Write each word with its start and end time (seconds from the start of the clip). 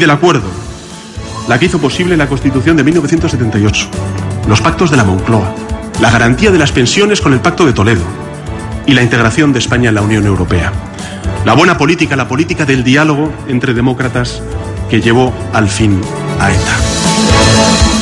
del 0.00 0.10
acuerdo, 0.10 0.48
la 1.48 1.58
que 1.58 1.66
hizo 1.66 1.80
posible 1.80 2.16
la 2.16 2.28
Constitución 2.28 2.76
de 2.76 2.84
1978, 2.84 3.88
los 4.46 4.60
pactos 4.60 4.92
de 4.92 4.96
la 4.96 5.02
Moncloa, 5.02 5.52
la 6.00 6.12
garantía 6.12 6.52
de 6.52 6.58
las 6.58 6.70
pensiones 6.70 7.20
con 7.20 7.32
el 7.32 7.40
Pacto 7.40 7.66
de 7.66 7.72
Toledo 7.72 8.04
y 8.86 8.92
la 8.92 9.02
integración 9.02 9.52
de 9.52 9.58
España 9.58 9.88
en 9.88 9.96
la 9.96 10.02
Unión 10.02 10.24
Europea. 10.24 10.72
La 11.44 11.54
buena 11.54 11.76
política, 11.76 12.14
la 12.14 12.28
política 12.28 12.64
del 12.64 12.84
diálogo 12.84 13.32
entre 13.48 13.74
demócratas 13.74 14.40
que 14.88 15.00
llevó 15.00 15.34
al 15.52 15.68
fin 15.68 16.00
a 16.38 16.52
ETA. 16.52 17.07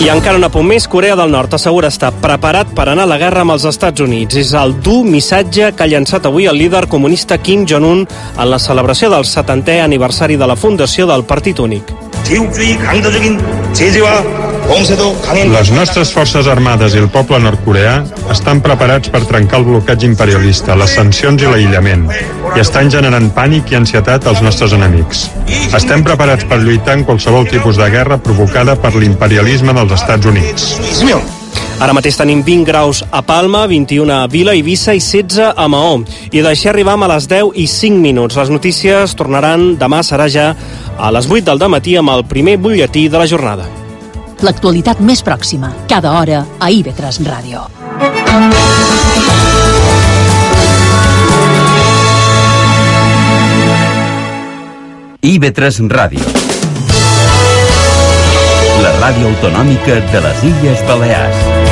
I 0.02 0.10
encara 0.10 0.40
un 0.40 0.44
apunt 0.48 0.66
més, 0.66 0.88
Corea 0.90 1.16
del 1.16 1.30
Nord 1.32 1.54
assegura 1.54 1.92
estar 1.94 2.10
preparat 2.24 2.72
per 2.74 2.88
anar 2.90 3.06
a 3.06 3.12
la 3.12 3.20
guerra 3.22 3.44
amb 3.46 3.54
els 3.54 3.68
Estats 3.70 4.02
Units. 4.02 4.36
És 4.36 4.54
el 4.58 4.74
dur 4.82 5.04
missatge 5.06 5.72
que 5.76 5.86
ha 5.86 5.92
llançat 5.92 6.26
avui 6.26 6.48
el 6.50 6.58
líder 6.58 6.88
comunista 6.90 7.38
Kim 7.38 7.68
Jong-un 7.70 8.08
en 8.08 8.50
la 8.50 8.60
celebració 8.60 9.12
del 9.14 9.28
70è 9.30 9.82
aniversari 9.84 10.38
de 10.42 10.48
la 10.50 10.58
fundació 10.58 11.06
del 11.08 11.24
Partit 11.26 11.60
Únic. 11.60 11.94
제국주의 12.24 12.78
강도적인 12.78 13.74
제재와 13.74 14.24
공세도 14.24 14.32
강행 14.32 14.45
les 14.67 15.71
nostres 15.71 16.11
forces 16.11 16.49
armades 16.51 16.97
i 16.97 16.99
el 16.99 17.07
poble 17.15 17.39
nord-coreà 17.39 18.01
estan 18.35 18.59
preparats 18.65 19.13
per 19.15 19.21
trencar 19.29 19.61
el 19.61 19.67
bloqueig 19.69 20.03
imperialista, 20.09 20.75
les 20.75 20.97
sancions 20.99 21.45
i 21.45 21.47
l'aïllament, 21.47 22.09
i 22.51 22.63
estan 22.65 22.91
generant 22.91 23.31
pànic 23.37 23.71
i 23.71 23.79
ansietat 23.79 24.27
als 24.27 24.43
nostres 24.43 24.75
enemics. 24.75 25.29
Estem 25.79 26.03
preparats 26.07 26.49
per 26.51 26.59
lluitar 26.65 26.99
en 26.99 27.07
qualsevol 27.07 27.47
tipus 27.47 27.79
de 27.79 27.89
guerra 27.95 28.19
provocada 28.19 28.75
per 28.75 28.97
l'imperialisme 28.97 29.77
dels 29.77 29.97
Estats 30.01 30.27
Units. 30.27 30.69
Ara 31.79 31.95
mateix 31.95 32.19
tenim 32.19 32.43
20 32.43 32.67
graus 32.67 33.05
a 33.13 33.23
Palma, 33.23 33.67
21 33.71 34.13
a 34.19 34.21
Vila, 34.33 34.59
Eivissa 34.59 34.97
i 34.99 35.01
16 35.01 35.55
a 35.55 35.71
Mahó. 35.71 36.03
I 36.33 36.43
d'així 36.43 36.73
arribam 36.73 37.07
a 37.07 37.13
les 37.15 37.31
10 37.31 37.55
i 37.55 37.71
5 37.71 38.03
minuts. 38.03 38.35
Les 38.41 38.51
notícies 38.51 39.15
tornaran 39.15 39.77
demà, 39.79 40.03
serà 40.03 40.27
ja 40.27 40.55
a 40.99 41.15
les 41.15 41.31
8 41.31 41.55
del 41.55 41.69
matí 41.71 41.99
amb 42.01 42.17
el 42.17 42.27
primer 42.27 42.59
butlletí 42.59 43.07
de 43.13 43.21
la 43.23 43.29
jornada. 43.31 43.86
L'actualitat 44.45 44.99
més 45.01 45.23
pròxima, 45.25 45.71
cada 45.89 46.13
hora 46.13 46.43
a 46.61 46.69
IB3 46.69 47.23
Ràdio. 47.25 47.63
IB3 55.25 55.81
Ràdio. 55.89 56.27
La 58.85 58.93
ràdio 59.01 59.33
autonòmica 59.33 60.03
de 60.13 60.21
les 60.29 60.45
Illes 60.53 60.85
Balears. 60.87 61.66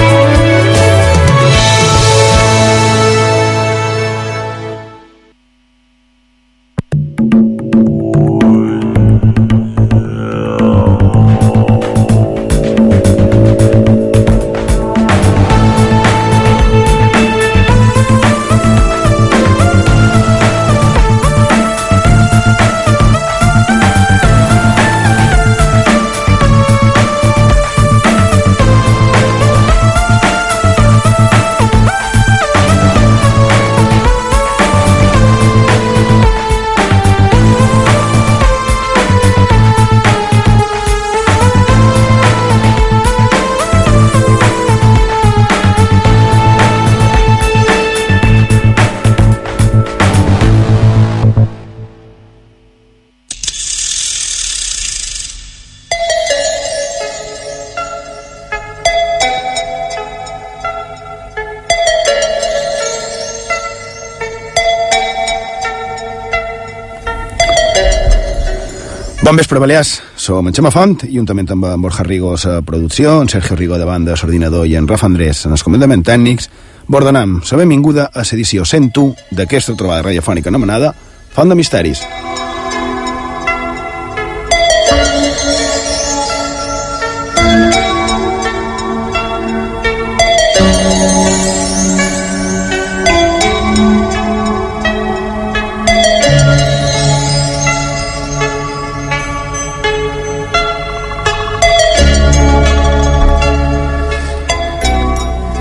Bon 69.34 69.40
vespre, 69.40 69.58
Balears. 69.58 70.00
Som 70.14 70.46
en 70.46 70.54
Xema 70.54 70.70
Font, 70.70 71.00
juntament 71.10 71.48
amb 71.50 71.66
en 71.66 71.82
Borja 71.82 72.04
Rigo 72.06 72.36
a 72.36 72.60
producció, 72.62 73.16
en 73.18 73.26
Sergio 73.28 73.56
Rigo 73.58 73.74
de 73.74 73.88
banda, 73.88 74.14
l'ordinador, 74.14 74.62
i 74.70 74.76
en 74.78 74.86
Rafa 74.86 75.10
Andrés 75.10 75.42
en 75.48 75.56
els 75.58 75.66
comandaments 75.66 76.06
tècnics, 76.06 76.46
bordenam 76.86 77.40
la 77.42 77.58
benvinguda 77.58 78.10
a 78.14 78.22
l'edició 78.22 78.62
101 78.62 79.34
d'aquesta 79.34 79.74
trobada 79.74 80.06
radiofònica 80.06 80.54
anomenada 80.54 80.94
Font 81.34 81.50
de 81.50 81.58
Misteris. 81.58 82.04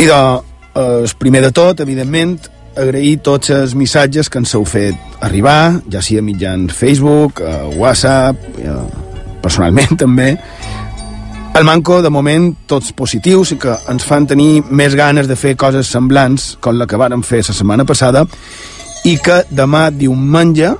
I 0.03 0.05
de, 0.05 0.41
eh, 0.75 1.05
primer 1.17 1.41
de 1.41 1.51
tot, 1.55 1.79
evidentment, 1.79 2.35
agrair 2.75 3.21
tots 3.23 3.53
els 3.55 3.71
missatges 3.73 4.27
que 4.27 4.41
ens 4.41 4.51
heu 4.51 4.65
fet 4.67 4.97
arribar, 5.23 5.77
ja 5.87 6.01
sigui 6.03 6.19
a 6.19 6.25
mitjan 6.27 6.65
Facebook, 6.67 7.39
a 7.39 7.69
WhatsApp, 7.79 8.35
eh, 8.59 8.73
personalment 9.41 9.95
també. 10.03 10.33
El 11.55 11.63
manco, 11.63 12.01
de 12.01 12.09
moment, 12.11 12.49
tots 12.67 12.91
positius 12.91 13.53
i 13.55 13.59
que 13.63 13.77
ens 13.93 14.03
fan 14.03 14.27
tenir 14.27 14.65
més 14.71 14.97
ganes 14.99 15.29
de 15.29 15.39
fer 15.39 15.55
coses 15.55 15.87
semblants 15.87 16.57
com 16.59 16.75
la 16.75 16.89
que 16.89 16.99
vàrem 16.99 17.23
fer 17.23 17.39
la 17.39 17.55
setmana 17.55 17.87
passada 17.87 18.25
i 19.05 19.15
que 19.23 19.45
demà 19.55 19.87
diumenge 19.87 20.73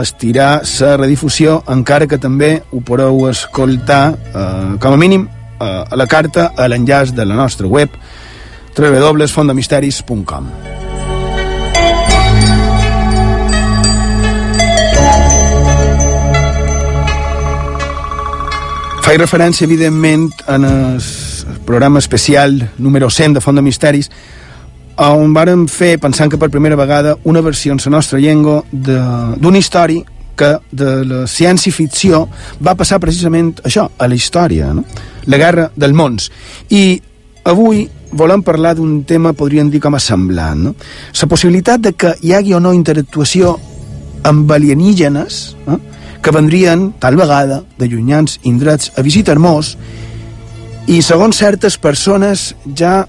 estirà 0.00 0.62
la 0.64 0.96
redifusió 0.96 1.60
encara 1.68 2.08
que 2.08 2.16
també 2.16 2.62
ho 2.72 2.80
podeu 2.80 3.26
escoltar 3.28 4.02
eh, 4.16 4.78
com 4.80 4.94
a 4.94 4.96
mínim 4.96 5.28
eh, 5.28 5.84
a 5.84 5.96
la 5.96 6.06
carta 6.06 6.54
a 6.56 6.72
l'enllaç 6.72 7.12
de 7.12 7.26
la 7.26 7.36
nostra 7.36 7.68
web 7.68 7.90
www.fondemisteris.com 8.76 10.48
Faig 19.02 19.18
referència, 19.18 19.66
evidentment, 19.66 20.30
en 20.48 20.64
el 20.64 21.02
programa 21.66 21.98
especial 21.98 22.70
número 22.78 23.10
100 23.10 23.34
de 23.34 23.40
Font 23.42 23.58
de 23.58 23.62
Misteris, 23.66 24.08
on 25.02 25.34
vàrem 25.34 25.66
fer, 25.68 25.96
pensant 25.98 26.30
que 26.30 26.38
per 26.38 26.48
primera 26.54 26.78
vegada, 26.78 27.16
una 27.24 27.42
versió 27.42 27.72
en 27.72 27.80
la 27.84 27.90
nostra 27.96 28.20
llengua 28.20 28.62
d'una 28.70 29.58
història 29.58 30.04
que 30.36 30.52
de 30.70 31.04
la 31.04 31.26
ciència-ficció 31.26 32.26
va 32.64 32.76
passar 32.78 33.00
precisament 33.00 33.56
això, 33.64 33.88
a 33.98 34.08
la 34.08 34.14
història, 34.14 34.72
no? 34.72 34.84
la 35.26 35.38
guerra 35.38 35.70
del 35.76 35.94
mons. 35.94 36.30
I 36.70 37.00
avui 37.44 37.88
volem 38.12 38.42
parlar 38.44 38.74
d'un 38.76 39.02
tema, 39.08 39.32
podríem 39.32 39.70
dir, 39.70 39.80
com 39.80 39.94
a 39.96 40.00
semblant. 40.00 40.68
No? 40.68 40.74
La 41.20 41.28
possibilitat 41.28 41.80
de 41.80 41.92
que 41.96 42.14
hi 42.22 42.34
hagi 42.36 42.54
o 42.54 42.60
no 42.60 42.74
interactuació 42.76 43.56
amb 44.28 44.50
alienígenes 44.52 45.40
eh? 45.66 45.78
que 46.22 46.34
vendrien, 46.34 46.92
tal 47.02 47.16
vegada, 47.18 47.62
de 47.78 47.88
llunyans 47.88 48.38
indrets 48.46 48.92
a 48.96 49.02
visitar-nos 49.02 49.76
i, 50.86 51.00
segons 51.02 51.38
certes 51.38 51.78
persones, 51.78 52.52
ja 52.78 53.02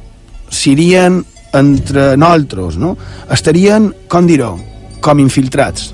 serien 0.54 1.24
entre 1.54 2.14
nosaltres, 2.18 2.78
no? 2.82 2.96
Estarien, 3.34 3.92
com 4.10 4.30
dir-ho, 4.30 4.56
com 5.02 5.22
infiltrats. 5.22 5.92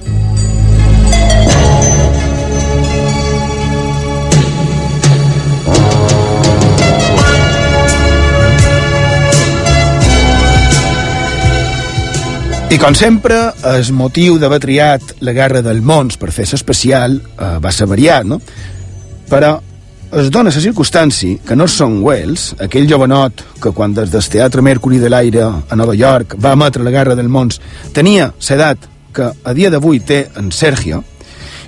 I 12.70 12.78
com 12.78 12.94
sempre, 12.94 13.36
el 13.66 13.88
motiu 13.98 14.36
d'haver 14.38 14.60
triat 14.62 15.16
la 15.26 15.34
Guerra 15.34 15.64
del 15.66 15.80
Mons 15.82 16.20
per 16.22 16.30
fer 16.30 16.46
l'especial 16.52 17.16
eh, 17.18 17.48
va 17.58 17.72
ser 17.74 17.88
variat, 17.90 18.28
no? 18.30 18.38
Però 19.30 19.56
es 20.22 20.30
dona 20.30 20.54
la 20.54 20.62
circumstància 20.62 21.42
que 21.46 21.58
no 21.58 21.66
són 21.66 21.98
Wells, 22.06 22.52
aquell 22.62 22.86
jovenot 22.90 23.42
que 23.62 23.74
quan 23.74 23.96
des 23.98 24.14
del 24.14 24.30
Teatre 24.36 24.62
Mercury 24.62 25.02
de 25.02 25.10
l'Aire 25.10 25.48
a 25.50 25.80
Nova 25.82 25.98
York 25.98 26.38
va 26.38 26.54
emetre 26.54 26.86
la 26.86 26.94
Guerra 26.94 27.18
del 27.18 27.30
Mons, 27.30 27.58
tenia 27.94 28.30
l'edat 28.38 28.86
que 29.18 29.32
a 29.34 29.58
dia 29.58 29.74
d'avui 29.74 30.06
té 30.06 30.28
en 30.38 30.52
Sergio, 30.54 31.02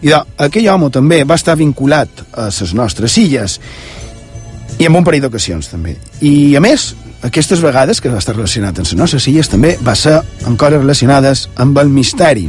I 0.02 0.10
de, 0.10 0.22
aquell 0.38 0.70
home 0.70 0.90
també 0.94 1.24
va 1.26 1.38
estar 1.38 1.58
vinculat 1.58 2.24
a 2.34 2.48
les 2.50 2.74
nostres 2.78 3.18
illes 3.22 3.60
i 4.78 4.86
amb 4.86 4.98
un 4.98 5.06
parell 5.06 5.26
d'ocasions 5.26 5.68
també. 5.70 5.98
I 6.22 6.56
a 6.58 6.62
més, 6.62 6.92
aquestes 7.22 7.62
vegades 7.62 8.02
que 8.02 8.10
va 8.10 8.20
estar 8.22 8.36
relacionat 8.36 8.80
amb 8.80 8.88
les 8.88 8.98
nostres 8.98 9.28
illes 9.30 9.50
també 9.50 9.76
va 9.86 9.96
ser 9.96 10.20
encara 10.50 10.80
relacionades 10.80 11.48
amb 11.62 11.78
el 11.82 11.92
misteri. 11.94 12.48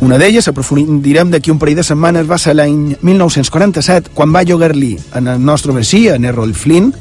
Una 0.00 0.18
d'elles, 0.18 0.46
aprofundirem 0.46 1.32
d'aquí 1.32 1.50
un 1.50 1.58
parell 1.58 1.80
de 1.80 1.84
setmanes, 1.84 2.28
va 2.30 2.38
ser 2.38 2.54
l'any 2.54 2.94
1947, 3.02 4.12
quan 4.14 4.32
va 4.34 4.44
llogar-li 4.46 4.92
en 5.18 5.26
el 5.34 5.42
nostre 5.42 5.74
vecí, 5.74 6.06
a 6.08 6.18
Nerol 6.18 6.54
Flynn. 6.54 6.92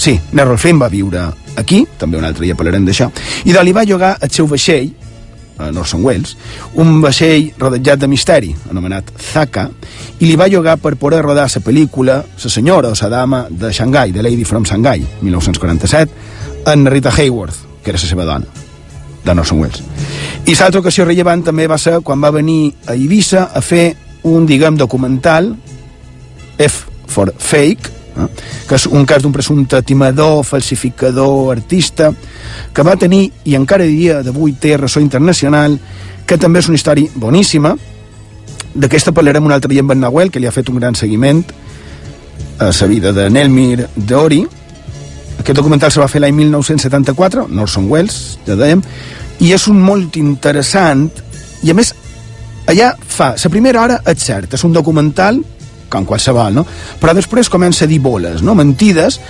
Sí, 0.00 0.16
Nerol 0.32 0.58
Flynn 0.58 0.80
va 0.80 0.88
viure 0.88 1.26
aquí, 1.60 1.84
també 2.00 2.16
un 2.18 2.24
altre 2.24 2.46
dia 2.46 2.56
parlarem 2.56 2.88
d'això, 2.88 3.10
i 3.44 3.52
de 3.52 3.64
li 3.64 3.76
va 3.76 3.84
llogar 3.84 4.16
el 4.20 4.32
seu 4.32 4.48
vaixell, 4.48 4.90
a 5.58 5.70
Northern 5.72 6.04
Wales, 6.04 6.36
un 6.74 7.00
vaixell 7.00 7.52
rodejat 7.58 8.02
de 8.02 8.08
misteri, 8.08 8.52
anomenat 8.70 9.12
Zaka, 9.32 9.66
i 10.20 10.26
li 10.26 10.36
va 10.36 10.48
llogar 10.52 10.76
per 10.82 10.96
poder 11.00 11.22
rodar 11.24 11.48
la 11.48 11.62
pel·lícula 11.62 12.22
La 12.44 12.50
senyora 12.50 12.88
o 12.88 12.94
la 13.00 13.08
dama 13.08 13.46
de 13.50 13.72
Shanghai, 13.72 14.12
de 14.12 14.22
Lady 14.22 14.44
from 14.44 14.64
Shanghai, 14.64 15.04
1947, 15.20 16.12
en 16.66 16.86
Rita 16.86 17.10
Hayworth, 17.10 17.82
que 17.82 17.90
era 17.90 17.98
la 17.98 18.08
seva 18.08 18.24
dona 18.24 18.46
de 19.24 19.34
Northern 19.34 19.60
Wales. 19.60 19.82
I 20.46 20.54
l'altra 20.54 20.80
ocasió 20.80 21.04
rellevant 21.04 21.42
també 21.42 21.66
va 21.66 21.78
ser 21.78 22.00
quan 22.06 22.22
va 22.22 22.30
venir 22.30 22.74
a 22.86 22.94
Eivissa 22.94 23.50
a 23.52 23.60
fer 23.60 23.96
un, 24.22 24.46
diguem, 24.46 24.76
documental 24.76 25.54
F 26.58 26.86
for 27.06 27.32
Fake, 27.38 27.90
eh? 28.16 28.26
que 28.68 28.78
és 28.78 28.86
un 28.86 29.06
cas 29.06 29.22
d'un 29.22 29.34
presumpte 29.34 29.80
timador, 29.86 30.42
falsificador, 30.44 31.52
artista, 31.52 32.12
que 32.72 32.86
va 32.86 32.96
tenir, 32.96 33.30
i 33.44 33.56
encara 33.58 33.86
dia 33.86 34.22
d'avui 34.24 34.56
té 34.60 34.76
ressò 34.80 35.02
internacional, 35.02 35.78
que 36.26 36.38
també 36.38 36.62
és 36.62 36.70
una 36.70 36.80
història 36.80 37.12
boníssima. 37.14 37.76
D'aquesta 38.76 39.14
parlarem 39.16 39.46
un 39.46 39.54
altre 39.54 39.72
dia 39.72 39.84
amb 39.84 39.94
en 39.94 40.02
Nahuel, 40.04 40.30
que 40.30 40.40
li 40.40 40.48
ha 40.48 40.54
fet 40.54 40.68
un 40.68 40.80
gran 40.80 40.96
seguiment 40.98 41.44
a 42.58 42.70
la 42.72 42.86
vida 42.86 43.12
de 43.12 43.28
Nelmir 43.30 43.86
Deori. 43.96 44.42
Aquest 45.38 45.56
documental 45.56 45.92
se 45.92 46.00
va 46.00 46.08
fer 46.08 46.20
l'any 46.20 46.34
1974, 46.34 47.46
Northern 47.48 47.88
Wales, 47.90 48.38
ja 48.46 48.56
dèiem, 48.56 48.82
i 49.44 49.52
és 49.52 49.66
un 49.68 49.80
molt 49.84 50.16
interessant 50.16 51.10
i 51.62 51.70
a 51.70 51.76
més 51.76 51.92
allà 52.66 52.94
fa, 52.98 53.34
la 53.36 53.50
primera 53.52 53.82
hora 53.82 53.98
és 54.08 54.24
cert, 54.24 54.54
és 54.56 54.64
un 54.64 54.72
documental 54.74 55.38
com 55.88 56.06
qualsevol, 56.06 56.54
no? 56.54 56.66
però 57.00 57.14
després 57.14 57.50
comença 57.52 57.84
a 57.84 57.90
dir 57.90 58.00
boles, 58.02 58.42
no? 58.42 58.54
mentides 58.58 59.20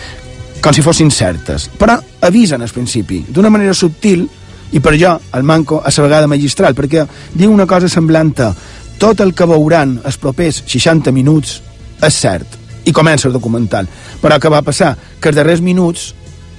com 0.62 0.75
si 0.75 0.82
fossin 0.82 1.12
certes, 1.12 1.69
però 1.79 1.99
avisen 2.26 2.62
al 2.62 2.73
principi, 2.73 3.25
d'una 3.29 3.53
manera 3.53 3.75
subtil 3.76 4.26
i 4.73 4.81
per 4.81 4.97
jo 4.99 5.12
el 5.32 5.43
manco 5.43 5.81
a 5.81 5.93
la 5.94 6.03
vegada 6.03 6.26
magistral 6.26 6.75
perquè 6.75 7.06
diu 7.35 7.53
una 7.53 7.67
cosa 7.67 7.88
semblant 7.88 8.32
a 8.43 8.53
tot 8.99 9.20
el 9.20 9.35
que 9.35 9.47
veuran 9.47 10.00
els 10.05 10.17
propers 10.19 10.62
60 10.67 11.12
minuts 11.12 11.61
és 12.03 12.14
cert 12.14 12.56
i 12.87 12.93
comença 12.93 13.29
el 13.29 13.35
documental 13.35 13.87
però 14.23 14.41
què 14.41 14.50
va 14.50 14.62
passar? 14.62 14.97
que 15.20 15.29
els 15.29 15.37
darrers 15.37 15.62
minuts 15.62 16.14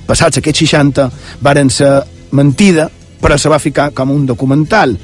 passats 0.08 0.40
aquests 0.40 0.64
60 0.64 1.10
varen 1.42 1.70
ser 1.70 1.92
mentida 2.32 2.90
però 3.22 3.38
se 3.38 3.50
va 3.50 3.60
ficar 3.60 3.92
com 3.92 4.12
un 4.12 4.26
documental 4.26 4.96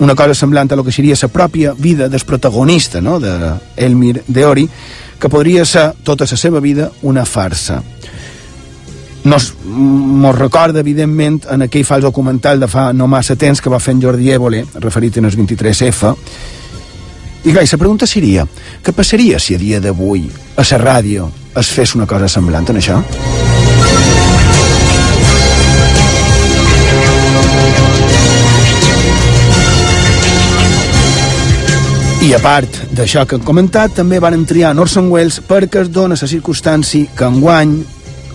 una 0.00 0.14
cosa 0.14 0.34
semblant 0.34 0.72
a 0.72 0.76
lo 0.76 0.84
que 0.84 0.92
seria 0.92 1.16
la 1.20 1.28
pròpia 1.28 1.74
vida 1.76 2.08
del 2.08 2.24
protagonista 2.24 3.00
no? 3.00 3.20
de 3.20 3.54
Elmir 3.76 4.22
que 5.18 5.28
podria 5.28 5.64
ser 5.64 5.92
tota 6.02 6.26
la 6.30 6.36
seva 6.36 6.60
vida 6.60 6.90
una 7.02 7.24
farsa 7.24 7.82
nos, 9.24 9.54
mos 9.64 10.36
recorda, 10.38 10.80
evidentment, 10.80 11.40
en 11.50 11.64
aquell 11.64 11.86
fals 11.88 12.04
documental 12.04 12.60
de 12.60 12.68
fa 12.68 12.90
no 12.92 13.08
massa 13.08 13.36
temps 13.40 13.60
que 13.60 13.72
va 13.72 13.80
fer 13.80 13.96
en 13.96 14.02
Jordi 14.04 14.30
Évole, 14.36 14.64
referit 14.84 15.16
en 15.18 15.30
els 15.30 15.38
23F. 15.40 16.12
I 17.44 17.52
gai, 17.52 17.64
la 17.64 17.80
pregunta 17.80 18.06
seria, 18.06 18.46
què 18.84 18.92
passaria 18.92 19.40
si 19.40 19.56
a 19.56 19.60
dia 19.60 19.80
d'avui 19.80 20.28
a 20.56 20.64
la 20.70 20.80
ràdio 20.84 21.30
es 21.56 21.72
fes 21.72 21.96
una 21.96 22.06
cosa 22.06 22.28
semblant 22.28 22.68
en 22.68 22.80
això? 22.80 23.00
I 32.24 32.30
a 32.32 32.38
part 32.40 32.76
d'això 32.96 33.26
que 33.28 33.36
hem 33.36 33.42
comentat, 33.44 33.92
també 33.98 34.16
van 34.22 34.46
triar 34.48 34.70
Orson 34.80 35.10
Welles 35.12 35.42
perquè 35.44 35.82
es 35.82 35.90
dona 35.92 36.16
la 36.16 36.28
circumstància 36.30 37.10
que 37.12 37.26
enguany 37.28 37.74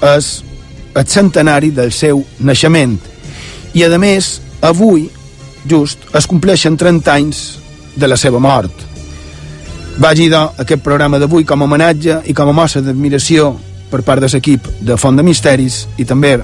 és 0.06 0.28
el 0.94 1.08
centenari 1.10 1.72
del 1.74 1.90
seu 1.92 2.22
naixement. 2.46 3.00
I, 3.74 3.84
a 3.88 3.98
més, 3.98 4.28
avui, 4.62 5.08
just, 5.66 6.06
es 6.14 6.30
compleixen 6.30 6.78
30 6.78 7.16
anys 7.16 7.42
de 7.96 8.08
la 8.08 8.18
seva 8.18 8.38
mort. 8.38 8.86
Vagi, 9.98 10.30
de 10.30 10.44
aquest 10.62 10.86
programa 10.86 11.18
d'avui 11.18 11.44
com 11.44 11.64
a 11.64 11.66
homenatge 11.66 12.22
i 12.30 12.38
com 12.38 12.54
a 12.54 12.54
mostra 12.54 12.86
d'admiració 12.86 13.56
per 13.90 14.04
part 14.06 14.22
de 14.22 14.30
l'equip 14.30 14.70
de 14.86 15.02
Font 15.02 15.18
de 15.18 15.26
Misteris 15.26 15.88
i 15.98 16.06
també 16.06 16.38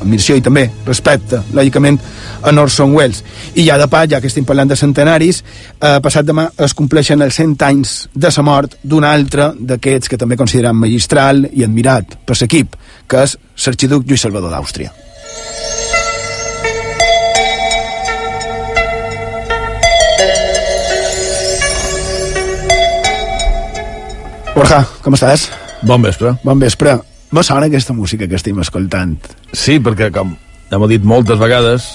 admiració 0.00 0.36
i 0.36 0.44
també 0.44 0.66
respecte, 0.86 1.42
lògicament, 1.56 1.98
a 2.42 2.54
Orson 2.62 2.94
Welles. 2.96 3.22
I 3.54 3.66
ja 3.68 3.78
de 3.78 3.88
pas, 3.88 4.08
ja 4.10 4.20
que 4.20 4.30
estem 4.30 4.46
parlant 4.48 4.70
de 4.70 4.76
centenaris, 4.76 5.42
eh, 5.80 5.98
passat 6.02 6.26
demà 6.26 6.48
es 6.58 6.74
compleixen 6.74 7.22
els 7.22 7.34
100 7.34 7.56
anys 7.66 8.08
de 8.14 8.30
sa 8.30 8.42
mort 8.42 8.76
d'un 8.82 9.04
altre 9.04 9.52
d'aquests 9.58 10.08
que 10.08 10.18
també 10.18 10.36
consideram 10.36 10.76
magistral 10.76 11.46
i 11.52 11.64
admirat 11.64 12.18
per 12.26 12.36
l'equip, 12.40 12.76
que 13.06 13.22
és 13.22 13.36
l'arxiduc 13.66 14.06
Lluís 14.06 14.20
Salvador 14.20 14.50
d'Àustria. 14.50 14.92
Borja, 24.54 24.82
com 25.00 25.14
estàs? 25.16 25.48
Bon 25.86 26.02
vespre. 26.02 26.34
Bon 26.44 26.58
vespre. 26.60 26.98
Me 27.30 27.42
sona 27.46 27.66
aquesta 27.70 27.94
música 27.94 28.26
que 28.26 28.34
estem 28.34 28.58
escoltant. 28.58 29.18
Sí, 29.54 29.78
perquè, 29.78 30.10
com 30.10 30.34
ja 30.70 30.78
m'ho 30.78 30.88
dit 30.90 31.04
moltes 31.06 31.38
vegades, 31.38 31.86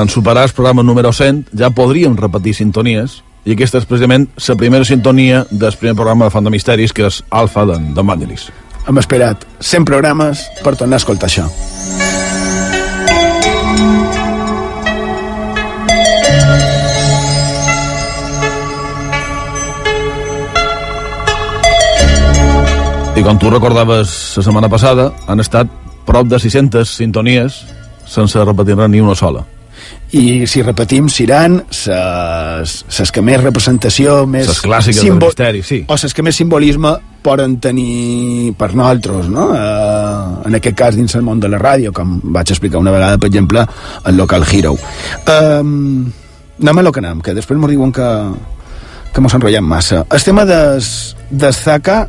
en 0.00 0.08
superar 0.08 0.46
el 0.48 0.54
programa 0.56 0.84
número 0.84 1.12
100 1.12 1.50
ja 1.60 1.68
podríem 1.76 2.16
repetir 2.16 2.54
sintonies, 2.56 3.22
i 3.44 3.52
aquesta 3.52 3.82
és 3.82 3.88
precisament 3.88 4.28
la 4.48 4.56
primera 4.60 4.88
sintonia 4.88 5.44
del 5.50 5.76
primer 5.76 5.96
programa 5.96 6.28
de 6.28 6.32
Font 6.32 6.48
de 6.48 6.52
Misteris, 6.52 6.92
que 6.96 7.08
és 7.08 7.22
Alfa 7.28 7.66
d'en 7.68 7.92
Vangelis. 8.00 8.48
Hem 8.88 9.00
esperat 9.00 9.44
100 9.60 9.84
programes 9.88 10.48
per 10.64 10.76
tornar 10.76 10.96
a 10.96 11.04
escoltar 11.04 11.28
això. 11.28 11.48
Com 23.28 23.36
tu 23.36 23.50
recordaves 23.52 24.08
la 24.38 24.42
setmana 24.42 24.70
passada, 24.72 25.10
han 25.28 25.42
estat 25.42 25.68
prop 26.08 26.30
de 26.30 26.38
600 26.40 26.88
sintonies 26.88 27.58
sense 28.08 28.40
repetir-ne 28.40 28.86
ni 28.88 29.02
una 29.04 29.12
sola. 29.18 29.42
I 30.16 30.46
si 30.48 30.62
repetim, 30.64 31.10
seran 31.12 31.58
les 31.68 33.12
que 33.12 33.20
més 33.20 33.42
representació, 33.42 34.22
més... 34.24 34.48
Les 34.48 34.64
clàssiques 34.64 35.04
del 35.04 35.20
misteri, 35.20 35.60
sí. 35.60 35.82
O 35.92 36.00
les 36.00 36.16
que 36.16 36.24
més 36.24 36.40
simbolisme 36.40 36.94
poden 37.20 37.58
tenir 37.60 38.54
per 38.56 38.72
nosaltres, 38.72 39.28
no? 39.28 39.50
Eh, 39.52 40.48
en 40.48 40.56
aquest 40.62 40.80
cas 40.80 40.96
dins 40.96 41.20
el 41.20 41.28
món 41.28 41.44
de 41.44 41.52
la 41.52 41.60
ràdio, 41.60 41.92
com 41.92 42.16
vaig 42.32 42.56
explicar 42.56 42.80
una 42.80 42.96
vegada, 42.96 43.20
per 43.20 43.28
exemple, 43.28 43.68
el 44.08 44.16
Local 44.16 44.48
Hero. 44.48 44.72
Eh, 45.28 45.60
anem 45.60 46.80
a 46.80 46.88
lo 46.88 46.96
que 46.96 47.04
anem, 47.04 47.20
que 47.20 47.36
després 47.36 47.60
m'ho 47.60 47.68
diuen 47.68 47.92
que, 47.92 48.12
que 49.12 49.20
mos 49.20 49.36
enrotllem 49.36 49.68
massa. 49.68 50.06
El 50.08 50.24
tema 50.24 50.48
des, 50.48 50.94
des 51.28 51.66
Zaka 51.68 52.06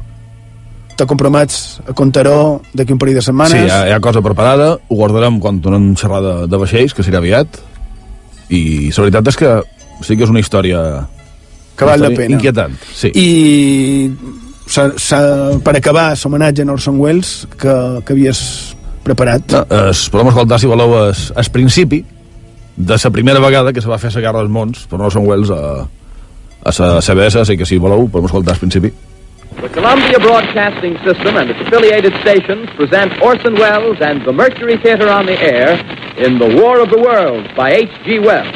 te 0.99 1.07
compromets 1.07 1.79
a 1.87 1.95
contar-ho 1.95 2.59
d'aquí 2.75 2.91
un 2.95 2.99
parell 2.99 3.19
de 3.19 3.23
setmanes? 3.23 3.55
Sí, 3.55 3.67
hi 3.67 3.71
ha, 3.71 3.85
hi 3.87 3.95
ha 3.95 3.99
cosa 4.03 4.23
preparada, 4.25 4.73
ho 4.75 4.99
guardarem 4.99 5.39
quan 5.43 5.61
tornem 5.63 5.93
xerrada 5.99 6.43
de 6.49 6.59
vaixells, 6.59 6.95
que 6.95 7.05
serà 7.05 7.21
aviat, 7.23 7.59
i 8.49 8.89
la 8.89 9.05
veritat 9.05 9.31
és 9.31 9.39
que 9.39 9.53
sí 10.03 10.17
que 10.17 10.25
és 10.25 10.33
una 10.33 10.43
història 10.43 10.81
que 11.77 11.87
val 11.87 12.01
la 12.03 12.11
pena. 12.11 12.35
inquietant 12.35 12.75
sí. 12.95 13.11
i 13.15 14.09
sa, 14.67 14.89
sa, 14.99 15.19
per 15.63 15.75
acabar 15.77 16.11
l'homenatge 16.17 16.65
a 16.65 16.73
Orson 16.73 16.99
Welles 16.99 17.33
que, 17.55 17.75
que 18.05 18.15
havies 18.15 18.41
preparat. 19.05 19.55
No, 19.55 19.63
es, 19.89 20.07
podem 20.11 20.31
escoltar 20.33 20.59
si 20.61 20.69
voleu 20.69 20.97
es, 21.07 21.29
es 21.37 21.51
principi 21.53 22.03
de 22.79 22.97
la 23.03 23.11
primera 23.11 23.39
vegada 23.43 23.73
que 23.73 23.81
se 23.81 23.91
va 23.91 23.99
fer 23.99 24.11
la 24.15 24.25
Guerra 24.25 24.43
dels 24.43 24.51
Mons 24.51 24.83
per 24.89 24.99
Orson 24.99 25.27
Welles 25.27 25.51
a, 25.51 25.85
a 26.63 26.75
la 26.79 27.01
CBS, 27.03 27.39
així 27.43 27.57
que 27.59 27.67
si 27.67 27.79
voleu 27.79 28.07
podem 28.11 28.27
escoltar 28.29 28.57
al 28.57 28.61
principi 28.61 28.91
The 29.61 29.67
Columbia 29.67 30.17
Broadcasting 30.19 30.95
System 31.03 31.35
and 31.35 31.49
its 31.49 31.59
affiliated 31.59 32.13
stations 32.21 32.69
present 32.77 33.21
Orson 33.21 33.55
Welles 33.55 33.97
and 33.99 34.25
the 34.25 34.31
Mercury 34.31 34.77
Theater 34.77 35.09
on 35.09 35.25
the 35.25 35.37
Air 35.37 35.75
in 36.15 36.39
The 36.39 36.61
War 36.61 36.79
of 36.79 36.89
the 36.89 36.97
Worlds 36.97 37.49
by 37.57 37.71
H.G. 37.73 38.19
Wells. 38.19 38.55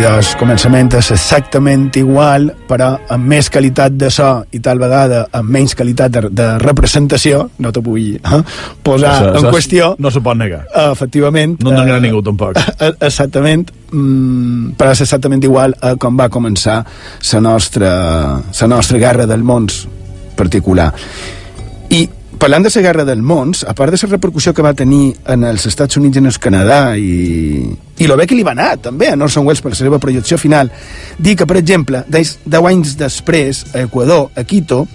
I 0.00 0.02
de 0.02 0.10
el 0.16 0.28
començament 0.40 0.88
és 0.96 1.10
exactament 1.12 1.90
igual, 2.00 2.46
però 2.64 2.86
amb 3.12 3.26
més 3.28 3.50
qualitat 3.52 3.92
de 4.00 4.08
so 4.08 4.28
i 4.56 4.60
tal 4.64 4.78
vegada 4.80 5.26
amb 5.36 5.52
menys 5.52 5.74
qualitat 5.76 6.14
de, 6.14 6.22
de 6.32 6.46
representació, 6.62 7.42
no 7.60 7.68
t'ho 7.68 7.82
vull 7.84 8.14
eh, 8.16 8.38
posar 8.80 9.10
Això- 9.10 9.26
en 9.34 9.36
això 9.42 9.50
qüestió. 9.52 9.90
No 10.00 10.08
se 10.14 10.22
pot 10.24 10.38
negar. 10.40 10.62
Uh, 10.72 10.86
efectivament. 10.94 11.58
No 11.60 11.74
en 11.74 11.92
eh, 11.92 11.98
ningú, 12.00 12.22
tampoc. 12.24 12.56
eh, 12.56 12.94
Exactament, 13.10 13.68
mm, 13.92 14.70
però 14.80 14.94
és 14.96 15.04
exactament 15.04 15.44
igual 15.44 15.76
a 15.84 15.92
com 16.00 16.16
va 16.16 16.30
començar 16.32 16.78
la 17.34 17.40
nostra, 17.44 17.92
la 18.40 18.70
nostra 18.72 19.02
guerra 19.04 19.26
del 19.28 19.44
mons 19.44 19.82
particular. 20.34 20.94
I 21.90 22.06
parlant 22.40 22.64
de 22.64 22.70
la 22.72 22.80
guerra 22.80 23.04
del 23.04 23.20
mons, 23.20 23.66
a 23.68 23.74
part 23.76 23.92
de 23.92 23.98
la 24.00 24.08
repercussió 24.14 24.54
que 24.56 24.64
va 24.64 24.72
tenir 24.72 25.12
en 25.28 25.44
els 25.44 25.66
Estats 25.68 25.98
Units 26.00 26.16
i 26.16 26.20
en 26.22 26.30
el 26.30 26.38
Canadà 26.40 26.96
i, 26.96 27.68
i 28.00 28.06
lo 28.08 28.16
bé 28.16 28.24
que 28.26 28.34
li 28.38 28.46
va 28.46 28.54
anar 28.56 28.78
també 28.80 29.10
a 29.10 29.16
Orson 29.20 29.44
Welles 29.44 29.60
per 29.60 29.74
la 29.74 29.76
seva 29.76 29.98
projecció 30.00 30.38
final, 30.40 30.70
dir 31.18 31.36
que, 31.36 31.44
per 31.44 31.58
exemple, 31.60 32.00
10 32.08 32.56
anys 32.72 32.96
després, 32.96 33.66
a 33.74 33.84
Ecuador, 33.84 34.30
a 34.32 34.44
Quito, 34.48 34.86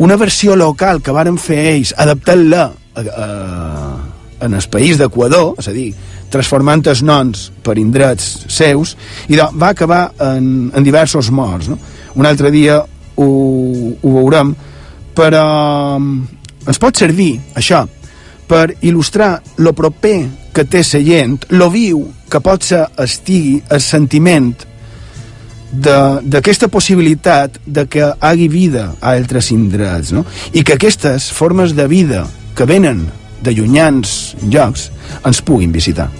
una 0.00 0.16
versió 0.16 0.56
local 0.56 1.02
que 1.04 1.12
varen 1.12 1.36
fer 1.36 1.58
ells, 1.74 1.92
adaptant-la 2.00 2.64
a, 2.64 3.04
a, 3.04 3.28
en 4.40 4.56
el 4.56 4.68
país 4.72 4.96
d'Equador, 4.96 5.52
és 5.60 5.68
a 5.68 5.76
dir, 5.76 5.90
transformant 6.32 6.86
els 6.88 7.04
noms 7.04 7.50
per 7.60 7.76
indrets 7.76 8.46
seus, 8.48 8.96
i 9.28 9.36
de, 9.36 9.50
va 9.52 9.74
acabar 9.74 10.06
en, 10.32 10.70
en 10.72 10.86
diversos 10.86 11.28
morts. 11.28 11.68
No? 11.68 11.76
Un 12.16 12.24
altre 12.24 12.48
dia 12.54 12.80
ho, 12.80 13.30
ho 14.00 14.16
veurem, 14.16 14.56
però 15.12 15.44
ens 16.70 16.78
pot 16.78 16.94
servir, 16.94 17.34
això, 17.58 17.82
per 18.46 18.76
il·lustrar 18.82 19.40
lo 19.58 19.74
proper 19.74 20.18
que 20.54 20.64
té 20.66 20.82
la 20.86 21.00
gent, 21.02 21.38
lo 21.50 21.70
viu 21.70 22.02
que 22.30 22.40
pot 22.42 22.62
ser 22.62 22.84
estigui 23.02 23.60
el 23.70 23.82
sentiment 23.82 24.52
d'aquesta 25.70 26.66
possibilitat 26.70 27.60
de 27.66 27.86
que 27.86 28.10
hagi 28.18 28.48
vida 28.50 28.94
a 29.00 29.14
altres 29.14 29.52
indrets, 29.54 30.10
no? 30.12 30.24
i 30.52 30.62
que 30.62 30.74
aquestes 30.74 31.30
formes 31.30 31.74
de 31.78 31.86
vida 31.86 32.26
que 32.54 32.66
venen 32.66 33.06
de 33.42 33.54
llunyans 33.54 34.34
llocs 34.42 34.90
ens 35.24 35.42
puguin 35.42 35.72
visitar. 35.72 36.10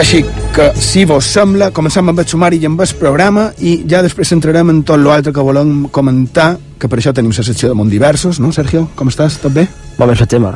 Així 0.00 0.22
que, 0.56 0.70
si 0.80 1.02
vos 1.04 1.26
sembla, 1.28 1.66
començam 1.76 2.08
amb 2.08 2.22
el 2.22 2.24
sumari 2.24 2.56
i 2.56 2.64
amb 2.64 2.80
el 2.80 2.92
programa 2.96 3.50
i 3.60 3.74
ja 3.84 4.00
després 4.00 4.30
entrarem 4.32 4.70
en 4.72 4.78
tot 4.88 4.96
l'altre 4.96 5.28
que 5.36 5.44
volem 5.44 5.90
comentar, 5.92 6.54
que 6.80 6.88
per 6.88 6.96
això 7.02 7.12
tenim 7.12 7.34
la 7.36 7.44
secció 7.44 7.68
de 7.68 7.76
món 7.76 7.90
diversos, 7.92 8.38
no, 8.40 8.48
Sergio? 8.48 8.86
Com 8.96 9.12
estàs? 9.12 9.36
Tot 9.42 9.52
bé? 9.52 9.66
Bon, 9.98 10.08
més 10.08 10.22
Gemma. 10.24 10.54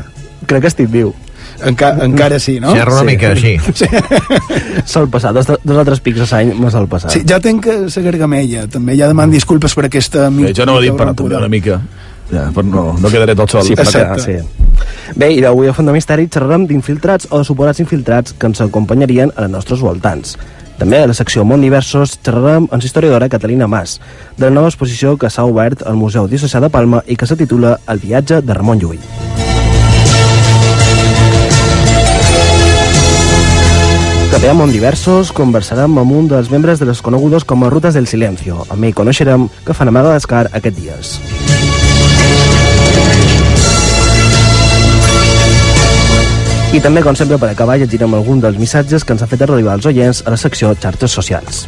Crec 0.49 0.65
que 0.65 0.71
estic 0.73 0.89
viu. 0.89 1.13
Enca 1.61 1.93
encara 2.07 2.39
sí, 2.41 2.57
no? 2.59 2.73
Xerra 2.73 2.97
una 2.97 3.05
mica 3.05 3.35
sí. 3.37 3.53
Sol 4.89 5.11
passar, 5.13 5.35
dos, 5.37 5.53
dos 5.61 5.77
o 5.77 5.85
tres 5.91 6.01
pics 6.01 6.25
a 6.25 6.31
l'any 6.39 6.57
me 6.57 6.73
sol 6.73 6.89
passar. 6.89 7.13
Sí, 7.13 7.21
ja 7.29 7.37
tenc 7.37 7.69
la 7.69 8.07
gargamella, 8.09 8.65
també. 8.73 8.97
Ja 8.97 9.13
deman 9.13 9.29
disculpes 9.35 9.77
per 9.77 9.91
aquesta... 9.91 10.31
Sí, 10.33 10.57
jo 10.57 10.65
no 10.65 10.79
ho 10.79 10.81
he 10.81 10.89
dit 10.89 10.97
per 10.97 11.13
una 11.13 11.53
mica. 11.53 11.83
Ja, 12.31 12.49
però 12.55 12.65
no, 12.67 12.85
no 13.01 13.13
quedaré 13.13 13.35
tot 13.37 13.53
sol. 13.53 13.65
Sí, 13.67 13.77
per 13.77 13.87
quedar, 13.91 14.21
sí. 14.21 14.39
Bé, 15.15 15.31
i 15.37 15.41
d'avui 15.45 15.69
a 15.69 15.75
Font 15.77 15.87
de 15.87 15.95
Misteri 15.95 16.27
xerrarem 16.33 16.65
d'infiltrats 16.71 17.29
o 17.31 17.41
de 17.41 17.47
suporats 17.47 17.83
infiltrats 17.85 18.35
que 18.39 18.49
ens 18.51 18.63
acompanyarien 18.65 19.33
a 19.35 19.45
les 19.45 19.53
nostres 19.53 19.85
voltants. 19.85 20.39
També 20.79 20.99
a 20.99 21.07
la 21.07 21.15
secció 21.15 21.45
Món 21.47 21.63
Diversos 21.63 22.17
xerrarem 22.17 22.65
amb 22.67 22.81
la 22.81 22.89
historiadora 22.89 23.29
Catalina 23.31 23.69
Mas, 23.71 24.01
de 24.39 24.49
la 24.49 24.55
nova 24.57 24.73
exposició 24.73 25.15
que 25.21 25.31
s'ha 25.31 25.45
obert 25.47 25.85
al 25.87 26.01
Museu 26.01 26.27
Diocesà 26.27 26.61
de 26.65 26.73
Palma 26.73 27.05
i 27.07 27.17
que 27.17 27.29
se 27.31 27.37
titula 27.39 27.77
El 27.87 28.03
viatge 28.03 28.41
de 28.43 28.59
Ramon 28.59 28.83
Llull. 28.83 29.05
També 34.35 34.51
a 34.51 34.57
Món 34.59 34.73
Diversos 34.75 35.31
conversarem 35.31 35.95
amb 36.03 36.11
un 36.13 36.27
dels 36.29 36.51
membres 36.51 36.83
de 36.83 36.89
les 36.91 37.01
conegudes 37.07 37.47
com 37.47 37.63
a 37.63 37.71
Rutes 37.71 37.95
del 37.95 38.11
Silencio. 38.11 38.65
Amb 38.67 38.89
ell 38.89 38.99
coneixerem 38.99 39.47
que 39.63 39.79
fan 39.79 39.93
a 39.93 39.95
Madagascar 39.95 40.49
aquests 40.51 40.81
dies. 40.81 41.84
I 46.75 46.81
també, 46.83 47.05
com 47.07 47.15
sempre, 47.15 47.37
per 47.39 47.53
acabar, 47.53 47.77
llegirem 47.79 48.17
algun 48.17 48.41
dels 48.43 48.57
missatges 48.59 49.05
que 49.07 49.15
ens 49.15 49.21
han 49.23 49.29
fet 49.31 49.45
arribar 49.45 49.77
els 49.79 49.87
oients 49.87 50.25
a 50.27 50.33
la 50.35 50.39
secció 50.43 50.73
xarxes 50.83 51.13
socials. 51.15 51.61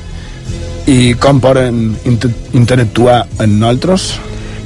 I 0.90 1.14
com 1.22 1.38
poden 1.38 1.92
inter 2.10 2.32
interactuar 2.58 3.20
amb 3.36 3.54
nosaltres? 3.60 4.08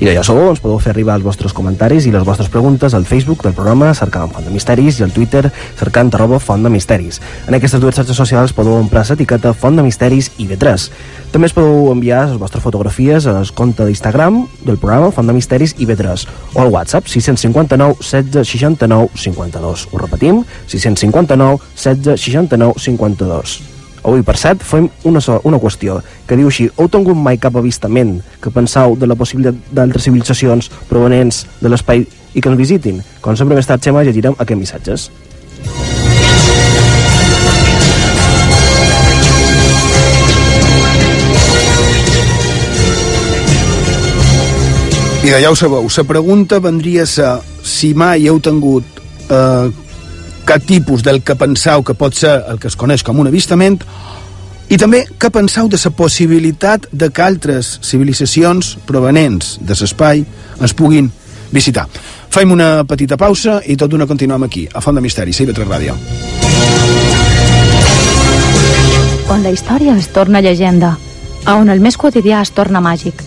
I 0.01 0.07
ja 0.09 0.23
sabeu, 0.25 0.47
ens 0.49 0.63
podeu 0.65 0.79
fer 0.81 0.95
arribar 0.95 1.13
els 1.19 1.25
vostres 1.27 1.53
comentaris 1.53 2.07
i 2.09 2.11
les 2.15 2.23
vostres 2.25 2.49
preguntes 2.49 2.95
al 2.97 3.05
Facebook 3.05 3.43
del 3.45 3.53
programa 3.53 3.91
cercant 3.93 4.31
Font 4.33 4.47
de 4.47 4.53
Misteris 4.55 4.97
i 4.97 5.03
al 5.05 5.11
Twitter 5.13 5.51
cercant 5.77 6.09
arroba 6.17 6.39
Font 6.41 6.63
de 6.65 6.71
Misteris. 6.73 7.19
En 7.45 7.53
aquestes 7.59 7.83
dues 7.83 7.99
xarxes 7.99 8.17
socials 8.17 8.55
podeu 8.57 8.79
emprar 8.81 9.03
l'etiqueta 9.05 9.53
Font 9.53 9.77
de 9.77 9.85
Misteris 9.85 10.31
i 10.41 10.47
B3. 10.49 10.87
També 11.35 11.51
es 11.51 11.53
podeu 11.53 11.91
enviar 11.93 12.23
les 12.31 12.41
vostres 12.41 12.65
fotografies 12.65 13.27
al 13.29 13.51
compte 13.53 13.85
d'Instagram 13.85 14.47
del 14.65 14.79
programa 14.81 15.11
Font 15.13 15.29
de 15.29 15.35
Misteris 15.37 15.77
i 15.77 15.89
B3 15.91 16.25
o 16.55 16.63
al 16.63 16.73
WhatsApp 16.73 17.05
659 17.05 18.01
16 18.01 18.49
69 18.55 19.13
52. 19.21 19.85
Ho 19.93 20.01
repetim, 20.01 20.41
659 20.65 21.61
16 21.77 22.17
69 22.25 22.81
52. 22.89 23.80
Avui, 24.03 24.23
cert, 24.37 24.63
fem 24.65 24.89
una, 25.05 25.21
so, 25.21 25.41
una 25.45 25.59
qüestió 25.61 25.99
que 26.27 26.37
diu 26.39 26.49
així, 26.49 26.71
heu 26.77 26.89
tingut 26.89 27.17
mai 27.17 27.37
cap 27.39 27.57
avistament 27.57 28.21
que 28.41 28.51
penseu 28.51 28.97
de 28.97 29.07
la 29.07 29.15
possibilitat 29.15 29.59
d'altres 29.71 30.09
civilitzacions 30.09 30.71
provenents 30.89 31.45
de 31.61 31.69
l'espai 31.69 32.07
i 32.33 32.41
que 32.41 32.49
ens 32.49 32.59
visitin? 32.59 33.03
Com 33.21 33.37
sempre 33.37 33.59
més 33.59 33.69
tard, 33.69 33.83
Xema, 33.85 34.05
llegirem 34.07 34.39
aquests 34.39 34.61
missatges. 34.61 35.11
De 45.21 45.39
ja 45.39 45.51
ho 45.53 45.55
sabeu, 45.55 45.85
la 45.87 46.05
pregunta 46.09 46.59
vendria 46.59 47.05
a 47.05 47.07
ser 47.07 47.29
si 47.63 47.93
mai 47.95 48.25
heu 48.27 48.41
tingut 48.43 48.83
eh, 49.31 49.69
cap 50.51 50.65
tipus 50.67 51.05
del 51.07 51.21
que 51.23 51.37
penseu 51.39 51.85
que 51.87 51.95
pot 51.95 52.17
ser 52.19 52.33
el 52.51 52.57
que 52.59 52.67
es 52.67 52.75
coneix 52.75 53.05
com 53.07 53.21
un 53.23 53.29
avistament 53.31 53.77
i 54.67 54.79
també 54.83 55.05
què 55.15 55.29
penseu 55.31 55.69
de 55.71 55.79
la 55.79 55.93
possibilitat 55.95 56.89
de 56.91 57.07
que 57.15 57.23
altres 57.23 57.77
civilitzacions 57.87 58.73
provenents 58.89 59.61
de 59.63 59.77
l'espai 59.79 60.25
ens 60.59 60.75
puguin 60.75 61.13
visitar. 61.53 61.87
Fem 62.35 62.51
una 62.51 62.83
petita 62.83 63.17
pausa 63.17 63.61
i 63.65 63.77
tot 63.77 63.91
d'una 63.91 64.09
continuem 64.11 64.43
aquí, 64.43 64.67
a 64.75 64.81
Font 64.81 64.99
de 64.99 65.01
Misteri, 65.01 65.31
a 65.31 65.69
Ràdio. 65.71 65.95
On 69.31 69.43
la 69.43 69.51
història 69.55 69.95
es 69.97 70.09
torna 70.09 70.41
llegenda, 70.41 70.97
a 71.45 71.55
on 71.55 71.71
el 71.71 71.79
més 71.79 71.97
quotidià 71.97 72.43
es 72.43 72.51
torna 72.51 72.81
màgic. 72.81 73.23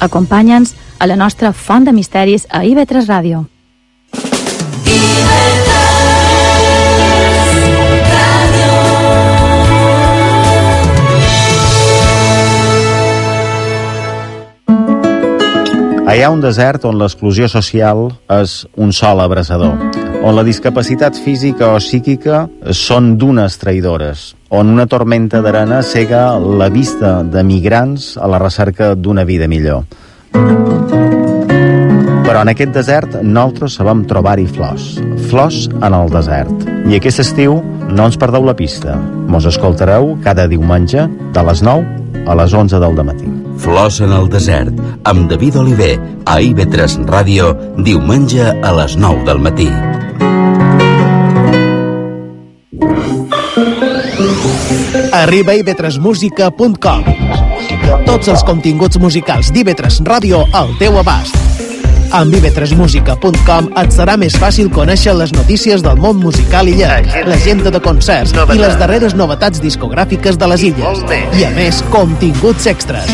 Acompanya'ns 0.00 0.74
a 0.98 1.06
la 1.06 1.16
nostra 1.16 1.52
Font 1.52 1.84
de 1.84 1.92
Misteris 1.92 2.46
a 2.50 2.64
IB3 2.64 3.06
Ràdio. 3.08 3.46
Ha 16.06 16.30
un 16.30 16.40
desert 16.40 16.84
on 16.86 16.96
l'exclusió 17.00 17.48
social 17.50 18.06
és 18.30 18.60
un 18.78 18.92
sol 18.94 19.20
abraçador, 19.20 19.74
on 20.22 20.36
la 20.38 20.44
discapacitat 20.46 21.18
física 21.18 21.72
o 21.74 21.80
psíquica 21.82 22.46
són 22.70 23.16
dunes 23.18 23.58
traïdores, 23.58 24.32
on 24.48 24.70
una 24.70 24.86
tormenta 24.86 25.42
d'arena 25.42 25.82
cega 25.82 26.38
la 26.38 26.68
vista 26.70 27.20
de 27.22 27.42
migrants 27.42 28.14
a 28.16 28.30
la 28.30 28.38
recerca 28.42 28.94
d'una 28.94 29.26
vida 29.26 29.48
millor. 29.50 29.82
Però 32.26 32.42
en 32.42 32.50
aquest 32.50 32.74
desert 32.74 33.18
nosaltres 33.22 33.78
sabem 33.78 34.04
trobar-hi 34.06 34.46
flors, 34.50 34.96
flors 35.30 35.66
en 35.74 35.94
el 35.94 36.10
desert. 36.14 36.68
I 36.86 36.98
aquest 36.98 37.22
estiu 37.22 37.60
no 37.90 38.06
ens 38.06 38.18
perdeu 38.18 38.46
la 38.46 38.56
pista. 38.58 38.98
Mos 39.30 39.46
escoltareu 39.46 40.14
cada 40.26 40.46
diumenge 40.50 41.06
de 41.34 41.46
les 41.50 41.62
9 41.66 42.22
a 42.26 42.38
les 42.42 42.54
11 42.54 42.82
del 42.82 43.04
matí. 43.06 43.45
Flors 43.58 44.00
en 44.04 44.12
el 44.12 44.28
desert, 44.28 44.74
amb 45.04 45.30
David 45.30 45.58
Oliver, 45.62 45.94
a 46.26 46.38
IB3 46.40 46.98
Ràdio, 47.08 47.52
diumenge 47.82 48.50
a 48.50 48.72
les 48.80 48.96
9 49.00 49.24
del 49.26 49.40
matí. 49.42 49.70
Arriba 55.16 55.52
a 55.52 55.60
ib3musica.com 55.62 57.04
Tots 58.06 58.28
els 58.32 58.44
continguts 58.46 59.00
musicals 59.02 59.52
d'IB3 59.54 60.02
Ràdio 60.06 60.44
al 60.52 60.74
teu 60.80 60.98
abast. 61.00 61.55
Amb 62.14 62.34
ib3musica.com 62.38 63.70
et 63.80 63.90
serà 63.94 64.14
més 64.20 64.36
fàcil 64.38 64.68
conèixer 64.72 65.14
les 65.16 65.32
notícies 65.34 65.82
del 65.84 65.96
món 66.00 66.16
musical 66.22 66.68
illenc, 66.70 67.08
l'agenda 67.26 67.70
de 67.74 67.80
concerts 67.82 68.32
i 68.54 68.58
les 68.60 68.76
darreres 68.80 69.14
novetats 69.18 69.60
discogràfiques 69.62 70.38
de 70.38 70.46
les 70.52 70.62
illes. 70.70 70.96
I 71.38 71.44
a 71.48 71.50
més, 71.56 71.82
continguts 71.90 72.66
extras. 72.70 73.10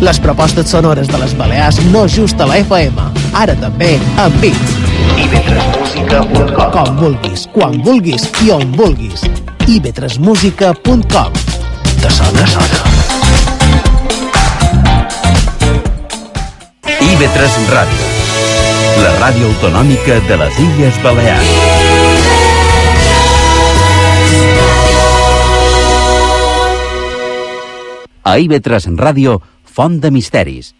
Les 0.00 0.18
propostes 0.22 0.68
sonores 0.70 1.08
de 1.10 1.18
les 1.18 1.34
Balears 1.36 1.80
no 1.92 2.06
just 2.08 2.40
a 2.40 2.46
la 2.46 2.56
FM, 2.62 2.94
ara 3.34 3.54
també 3.58 3.98
amb 4.22 4.42
ib3musica.com 4.46 6.70
Com 6.72 6.96
vulguis, 7.02 7.48
quan 7.52 7.82
vulguis 7.82 8.30
i 8.46 8.50
on 8.54 8.72
vulguis. 8.78 9.20
ib3musica.com 9.66 11.32
Te 11.98 12.10
sona, 12.10 12.46
sona. 12.46 13.17
IB3 17.08 17.70
Ràdio, 17.72 18.06
la 19.00 19.12
ràdio 19.16 19.46
autonòmica 19.48 20.18
de 20.28 20.36
les 20.42 20.58
Illes 20.60 20.98
Balears. 21.00 21.52
A 28.28 28.36
IB3 28.44 28.92
Ràdio, 29.00 29.38
Font 29.64 29.96
de 30.02 30.12
Misteris. 30.12 30.74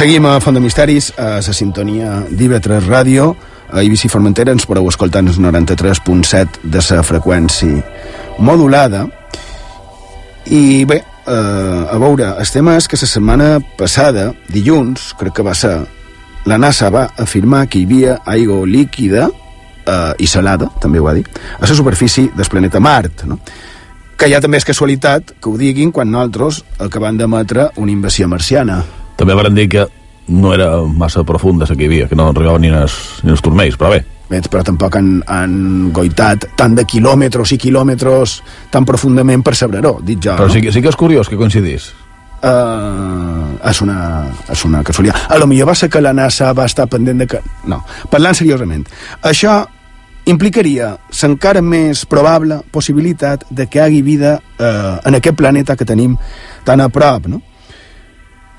Seguim 0.00 0.24
a 0.24 0.38
Font 0.40 0.56
de 0.56 0.62
Misteris, 0.64 1.10
a 1.20 1.42
la 1.44 1.52
sintonia 1.52 2.22
d'IV3 2.24 2.86
Ràdio. 2.86 3.34
A 3.68 3.82
Eivissa 3.82 4.06
i 4.06 4.08
Formentera 4.08 4.54
ens 4.56 4.64
podeu 4.64 4.86
escoltar 4.88 5.20
el 5.20 5.28
93.7 5.28 6.62
de 6.72 6.80
la 6.80 7.02
freqüència 7.04 7.82
modulada. 8.38 9.02
I 10.48 10.86
bé, 10.88 10.96
eh, 10.96 11.84
a 11.92 11.98
veure, 12.00 12.30
el 12.40 12.48
tema 12.48 12.78
és 12.80 12.88
que 12.88 12.96
la 12.96 13.08
setmana 13.10 13.48
passada, 13.76 14.32
dilluns, 14.48 15.12
crec 15.20 15.34
que 15.36 15.44
va 15.44 15.52
ser, 15.52 15.74
la 16.46 16.56
NASA 16.56 16.88
va 16.88 17.10
afirmar 17.18 17.66
que 17.68 17.80
hi 17.80 17.84
havia 17.84 18.22
aigua 18.24 18.64
líquida 18.64 19.28
eh, 19.28 20.14
i 20.16 20.26
salada, 20.26 20.70
també 20.80 20.98
ho 20.98 21.04
va 21.04 21.12
dir, 21.12 21.26
a 21.58 21.68
la 21.68 21.76
superfície 21.76 22.30
del 22.34 22.48
planeta 22.48 22.80
Mart, 22.80 23.26
no? 23.26 23.36
que 24.16 24.32
ja 24.32 24.40
també 24.40 24.56
és 24.56 24.64
casualitat 24.64 25.36
que 25.36 25.52
ho 25.52 25.58
diguin 25.60 25.92
quan 25.92 26.08
nosaltres 26.10 26.64
acabem 26.78 27.20
d'emetre 27.20 27.68
una 27.76 27.92
invasió 27.92 28.28
marciana. 28.28 28.80
També 29.20 29.36
van 29.36 29.54
dir 29.56 29.68
que 29.68 29.86
no 30.30 30.54
era 30.54 30.70
massa 30.86 31.24
profunda 31.26 31.66
la 31.68 31.76
que 31.76 31.84
hi 31.84 31.90
havia, 31.90 32.08
que 32.08 32.16
no 32.16 32.28
arribaven 32.30 32.62
ni 32.64 32.70
els, 32.72 32.96
ni 33.26 33.32
els 33.34 33.42
turmells, 33.44 33.76
però 33.76 33.90
bé. 33.92 34.04
Bé, 34.30 34.38
però 34.46 34.62
tampoc 34.62 34.94
han, 34.96 35.08
han 35.26 35.90
goitat 35.92 36.44
tant 36.56 36.76
de 36.78 36.84
quilòmetres 36.86 37.50
i 37.56 37.58
quilòmetres 37.58 38.36
tan 38.70 38.86
profundament 38.86 39.42
per 39.42 39.56
saber-ho, 39.58 39.96
dit 40.06 40.20
jo. 40.22 40.36
Però 40.38 40.46
no? 40.46 40.54
sí, 40.54 40.62
que- 40.62 40.70
sí 40.72 40.80
que 40.80 40.88
és 40.92 40.96
curiós 40.96 41.28
que 41.28 41.36
coincidís. 41.36 41.90
Uh, 42.40 43.58
és, 43.68 43.80
una, 43.84 44.30
és 44.48 44.62
una 44.64 44.80
casualitat. 44.86 45.26
A 45.28 45.36
lo 45.36 45.46
millor 45.50 45.68
va 45.68 45.74
ser 45.76 45.90
que 45.92 46.00
la 46.00 46.14
NASA 46.16 46.54
va 46.56 46.64
estar 46.70 46.86
pendent 46.88 47.18
de 47.20 47.26
que... 47.28 47.42
No, 47.68 47.82
parlant 48.08 48.38
seriosament. 48.38 48.86
Això 49.28 49.58
implicaria 50.30 50.94
l'encara 51.10 51.60
més 51.60 52.06
probable 52.08 52.62
possibilitat 52.72 53.44
de 53.50 53.66
que 53.66 53.80
hi 53.80 53.82
hagi 53.82 54.00
vida 54.06 54.38
eh, 54.56 54.96
en 55.04 55.18
aquest 55.18 55.36
planeta 55.36 55.76
que 55.76 55.84
tenim 55.84 56.16
tan 56.64 56.80
a 56.80 56.88
prop, 56.88 57.26
no? 57.28 57.42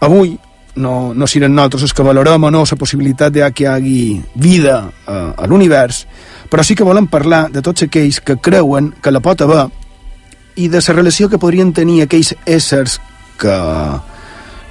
Avui 0.02 0.36
no, 0.76 1.14
no 1.14 1.28
serem 1.28 1.54
nosaltres 1.54 1.90
els 1.90 1.94
que 1.96 2.06
valorem 2.06 2.48
o 2.48 2.52
no 2.52 2.64
la 2.64 2.78
possibilitat 2.80 3.34
de 3.34 3.52
que 3.52 3.64
hi 3.64 3.68
hagi 3.68 4.22
vida 4.36 4.78
eh, 5.08 5.34
a 5.38 5.48
l'univers, 5.48 6.06
però 6.50 6.64
sí 6.64 6.76
que 6.76 6.88
volem 6.88 7.08
parlar 7.08 7.50
de 7.52 7.62
tots 7.62 7.84
aquells 7.88 8.22
que 8.22 8.38
creuen 8.38 8.92
que 9.02 9.12
la 9.12 9.24
pot 9.24 9.42
haver 9.42 9.68
i 10.56 10.68
de 10.68 10.82
la 10.88 10.96
relació 10.96 11.30
que 11.30 11.40
podrien 11.40 11.74
tenir 11.74 12.02
aquells 12.04 12.34
éssers 12.46 13.00
que, 13.40 13.56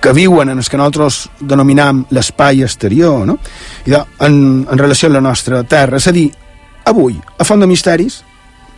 que 0.01 0.13
viuen 0.13 0.53
en 0.53 0.59
els 0.59 0.69
que 0.69 0.81
nosaltres 0.81 1.29
denominam 1.41 2.05
l'espai 2.11 2.63
exterior, 2.63 3.27
no? 3.27 3.39
I 3.87 3.97
de, 3.97 4.03
en, 4.27 4.41
en 4.69 4.79
relació 4.79 5.09
amb 5.09 5.19
la 5.19 5.27
nostra 5.29 5.63
Terra. 5.65 5.97
És 5.97 6.09
a 6.09 6.17
dir, 6.17 6.29
avui, 6.85 7.21
a 7.39 7.49
Font 7.49 7.61
de 7.61 7.69
Misteris, 7.71 8.23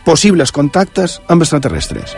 possibles 0.03 0.51
contactes 0.51 1.19
amb 1.27 1.43
extraterrestres. 1.43 2.15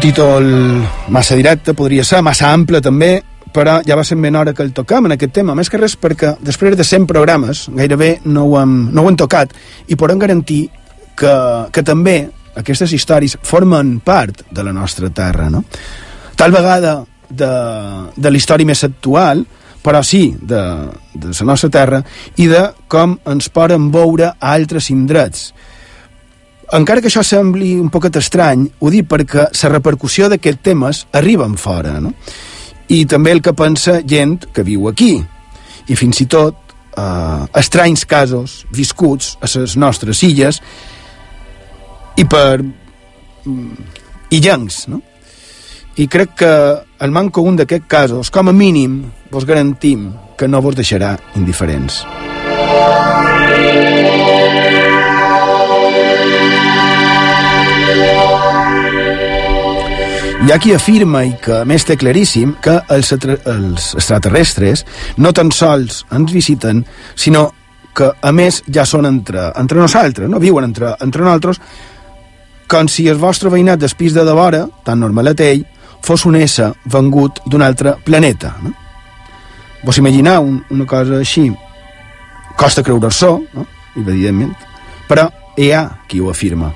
Títol 0.00 0.46
massa 1.12 1.36
directe, 1.36 1.74
podria 1.76 2.00
ser, 2.08 2.22
massa 2.24 2.48
ample 2.54 2.80
també, 2.80 3.18
però 3.52 3.82
ja 3.84 3.98
va 3.98 4.04
ser 4.06 4.16
ben 4.16 4.36
hora 4.38 4.54
que 4.56 4.64
el 4.64 4.72
toquem 4.72 5.10
en 5.10 5.12
aquest 5.12 5.34
tema, 5.36 5.52
més 5.54 5.68
que 5.68 5.76
res 5.76 5.92
perquè 6.00 6.30
després 6.40 6.76
de 6.78 6.86
100 6.88 7.04
programes 7.10 7.66
gairebé 7.76 8.08
no 8.24 8.46
ho 8.48 8.56
hem, 8.62 8.72
no 8.94 9.04
ho 9.04 9.10
hem 9.10 9.18
tocat 9.20 9.52
i 9.92 9.98
podem 10.00 10.22
garantir 10.22 10.62
que, 11.20 11.34
que 11.68 11.84
també 11.84 12.16
aquestes 12.56 12.94
històries 12.96 13.36
formen 13.44 13.98
part 14.00 14.40
de 14.48 14.64
la 14.64 14.72
nostra 14.72 15.10
terra, 15.12 15.50
no? 15.52 15.66
Tal 16.32 16.56
vegada 16.56 17.02
de, 17.28 17.50
de 18.16 18.30
la 18.32 18.40
història 18.40 18.72
més 18.72 18.80
actual, 18.88 19.44
però 19.84 20.00
sí 20.00 20.30
de, 20.40 20.62
de 21.12 21.34
la 21.34 21.50
nostra 21.52 21.68
terra 21.76 22.00
i 22.40 22.48
de 22.48 22.70
com 22.88 23.18
ens 23.28 23.52
poden 23.52 23.90
veure 23.92 24.32
a 24.32 24.54
altres 24.54 24.88
indrets. 24.94 25.50
Encara 26.72 27.02
que 27.02 27.08
això 27.10 27.22
sembli 27.26 27.72
un 27.82 27.88
poquet 27.90 28.14
estrany, 28.20 28.62
ho 28.78 28.90
dic 28.94 29.08
perquè 29.10 29.48
la 29.50 29.70
repercussió 29.72 30.28
d'aquests 30.30 30.62
temes 30.62 31.02
arriba 31.18 31.48
en 31.48 31.56
fora, 31.58 31.96
no? 31.98 32.12
I 32.90 33.04
també 33.10 33.32
el 33.34 33.42
que 33.42 33.54
pensa 33.58 34.00
gent 34.06 34.46
que 34.54 34.62
viu 34.66 34.86
aquí. 34.88 35.16
I 35.90 35.96
fins 35.98 36.20
i 36.22 36.28
tot 36.30 36.74
eh, 36.94 37.42
estranys 37.58 38.06
casos 38.06 38.60
viscuts 38.70 39.34
a 39.42 39.50
les 39.50 39.76
nostres 39.76 40.22
illes 40.22 40.60
i 42.18 42.26
per 42.30 42.62
mm, 42.62 43.90
illencs, 44.38 44.84
no? 44.94 45.02
I 45.98 46.06
crec 46.06 46.36
que 46.38 46.52
el 47.02 47.10
manco 47.10 47.42
un 47.42 47.58
d'aquests 47.58 47.90
casos, 47.90 48.30
com 48.30 48.48
a 48.48 48.54
mínim, 48.54 49.02
vos 49.30 49.44
garantim 49.44 50.12
que 50.38 50.46
no 50.46 50.62
vos 50.62 50.78
deixarà 50.78 51.16
indiferents. 51.34 52.04
Hi 60.40 60.52
ha 60.54 60.56
qui 60.56 60.70
afirma, 60.72 61.20
i 61.28 61.34
que 61.36 61.52
a 61.60 61.64
més 61.68 61.84
té 61.84 61.98
claríssim, 62.00 62.54
que 62.64 62.78
els, 62.94 63.10
els 63.12 63.88
extraterrestres 63.98 64.86
no 65.20 65.34
tan 65.36 65.50
sols 65.52 65.98
ens 66.16 66.32
visiten, 66.32 66.80
sinó 67.12 67.50
que 67.92 68.08
a 68.08 68.32
més 68.32 68.62
ja 68.72 68.86
són 68.88 69.04
entre, 69.04 69.50
entre 69.60 69.82
nosaltres, 69.82 70.30
no 70.32 70.40
viuen 70.40 70.70
entre, 70.70 70.94
entre 71.04 71.26
nosaltres, 71.26 71.60
com 72.72 72.88
si 72.88 73.04
el 73.12 73.20
vostre 73.20 73.52
veïnat 73.52 73.84
del 73.84 73.92
pis 74.00 74.16
de 74.16 74.24
devora, 74.24 74.64
tan 74.86 75.04
normalet 75.04 75.44
ell, 75.44 75.66
fos 76.00 76.24
un 76.24 76.40
ésser 76.40 76.72
vengut 76.88 77.44
d'un 77.44 77.60
altre 77.66 77.98
planeta. 78.04 78.54
No? 78.64 78.72
Vos 79.84 80.00
imagineu 80.00 80.48
un, 80.54 80.60
una 80.72 80.88
cosa 80.88 81.20
així? 81.20 81.50
Costa 82.56 82.80
creure-s'ho, 82.86 83.34
no? 83.52 83.70
evidentment, 83.92 84.56
però 85.04 85.28
hi 85.60 85.74
ha 85.76 85.84
qui 86.08 86.24
ho 86.24 86.32
afirma. 86.32 86.72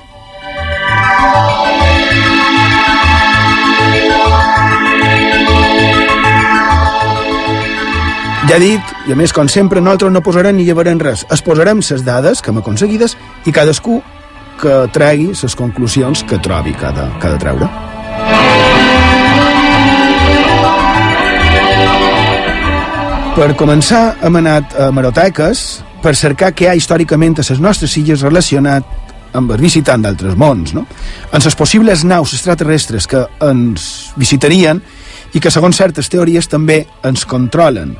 Ja 8.44 8.58
dit, 8.60 8.90
i 9.08 9.12
a 9.14 9.16
més, 9.16 9.32
com 9.32 9.48
sempre, 9.48 9.80
nosaltres 9.80 10.12
no 10.12 10.20
posarem 10.20 10.58
ni 10.58 10.66
llevarem 10.66 10.98
res. 11.00 11.22
Es 11.32 11.40
posarem 11.42 11.80
les 11.80 12.04
dades 12.04 12.42
que 12.44 12.52
hem 12.52 12.60
aconseguides 12.60 13.16
i 13.48 13.54
cadascú 13.56 14.02
que 14.60 14.74
tregui 14.92 15.30
les 15.32 15.56
conclusions 15.56 16.22
que 16.28 16.38
trobi 16.44 16.74
cada, 16.76 17.08
cada 17.22 17.40
treure. 17.40 17.70
Per 23.34 23.48
començar, 23.58 24.04
hem 24.22 24.36
anat 24.44 24.76
a 24.78 24.92
Maroteques 24.94 25.64
per 26.04 26.14
cercar 26.14 26.52
què 26.52 26.68
hi 26.68 26.72
ha 26.74 26.78
històricament 26.78 27.40
a 27.40 27.48
les 27.48 27.64
nostres 27.64 27.96
illes 27.96 28.22
relacionat 28.22 28.86
amb 29.34 29.50
el 29.50 29.58
visitant 29.58 30.04
d'altres 30.04 30.36
mons, 30.38 30.76
no? 30.76 30.84
En 31.32 31.42
les 31.42 31.56
possibles 31.56 32.04
naus 32.04 32.36
extraterrestres 32.36 33.08
que 33.10 33.24
ens 33.42 34.12
visitarien 34.20 34.84
i 35.32 35.40
que 35.40 35.50
segons 35.50 35.80
certes 35.80 36.12
teories 36.12 36.46
també 36.46 36.84
ens 37.02 37.24
controlen, 37.26 37.96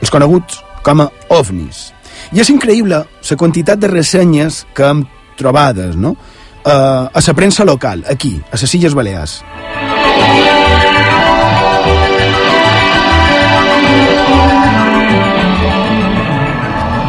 els 0.00 0.10
coneguts 0.12 0.60
com 0.82 1.04
a 1.04 1.10
ovnis. 1.36 1.90
I 2.32 2.42
és 2.42 2.50
increïble 2.52 3.00
la 3.04 3.38
quantitat 3.38 3.80
de 3.80 3.88
ressenyes 3.88 4.64
que 4.74 4.86
hem 4.86 5.04
trobades, 5.38 5.96
no?, 5.96 6.16
uh, 6.64 7.08
a 7.12 7.20
la 7.26 7.34
premsa 7.34 7.64
local, 7.64 8.04
aquí, 8.08 8.40
a 8.52 8.60
les 8.60 8.74
Illes 8.74 8.94
Balears. 8.94 9.40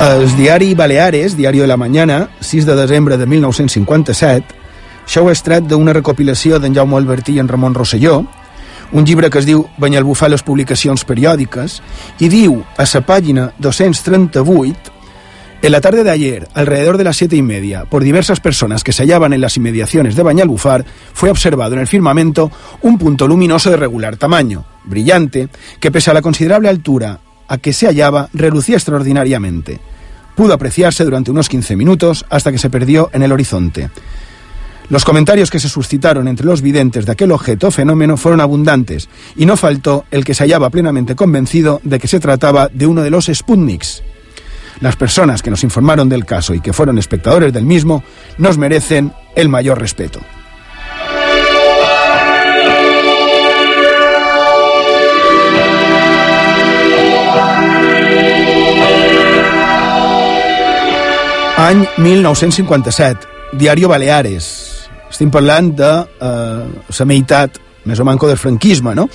El 0.01 0.35
diari 0.35 0.73
Baleares, 0.73 1.35
Diari 1.37 1.59
de 1.59 1.67
la 1.67 1.77
Mañana, 1.77 2.29
6 2.39 2.65
de 2.65 2.75
desembre 2.75 3.17
de 3.17 3.27
1957, 3.27 4.55
això 5.05 5.21
ho 5.21 5.29
he 5.29 5.35
estret 5.35 5.67
d'una 5.69 5.93
recopilació 5.93 6.57
d'en 6.57 6.73
Jaume 6.73 6.97
Albertí 6.97 7.35
i 7.35 7.41
en 7.43 7.49
Ramon 7.51 7.75
Rosselló, 7.77 8.23
un 8.91 9.05
llibre 9.05 9.29
que 9.29 9.39
es 9.39 9.45
diu 9.45 9.65
Banyalbufar 9.77 10.29
les 10.29 10.43
publicacions 10.43 11.05
periòdiques, 11.07 11.81
i 12.19 12.29
diu 12.29 12.61
a 12.77 12.85
la 12.85 13.01
pàgina 13.05 13.51
238 13.59 15.01
En 15.63 15.71
la 15.71 15.79
tarde 15.79 16.03
de 16.03 16.09
ayer, 16.09 16.47
alrededor 16.55 16.97
de 16.97 17.03
las 17.03 17.17
siete 17.17 17.35
y 17.35 17.43
media, 17.43 17.85
por 17.85 18.03
diversas 18.03 18.39
personas 18.39 18.83
que 18.83 18.93
se 18.93 19.03
hallaban 19.03 19.31
en 19.31 19.41
las 19.41 19.57
inmediaciones 19.57 20.15
de 20.15 20.23
Bañalbufar, 20.23 20.85
fue 21.13 21.29
observado 21.29 21.73
en 21.73 21.81
el 21.81 21.87
firmamento 21.87 22.51
un 22.81 22.97
punto 22.97 23.27
luminoso 23.27 23.69
de 23.69 23.77
regular 23.77 24.17
tamaño, 24.17 24.65
brillante, 24.85 25.49
que 25.79 25.91
pese 25.91 26.09
a 26.09 26.15
la 26.15 26.23
considerable 26.23 26.67
altura 26.67 27.19
a 27.47 27.57
que 27.59 27.73
se 27.73 27.85
hallaba, 27.85 28.29
relucía 28.33 28.77
extraordinariamente. 28.77 29.79
Pudo 30.35 30.53
apreciarse 30.53 31.03
durante 31.03 31.29
unos 31.29 31.47
15 31.47 31.75
minutos 31.75 32.25
hasta 32.29 32.51
que 32.51 32.57
se 32.57 32.71
perdió 32.71 33.11
en 33.13 33.21
el 33.21 33.31
horizonte. 33.31 33.91
Los 34.91 35.05
comentarios 35.05 35.49
que 35.49 35.61
se 35.61 35.69
suscitaron 35.69 36.27
entre 36.27 36.45
los 36.45 36.61
videntes 36.61 37.05
de 37.05 37.13
aquel 37.13 37.31
objeto 37.31 37.71
fenómeno 37.71 38.17
fueron 38.17 38.41
abundantes, 38.41 39.07
y 39.37 39.45
no 39.45 39.55
faltó 39.55 40.03
el 40.11 40.25
que 40.25 40.33
se 40.33 40.43
hallaba 40.43 40.69
plenamente 40.69 41.15
convencido 41.15 41.79
de 41.85 41.97
que 41.97 42.09
se 42.09 42.19
trataba 42.19 42.67
de 42.67 42.87
uno 42.87 43.01
de 43.01 43.09
los 43.09 43.27
Sputniks. 43.33 44.03
Las 44.81 44.97
personas 44.97 45.41
que 45.41 45.49
nos 45.49 45.63
informaron 45.63 46.09
del 46.09 46.25
caso 46.25 46.53
y 46.53 46.59
que 46.59 46.73
fueron 46.73 46.97
espectadores 46.97 47.53
del 47.53 47.63
mismo 47.63 48.03
nos 48.37 48.57
merecen 48.57 49.13
el 49.33 49.47
mayor 49.47 49.79
respeto. 49.79 50.19
Any 61.55 61.87
1957, 61.95 63.25
Diario 63.53 63.87
Baleares. 63.87 64.80
Estem 65.11 65.31
parlant 65.33 65.73
de 65.75 65.91
eh, 66.23 66.63
la 66.99 67.07
meitat, 67.09 67.59
més 67.85 67.99
o 67.99 68.07
manco 68.07 68.29
del 68.29 68.39
franquisme, 68.39 68.95
no? 68.95 69.09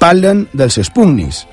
Parlen 0.00 0.46
dels 0.54 0.78
espugnis. 0.80 1.44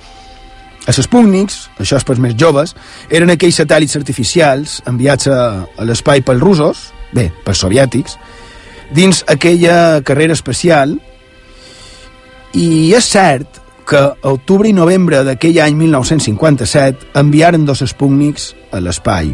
Els 0.87 1.01
espúgnics, 1.01 1.65
això 1.81 1.97
és 1.99 2.05
pels 2.07 2.21
més 2.23 2.35
joves, 2.39 2.71
eren 3.11 3.33
aquells 3.33 3.57
satèl·lits 3.59 3.97
artificials 3.99 4.77
enviats 4.87 5.27
a, 5.27 5.39
a 5.67 5.87
l'espai 5.87 6.23
pels 6.23 6.43
russos, 6.43 6.83
bé, 7.11 7.27
pels 7.43 7.59
soviètics, 7.65 8.15
dins 8.95 9.19
aquella 9.27 9.99
carrera 10.07 10.37
espacial, 10.37 10.95
i 12.55 12.93
és 12.95 13.09
cert 13.11 13.59
que 13.87 13.99
a 13.99 14.31
octubre 14.31 14.67
i 14.67 14.75
novembre 14.75 15.21
d'aquell 15.27 15.59
any 15.63 15.75
1957 15.79 17.11
enviaren 17.19 17.67
dos 17.67 17.83
espúgnics 17.83 18.53
a 18.71 18.79
l'espai. 18.83 19.33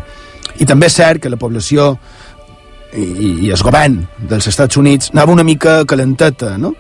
I 0.62 0.66
també 0.70 0.90
és 0.90 0.98
cert 0.98 1.22
que 1.22 1.32
la 1.34 1.42
població 1.42 1.94
i, 2.96 3.48
i 3.48 3.52
el 3.54 3.64
govern 3.64 4.00
dels 4.30 4.48
Estats 4.52 4.78
Units 4.78 5.12
anava 5.14 5.34
una 5.34 5.46
mica 5.48 5.82
calenteta, 5.86 6.58
no? 6.58 6.74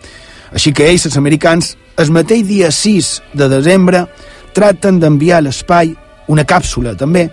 Així 0.54 0.73
que 0.76 0.86
ells, 0.89 1.08
els 1.10 1.17
americans, 1.17 1.73
el 1.97 2.12
mateix 2.13 2.45
dia 2.47 2.69
6 2.71 3.10
de 3.34 3.49
desembre 3.49 4.06
tracten 4.54 4.99
d'enviar 5.02 5.41
a 5.41 5.47
l'espai 5.47 5.93
una 6.30 6.45
càpsula, 6.45 6.93
també, 6.95 7.26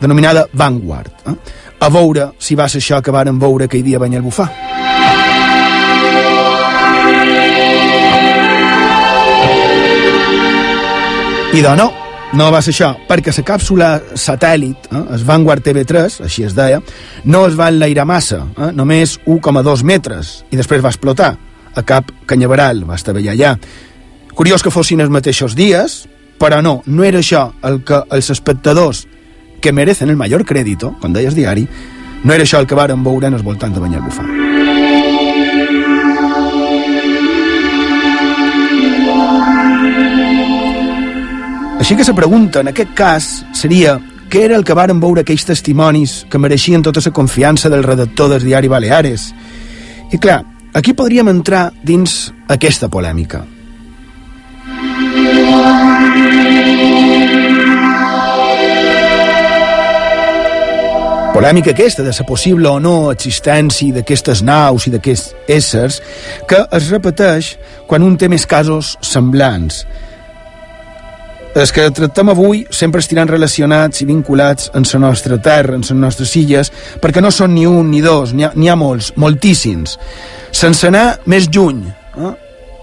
denominada 0.00 0.46
Vanguard, 0.52 1.12
eh? 1.26 1.34
a 1.80 1.90
veure 1.92 2.30
si 2.38 2.54
va 2.56 2.68
ser 2.68 2.80
això 2.80 3.02
que 3.02 3.12
varen 3.14 3.38
veure 3.38 3.66
aquell 3.66 3.84
dia 3.84 3.98
a 3.98 4.04
Banyalbufar. 4.06 4.48
I 11.56 11.62
de 11.64 11.76
no, 11.76 11.86
no 12.34 12.50
va 12.50 12.60
ser 12.62 12.72
això, 12.74 12.90
perquè 13.06 13.32
la 13.36 13.44
càpsula 13.46 13.90
satèl·lit, 14.18 14.88
eh, 14.90 15.02
el 15.14 15.24
Vanguard 15.24 15.62
TV3, 15.62 16.20
així 16.24 16.44
es 16.44 16.54
deia, 16.54 16.80
no 17.24 17.46
es 17.46 17.58
va 17.58 17.68
enlairar 17.68 18.06
massa, 18.06 18.46
eh, 18.56 18.72
només 18.72 19.18
1,2 19.26 19.82
metres, 19.82 20.44
i 20.50 20.56
després 20.56 20.82
va 20.84 20.90
explotar 20.90 21.36
a 21.74 21.82
cap 21.82 22.10
canyaveral, 22.26 22.84
va 22.88 22.96
estar 22.96 23.14
allà. 23.14 23.58
Curiós 24.34 24.62
que 24.62 24.70
fossin 24.70 25.00
els 25.00 25.10
mateixos 25.10 25.54
dies, 25.54 26.08
però 26.38 26.62
no, 26.62 26.82
no 26.86 27.04
era 27.04 27.18
això 27.18 27.52
el 27.62 27.82
que 27.84 28.02
els 28.10 28.30
espectadors 28.30 29.06
que 29.60 29.72
merecen 29.72 30.10
el 30.10 30.16
major 30.16 30.44
crèdito, 30.44 30.96
com 31.00 31.12
deies 31.12 31.34
diari, 31.34 31.66
no 32.24 32.32
era 32.32 32.44
això 32.44 32.58
el 32.58 32.66
que 32.66 32.74
varen 32.74 33.04
veure 33.04 33.28
en 33.28 33.34
els 33.34 33.44
voltants 33.44 33.74
de 33.74 33.80
Banyalbufar. 33.80 34.45
Així 41.86 41.94
que 41.94 42.02
la 42.02 42.16
pregunta, 42.18 42.60
en 42.64 42.66
aquest 42.72 42.94
cas, 42.98 43.26
seria 43.54 43.92
què 44.26 44.40
era 44.42 44.56
el 44.58 44.64
que 44.66 44.74
varen 44.74 44.98
veure 44.98 45.22
aquells 45.22 45.44
testimonis 45.46 46.14
que 46.26 46.38
mereixien 46.42 46.82
tota 46.82 46.98
la 46.98 47.12
confiança 47.14 47.70
del 47.70 47.84
redactor 47.86 48.32
del 48.32 48.42
diari 48.42 48.66
Baleares? 48.66 49.28
I 50.10 50.18
clar, 50.18 50.40
aquí 50.74 50.96
podríem 50.98 51.30
entrar 51.30 51.68
dins 51.86 52.32
aquesta 52.50 52.88
polèmica. 52.90 53.44
Polèmica 61.36 61.70
aquesta 61.70 62.02
de 62.02 62.10
la 62.10 62.26
possible 62.26 62.66
o 62.66 62.82
no 62.82 63.12
existència 63.12 63.94
d'aquestes 63.94 64.42
naus 64.42 64.88
i 64.90 64.94
d'aquests 64.96 65.38
éssers 65.46 66.02
que 66.50 66.64
es 66.66 66.90
repeteix 66.90 67.54
quan 67.86 68.02
un 68.02 68.18
té 68.18 68.26
més 68.26 68.42
casos 68.42 68.96
semblants. 69.06 69.84
Els 71.56 71.70
que 71.72 71.86
tractem 71.88 72.28
avui 72.28 72.66
sempre 72.68 73.00
estiran 73.00 73.30
relacionats 73.30 74.02
i 74.02 74.06
vinculats 74.08 74.68
en 74.76 74.84
la 74.92 74.98
nostra 75.06 75.38
terra, 75.40 75.72
en 75.78 75.80
les 75.80 75.92
nostres 75.96 76.34
illes, 76.36 76.68
perquè 77.00 77.22
no 77.24 77.30
són 77.32 77.54
ni 77.56 77.64
un 77.64 77.88
ni 77.90 78.02
dos, 78.04 78.34
n'hi 78.36 78.44
ha, 78.44 78.52
ha 78.52 78.76
molts, 78.76 79.14
moltíssims. 79.16 79.96
Sense 80.52 80.90
anar 80.90 81.22
més 81.24 81.48
lluny, 81.48 81.80
eh? 82.20 82.32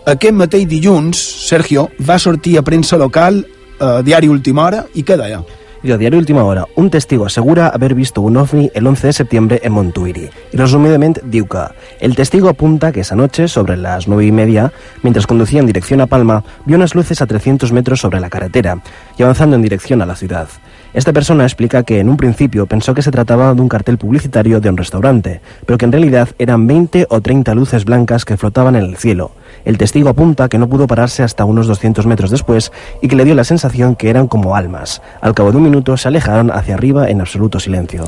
aquest 0.10 0.34
mateix 0.34 0.66
dilluns, 0.72 1.22
Sergio, 1.46 1.92
va 2.02 2.18
sortir 2.18 2.58
a 2.58 2.66
premsa 2.66 2.98
local, 2.98 3.44
a 3.78 4.00
Diari 4.02 4.32
Última 4.34 4.66
Hora, 4.66 4.82
i 4.98 5.06
què 5.06 5.20
deia? 5.22 5.44
Y 5.84 5.92
a 5.92 5.98
Diario 5.98 6.18
Última 6.18 6.46
Hora, 6.46 6.66
un 6.78 6.90
testigo 6.90 7.26
asegura 7.26 7.68
haber 7.68 7.94
visto 7.94 8.22
un 8.22 8.38
ovni 8.38 8.72
el 8.74 8.88
11 8.88 9.08
de 9.08 9.14
septiembre 9.14 9.60
en 9.64 9.74
Montuiri. 9.74 10.30
Y 10.54 10.56
resumidamente 10.56 11.20
diu 11.26 11.44
que 11.44 11.66
el 12.00 12.16
testigo 12.16 12.48
apunta 12.48 12.94
que 12.94 13.02
esa 13.02 13.18
noche, 13.20 13.50
sobre 13.50 13.76
las 13.76 14.08
nueve 14.08 14.26
y 14.26 14.32
media, 14.32 14.72
mientras 15.02 15.28
conducía 15.28 15.60
en 15.60 15.68
dirección 15.68 16.00
a 16.00 16.08
Palma, 16.08 16.46
vio 16.64 16.78
unas 16.78 16.96
luces 16.96 17.22
a 17.22 17.28
300 17.28 17.74
metros 17.74 18.00
sobre 18.00 18.22
la 18.22 18.30
carretera 18.30 18.80
y 19.18 19.24
avanzando 19.24 19.58
en 19.58 19.62
dirección 19.62 20.02
a 20.02 20.06
la 20.06 20.16
ciudad. 20.16 20.48
Esta 20.94 21.12
persona 21.12 21.44
explica 21.44 21.82
que 21.82 22.00
en 22.00 22.08
un 22.08 22.18
principio 22.18 22.68
pensó 22.68 22.94
que 22.94 23.02
se 23.02 23.10
trataba 23.10 23.56
de 23.56 23.62
un 23.62 23.68
cartel 23.68 23.98
publicitario 23.98 24.60
de 24.60 24.70
un 24.70 24.78
restaurante, 24.78 25.42
pero 25.66 25.78
que 25.78 25.86
en 25.86 25.92
realidad 25.92 26.30
eran 26.38 26.68
20 26.68 27.08
o 27.10 27.20
30 27.20 27.56
luces 27.56 27.84
blancas 27.84 28.26
que 28.26 28.38
flotaban 28.38 28.76
en 28.76 28.84
el 28.84 28.98
cielo. 28.98 29.32
El 29.66 29.80
testigo 29.80 30.10
apunta 30.10 30.50
que 30.50 30.60
no 30.60 30.70
pudo 30.70 30.86
pararse 30.86 31.24
hasta 31.24 31.46
unos 31.46 31.66
200 31.66 32.06
metros 32.06 32.30
después 32.30 32.72
y 33.02 33.08
que 33.08 33.16
le 33.16 33.26
dio 33.26 33.34
la 33.34 33.44
sensación 33.44 33.96
que 33.96 34.12
eran 34.12 34.28
como 34.28 34.56
almas. 34.56 35.02
Al 35.20 35.34
cabo 35.34 35.52
de 35.52 35.58
un 35.58 35.64
minuto 35.64 35.98
se 35.98 36.10
alejaron 36.10 36.52
hacia 36.52 36.76
arriba 36.76 37.10
en 37.10 37.22
absoluto 37.22 37.60
silencio. 37.60 38.06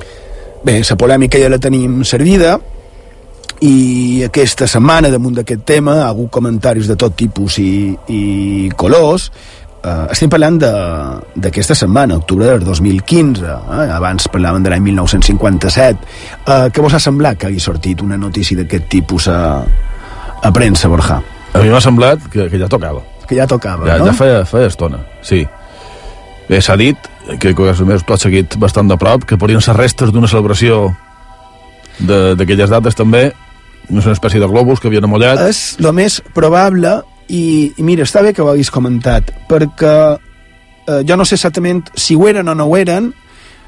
Bé, 0.64 0.82
la 0.82 0.98
polèmica 0.98 1.38
ja 1.38 1.50
la 1.50 1.62
tenim 1.62 2.04
servida 2.06 2.56
i 3.62 4.24
aquesta 4.26 4.66
setmana 4.68 5.12
damunt 5.14 5.38
d'aquest 5.38 5.62
tema 5.66 6.00
ha 6.04 6.08
hagut 6.10 6.32
comentaris 6.34 6.90
de 6.90 6.98
tot 6.98 7.14
tipus 7.18 7.60
i, 7.62 7.94
i 8.10 8.22
colors 8.76 9.30
eh, 9.86 10.12
estem 10.16 10.32
parlant 10.32 10.58
d'aquesta 10.60 11.78
setmana, 11.78 12.18
octubre 12.22 12.48
del 12.50 12.66
2015 12.66 13.46
eh? 13.46 13.88
abans 13.96 14.28
parlàvem 14.34 14.66
de 14.66 14.74
l'any 14.74 14.84
1957 14.90 15.96
eh, 15.96 16.68
què 16.74 16.84
vos 16.84 16.96
ha 16.96 17.02
semblat 17.02 17.40
que 17.40 17.50
hagi 17.52 17.62
sortit 17.64 18.02
una 18.06 18.18
notícia 18.18 18.58
d'aquest 18.58 18.90
tipus 18.92 19.30
a, 19.32 19.40
a 20.42 20.54
premsa, 20.56 20.90
Borja? 20.92 21.22
A 21.56 21.64
mi 21.64 21.72
m'ha 21.72 21.84
semblat 21.84 22.26
que, 22.32 22.50
que 22.52 22.60
ja 22.60 22.68
tocava. 22.72 23.00
Que 23.26 23.38
ja 23.38 23.46
tocava, 23.48 23.88
ja, 23.88 24.00
no? 24.02 24.10
Ja 24.10 24.18
feia, 24.18 24.42
feia 24.50 24.68
estona, 24.70 25.00
sí. 25.26 25.46
Bé, 26.50 26.60
s'ha 26.62 26.76
dit, 26.78 27.08
que, 27.42 27.56
més 27.88 28.04
has 28.06 28.22
seguit 28.22 28.58
bastant 28.62 28.92
de 28.92 28.98
prop, 29.02 29.24
que 29.26 29.38
podrien 29.42 29.64
ser 29.64 29.74
restes 29.78 30.12
d'una 30.14 30.30
celebració 30.30 30.92
d'aquelles 31.98 32.70
dates 32.70 32.98
també, 32.98 33.30
no 33.90 34.02
és 34.02 34.06
una 34.06 34.14
espècie 34.18 34.42
de 34.42 34.50
globus 34.50 34.82
que 34.82 34.90
havien 34.92 35.08
amollat. 35.08 35.42
És 35.48 35.78
el 35.80 35.90
més 35.96 36.20
probable 36.36 37.00
i, 37.28 37.74
i 37.78 37.84
mira, 37.84 38.06
està 38.06 38.22
bé 38.26 38.34
que 38.34 38.44
ho 38.44 38.50
haguis 38.52 38.72
comentat 38.74 39.32
perquè 39.50 39.96
eh, 40.16 41.02
jo 41.08 41.18
no 41.18 41.26
sé 41.26 41.40
exactament 41.40 41.86
si 41.96 42.16
ho 42.16 42.28
eren 42.30 42.50
o 42.50 42.56
no 42.58 42.70
ho 42.70 42.78
eren 42.78 43.14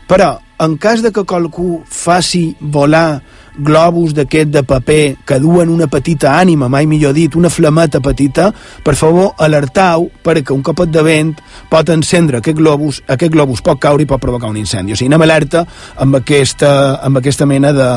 però 0.07 0.37
en 0.59 0.77
cas 0.81 1.03
de 1.03 1.11
que 1.11 1.25
qualcú 1.27 1.83
faci 1.85 2.55
volar 2.59 3.21
globus 3.57 4.13
d'aquest 4.13 4.49
de 4.53 4.63
paper 4.63 5.17
que 5.25 5.39
duen 5.41 5.69
una 5.69 5.87
petita 5.87 6.37
ànima, 6.37 6.69
mai 6.69 6.85
millor 6.85 7.13
dit, 7.13 7.35
una 7.35 7.49
flameta 7.49 7.99
petita, 8.01 8.51
per 8.83 8.95
favor, 8.95 9.33
alertau 9.37 10.07
perquè 10.23 10.53
un 10.53 10.63
copet 10.65 10.93
de 10.93 11.03
vent 11.05 11.33
pot 11.69 11.89
encendre 11.89 12.39
aquest 12.39 12.57
globus, 12.57 13.01
aquest 13.07 13.33
globus 13.33 13.61
pot 13.65 13.81
caure 13.81 14.05
i 14.05 14.09
pot 14.09 14.21
provocar 14.21 14.49
un 14.49 14.57
incendi. 14.61 14.93
O 14.93 14.97
sigui, 14.97 15.09
anem 15.11 15.25
alerta 15.25 15.65
amb 15.97 16.21
aquesta, 16.21 16.71
amb 17.03 17.21
aquesta 17.21 17.49
mena 17.49 17.73
de, 17.73 17.89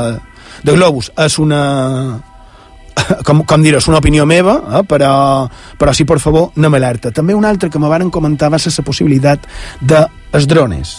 de 0.65 0.77
globus. 0.77 1.13
És 1.21 1.39
una, 1.39 1.63
com, 3.27 3.43
com 3.47 3.63
dir 3.63 3.75
és 3.79 3.89
una 3.91 4.01
opinió 4.01 4.27
meva, 4.29 4.57
eh? 4.79 4.83
però, 4.89 5.13
però 5.79 5.95
sí, 5.97 6.07
per 6.09 6.19
favor, 6.23 6.51
anem 6.59 6.79
alerta. 6.79 7.13
També 7.15 7.37
una 7.37 7.51
altra 7.53 7.71
que 7.71 7.81
me 7.83 7.91
varen 7.91 8.11
comentar 8.11 8.51
va 8.53 8.59
ser 8.59 8.73
la 8.77 8.87
possibilitat 8.87 9.47
de 9.81 10.03
els 10.37 10.49
drones. 10.51 10.97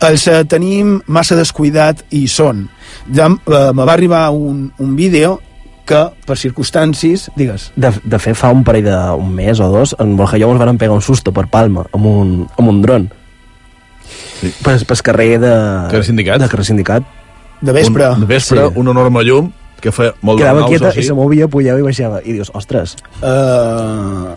Els 0.00 0.26
eh, 0.32 0.40
tenim 0.48 0.98
massa 1.12 1.36
descuidat 1.36 2.04
i 2.16 2.26
són. 2.28 2.64
Ja 3.12 3.28
eh, 3.28 3.70
me 3.76 3.84
va 3.84 3.92
arribar 3.92 4.28
un, 4.32 4.70
un 4.80 4.96
vídeo 4.96 5.38
que, 5.90 6.00
per 6.26 6.36
circumstàncies, 6.38 7.28
digues... 7.36 7.70
De, 7.74 7.90
de 7.90 8.18
fet, 8.22 8.36
fa 8.38 8.52
un 8.54 8.62
parell 8.64 8.86
d'un 8.86 9.32
mes 9.34 9.60
o 9.60 9.68
dos, 9.72 9.96
en 10.00 10.14
Borja 10.16 10.38
i 10.38 10.44
jo 10.44 10.50
ens 10.54 10.62
van 10.62 10.78
pegar 10.78 10.94
un 10.94 11.02
susto 11.02 11.34
per 11.34 11.48
Palma, 11.50 11.84
amb 11.96 12.06
un, 12.06 12.36
amb 12.56 12.70
un 12.70 12.82
dron. 12.84 13.08
Sí. 14.40 14.52
Pel, 14.64 14.84
pel 14.86 15.02
carrer 15.04 15.32
de... 15.42 15.54
Carrer 15.90 16.06
Sindicat? 16.06 16.44
De 16.44 16.48
carrer 16.52 16.68
Sindicat. 16.68 17.16
De 17.60 17.74
vespre. 17.76 18.06
Un, 18.14 18.22
de 18.22 18.30
vespre, 18.30 18.68
sí. 18.68 18.80
una 18.80 18.94
enorme 18.94 19.24
llum 19.26 19.50
que 19.82 19.92
feia 19.94 20.14
molt 20.20 20.40
Quedava 20.40 20.62
de 20.62 20.70
quieta 20.74 20.92
i 20.94 21.06
se 21.06 21.16
movia, 21.16 21.48
pujava 21.48 21.80
i 21.80 21.88
baixava. 21.90 22.22
I 22.24 22.38
dius, 22.38 22.52
ostres... 22.54 22.96
Uh, 23.20 24.36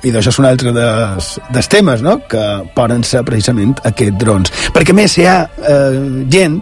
i 0.00 0.12
d'això 0.12 0.32
és 0.32 0.38
un 0.40 0.48
altre 0.48 0.72
dels, 0.72 1.26
dels 1.52 1.68
temes 1.68 2.04
no? 2.04 2.16
que 2.30 2.44
poden 2.76 3.02
ser 3.04 3.22
precisament 3.26 3.74
aquests 3.84 4.20
drons 4.20 4.52
perquè 4.74 4.94
a 4.94 4.96
més 4.96 5.16
hi 5.18 5.26
ha 5.28 5.42
eh, 5.44 5.98
gent 6.32 6.60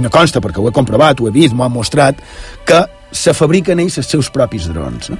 no 0.00 0.12
consta 0.12 0.40
perquè 0.40 0.62
ho 0.62 0.70
he 0.70 0.72
comprovat, 0.72 1.20
ho 1.20 1.28
he 1.28 1.34
vist, 1.34 1.52
m'ho 1.52 1.66
han 1.66 1.74
mostrat 1.74 2.22
que 2.64 2.80
se 3.10 3.34
fabriquen 3.34 3.80
ells 3.82 3.98
els 4.00 4.08
seus 4.08 4.30
propis 4.32 4.68
drons 4.70 5.10
no? 5.12 5.18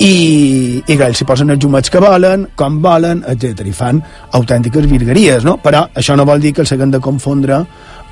i, 0.00 0.80
i 0.80 0.96
ells 0.96 1.20
s'hi 1.20 1.28
posen 1.28 1.52
els 1.52 1.62
llumets 1.62 1.92
que 1.92 2.02
volen 2.02 2.48
com 2.58 2.80
volen, 2.82 3.22
etc 3.28 3.68
i 3.68 3.76
fan 3.76 4.00
autèntiques 4.38 4.88
virgueries 4.90 5.46
no? 5.46 5.58
però 5.62 5.86
això 5.94 6.16
no 6.18 6.26
vol 6.28 6.42
dir 6.42 6.54
que 6.56 6.64
els 6.64 6.74
haguem 6.74 6.96
de 6.96 7.02
confondre 7.04 7.62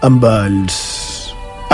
amb 0.05 0.29
els 0.31 0.79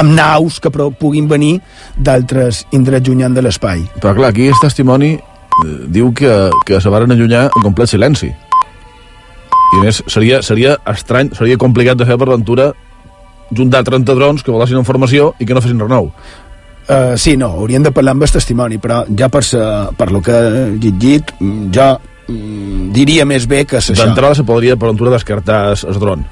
amb 0.00 0.14
naus 0.16 0.58
que 0.60 0.72
puguin 0.72 1.28
venir 1.28 1.58
d'altres 1.96 2.64
indrets 2.76 3.08
llunyans 3.08 3.36
de 3.36 3.44
l'espai. 3.44 3.84
Però 4.00 4.14
clar, 4.16 4.32
aquí 4.32 4.48
el 4.48 4.60
testimoni 4.62 5.14
eh, 5.14 5.78
diu 5.88 6.12
que, 6.16 6.50
que 6.66 6.80
se 6.80 6.92
varen 6.92 7.12
allunyar 7.12 7.48
en 7.50 7.66
complet 7.66 7.92
silenci. 7.92 8.30
I 9.70 9.78
a 9.78 9.84
més, 9.84 10.02
seria, 10.10 10.40
seria 10.42 10.76
estrany, 10.90 11.30
seria 11.38 11.58
complicat 11.60 11.98
de 12.00 12.06
fer 12.08 12.18
per 12.18 12.26
l'aventura 12.26 12.72
juntar 13.54 13.84
30 13.86 14.14
drons 14.18 14.44
que 14.46 14.54
volessin 14.54 14.78
informació 14.80 15.34
i 15.38 15.46
que 15.46 15.54
no 15.54 15.62
fessin 15.62 15.82
res 15.82 15.90
nou. 15.90 16.10
Uh, 16.90 17.14
sí, 17.20 17.36
no, 17.38 17.52
hauríem 17.60 17.84
de 17.86 17.92
parlar 17.94 18.16
amb 18.16 18.24
el 18.26 18.32
testimoni, 18.34 18.80
però 18.82 19.04
ja 19.14 19.28
per, 19.30 19.44
sa, 19.46 19.90
per 19.94 20.08
lo 20.10 20.22
que 20.26 20.34
he 20.34 20.64
llegit, 20.82 21.30
jo 21.38 21.86
mm, 22.26 22.88
diria 22.96 23.26
més 23.28 23.46
bé 23.50 23.62
que 23.68 23.78
és 23.78 23.92
això. 23.92 24.08
D'entrada 24.08 24.38
se 24.38 24.46
podria 24.48 24.74
per 24.74 24.88
l'aventura 24.88 25.14
descartar 25.14 25.60
el 25.76 26.00
dron. 26.02 26.24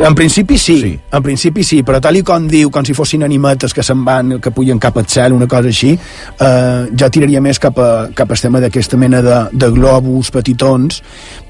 En 0.00 0.14
principi 0.14 0.56
sí, 0.58 0.78
sí, 0.80 0.92
en 1.12 1.22
principi 1.22 1.64
sí, 1.64 1.82
però 1.84 2.00
tal 2.02 2.16
i 2.16 2.22
com 2.26 2.46
diu, 2.48 2.70
com 2.72 2.84
si 2.86 2.94
fossin 2.96 3.26
animetes 3.26 3.74
que 3.76 3.84
se'n 3.84 4.04
van, 4.06 4.38
que 4.42 4.52
pugen 4.54 4.80
cap 4.80 4.96
al 4.96 5.06
cel, 5.10 5.36
una 5.36 5.48
cosa 5.50 5.68
així, 5.68 5.92
eh, 5.92 6.82
ja 6.98 7.10
tiraria 7.12 7.42
més 7.44 7.60
cap, 7.62 7.78
a, 7.78 8.08
cap 8.16 8.30
al 8.30 8.40
tema 8.40 8.60
d'aquesta 8.62 8.96
mena 8.96 9.22
de, 9.22 9.38
de 9.52 9.70
globus 9.74 10.32
petitons, 10.34 11.02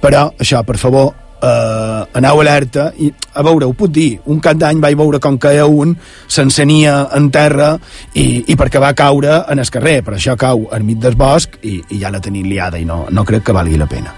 però 0.02 0.28
això, 0.40 0.64
per 0.66 0.78
favor, 0.80 1.12
eh, 1.42 2.02
aneu 2.18 2.40
alerta 2.40 2.90
i 2.98 3.12
a 3.34 3.44
veure, 3.44 3.66
ho 3.66 3.76
puc 3.76 3.92
dir, 3.92 4.10
un 4.32 4.40
cap 4.40 4.58
d'any 4.58 4.80
vaig 4.82 4.96
veure 4.98 5.20
com 5.22 5.38
caia 5.42 5.66
un 5.66 5.94
s'encenia 6.26 7.08
en 7.18 7.30
terra 7.34 7.74
i, 8.14 8.44
i 8.46 8.56
perquè 8.58 8.82
va 8.82 8.94
caure 8.98 9.42
en 9.50 9.62
el 9.62 9.70
carrer, 9.70 10.00
per 10.06 10.16
això 10.18 10.36
cau 10.38 10.68
enmig 10.72 11.02
del 11.02 11.18
bosc 11.18 11.58
i, 11.62 11.80
i 11.90 12.02
ja 12.02 12.12
la 12.12 12.22
tenim 12.22 12.48
liada 12.48 12.78
i 12.78 12.88
no, 12.88 13.04
no 13.10 13.26
crec 13.28 13.48
que 13.48 13.56
valgui 13.56 13.80
la 13.80 13.90
pena. 13.90 14.14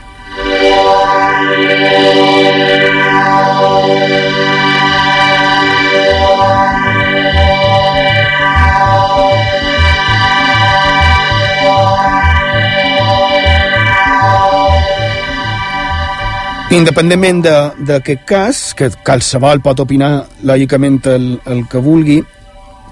Independentment 16.75 17.45
d'aquest 17.87 18.25
cas, 18.27 18.61
que 18.75 18.89
qualsevol 19.07 19.61
pot 19.63 19.79
opinar 19.85 20.25
lògicament 20.43 20.99
el, 21.13 21.29
el 21.47 21.61
que 21.71 21.79
vulgui, 21.79 22.17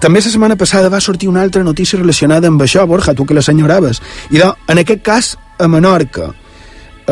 també 0.02 0.18
la 0.22 0.30
setmana 0.30 0.56
passada 0.58 0.90
va 0.90 1.00
sortir 1.02 1.28
una 1.30 1.42
altra 1.42 1.64
notícia 1.66 1.98
relacionada 1.98 2.46
amb 2.50 2.62
això, 2.62 2.86
Borja, 2.86 3.14
tu 3.14 3.26
que 3.26 3.34
la 3.34 3.42
senyoraves. 3.42 4.00
I 4.30 4.42
en 4.42 4.82
aquest 4.82 5.02
cas, 5.02 5.32
a 5.58 5.66
Menorca, 5.70 6.30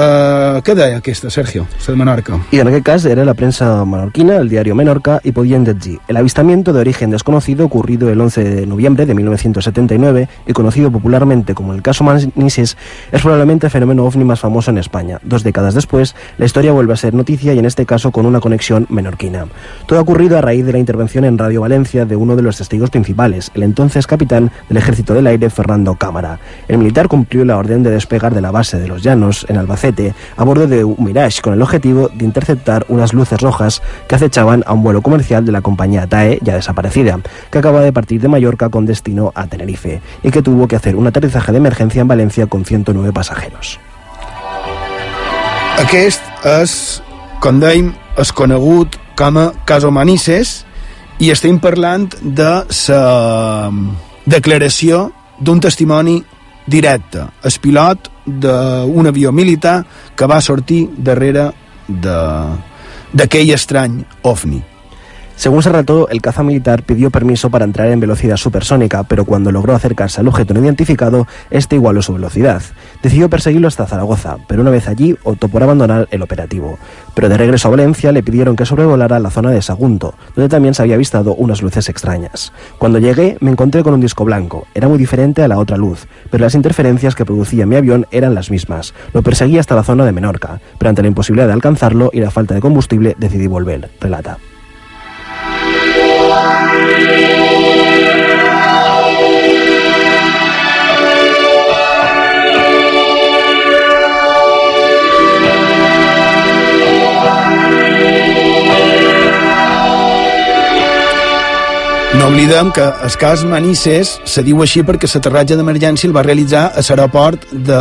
Uh, 0.00 0.62
què 0.64 0.72
deia 0.72 0.96
aquesta, 0.96 1.28
Sergio, 1.28 1.66
de 1.86 1.94
Menorca? 1.94 2.38
Y 2.50 2.58
en 2.58 2.68
aquel 2.68 2.82
caso 2.82 3.10
era 3.10 3.22
la 3.22 3.34
prensa 3.34 3.84
menorquina, 3.84 4.36
el 4.36 4.48
diario 4.48 4.74
Menorca, 4.74 5.20
y 5.22 5.32
podían 5.32 5.64
decir 5.64 6.00
el 6.08 6.16
avistamiento 6.16 6.72
de 6.72 6.80
origen 6.80 7.10
desconocido 7.10 7.66
ocurrido 7.66 8.08
el 8.08 8.18
11 8.18 8.44
de 8.44 8.66
noviembre 8.66 9.04
de 9.04 9.14
1979 9.14 10.26
y 10.46 10.52
conocido 10.54 10.90
popularmente 10.90 11.54
como 11.54 11.74
el 11.74 11.82
caso 11.82 12.02
Manises 12.02 12.78
es 13.12 13.20
probablemente 13.20 13.66
el 13.66 13.70
fenómeno 13.70 14.06
ovni 14.06 14.24
más 14.24 14.40
famoso 14.40 14.70
en 14.70 14.78
España. 14.78 15.20
Dos 15.22 15.42
décadas 15.42 15.74
después, 15.74 16.14
la 16.38 16.46
historia 16.46 16.72
vuelve 16.72 16.94
a 16.94 16.96
ser 16.96 17.12
noticia 17.12 17.52
y 17.52 17.58
en 17.58 17.66
este 17.66 17.84
caso 17.84 18.10
con 18.10 18.24
una 18.24 18.40
conexión 18.40 18.86
menorquina. 18.88 19.48
Todo 19.84 19.98
ha 19.98 20.02
ocurrido 20.02 20.38
a 20.38 20.40
raíz 20.40 20.64
de 20.64 20.72
la 20.72 20.78
intervención 20.78 21.26
en 21.26 21.36
Radio 21.36 21.60
Valencia 21.60 22.06
de 22.06 22.16
uno 22.16 22.36
de 22.36 22.42
los 22.42 22.56
testigos 22.56 22.88
principales, 22.88 23.50
el 23.52 23.64
entonces 23.64 24.06
capitán 24.06 24.50
del 24.70 24.78
Ejército 24.78 25.12
del 25.12 25.26
Aire, 25.26 25.50
Fernando 25.50 25.94
Cámara. 25.96 26.38
El 26.68 26.78
militar 26.78 27.06
cumplió 27.06 27.44
la 27.44 27.58
orden 27.58 27.82
de 27.82 27.90
despegar 27.90 28.34
de 28.34 28.40
la 28.40 28.50
base 28.50 28.78
de 28.78 28.88
los 28.88 29.02
Llanos, 29.02 29.44
en 29.50 29.58
Albacete, 29.58 29.89
a 30.36 30.44
bordo 30.44 30.66
de 30.66 30.84
un 30.84 30.96
Mirage 30.98 31.42
con 31.42 31.54
el 31.54 31.62
objetivo 31.62 32.08
de 32.08 32.24
interceptar 32.24 32.84
unas 32.88 33.12
luces 33.12 33.40
rojas 33.40 33.82
que 34.08 34.14
acechaban 34.14 34.62
a 34.66 34.72
un 34.72 34.82
vuelo 34.82 35.02
comercial 35.02 35.44
de 35.44 35.52
la 35.52 35.60
compañía 35.60 36.06
TAE, 36.06 36.38
ya 36.42 36.54
desaparecida, 36.54 37.18
que 37.50 37.58
acaba 37.58 37.80
de 37.80 37.92
partir 37.92 38.20
de 38.20 38.28
Mallorca 38.28 38.68
con 38.68 38.86
destino 38.86 39.32
a 39.34 39.46
Tenerife 39.46 40.00
y 40.22 40.30
que 40.30 40.42
tuvo 40.42 40.68
que 40.68 40.76
hacer 40.76 40.96
un 40.96 41.06
aterrizaje 41.06 41.52
de 41.52 41.58
emergencia 41.58 42.02
en 42.02 42.08
Valencia 42.08 42.46
con 42.46 42.64
109 42.64 43.12
pasajeros. 43.12 43.78
Aquest 45.80 46.20
és, 46.44 46.72
com 47.40 47.56
dèiem, 47.56 47.94
és 48.20 48.32
conegut 48.36 48.98
com 49.16 49.38
a 49.40 49.46
caso 49.64 49.88
Manises 49.88 50.66
i 51.20 51.30
estem 51.32 51.56
parlant 51.60 52.08
de 52.20 52.50
la 52.68 53.70
declaració 54.28 55.06
d'un 55.40 55.60
testimoni 55.60 56.18
directe. 56.66 57.24
El 57.44 57.56
pilot 57.62 58.10
d'un 58.38 59.06
avió 59.06 59.32
militar 59.32 59.84
que 60.14 60.26
va 60.30 60.40
sortir 60.40 60.88
darrere 60.96 61.50
d'aquell 61.90 63.54
estrany 63.56 64.04
ovni. 64.22 64.62
Según 65.40 65.62
se 65.62 65.70
relató, 65.70 66.06
el 66.10 66.20
caza 66.20 66.42
militar 66.42 66.82
pidió 66.82 67.10
permiso 67.10 67.48
para 67.48 67.64
entrar 67.64 67.88
en 67.88 67.98
velocidad 67.98 68.36
supersónica, 68.36 69.04
pero 69.04 69.24
cuando 69.24 69.50
logró 69.50 69.74
acercarse 69.74 70.20
al 70.20 70.28
objeto 70.28 70.52
no 70.52 70.62
identificado, 70.62 71.26
este 71.48 71.76
igualó 71.76 72.02
su 72.02 72.12
velocidad. 72.12 72.60
Decidió 73.02 73.30
perseguirlo 73.30 73.66
hasta 73.66 73.86
Zaragoza, 73.86 74.36
pero 74.46 74.60
una 74.60 74.70
vez 74.70 74.86
allí 74.86 75.16
optó 75.22 75.48
por 75.48 75.62
abandonar 75.62 76.08
el 76.10 76.20
operativo. 76.20 76.78
Pero 77.14 77.30
de 77.30 77.38
regreso 77.38 77.68
a 77.68 77.70
Valencia 77.70 78.12
le 78.12 78.22
pidieron 78.22 78.54
que 78.54 78.66
sobrevolara 78.66 79.18
la 79.18 79.30
zona 79.30 79.50
de 79.50 79.62
Sagunto, 79.62 80.12
donde 80.36 80.50
también 80.50 80.74
se 80.74 80.82
había 80.82 80.96
avistado 80.96 81.34
unas 81.34 81.62
luces 81.62 81.88
extrañas. 81.88 82.52
Cuando 82.76 82.98
llegué 82.98 83.38
me 83.40 83.50
encontré 83.50 83.82
con 83.82 83.94
un 83.94 84.02
disco 84.02 84.26
blanco, 84.26 84.66
era 84.74 84.88
muy 84.88 84.98
diferente 84.98 85.42
a 85.42 85.48
la 85.48 85.58
otra 85.58 85.78
luz, 85.78 86.06
pero 86.28 86.44
las 86.44 86.54
interferencias 86.54 87.14
que 87.14 87.24
producía 87.24 87.64
mi 87.64 87.76
avión 87.76 88.06
eran 88.10 88.34
las 88.34 88.50
mismas. 88.50 88.92
Lo 89.14 89.22
perseguí 89.22 89.56
hasta 89.56 89.74
la 89.74 89.84
zona 89.84 90.04
de 90.04 90.12
Menorca, 90.12 90.60
pero 90.76 90.90
ante 90.90 91.00
la 91.00 91.08
imposibilidad 91.08 91.46
de 91.46 91.54
alcanzarlo 91.54 92.10
y 92.12 92.20
la 92.20 92.30
falta 92.30 92.52
de 92.52 92.60
combustible 92.60 93.16
decidí 93.18 93.46
volver, 93.46 93.88
relata. 94.02 94.36
No 112.20 112.26
oblidem 112.26 112.70
que 112.70 112.82
el 112.82 113.14
cas 113.16 113.40
Manises 113.48 114.10
se 114.28 114.42
diu 114.44 114.58
així 114.60 114.82
perquè 114.84 115.08
l'aterratge 115.08 115.56
d'emergència 115.56 116.06
el 116.06 116.12
va 116.12 116.20
realitzar 116.26 116.66
a 116.68 116.82
l'aeroport 116.84 117.46
de, 117.50 117.78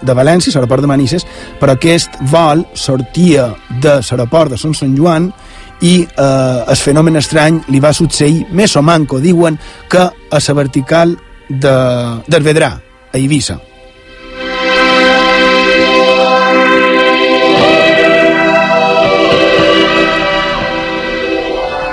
de 0.00 0.14
València, 0.16 0.54
l'aeroport 0.54 0.82
de 0.86 0.88
Manises, 0.88 1.26
però 1.60 1.74
aquest 1.76 2.16
vol 2.32 2.64
sortia 2.72 3.50
de 3.84 3.98
l'aeroport 4.00 4.54
de 4.54 4.58
Sant 4.62 4.72
Sant 4.78 4.96
Joan 4.96 5.28
i 5.82 5.98
eh, 6.06 6.64
el 6.70 6.78
fenomen 6.78 7.18
estrany 7.18 7.60
li 7.74 7.80
va 7.82 7.92
succeir 7.92 8.46
més 8.54 8.76
o 8.78 8.82
manco, 8.86 9.20
diuen 9.20 9.58
que 9.90 10.02
a 10.02 10.40
la 10.40 10.54
vertical 10.54 11.16
de, 11.48 11.76
del 12.26 12.42
Vedrà, 12.46 12.72
a 13.12 13.18
Eivissa. 13.18 13.58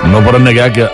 No 0.10 0.24
poden 0.26 0.44
negar 0.44 0.72
que 0.74 0.88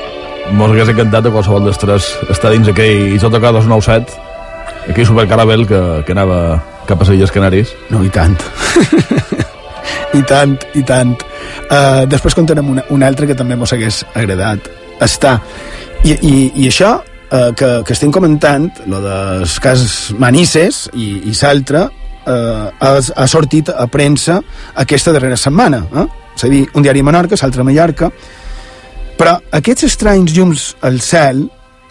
mos 0.51 0.71
hagués 0.71 0.91
encantat 0.91 1.27
a 1.27 1.31
qualsevol 1.33 1.67
dels 1.67 1.79
tres 1.79 2.07
estar 2.29 2.51
dins 2.51 2.67
aquell 2.69 3.15
Isòtoca 3.15 3.53
297 3.55 4.91
aquell 4.91 5.07
supercarabel 5.07 5.65
que, 5.67 5.81
que 6.05 6.13
anava 6.13 6.61
cap 6.85 7.01
a 7.01 7.07
les 7.07 7.17
Illes 7.17 7.33
Canaris. 7.33 7.73
No, 7.89 8.03
i 8.05 8.13
tant. 8.13 8.37
I 10.15 10.21
tant, 10.27 10.55
i 10.75 10.83
tant. 10.87 11.15
Uh, 11.65 12.05
després 12.09 12.37
contarem 12.37 12.69
una, 12.75 12.85
una 12.93 13.09
altra 13.09 13.27
que 13.29 13.37
també 13.37 13.57
mos 13.59 13.73
hagués 13.75 14.03
agradat 14.13 14.69
estar. 15.03 15.37
I, 16.05 16.15
i, 16.15 16.35
i 16.63 16.67
això 16.69 16.95
uh, 16.99 17.51
que, 17.57 17.71
que 17.85 17.95
estem 17.95 18.13
comentant, 18.13 18.69
lo 18.91 19.01
dels 19.03 19.57
cas 19.63 19.85
Manises 20.21 20.85
i, 20.93 21.09
i 21.31 21.35
l'altre, 21.41 21.87
uh, 21.89 22.69
ha, 22.69 22.93
ha 22.99 23.27
sortit 23.27 23.71
a 23.73 23.87
premsa 23.91 24.39
aquesta 24.85 25.13
darrera 25.15 25.37
setmana. 25.39 25.83
Eh? 25.95 26.07
És 26.35 26.47
a 26.47 26.51
dir, 26.51 26.65
un 26.75 26.85
diari 26.85 27.03
a 27.03 27.07
Menorca, 27.07 27.39
l'altre 27.41 27.63
a 27.63 27.67
Mallorca, 27.67 28.11
però 29.15 29.37
aquests 29.55 29.87
estranys 29.87 30.33
llums 30.35 30.73
al 30.83 30.99
cel 30.99 31.45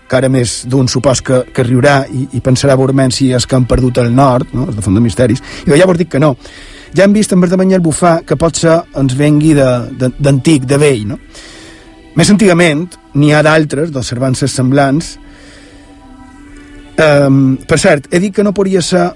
que 0.04 0.18
ara 0.18 0.28
més 0.28 0.62
d'un 0.68 0.88
supòs 0.90 1.22
que, 1.24 1.40
que 1.54 1.64
riurà 1.64 2.02
i, 2.12 2.26
i 2.36 2.42
pensarà 2.44 2.76
veurement 2.76 3.12
si 3.14 3.30
és 3.32 3.46
que 3.48 3.56
han 3.56 3.64
perdut 3.68 4.02
el 4.02 4.12
nord, 4.14 4.52
no? 4.52 4.68
els 4.68 4.76
de 4.76 4.84
font 4.84 4.96
de 4.96 5.02
misteris, 5.02 5.40
i 5.64 5.72
ja 5.72 5.88
vos 5.88 5.98
dic 5.98 6.12
que 6.12 6.20
no. 6.20 6.34
Ja 6.94 7.04
hem 7.04 7.14
vist 7.16 7.32
en 7.34 7.42
Verdamanyà 7.42 7.80
el 7.80 7.82
bufar 7.82 8.20
que 8.26 8.36
pot 8.38 8.54
ser 8.56 8.76
ens 8.94 9.16
vengui 9.18 9.50
d'antic, 9.54 10.62
de, 10.62 10.68
de, 10.68 10.74
de 10.74 10.78
vell, 10.78 11.02
no? 11.10 11.18
Més 12.14 12.30
antigament, 12.30 12.86
n'hi 13.18 13.32
ha 13.34 13.42
d'altres, 13.42 13.90
d'observances 13.90 14.52
semblants. 14.54 15.16
Um, 16.94 17.56
per 17.66 17.80
cert, 17.82 18.06
he 18.14 18.20
dit 18.22 18.34
que 18.36 18.44
no 18.46 18.54
podria 18.54 18.82
ser 18.86 19.08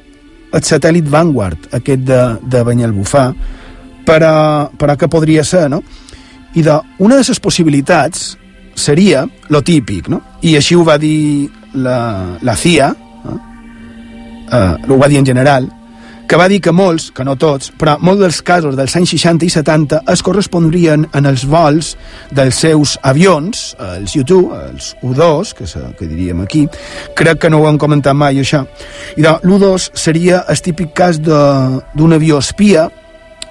el 0.51 0.65
satèl·lit 0.67 1.07
Vanguard, 1.07 1.69
aquest 1.79 2.03
de, 2.09 2.23
de 2.43 2.65
Banyalbufar, 2.67 3.29
però, 4.09 4.35
però 4.75 4.99
que 4.99 5.11
podria 5.13 5.45
ser, 5.47 5.69
no? 5.71 5.83
I 6.59 6.65
de, 6.67 6.75
una 7.05 7.21
de 7.21 7.29
les 7.29 7.41
possibilitats 7.45 8.33
seria 8.75 9.23
lo 9.55 9.63
típic, 9.63 10.09
no? 10.11 10.23
I 10.43 10.57
així 10.59 10.75
ho 10.75 10.83
va 10.87 10.99
dir 10.99 11.47
la, 11.79 12.01
la 12.43 12.59
CIA, 12.59 12.91
eh? 12.91 13.39
Uh, 14.49 14.95
ho 14.95 14.97
va 14.97 15.11
dir 15.13 15.19
en 15.21 15.27
general, 15.29 15.69
que 16.29 16.37
va 16.37 16.47
dir 16.49 16.61
que 16.61 16.75
molts, 16.77 17.09
que 17.17 17.25
no 17.25 17.39
tots, 17.41 17.71
però 17.81 17.95
molts 18.05 18.21
dels 18.21 18.43
casos 18.45 18.77
dels 18.77 18.95
anys 18.99 19.15
60 19.15 19.47
i 19.47 19.51
70 19.55 20.03
es 20.13 20.23
correspondrien 20.23 21.07
en 21.17 21.29
els 21.31 21.47
vols 21.49 21.95
dels 22.37 22.61
seus 22.61 22.99
avions, 23.09 23.73
els 23.81 24.13
U-2, 24.21 24.59
els 24.69 24.91
U-2, 25.01 25.55
que, 25.57 25.69
que 25.97 26.11
diríem 26.11 26.45
aquí, 26.45 26.67
crec 27.17 27.41
que 27.41 27.51
no 27.51 27.63
ho 27.63 27.69
hem 27.71 27.81
comentat 27.81 28.17
mai 28.17 28.43
això, 28.43 28.67
i 29.17 29.25
l'U-2 29.25 29.91
seria 29.97 30.45
el 30.53 30.61
típic 30.61 30.93
cas 30.93 31.23
d'un 31.25 32.13
avió 32.13 32.43
espia 32.45 32.91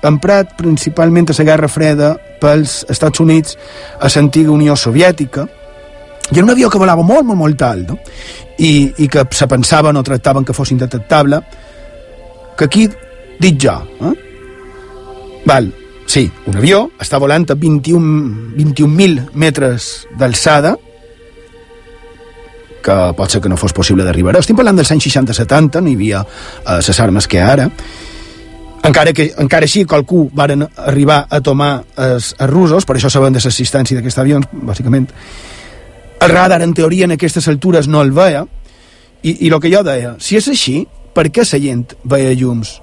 emprat 0.05 0.53
principalment 0.57 1.31
a 1.33 1.37
la 1.39 1.49
Guerra 1.49 1.67
Freda 1.67 2.11
pels 2.37 2.83
Estats 2.93 3.19
Units 3.19 3.57
a 3.97 4.11
l'antiga 4.13 4.53
Unió 4.53 4.77
Soviètica, 4.77 5.47
i 6.29 6.35
era 6.35 6.43
un 6.43 6.51
avió 6.51 6.69
que 6.69 6.77
volava 6.77 7.01
molt, 7.01 7.25
molt, 7.25 7.39
molt 7.39 7.61
alt, 7.63 7.89
no? 7.89 7.97
I, 8.59 8.91
i 9.01 9.07
que 9.07 9.23
se 9.31 9.47
pensaven 9.47 9.97
o 9.97 10.03
tractaven 10.03 10.45
que 10.45 10.53
fos 10.53 10.73
indetectable, 10.75 11.41
que 12.57 12.65
aquí 12.65 12.87
dic 13.39 13.59
jo, 13.61 13.75
eh? 14.01 14.13
Val, 15.47 15.69
sí, 16.09 16.25
un 16.49 16.57
avió 16.59 16.87
està 16.99 17.19
volant 17.21 17.45
a 17.47 17.55
21.000 17.55 18.57
21 18.57 19.29
metres 19.37 20.07
d'alçada, 20.17 20.75
que 22.83 22.97
pot 23.15 23.31
ser 23.31 23.41
que 23.43 23.51
no 23.51 23.59
fos 23.59 23.75
possible 23.75 24.03
d'arribar. 24.03 24.35
Estem 24.39 24.57
parlant 24.57 24.77
dels 24.79 24.91
anys 24.95 25.09
60-70, 25.09 25.81
no 25.83 25.91
hi 25.91 25.95
havia 25.99 26.21
eh, 26.23 26.79
les 26.79 26.99
armes 27.03 27.27
que 27.27 27.41
ara, 27.43 27.69
encara 28.87 29.11
que 29.13 29.31
encara 29.43 29.67
així 29.67 29.83
qualcú 29.85 30.27
varen 30.33 30.63
arribar 30.63 31.25
a 31.29 31.41
tomar 31.43 31.71
els, 31.95 32.33
els 32.37 32.51
russos, 32.51 32.85
per 32.87 32.97
això 32.97 33.11
sabem 33.11 33.35
de 33.35 33.41
l'assistència 33.43 33.97
d'aquests 33.97 34.21
avions, 34.23 34.47
bàsicament. 34.51 35.09
El 36.23 36.31
radar, 36.31 36.61
en 36.63 36.73
teoria, 36.73 37.05
en 37.05 37.15
aquestes 37.17 37.47
altures 37.51 37.89
no 37.91 38.01
el 38.01 38.13
veia, 38.15 38.45
i, 39.23 39.33
i 39.47 39.51
el 39.51 39.59
que 39.61 39.71
jo 39.73 39.83
deia, 39.85 40.15
si 40.23 40.37
és 40.39 40.47
així, 40.47 40.79
per 41.17 41.31
què 41.33 41.45
la 41.49 41.59
gent 41.63 41.97
veia 42.05 42.35
llums? 42.37 42.77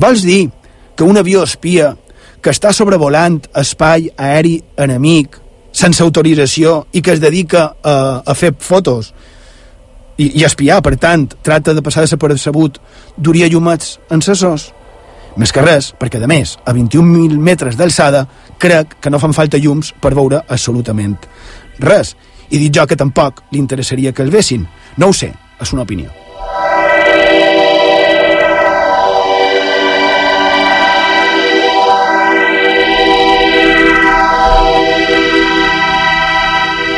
Vols 0.00 0.24
dir 0.24 0.48
que 0.96 1.04
un 1.04 1.20
avió 1.20 1.44
espia 1.44 1.92
que 2.40 2.52
està 2.54 2.72
sobrevolant 2.72 3.42
espai 3.60 4.08
aeri 4.16 4.60
enemic 4.80 5.36
sense 5.76 6.02
autorització 6.02 6.86
i 6.96 7.02
que 7.04 7.12
es 7.12 7.20
dedica 7.20 7.66
a, 7.82 7.96
a 8.24 8.34
fer 8.34 8.54
fotos 8.56 9.12
i, 10.16 10.30
i 10.40 10.44
espiar, 10.48 10.80
per 10.80 10.94
tant, 10.96 11.26
tracta 11.44 11.74
de 11.76 11.84
passar 11.84 12.06
desapercebut, 12.06 12.80
duria 13.16 13.50
llumats 13.52 13.98
en 14.08 14.24
sesors? 14.24 14.70
Més 15.36 15.52
que 15.52 15.60
res, 15.60 15.90
perquè, 16.00 16.16
a 16.16 16.30
més, 16.30 16.56
a 16.64 16.72
21.000 16.72 17.36
metres 17.36 17.76
d'alçada, 17.76 18.24
crec 18.56 18.96
que 19.04 19.12
no 19.12 19.20
fan 19.20 19.36
falta 19.36 19.60
llums 19.60 19.92
per 20.00 20.14
veure 20.16 20.40
absolutament 20.48 21.18
res. 21.84 22.16
I 22.48 22.62
dit 22.62 22.72
jo 22.72 22.88
que 22.88 22.96
tampoc 22.96 23.44
li 23.52 23.60
interessaria 23.60 24.16
que 24.16 24.24
el 24.24 24.32
vessin. 24.32 24.64
No 24.96 25.10
ho 25.10 25.16
sé, 25.16 25.34
és 25.60 25.76
una 25.76 25.84
opinió. 25.84 26.25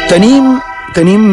Tenim 0.09 0.57
tenim 0.97 1.25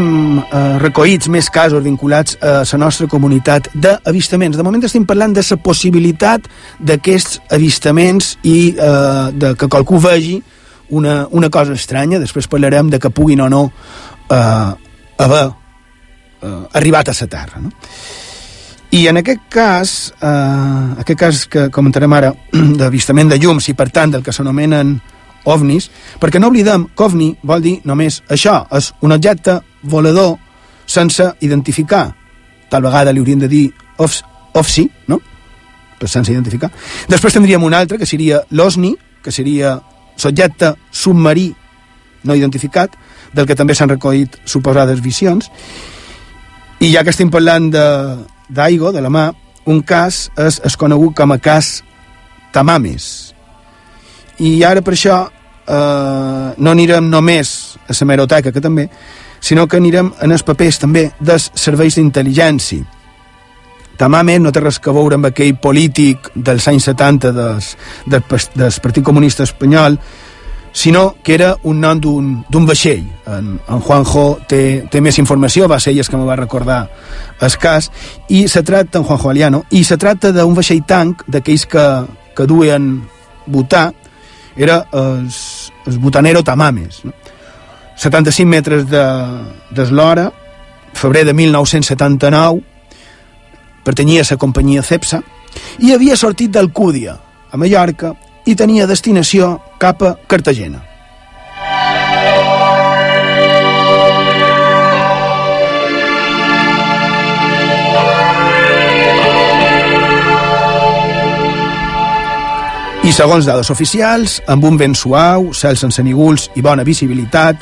eh, 0.44 0.78
recollits 0.82 1.30
més 1.32 1.48
casos 1.50 1.80
vinculats 1.84 2.36
a 2.44 2.58
la 2.68 2.80
nostra 2.82 3.08
comunitat 3.08 3.70
d'avistaments. 3.74 4.58
De 4.60 4.66
moment 4.68 4.84
estem 4.84 5.06
parlant 5.08 5.34
de 5.34 5.42
la 5.42 5.58
possibilitat 5.64 6.50
d'aquests 6.80 7.40
avistaments 7.56 8.36
i 8.44 8.76
eh, 8.76 9.32
de 9.32 9.54
que 9.56 9.70
qualcú 9.72 9.98
vegi 10.04 10.42
una, 10.90 11.26
una 11.32 11.50
cosa 11.50 11.74
estranya. 11.74 12.20
Després 12.20 12.52
parlarem 12.52 12.92
de 12.92 13.00
que 13.00 13.10
puguin 13.10 13.42
o 13.42 13.50
no 13.50 13.64
eh, 14.30 14.72
haver 15.24 15.48
eh, 15.48 16.62
arribat 16.74 17.10
a 17.10 17.18
la 17.22 17.28
Terra. 17.28 17.64
No? 17.64 17.72
I 18.92 19.08
en 19.08 19.24
aquest 19.24 19.48
cas, 19.50 20.14
eh, 20.20 21.02
aquest 21.02 21.20
cas 21.20 21.46
que 21.48 21.70
comentarem 21.72 22.14
ara, 22.14 22.36
d'avistament 22.82 23.32
de 23.32 23.40
llums 23.40 23.72
i 23.72 23.74
per 23.74 23.90
tant 23.90 24.12
del 24.12 24.24
que 24.24 24.36
s'anomenen 24.36 24.98
ovnis, 25.46 25.90
perquè 26.20 26.40
no 26.42 26.50
oblidem 26.52 26.88
que 26.96 27.06
ovni 27.06 27.32
vol 27.44 27.64
dir 27.64 27.80
només 27.86 28.22
això, 28.30 28.64
és 28.76 28.92
un 29.02 29.16
objecte 29.16 29.60
volador 29.84 30.36
sense 30.86 31.32
identificar. 31.42 32.10
Tal 32.70 32.84
vegada 32.86 33.14
li 33.14 33.22
hauríem 33.22 33.42
de 33.46 33.50
dir 33.50 33.66
of, 33.98 34.22
ofsi, 34.54 34.88
no? 35.08 35.20
Però 36.00 36.10
sense 36.10 36.34
identificar. 36.34 36.72
Després 37.10 37.34
tindríem 37.34 37.64
un 37.64 37.74
altre, 37.74 37.98
que 37.98 38.10
seria 38.10 38.42
l'osni, 38.52 38.96
que 39.24 39.32
seria 39.32 39.80
subjecte 40.18 40.74
submarí 40.92 41.54
no 42.26 42.36
identificat, 42.36 42.96
del 43.34 43.46
que 43.46 43.56
també 43.56 43.76
s'han 43.76 43.92
recollit 43.92 44.40
suposades 44.46 45.02
visions. 45.04 45.50
I 46.80 46.92
ja 46.94 47.04
que 47.04 47.14
estem 47.14 47.30
parlant 47.32 47.70
d'Aigo, 47.72 48.92
de, 48.92 48.98
de 48.98 49.04
la 49.04 49.12
mà, 49.14 49.30
un 49.66 49.82
cas 49.82 50.28
és, 50.38 50.60
és 50.66 50.78
conegut 50.78 51.16
com 51.18 51.34
a 51.34 51.40
cas 51.42 51.80
Tamames. 52.54 53.34
I 54.40 54.64
ara 54.68 54.84
per 54.84 54.96
això 54.96 55.26
eh, 55.68 56.54
no 56.58 56.72
anirem 56.72 57.10
només 57.10 57.78
a 57.88 57.94
la 58.00 58.08
meroteca, 58.08 58.52
que 58.52 58.62
també, 58.62 58.90
sinó 59.40 59.68
que 59.68 59.78
anirem 59.78 60.12
en 60.22 60.32
els 60.32 60.44
papers 60.44 60.80
també 60.82 61.10
dels 61.20 61.52
serveis 61.54 61.98
d'intel·ligència. 62.00 62.86
Tamame 63.96 64.40
no 64.40 64.52
té 64.52 64.60
res 64.60 64.80
que 64.84 64.92
veure 64.92 65.16
amb 65.16 65.30
aquell 65.30 65.56
polític 65.62 66.32
dels 66.36 66.68
anys 66.68 66.90
70 66.92 67.32
des, 67.32 67.76
del, 68.06 68.24
del 68.56 68.80
Partit 68.84 69.04
Comunista 69.06 69.44
Espanyol, 69.44 70.00
sinó 70.76 71.16
que 71.24 71.34
era 71.34 71.56
un 71.64 71.80
nom 71.80 72.02
d'un 72.02 72.66
vaixell. 72.68 73.06
En, 73.32 73.54
en 73.64 73.80
Juanjo 73.80 74.26
té, 74.50 74.84
té 74.92 75.00
més 75.00 75.16
informació, 75.22 75.70
va 75.72 75.80
ser 75.80 75.94
ell 75.94 76.04
que 76.04 76.20
me 76.20 76.28
va 76.28 76.36
recordar 76.36 76.82
el 77.40 77.56
cas, 77.62 77.88
i 78.28 78.50
se 78.52 78.62
tracta, 78.64 79.00
en 79.00 79.06
Juanjo 79.08 79.30
Aliano, 79.32 79.64
i 79.72 79.86
se 79.88 79.96
tracta 79.98 80.34
d'un 80.36 80.58
vaixell 80.58 80.84
tanc, 80.84 81.24
d'aquells 81.32 81.64
que, 81.72 81.86
que 82.36 82.48
duen 82.52 82.90
votar, 83.48 83.94
era 84.56 84.86
el, 84.92 85.30
el 85.86 86.00
Butanero 86.00 86.44
Tamames. 86.44 87.04
No? 87.06 87.14
75 87.96 88.50
metres 88.50 88.86
d'eslora, 88.90 90.26
de, 90.26 91.00
febrer 91.00 91.26
de 91.26 91.34
1979, 91.34 92.62
pertanyia 93.84 94.24
a 94.24 94.28
la 94.30 94.38
companyia 94.38 94.84
Cepsa, 94.84 95.22
i 95.80 95.94
havia 95.94 96.18
sortit 96.18 96.52
d'Alcúdia, 96.52 97.16
a 97.52 97.58
Mallorca, 97.58 98.14
i 98.46 98.56
tenia 98.56 98.88
destinació 98.88 99.60
cap 99.80 100.04
a 100.04 100.16
Cartagena. 100.28 100.84
I 113.06 113.12
segons 113.14 113.46
dades 113.46 113.68
oficials, 113.70 114.40
amb 114.50 114.64
un 114.66 114.80
vent 114.82 114.96
suau, 114.98 115.52
cel 115.54 115.78
sense 115.78 116.02
nígols 116.02 116.48
i 116.58 116.64
bona 116.66 116.82
visibilitat, 116.82 117.60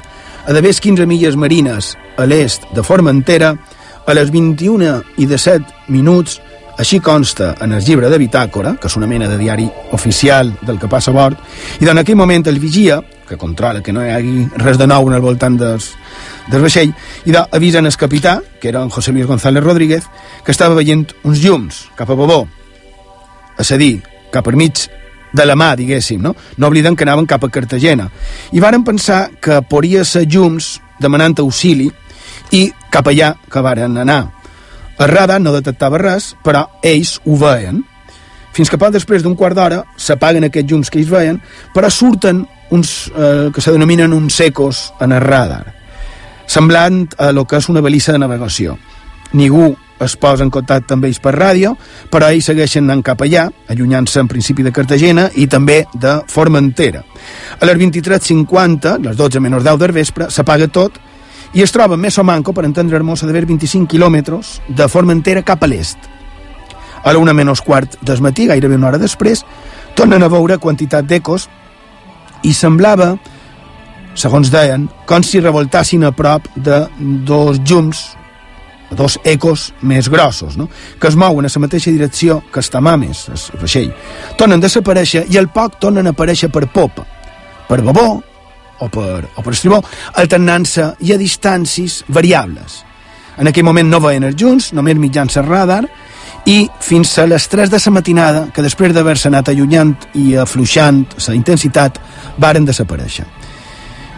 a 0.48 0.54
d'haver 0.56 0.72
15 0.72 1.04
milles 1.04 1.36
marines 1.36 1.90
a 2.16 2.24
l'est 2.24 2.64
de 2.72 2.80
Formentera, 2.80 3.50
a 4.08 4.16
les 4.16 4.32
21 4.32 4.94
i 5.20 5.28
17 5.28 5.92
minuts, 5.92 6.38
així 6.80 7.02
consta 7.04 7.58
en 7.60 7.76
el 7.76 7.84
llibre 7.84 8.08
de 8.08 8.22
Bitàcora, 8.24 8.78
que 8.80 8.88
és 8.88 8.96
una 8.96 9.12
mena 9.12 9.28
de 9.28 9.42
diari 9.42 9.68
oficial 9.92 10.54
del 10.62 10.80
que 10.80 10.88
passa 10.88 11.12
a 11.12 11.18
bord, 11.20 11.44
i 11.84 11.92
en 11.92 12.00
aquell 12.00 12.22
moment 12.24 12.48
el 12.48 12.64
vigia, 12.64 13.02
que 13.28 13.36
controla 13.36 13.84
que 13.84 13.92
no 13.92 14.00
hi 14.00 14.16
hagi 14.16 14.48
res 14.64 14.80
de 14.80 14.88
nou 14.88 15.12
en 15.12 15.20
el 15.20 15.28
voltant 15.28 15.60
dels, 15.60 15.92
del 16.48 16.64
vaixell, 16.64 16.96
i 17.28 17.36
avisen 17.44 17.86
el 17.86 18.00
capità, 18.00 18.40
que 18.62 18.72
era 18.72 18.80
en 18.80 18.90
José 18.90 19.12
Luis 19.12 19.28
González 19.28 19.64
Rodríguez, 19.64 20.08
que 20.46 20.56
estava 20.56 20.80
veient 20.80 21.10
uns 21.28 21.44
llums 21.44 21.90
cap 22.00 22.08
a 22.08 22.16
Bobó, 22.16 22.46
és 23.60 23.76
a 23.76 23.78
dir, 23.78 23.98
cap 24.32 24.48
per 24.48 24.56
mig 24.56 24.88
de 25.34 25.46
la 25.46 25.58
mà, 25.58 25.74
diguéssim, 25.76 26.22
no? 26.22 26.36
No 26.58 26.70
obliden 26.70 26.96
que 26.96 27.04
anaven 27.04 27.26
cap 27.26 27.44
a 27.44 27.50
Cartagena. 27.50 28.10
I 28.54 28.62
varen 28.62 28.86
pensar 28.86 29.32
que 29.42 29.62
podria 29.68 30.06
ser 30.06 30.28
llums 30.30 30.78
demanant 31.02 31.40
auxili 31.42 31.90
i 32.54 32.68
cap 32.94 33.10
allà 33.10 33.34
que 33.50 33.66
varen 33.66 33.98
anar. 33.98 34.22
El 35.02 35.10
radar 35.10 35.40
no 35.42 35.56
detectava 35.56 35.98
res, 35.98 36.34
però 36.46 36.68
ells 36.86 37.18
ho 37.26 37.38
veien. 37.42 37.82
Fins 38.54 38.70
que 38.70 38.78
poc 38.78 38.94
després 38.94 39.24
d'un 39.26 39.36
quart 39.36 39.58
d'hora 39.58 39.82
s'apaguen 39.98 40.46
aquests 40.46 40.70
llums 40.70 40.92
que 40.94 41.02
ells 41.02 41.10
veien, 41.10 41.40
però 41.74 41.90
surten 41.90 42.44
uns 42.74 43.10
eh, 43.10 43.50
que 43.54 43.62
se 43.62 43.74
denominen 43.74 44.14
uns 44.14 44.38
secos 44.38 44.92
en 45.02 45.12
el 45.12 45.22
radar, 45.22 45.74
semblant 46.46 47.08
a 47.18 47.32
lo 47.32 47.46
que 47.46 47.58
és 47.58 47.70
una 47.70 47.82
balissa 47.82 48.14
de 48.14 48.22
navegació. 48.22 48.78
Ningú 49.34 49.74
es 50.06 50.16
posa 50.20 50.44
en 50.46 50.52
contacte 50.54 50.96
amb 50.96 51.06
ells 51.08 51.20
per 51.24 51.34
ràdio, 51.36 51.74
però 52.12 52.30
ells 52.32 52.50
segueixen 52.52 52.86
anant 52.88 53.04
cap 53.06 53.22
allà, 53.26 53.48
allunyant-se 53.70 54.22
en 54.22 54.30
principi 54.32 54.64
de 54.64 54.72
Cartagena 54.76 55.30
i 55.36 55.48
també 55.48 55.84
de 55.94 56.20
Formentera. 56.28 57.04
A 57.60 57.66
les 57.66 57.80
23.50, 57.80 59.00
les 59.08 59.18
12 59.18 59.42
menys 59.44 59.64
10 59.64 59.82
del 59.82 59.96
vespre, 59.96 60.30
s'apaga 60.30 60.68
tot 60.68 61.00
i 61.54 61.62
es 61.62 61.72
troba 61.72 61.98
més 61.98 62.18
o 62.18 62.24
manco, 62.26 62.54
per 62.54 62.66
entendre 62.66 62.98
Hermosa, 62.98 63.28
d'haver 63.30 63.46
25 63.46 63.88
quilòmetres 63.92 64.56
de 64.68 64.88
Formentera 64.90 65.44
cap 65.46 65.64
a 65.64 65.70
l'est. 65.70 66.10
A 67.04 67.12
la 67.14 67.20
una 67.20 67.34
menys 67.36 67.62
quart 67.62 68.00
del 68.02 68.24
matí, 68.26 68.48
gairebé 68.48 68.80
una 68.80 68.90
hora 68.90 69.02
després, 69.02 69.44
tornen 69.94 70.24
a 70.24 70.32
veure 70.32 70.58
quantitat 70.58 71.06
d'ecos 71.06 71.50
i 72.44 72.54
semblava, 72.58 73.14
segons 74.18 74.50
deien, 74.50 74.88
com 75.06 75.24
si 75.24 75.42
revoltassin 75.44 76.08
a 76.08 76.14
prop 76.16 76.48
de 76.56 76.86
dos 77.28 77.62
llums, 77.70 78.06
dos 78.98 79.20
ecos 79.24 79.72
més 79.82 80.10
grossos, 80.10 80.58
no? 80.58 80.70
que 81.00 81.08
es 81.10 81.18
mouen 81.20 81.46
a 81.46 81.52
la 81.54 81.64
mateixa 81.66 81.92
direcció 81.92 82.42
que 82.52 82.62
els 82.62 82.70
tamames, 82.70 83.26
el 83.30 83.60
vaixell. 83.62 83.92
Tornen 84.38 84.62
a 84.62 84.66
desaparèixer 84.66 85.26
i 85.30 85.38
al 85.38 85.50
poc 85.54 85.80
tornen 85.82 86.08
a 86.08 86.16
aparèixer 86.16 86.52
per 86.52 86.68
popa, 86.72 87.06
per 87.68 87.82
babó 87.82 88.08
o 88.80 88.90
per, 88.90 89.30
o 89.36 89.44
per 89.44 89.54
estribó, 89.54 89.82
alternant-se 90.20 90.94
i 91.06 91.14
a 91.14 91.20
distàncies 91.20 92.04
variables. 92.08 92.82
En 93.38 93.50
aquell 93.50 93.66
moment 93.66 93.90
no 93.90 94.02
veien 94.04 94.28
els 94.28 94.38
junts, 94.38 94.74
només 94.78 95.00
mitjans 95.00 95.38
el 95.42 95.48
radar, 95.48 95.84
i 96.46 96.68
fins 96.84 97.16
a 97.20 97.26
les 97.28 97.48
3 97.48 97.72
de 97.72 97.80
la 97.86 97.92
matinada, 97.92 98.48
que 98.54 98.62
després 98.62 98.94
d'haver-se 98.94 99.30
anat 99.30 99.50
allunyant 99.50 99.96
i 100.20 100.36
afluixant 100.36 101.06
la 101.28 101.36
intensitat, 101.36 102.00
varen 102.38 102.66
desaparèixer. 102.66 103.26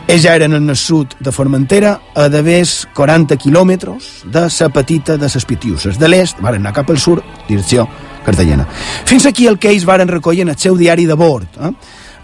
Ells 0.06 0.22
ja 0.22 0.36
eren 0.38 0.54
en 0.54 0.70
el 0.70 0.78
sud 0.78 1.16
de 1.20 1.32
Formentera, 1.34 1.96
a 2.14 2.28
d'haver 2.30 2.62
40 2.94 3.38
quilòmetres 3.42 4.10
de 4.30 4.44
la 4.46 4.70
petita 4.70 5.18
de 5.18 5.30
les 5.34 5.46
Pitiuses. 5.46 5.98
De 5.98 6.08
l'est, 6.08 6.38
varen 6.46 6.62
anar 6.62 6.76
cap 6.78 6.92
al 6.94 7.00
sud, 7.00 7.24
direcció 7.48 7.88
Cartagena. 8.26 8.68
Fins 9.06 9.26
aquí 9.26 9.48
el 9.48 9.58
que 9.58 9.72
ells 9.72 9.86
varen 9.86 10.08
recollir 10.08 10.46
en 10.46 10.54
el 10.54 10.58
seu 10.62 10.78
diari 10.78 11.06
de 11.06 11.18
bord. 11.18 11.48
Eh? 11.58 11.72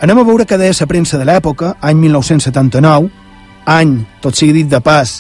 Anem 0.01 0.21
a 0.21 0.25
veure 0.25 0.45
què 0.45 0.57
deia 0.61 0.77
la 0.77 0.88
premsa 0.88 1.17
de 1.17 1.25
l'època, 1.25 1.75
any 1.82 1.97
1979, 1.97 3.09
any, 3.65 3.97
tot 4.21 4.38
sigui 4.38 4.61
dit 4.61 4.69
de 4.69 4.79
pas, 4.82 5.17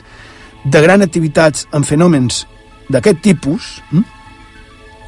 de 0.63 0.81
gran 0.81 1.01
activitats 1.01 1.67
en 1.73 1.83
fenòmens 1.83 2.45
d'aquest 2.89 3.21
tipus, 3.25 3.79
hm? 3.89 4.05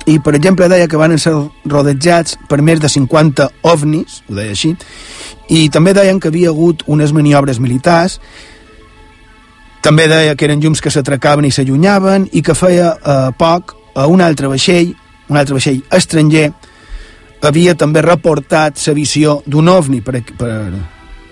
I 0.05 0.19
per 0.19 0.35
exemple 0.35 0.67
deia 0.71 0.87
que 0.91 0.99
van 0.99 1.15
ser 1.19 1.33
rodejats 1.69 2.37
per 2.49 2.61
més 2.61 2.81
de 2.83 2.89
50 2.91 3.47
ovnis, 3.71 4.21
ho 4.27 4.35
deia 4.35 4.55
així, 4.55 4.73
i 5.49 5.67
també 5.69 5.93
deien 5.95 6.19
que 6.19 6.31
havia 6.31 6.51
hagut 6.51 6.83
unes 6.87 7.13
maniobres 7.15 7.59
militars, 7.63 8.19
també 9.83 10.07
deia 10.07 10.35
que 10.35 10.47
eren 10.47 10.61
llums 10.63 10.81
que 10.81 10.91
s'atracaven 10.91 11.45
i 11.47 11.51
s'allunyaven 11.51 12.29
i 12.31 12.41
que 12.41 12.55
feia 12.55 12.93
eh, 12.95 13.31
poc 13.37 13.75
a 13.95 14.07
un 14.07 14.23
altre 14.23 14.47
vaixell, 14.47 14.93
un 15.29 15.39
altre 15.39 15.57
vaixell 15.57 15.81
estranger, 15.91 16.51
havia 17.43 17.75
també 17.75 18.01
reportat 18.01 18.79
la 18.87 18.95
visió 18.95 19.41
d'un 19.45 19.67
ovni 19.67 19.99
per, 20.01 20.21
per, 20.39 20.55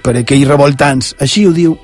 per 0.03 0.15
aquells 0.19 0.47
revoltants. 0.49 1.15
Així 1.24 1.45
ho 1.47 1.53
diu 1.55 1.78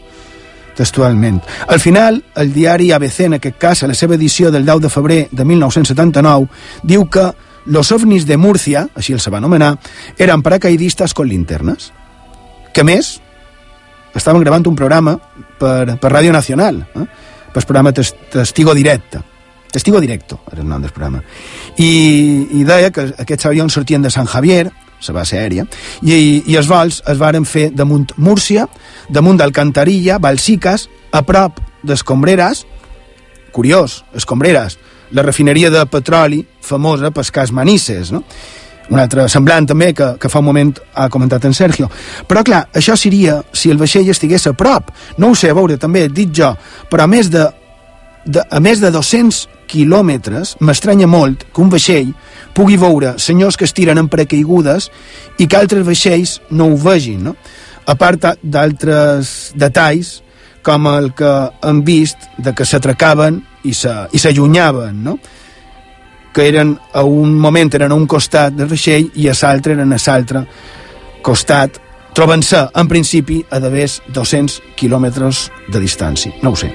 textualment. 0.78 1.42
Al 1.68 1.82
final, 1.82 2.22
el 2.36 2.54
diari 2.54 2.92
ABC, 2.94 3.26
en 3.26 3.38
aquest 3.40 3.58
cas, 3.58 3.84
a 3.84 3.90
la 3.90 3.98
seva 3.98 4.16
edició 4.16 4.52
del 4.54 4.66
10 4.66 4.86
de 4.86 4.94
febrer 4.94 5.22
de 5.32 5.46
1979, 5.46 6.48
diu 6.84 7.08
que 7.10 7.32
los 7.66 7.92
ovnis 7.92 8.26
de 8.26 8.38
Múrcia, 8.38 8.88
així 8.96 9.14
el 9.14 9.20
se 9.20 9.34
va 9.34 9.42
anomenar, 9.42 9.74
eren 10.18 10.44
paracaidistes 10.46 11.14
con 11.18 11.28
linternes, 11.28 11.92
que 12.74 12.86
més 12.88 13.18
estaven 14.16 14.42
gravant 14.46 14.66
un 14.70 14.78
programa 14.78 15.18
per, 15.60 15.98
per 15.98 16.14
Ràdio 16.14 16.32
Nacional, 16.32 16.80
eh? 16.96 17.08
per 17.54 17.66
programa 17.66 17.92
Testigo 17.92 18.74
Directe. 18.78 19.24
Testigo 19.72 20.00
Directo 20.00 20.40
era 20.52 20.62
el 20.62 20.70
nom 20.70 20.82
del 20.82 20.94
programa. 20.94 21.24
I, 21.78 21.90
i 22.56 22.64
deia 22.66 22.94
que 22.94 23.10
aquests 23.18 23.50
avions 23.50 23.74
sortien 23.74 24.02
de 24.02 24.14
San 24.14 24.30
Javier, 24.30 24.70
la 25.08 25.14
base 25.14 25.38
aèria, 25.38 25.66
i, 26.02 26.44
i 26.46 26.58
els 26.58 26.68
vols 26.68 27.02
es 27.06 27.18
varen 27.20 27.46
fer 27.46 27.70
damunt 27.76 28.14
Múrcia, 28.18 28.68
damunt 29.10 29.38
d'Alcantarilla, 29.40 30.20
Balsiques, 30.20 30.88
a 31.12 31.24
prop 31.24 31.62
d'Escombreres, 31.84 32.66
curiós, 33.54 34.04
Escombreres, 34.16 34.78
la 35.12 35.24
refineria 35.24 35.70
de 35.72 35.86
petroli 35.88 36.42
famosa 36.62 37.12
pels 37.16 37.32
cas 37.32 37.54
Manises, 37.56 38.12
no? 38.12 38.24
un 38.90 39.00
altre 39.02 39.26
semblant 39.32 39.66
també 39.68 39.92
que, 39.96 40.14
que 40.22 40.30
fa 40.32 40.40
un 40.40 40.48
moment 40.48 40.72
ha 40.96 41.10
comentat 41.12 41.44
en 41.48 41.56
Sergio. 41.56 41.90
Però 42.28 42.44
clar, 42.48 42.62
això 42.78 42.96
seria 42.96 43.42
si 43.52 43.72
el 43.72 43.80
vaixell 43.80 44.08
estigués 44.14 44.48
a 44.48 44.54
prop. 44.56 44.94
No 45.20 45.32
ho 45.32 45.36
sé, 45.36 45.52
a 45.52 45.58
veure, 45.58 45.76
també 45.82 46.06
dit 46.08 46.32
jo, 46.32 46.54
però 46.92 47.04
a 47.04 47.12
més 47.12 47.32
de, 47.34 47.44
de, 48.26 48.42
a 48.42 48.60
més 48.60 48.82
de 48.82 48.92
200 48.92 49.46
quilòmetres, 49.68 50.56
m'estranya 50.64 51.08
molt 51.08 51.48
que 51.54 51.64
un 51.64 51.72
vaixell 51.72 52.14
pugui 52.56 52.78
veure 52.80 53.16
senyors 53.22 53.58
que 53.58 53.68
es 53.68 53.76
tiren 53.76 54.00
en 54.02 54.10
paracaigudes 54.10 54.90
i 55.38 55.48
que 55.48 55.60
altres 55.60 55.86
vaixells 55.86 56.38
no 56.52 56.72
ho 56.72 56.78
vegin, 56.78 57.24
no? 57.30 57.36
A 57.88 57.96
part 57.96 58.26
d'altres 58.44 59.54
detalls, 59.56 60.22
com 60.64 60.88
el 60.92 61.14
que 61.16 61.34
han 61.64 61.84
vist 61.88 62.26
de 62.38 62.52
que 62.52 62.66
s'atracaven 62.68 63.40
i 63.64 63.74
s'allunyaven, 63.74 65.04
no? 65.04 65.16
que 66.38 66.46
eren 66.48 66.76
a 66.94 67.02
un 67.02 67.32
moment 67.34 67.72
eren 67.74 67.92
a 67.92 67.96
un 67.98 68.06
costat 68.06 68.54
del 68.54 68.68
vaixell 68.70 69.08
i 69.18 69.26
a 69.26 69.34
l'altre 69.34 69.74
eren 69.74 69.96
a 69.96 69.98
l'altre 69.98 70.44
costat, 71.26 71.80
trobant-se, 72.14 72.68
en 72.78 72.88
principi, 72.88 73.40
a 73.50 73.58
d'haver 73.60 73.90
200 74.14 74.62
quilòmetres 74.78 75.48
de 75.68 75.82
distància. 75.82 76.38
No 76.44 76.54
ho 76.54 76.56
sé. 76.56 76.70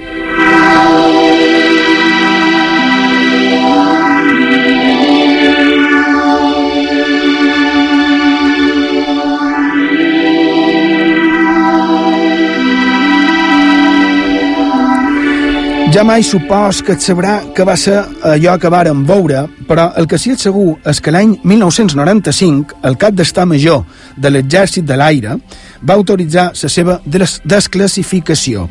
Ja 15.92 16.04
mai 16.08 16.22
supos 16.24 16.78
que 16.80 16.94
et 16.96 17.02
sabrà 17.04 17.34
que 17.52 17.66
va 17.68 17.74
ser 17.76 17.98
allò 18.24 18.54
que 18.56 18.70
vàrem 18.72 19.02
veure, 19.04 19.42
però 19.68 19.90
el 20.00 20.06
que 20.08 20.16
sí 20.16 20.30
és 20.32 20.40
segur 20.40 20.78
és 20.88 21.02
que 21.04 21.12
l'any 21.12 21.34
1995 21.44 22.78
el 22.88 22.96
cap 22.96 23.12
d'estar 23.12 23.44
major 23.44 23.82
de 24.16 24.30
l'exèrcit 24.32 24.86
de 24.88 24.96
l'aire 24.96 25.34
va 25.84 25.96
autoritzar 25.98 26.46
la 26.56 26.70
seva 26.72 26.94
des 27.04 27.34
desclassificació. 27.44 28.70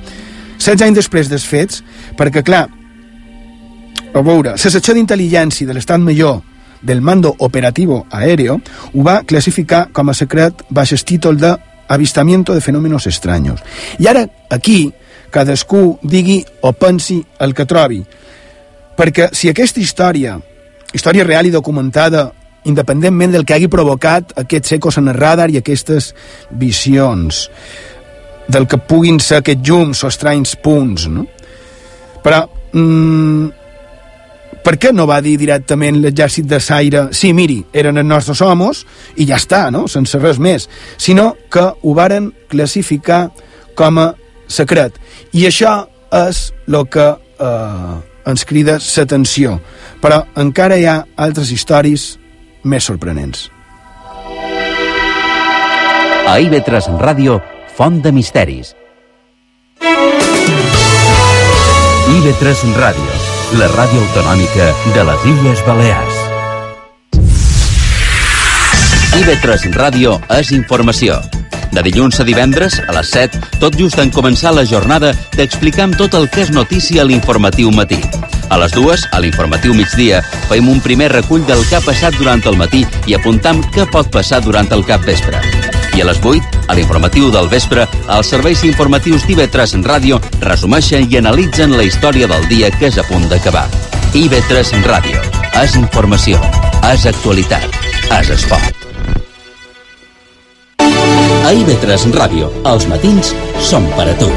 16 0.58 0.82
anys 0.88 0.98
després 0.98 1.30
dels 1.30 1.46
fets, 1.46 1.84
perquè, 2.18 2.42
clar, 2.42 2.64
a 4.14 4.22
veure, 4.26 4.56
la 4.56 4.58
secció 4.58 4.96
d'intel·ligència 4.98 5.68
de 5.68 5.76
l'estat 5.78 6.02
major 6.02 6.40
del 6.82 7.02
Mando 7.06 7.36
Operativo 7.38 8.08
Aéreo 8.10 8.58
ho 8.94 9.04
va 9.06 9.22
classificar 9.22 9.92
com 9.94 10.10
a 10.10 10.18
secret 10.18 10.66
baix 10.72 10.96
el 10.98 11.06
títol 11.06 11.38
de 11.38 11.54
avistamiento 11.88 12.56
de 12.56 12.62
fenómenos 12.62 13.06
extraños. 13.06 13.62
I 14.00 14.08
ara, 14.08 14.26
aquí, 14.50 14.92
cadascú 15.32 15.98
digui 16.04 16.42
o 16.62 16.74
pensi 16.74 17.22
el 17.40 17.56
que 17.58 17.66
trobi. 17.66 18.02
Perquè 18.98 19.32
si 19.34 19.50
aquesta 19.50 19.82
història, 19.82 20.36
història 20.94 21.26
real 21.26 21.48
i 21.48 21.54
documentada, 21.54 22.28
independentment 22.70 23.34
del 23.34 23.46
que 23.46 23.56
hagi 23.56 23.72
provocat 23.72 24.36
aquests 24.44 24.78
ecos 24.78 25.00
en 25.02 25.10
el 25.10 25.18
radar 25.18 25.50
i 25.50 25.58
aquestes 25.58 26.12
visions, 26.52 27.48
del 28.52 28.68
que 28.68 28.78
puguin 28.78 29.20
ser 29.24 29.42
aquests 29.42 29.68
llums 29.68 30.04
o 30.04 30.12
estranys 30.12 30.54
punts, 30.62 31.08
no? 31.10 31.26
Però, 32.22 32.44
mm, 32.74 33.62
per 34.62 34.78
què 34.78 34.92
no 34.94 35.08
va 35.10 35.22
dir 35.26 35.38
directament 35.42 35.98
l'exèrcit 36.02 36.46
de 36.46 36.60
Saire 36.62 37.08
sí, 37.18 37.34
miri, 37.34 37.60
eren 37.74 37.98
els 37.98 38.08
nostres 38.08 38.42
homes 38.46 38.84
i 39.18 39.26
ja 39.26 39.40
està, 39.42 39.70
no? 39.74 39.88
sense 39.88 40.20
res 40.22 40.38
més 40.38 40.68
sinó 41.02 41.34
que 41.50 41.64
ho 41.82 41.94
varen 41.98 42.32
classificar 42.52 43.32
com 43.76 43.98
a 43.98 44.12
secret. 44.52 45.00
I 45.34 45.48
això 45.50 45.82
és 46.12 46.50
el 46.68 46.84
que 46.92 47.08
eh, 47.12 47.96
ens 48.32 48.46
crida 48.46 48.78
l'atenció. 48.80 49.58
Però 50.02 50.22
encara 50.40 50.78
hi 50.78 50.86
ha 50.90 51.02
altres 51.16 51.52
històries 51.56 52.16
més 52.64 52.86
sorprenents. 52.86 53.50
A 56.32 56.38
IB3 56.40 56.94
Ràdio, 57.02 57.42
Font 57.76 58.02
de 58.04 58.12
Misteris. 58.14 58.76
IB3 62.12 62.64
Ràdio, 62.78 63.20
la 63.60 63.68
ràdio 63.72 64.02
autonòmica 64.06 64.72
de 64.96 65.06
les 65.10 65.28
Illes 65.34 65.66
Balears. 65.68 66.22
IB3 69.22 69.70
Ràdio 69.76 70.18
és 70.40 70.52
informació. 70.56 71.20
De 71.72 71.82
dilluns 71.82 72.20
a 72.20 72.26
divendres, 72.28 72.82
a 72.88 72.92
les 72.98 73.10
7, 73.16 73.40
tot 73.62 73.78
just 73.80 74.00
en 74.04 74.12
començar 74.12 74.52
la 74.52 74.66
jornada, 74.68 75.14
t'explicam 75.38 75.94
tot 75.96 76.18
el 76.20 76.28
que 76.30 76.44
és 76.44 76.52
notícia 76.52 77.02
a 77.02 77.08
l'informatiu 77.08 77.72
matí. 77.72 78.02
A 78.52 78.58
les 78.60 78.74
dues, 78.76 79.06
a 79.16 79.22
l'informatiu 79.24 79.74
migdia, 79.74 80.20
fem 80.50 80.68
un 80.68 80.82
primer 80.84 81.08
recull 81.14 81.46
del 81.48 81.64
que 81.70 81.78
ha 81.80 81.86
passat 81.86 82.18
durant 82.20 82.44
el 82.52 82.60
matí 82.60 82.84
i 83.08 83.16
apuntam 83.16 83.64
què 83.72 83.88
pot 83.88 84.12
passar 84.12 84.42
durant 84.44 84.68
el 84.76 84.84
cap 84.84 85.08
vespre. 85.08 85.40
I 85.96 86.04
a 86.04 86.10
les 86.10 86.20
8, 86.20 86.60
a 86.68 86.76
l'informatiu 86.76 87.32
del 87.32 87.48
vespre, 87.52 87.88
els 88.12 88.34
serveis 88.36 88.66
informatius 88.68 89.24
d'IV3 89.28 89.80
Ràdio 89.88 90.20
resumeixen 90.44 91.08
i 91.08 91.20
analitzen 91.24 91.78
la 91.78 91.88
història 91.88 92.28
del 92.28 92.48
dia 92.52 92.72
que 92.76 92.92
és 92.92 93.00
a 93.00 93.08
punt 93.08 93.30
d'acabar. 93.32 93.68
IB3 94.12 94.84
Ràdio. 94.84 95.24
És 95.64 95.80
informació. 95.80 96.40
És 96.92 97.08
actualitat. 97.08 97.82
És 98.20 98.36
esport. 98.36 98.81
A 101.42 101.52
IB3 101.58 102.12
Ràdio, 102.14 102.48
els 102.70 102.86
matins 102.86 103.32
són 103.66 103.88
per 103.98 104.06
a 104.12 104.14
tu. 104.20 104.28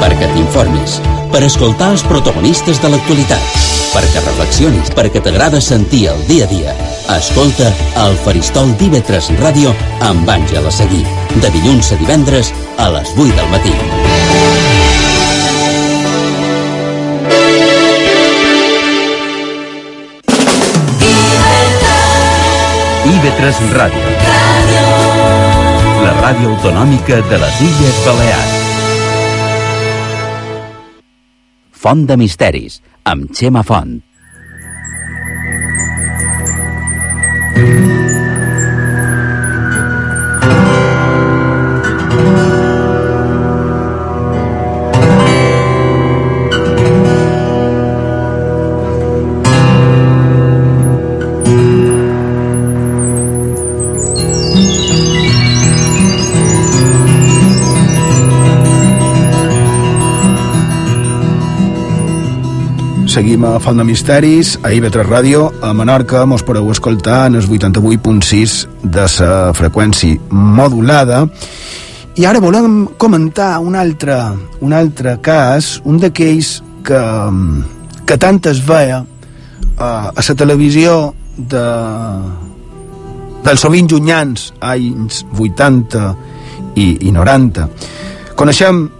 Perquè 0.00 0.28
t'informis, 0.32 0.96
per 1.32 1.42
escoltar 1.44 1.90
els 1.92 2.04
protagonistes 2.08 2.80
de 2.80 2.90
l'actualitat, 2.92 3.44
perquè 3.92 4.22
reflexionis, 4.24 4.90
perquè 4.96 5.20
t'agrada 5.20 5.60
sentir 5.60 6.06
el 6.14 6.22
dia 6.30 6.48
a 6.48 6.50
dia. 6.50 6.74
Escolta 7.18 7.68
el 8.06 8.16
Faristol 8.24 8.72
d'IV3 8.80 9.36
Ràdio 9.42 9.74
amb 10.08 10.28
Àngela 10.32 10.72
Seguí, 10.72 11.04
de 11.36 11.52
dilluns 11.52 11.92
a 11.92 12.00
divendres 12.00 12.52
a 12.80 12.88
les 12.96 13.12
8 13.14 13.36
del 13.36 13.52
matí. 13.52 13.76
IB3 23.16 23.66
Ràdio. 23.76 24.15
La 26.06 26.12
ràdio 26.22 26.52
autonòmica 26.54 27.16
de 27.26 27.38
les 27.42 27.56
Illes 27.66 27.96
Balears. 28.06 28.52
Font 31.82 32.06
de 32.06 32.16
Misteris, 32.20 32.78
amb 33.10 33.34
Xema 33.34 33.66
Font. 33.66 33.96
Seguim 63.16 63.46
a 63.48 63.58
Font 63.64 63.78
de 63.80 63.84
Misteris, 63.88 64.58
a 64.60 64.68
IB3 64.76 65.06
Ràdio, 65.08 65.46
a 65.64 65.70
Menorca, 65.72 66.26
mos 66.28 66.42
podeu 66.44 66.66
escoltar 66.68 67.30
en 67.30 67.38
el 67.38 67.46
88.6 67.48 68.56
de 68.82 69.06
la 69.06 69.54
freqüència 69.56 70.18
modulada. 70.28 71.22
I 72.20 72.26
ara 72.28 72.42
volem 72.44 72.82
comentar 73.00 73.54
un 73.64 73.72
altre, 73.72 74.18
un 74.60 74.76
altre 74.76 75.14
cas, 75.24 75.80
un 75.88 75.96
d'aquells 76.02 76.58
que, 76.84 77.00
que 78.04 78.18
tant 78.20 78.42
es 78.52 78.60
veia 78.68 79.00
a, 79.00 79.88
a 80.12 80.26
la 80.28 80.36
televisió 80.36 81.14
de, 81.38 81.64
dels 83.48 83.64
sovint 83.64 83.88
llunyans, 83.88 84.50
anys 84.60 85.24
80 85.32 86.04
i, 86.76 86.90
i 87.08 87.16
90. 87.16 87.64
Coneixem 88.36 88.90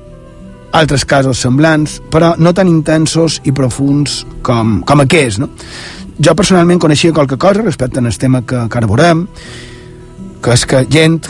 altres 0.72 1.04
casos 1.04 1.40
semblants, 1.40 2.00
però 2.10 2.34
no 2.38 2.52
tan 2.54 2.68
intensos 2.68 3.40
i 3.44 3.52
profuns 3.52 4.24
com, 4.42 4.80
com 4.86 5.04
aquests. 5.04 5.40
No? 5.42 5.50
Jo 6.18 6.34
personalment 6.34 6.80
coneixia 6.80 7.12
qualque 7.12 7.38
cosa 7.38 7.62
respecte 7.62 8.00
al 8.00 8.18
tema 8.18 8.42
que, 8.42 8.66
que 8.68 8.78
ara 8.78 8.88
veurem, 8.88 9.26
que 10.42 10.54
és 10.54 10.64
que 10.66 10.86
gent 10.90 11.20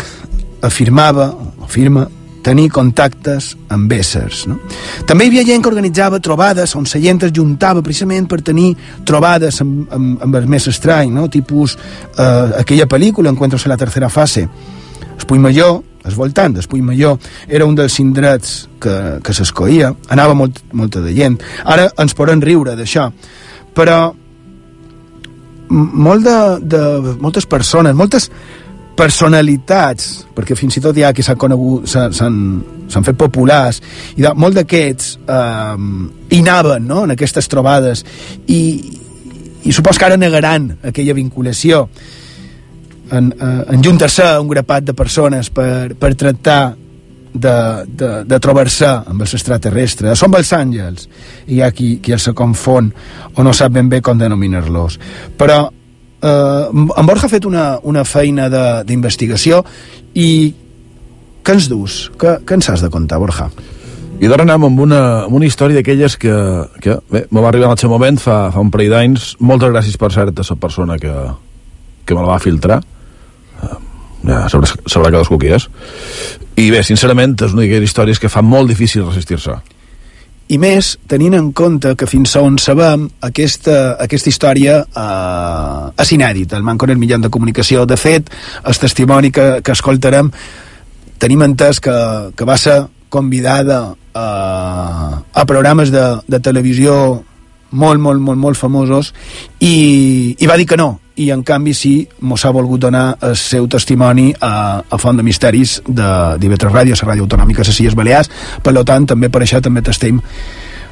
afirmava, 0.62 1.32
afirma, 1.62 2.07
tenir 2.47 2.68
contactes 2.70 3.57
amb 3.74 3.91
éssers. 3.91 4.45
No? 4.47 4.61
També 5.09 5.26
hi 5.26 5.32
havia 5.32 5.47
gent 5.49 5.64
que 5.64 5.70
organitzava 5.72 6.20
trobades 6.22 6.76
on 6.78 6.87
la 6.87 7.01
gent 7.03 7.24
es 7.26 7.34
juntava 7.34 7.82
precisament 7.82 8.28
per 8.30 8.39
tenir 8.47 8.68
trobades 9.05 9.59
amb, 9.64 9.89
amb, 9.91 10.22
amb 10.22 10.39
el 10.39 10.47
més 10.47 10.68
estrany, 10.70 11.11
no? 11.11 11.26
tipus 11.28 11.74
eh, 11.74 12.61
aquella 12.62 12.87
pel·lícula 12.87 13.34
Encuentros 13.34 13.66
en 13.66 13.74
la 13.74 13.80
tercera 13.80 14.09
fase. 14.09 14.47
Espull 15.16 15.43
Major, 15.43 15.80
el 16.07 16.14
voltant 16.14 16.54
d'Espull 16.54 16.84
Major 16.86 17.18
era 17.48 17.66
un 17.66 17.74
dels 17.78 17.98
indrets 18.02 18.68
que, 18.80 18.94
que 19.24 19.34
s'escoïa, 19.34 19.92
anava 20.14 20.36
molt, 20.38 20.62
molta 20.72 21.02
de 21.04 21.14
gent. 21.16 21.40
Ara 21.64 21.88
ens 22.02 22.14
podem 22.16 22.42
riure 22.44 22.76
d'això, 22.78 23.09
però 23.76 23.98
molt 25.70 26.22
de, 26.24 26.38
de, 26.62 26.82
moltes 27.20 27.46
persones, 27.50 27.94
moltes 27.96 28.30
personalitats, 28.96 30.24
perquè 30.32 30.57
fins 30.57 30.78
i 30.78 30.82
tot 30.84 30.96
hi 30.96 31.04
ha 31.04 31.12
qui 31.12 31.24
s'han 31.26 31.38
conegut, 31.40 31.84
s'han 31.90 33.04
fet 33.04 33.18
populars, 33.18 33.82
i 34.16 34.24
de, 34.24 34.32
molt 34.38 34.57
d'aquests 34.57 35.11
eh, 35.26 35.74
hi 36.30 36.40
anaven 36.40 36.86
no? 36.88 37.02
en 37.04 37.12
aquestes 37.16 37.50
trobades 37.52 38.07
i, 38.46 38.61
i 39.66 39.74
supos 39.74 39.98
que 39.98 40.09
ara 40.09 40.16
negaran 40.16 40.70
aquella 40.86 41.16
vinculació 41.18 41.84
en, 43.11 43.30
eh, 43.32 43.74
en 43.74 43.84
juntar-se 43.84 44.26
un 44.40 44.48
grapat 44.48 44.84
de 44.88 44.94
persones 44.94 45.50
per, 45.50 45.94
per 45.98 46.14
tractar 46.14 46.74
de, 47.36 47.84
de, 47.86 48.11
de 48.24 48.38
trobar-se 48.40 48.88
amb 48.88 49.22
els 49.22 49.34
extraterrestres. 49.36 50.18
Són 50.18 50.34
els 50.38 50.52
àngels. 50.57 51.09
I 51.46 51.59
hi 51.59 51.62
ha 51.62 51.70
qui, 51.74 51.96
qui 52.02 52.14
els 52.16 52.28
confon 52.34 52.90
o 53.34 53.44
no 53.44 53.52
sap 53.54 53.76
ben 53.76 53.90
bé 53.92 54.00
com 54.00 54.18
denominar-los. 54.18 54.98
Però 55.38 55.61
eh, 55.68 56.64
en 56.72 57.07
Borja 57.07 57.28
ha 57.28 57.32
fet 57.32 57.46
una, 57.48 57.76
una 57.82 58.04
feina 58.09 58.48
d'investigació 58.86 59.62
i 60.14 60.28
què 61.46 61.54
ens 61.54 61.70
dus? 61.70 62.07
Què, 62.18 62.40
què 62.42 62.59
ens 62.59 62.72
has 62.72 62.82
de 62.82 62.90
contar, 62.90 63.20
Borja? 63.22 63.50
I 64.16 64.30
d'ara 64.32 64.46
anem 64.46 64.64
amb 64.70 64.78
una, 64.80 65.00
amb 65.26 65.36
una 65.36 65.44
història 65.44 65.76
d'aquelles 65.76 66.16
que, 66.16 66.34
que 66.80 66.96
bé, 67.12 67.26
me 67.28 67.42
va 67.44 67.50
arribar 67.50 67.68
en 67.68 67.76
el 67.76 67.80
seu 67.82 67.92
moment 67.92 68.16
fa, 68.18 68.46
fa 68.50 68.62
un 68.64 68.72
parell 68.72 68.94
d'anys. 68.94 69.34
Moltes 69.44 69.74
gràcies, 69.74 69.98
per 70.00 70.09
cert, 70.14 70.32
a 70.40 70.46
la 70.48 70.57
persona 70.59 70.96
que, 70.98 71.12
que 72.09 72.16
me 72.16 72.24
la 72.24 72.32
va 72.32 72.40
filtrar. 72.40 72.80
Ja 74.27 74.47
sabrà, 74.51 74.68
sabrà 74.91 75.12
cadascú 75.12 75.39
qui 75.39 75.53
és. 75.55 75.68
I 76.57 76.70
bé, 76.72 76.83
sincerament, 76.87 77.37
és 77.39 77.55
una 77.55 77.62
d'aquelles 77.62 77.91
històries 77.91 78.20
que 78.20 78.33
fa 78.33 78.43
molt 78.43 78.70
difícil 78.72 79.07
resistir-se. 79.07 79.57
I 80.47 80.61
més 80.62 80.93
tenint 81.11 81.35
en 81.35 81.49
compte 81.59 81.97
que 81.99 82.07
fins 82.07 82.37
on 82.39 82.55
sabem 82.62 83.09
aquesta, 83.27 83.97
aquesta 84.03 84.31
història 84.31 84.77
eh, 84.87 86.03
és 86.03 86.12
inèdita, 86.14 86.55
el 86.59 86.66
manco 86.66 86.87
en 86.87 86.95
el 86.95 87.01
mitjà 87.03 87.18
de 87.18 87.31
comunicació 87.35 87.83
de 87.87 87.99
fet, 87.99 88.31
el 88.62 88.79
testimoni 88.79 89.33
que, 89.35 89.47
que 89.66 89.74
escoltarem. 89.74 90.31
Tenim 91.18 91.43
entès 91.43 91.81
que, 91.83 91.97
que 92.39 92.47
va 92.47 92.59
ser 92.62 92.85
convidada 93.11 93.97
a, 94.14 95.22
a 95.33 95.47
programes 95.51 95.91
de, 95.91 96.05
de 96.29 96.41
televisió 96.41 97.24
molt, 97.71 98.01
molt, 98.01 98.21
molt, 98.21 98.39
molt 98.39 98.59
famosos 98.59 99.12
i, 99.61 100.37
i 100.39 100.47
va 100.47 100.57
dir 100.57 100.67
que 100.67 100.79
no 100.79 100.97
i 101.17 101.31
en 101.33 101.43
canvi 101.43 101.73
sí, 101.75 101.95
mos 102.29 102.45
ha 102.45 102.53
volgut 102.53 102.81
donar 102.81 103.17
el 103.25 103.37
seu 103.41 103.67
testimoni 103.73 104.29
a, 104.41 104.83
a 104.85 104.99
Font 105.01 105.17
de 105.17 105.25
Misteris 105.25 105.79
de 105.87 106.09
d'IV3 106.43 106.75
Ràdio, 106.75 106.99
la 106.99 107.09
ràdio 107.09 107.25
autonòmica 107.25 107.64
de 107.64 107.71
les 107.71 107.81
Illes 107.81 107.97
Balears, 107.97 108.29
per 108.62 108.75
tant, 108.85 109.07
també 109.09 109.31
per 109.33 109.41
això 109.43 109.62
també 109.64 109.81
t'estem 109.83 110.21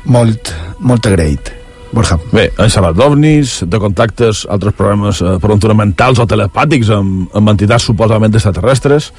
molt, 0.07 0.55
molt 0.81 1.07
agraït. 1.07 1.53
Borja. 1.95 2.17
Bé, 2.33 2.49
han 2.59 2.73
xerrat 2.73 2.97
d'ovnis, 2.99 3.61
de 3.71 3.79
contactes, 3.79 4.43
altres 4.51 4.75
programes 4.75 5.21
eh, 5.23 5.75
mentals 5.77 6.19
o 6.19 6.27
telepàtics 6.27 6.91
amb, 6.91 7.29
amb 7.33 7.53
entitats 7.53 7.85
suposadament 7.85 8.35
extraterrestres, 8.35 9.13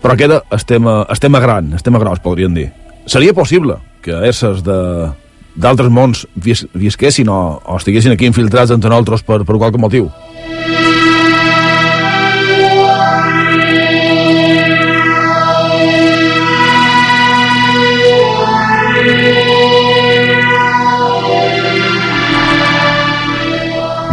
però 0.00 0.16
queda 0.16 0.40
el 0.50 0.64
tema, 0.64 1.04
el 1.10 1.18
tema 1.20 1.40
gran, 1.40 1.72
el 1.74 1.82
tema 1.82 1.98
gros, 1.98 2.20
podríem 2.20 2.54
dir. 2.54 2.70
Seria 3.06 3.34
possible 3.34 3.76
que 4.00 4.16
éssers 4.30 4.62
de, 4.64 5.10
d'altres 5.56 5.90
mons 5.90 6.26
vis, 6.36 6.66
visquessin 6.76 7.28
o, 7.32 7.40
o 7.64 7.80
estiguessin 7.80 8.14
aquí 8.14 8.28
infiltrats 8.28 8.74
entre 8.74 8.92
nosaltres 8.92 9.24
per, 9.26 9.42
per 9.48 9.56
qualque 9.56 9.80
motiu? 9.80 10.10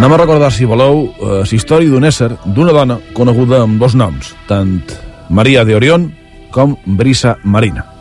Anem 0.03 0.17
a 0.17 0.17
recordar, 0.19 0.49
si 0.51 0.65
voleu, 0.67 1.13
eh, 1.15 1.45
la 1.47 1.55
història 1.55 1.87
d'un 1.87 2.03
ésser, 2.03 2.33
d'una 2.43 2.73
dona 2.75 2.99
coneguda 3.15 3.61
amb 3.63 3.79
dos 3.79 3.95
noms, 3.95 4.33
tant 4.49 4.81
Maria 5.29 5.63
de 5.63 5.79
Orion 5.79 6.11
com 6.51 6.75
Brisa 6.85 7.37
Marina. 7.43 7.92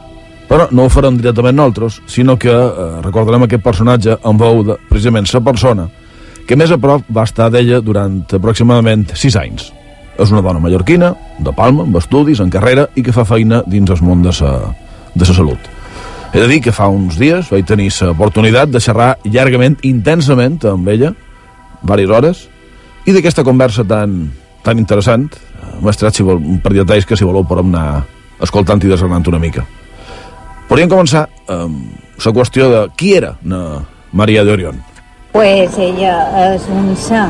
Però 0.48 0.66
no 0.74 0.84
ho 0.84 0.92
farem 0.92 1.16
directament 1.16 1.56
nosaltres, 1.56 2.00
sinó 2.06 2.36
que 2.38 2.52
eh, 2.52 2.88
recordarem 3.04 3.46
aquest 3.46 3.64
personatge 3.64 4.18
en 4.18 4.40
veu 4.40 4.64
de, 4.66 4.78
precisament, 4.90 5.28
la 5.32 5.44
persona 5.44 5.88
que 6.46 6.58
més 6.58 6.72
a 6.74 6.78
prop 6.80 7.06
va 7.14 7.24
estar 7.28 7.48
d'ella 7.52 7.80
durant 7.80 8.22
aproximadament 8.34 9.06
6 9.14 9.38
anys. 9.40 9.70
És 10.20 10.32
una 10.34 10.42
dona 10.44 10.60
mallorquina, 10.60 11.12
de 11.40 11.52
Palma, 11.56 11.86
amb 11.86 11.96
estudis, 11.96 12.42
en 12.42 12.50
carrera, 12.52 12.88
i 12.94 13.04
que 13.04 13.14
fa 13.14 13.24
feina 13.24 13.62
dins 13.66 13.90
el 13.90 14.02
món 14.04 14.24
de 14.24 14.34
sa, 14.36 14.50
de 15.14 15.28
sa 15.28 15.36
salut. 15.38 15.70
He 16.32 16.40
de 16.40 16.48
dir 16.48 16.60
que 16.64 16.72
fa 16.72 16.88
uns 16.88 17.18
dies 17.20 17.50
vaig 17.52 17.66
tenir 17.68 17.90
l'oportunitat 17.92 18.70
de 18.72 18.80
xerrar 18.80 19.14
llargament, 19.24 19.76
intensament, 19.84 20.58
amb 20.68 20.88
ella, 20.88 21.12
diverses 21.82 22.16
hores, 22.16 22.42
i 23.06 23.12
d'aquesta 23.12 23.44
conversa 23.44 23.84
tan, 23.84 24.32
tan 24.64 24.80
interessant, 24.80 25.28
m'he 25.82 25.92
estret 25.92 26.16
si 26.16 26.24
vol, 26.26 26.38
un 26.38 26.60
de 26.62 26.78
detalls 26.78 27.06
que 27.06 27.18
si 27.18 27.26
voleu 27.26 27.44
podem 27.44 27.72
anar 27.72 28.04
escoltant 28.42 28.80
i 28.82 28.90
desgranant 28.90 29.28
una 29.28 29.40
mica. 29.42 29.66
Podríem 30.72 30.88
començar 30.88 31.26
amb 31.52 32.22
la 32.24 32.30
qüestió 32.32 32.66
de 32.72 32.78
qui 32.96 33.10
era 33.12 33.34
na 33.44 33.82
Maria 34.16 34.40
de 34.40 34.52
Orion. 34.54 34.78
Pues 35.34 35.74
ella 35.76 36.14
és 36.46 36.64
un 36.72 36.86
ser 36.96 37.26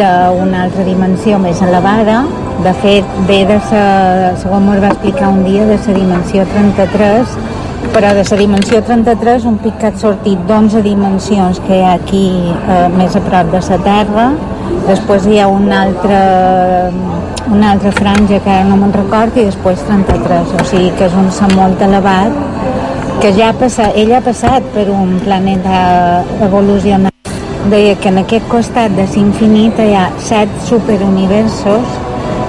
d'una 0.00 0.64
altra 0.64 0.82
dimensió 0.88 1.38
més 1.38 1.62
elevada. 1.62 2.24
De 2.64 2.72
fet, 2.82 3.12
ve 3.28 3.44
de 3.46 3.60
sa, 3.68 3.84
segons 4.42 4.66
m'ho 4.66 4.74
va 4.82 4.90
explicar 4.96 5.28
un 5.30 5.44
dia, 5.46 5.62
de 5.68 5.76
la 5.78 5.94
dimensió 5.94 6.42
33, 6.56 7.36
però 7.94 8.10
de 8.18 8.24
la 8.32 8.38
dimensió 8.40 8.82
33 8.90 9.46
un 9.52 9.60
pic 9.62 9.78
que 9.78 9.92
ha 9.92 9.94
sortit 10.02 10.42
d'11 10.50 10.82
dimensions 10.82 11.62
que 11.68 11.78
hi 11.78 11.84
ha 11.86 11.94
aquí 12.00 12.26
eh, 12.50 12.88
més 12.98 13.14
a 13.14 13.22
prop 13.28 13.54
de 13.54 13.62
la 13.68 13.78
Terra. 13.86 14.26
Després 14.88 15.30
hi 15.30 15.38
ha 15.38 15.46
una 15.46 15.84
altra, 15.86 16.20
una 17.46 17.76
altra 17.76 17.94
franja 17.94 18.42
que 18.42 18.50
ara 18.50 18.66
no 18.66 18.82
me'n 18.82 18.98
record 18.98 19.38
i 19.38 19.46
després 19.52 19.86
33, 19.86 20.56
o 20.58 20.66
sigui 20.66 20.90
que 20.98 21.06
és 21.06 21.14
un 21.22 21.30
ser 21.30 21.52
molt 21.54 21.86
elevat 21.86 22.42
que 23.22 23.30
ja 23.36 23.52
ha 23.52 23.54
passat, 23.54 23.94
ell 23.94 24.10
ha 24.16 24.18
passat 24.18 24.64
per 24.74 24.88
un 24.90 25.12
planeta 25.22 25.76
evolucionat 26.42 27.28
deia 27.70 27.92
que 28.02 28.10
en 28.10 28.18
aquest 28.18 28.48
costat 28.50 28.96
de 28.96 29.04
l'infinit 29.12 29.78
hi 29.78 29.92
ha 29.94 30.08
set 30.18 30.50
superuniversos, 30.66 31.92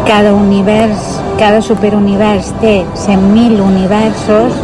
cada 0.07 0.31
univers, 0.33 1.03
cada 1.37 1.61
superunivers 1.61 2.49
té 2.63 2.73
100.000 3.03 3.61
universos 3.61 4.57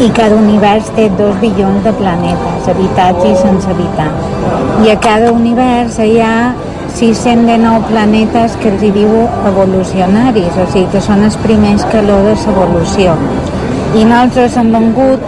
i 0.00 0.08
cada 0.16 0.38
univers 0.40 0.88
té 0.96 1.10
dos 1.20 1.36
bilions 1.44 1.84
de 1.84 1.92
planetes, 2.00 2.72
habitats 2.72 3.28
i 3.28 3.34
sense 3.42 3.68
habitar. 3.68 4.08
I 4.86 4.94
a 4.94 4.98
cada 5.08 5.34
univers 5.36 6.00
hi 6.00 6.22
ha 6.24 6.54
609 6.96 7.84
planetes 7.92 8.56
que 8.64 8.72
els 8.72 8.88
hi 8.88 8.96
diu 8.96 9.12
evolucionaris, 9.52 10.56
o 10.56 10.70
sigui 10.72 10.88
que 10.96 11.04
són 11.04 11.28
els 11.28 11.36
primers 11.44 11.84
calor 11.92 12.24
de 12.30 12.38
l'evolució. 12.46 13.20
I 13.92 14.04
nosaltres 14.08 14.54
hem 14.56 14.70
vengut 14.72 15.24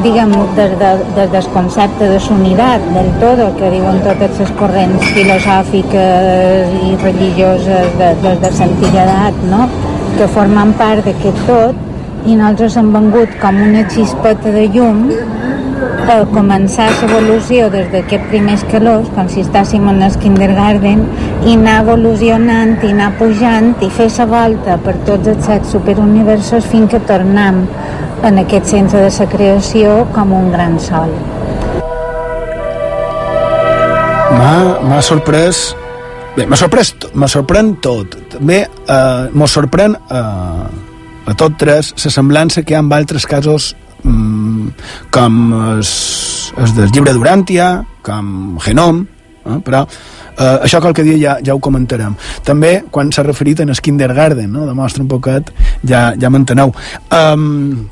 diguem, 0.00 0.32
des, 0.56 0.72
de, 0.80 0.90
des 1.16 1.30
del 1.32 1.46
concepte 1.52 2.08
de 2.08 2.18
sunitat, 2.20 2.84
del 2.94 3.08
todo, 3.20 3.48
que 3.58 3.70
diuen 3.74 4.00
totes 4.06 4.40
les 4.40 4.52
corrents 4.56 5.04
filosòfiques 5.16 6.72
i 6.88 6.94
religioses 7.02 7.92
de, 8.00 8.10
des 8.24 8.40
de 8.40 8.52
l'antiguitat, 8.58 9.42
no? 9.50 9.68
que 10.16 10.28
formen 10.32 10.72
part 10.80 11.04
d'aquest 11.08 11.44
tot, 11.48 11.78
i 12.24 12.36
nosaltres 12.38 12.76
hem 12.78 12.92
vengut 12.94 13.36
com 13.42 13.60
una 13.66 13.84
xispeta 13.90 14.52
de 14.54 14.68
llum 14.74 15.06
a 16.12 16.18
començar 16.32 16.88
l'evolució 17.00 17.68
des 17.72 17.88
d'aquests 17.92 18.28
primers 18.30 18.64
calors, 18.70 19.08
com 19.16 19.28
si 19.30 19.42
estàssim 19.42 19.88
en 19.90 20.02
el 20.02 20.16
kindergarten, 20.22 21.04
i 21.46 21.56
anar 21.56 21.80
evolucionant, 21.82 22.76
i 22.82 22.92
anar 22.92 23.12
pujant, 23.18 23.72
i 23.82 23.90
fer 23.90 24.08
la 24.18 24.28
volta 24.30 24.78
per 24.84 24.94
tots 25.08 25.32
els 25.32 25.44
set 25.46 25.66
superuniversos 25.72 26.68
fins 26.70 26.90
que 26.92 27.02
tornem 27.08 27.64
en 28.22 28.38
aquest 28.38 28.66
centre 28.70 29.02
de 29.02 29.12
la 29.18 29.28
creació 29.28 29.94
com 30.14 30.32
un 30.32 30.50
gran 30.52 30.78
sol. 30.80 31.12
M'ha 34.32 35.00
sorprès 35.02 35.72
Bé, 36.32 36.46
m'ha 36.48 36.56
sorprès, 36.56 36.94
m'ha 37.12 37.28
sorprèn 37.28 37.74
tot. 37.84 38.14
També 38.32 38.62
eh, 38.64 39.24
m'ho 39.36 39.48
sorprèn 39.50 39.92
eh, 40.00 41.28
a 41.28 41.34
tot 41.36 41.58
tres 41.60 41.90
la 41.92 42.12
semblança 42.14 42.62
que 42.64 42.72
hi 42.72 42.78
ha 42.78 42.80
amb 42.80 42.94
altres 42.96 43.26
casos 43.28 43.74
mm, 44.00 44.70
com 45.12 45.36
el, 45.58 45.84
el 45.84 46.74
del 46.78 46.94
llibre 46.94 47.12
d'Uràntia, 47.12 47.68
com 48.00 48.56
Genom, 48.64 49.04
eh, 49.44 49.58
però 49.66 49.84
eh, 49.84 50.56
això 50.64 50.80
qualque 50.80 51.04
dia 51.04 51.18
ja, 51.20 51.38
ja 51.44 51.52
ho 51.52 51.60
comentarem. 51.60 52.16
També, 52.48 52.78
quan 52.90 53.12
s'ha 53.12 53.28
referit 53.28 53.60
en 53.60 53.74
el 53.74 53.84
kindergarten, 53.84 54.48
no? 54.56 54.64
demostra 54.70 55.04
un 55.04 55.12
poquet, 55.12 55.52
ja, 55.84 56.14
ja 56.16 56.32
m'enteneu. 56.32 56.72
Um, 57.12 57.90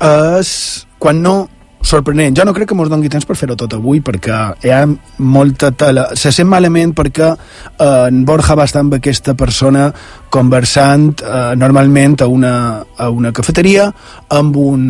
és 0.00 0.50
quan 0.98 1.22
no 1.22 1.36
sorprenent. 1.80 2.36
Jo 2.36 2.44
no 2.44 2.52
crec 2.54 2.68
que 2.70 2.76
mos 2.76 2.90
doni 2.90 3.08
temps 3.10 3.26
per 3.26 3.36
fer-ho 3.38 3.56
tot 3.58 3.76
avui 3.76 4.00
perquè 4.04 4.38
hi 4.64 4.72
ha 4.74 4.82
molta 5.24 5.70
tela. 5.70 6.08
Se 6.18 6.32
sent 6.34 6.48
malament 6.50 6.94
perquè 6.96 7.28
eh, 7.30 8.06
en 8.08 8.24
Borja 8.28 8.56
va 8.58 8.66
estar 8.68 8.82
amb 8.84 8.98
aquesta 8.98 9.34
persona 9.38 9.88
conversant 10.30 11.22
eh, 11.22 11.52
normalment 11.56 12.18
a 12.22 12.28
una, 12.28 12.54
a 12.96 13.10
una 13.10 13.32
cafeteria 13.32 13.88
amb 14.34 14.56
un 14.58 14.82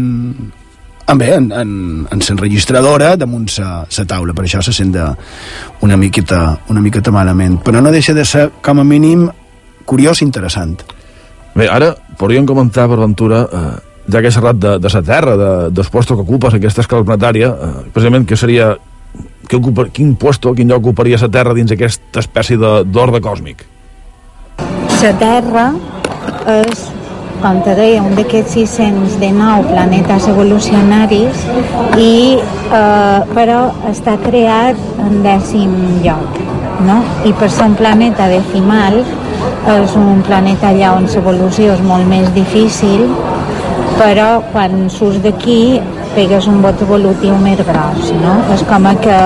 amb 1.09 1.23
bé, 1.23 1.31
en, 1.39 1.47
en, 1.57 1.71
en 2.13 2.21
l'enregistradora 2.21 3.15
damunt 3.17 3.47
sa, 3.49 3.87
sa 3.89 4.05
taula, 4.05 4.35
per 4.37 4.45
això 4.45 4.61
se 4.61 4.75
sent 4.77 4.93
de 4.93 5.07
una 5.87 5.97
miqueta, 5.97 6.59
una 6.69 6.83
miqueta 6.85 7.13
malament. 7.15 7.63
Però 7.65 7.81
no 7.81 7.93
deixa 7.95 8.13
de 8.13 8.27
ser, 8.29 8.51
com 8.61 8.83
a 8.83 8.85
mínim, 8.85 9.25
curiós 9.89 10.21
i 10.21 10.27
interessant. 10.27 10.77
Bé, 11.55 11.65
ara 11.65 11.95
podríem 12.21 12.45
comentar, 12.45 12.85
per 12.93 13.01
ventura, 13.01 13.41
eh, 13.49 13.88
ja 14.09 14.21
que 14.21 14.29
he 14.29 14.35
xerrat 14.35 14.57
de, 14.57 14.77
de 14.81 14.93
la 14.93 15.03
Terra, 15.03 15.37
de, 15.37 15.51
dels 15.71 15.91
puestos 15.93 16.17
que 16.17 16.25
ocupes 16.25 16.55
aquesta 16.57 16.85
escala 16.85 17.05
planetària, 17.05 17.49
eh, 17.53 17.73
precisament 17.93 18.27
que 18.29 18.37
seria 18.37 18.77
que 19.49 19.57
ocupa, 19.57 19.87
quin 19.93 20.15
puesto, 20.17 20.53
quin 20.55 20.69
lloc 20.69 20.85
ocuparia 20.85 21.19
la 21.21 21.31
Terra 21.33 21.55
dins 21.57 21.73
aquesta 21.73 22.21
espècie 22.21 22.59
d'ordre 22.59 23.21
còsmic? 23.25 23.65
La 25.03 25.13
Terra 25.21 25.67
és, 26.53 26.89
com 27.41 27.61
te 27.65 27.75
deia, 27.79 28.03
un 28.03 28.17
d'aquests 28.19 28.57
609 28.59 29.71
planetes 29.71 30.29
evolucionaris 30.29 31.45
i, 31.97 32.37
eh, 32.37 33.21
però 33.35 33.61
està 33.89 34.19
creat 34.25 34.81
en 35.05 35.23
dècim 35.25 35.73
lloc, 36.05 36.43
no? 36.85 37.01
I 37.25 37.33
per 37.39 37.51
ser 37.53 37.71
un 37.71 37.79
planeta 37.79 38.29
decimal 38.33 39.01
és 39.69 39.95
un 39.97 40.23
planeta 40.25 40.71
allà 40.73 40.95
on 40.97 41.09
l'evolució 41.09 41.75
és 41.75 41.83
molt 41.85 42.07
més 42.09 42.29
difícil 42.35 43.05
però 43.99 44.29
quan 44.53 44.87
surts 44.95 45.19
d'aquí 45.25 45.81
pegues 46.15 46.47
un 46.51 46.63
bot 46.63 46.83
evolutiu 46.87 47.35
més 47.43 47.61
gros, 47.67 48.13
no? 48.23 48.37
És 48.55 48.63
com 48.71 48.87
que 49.03 49.19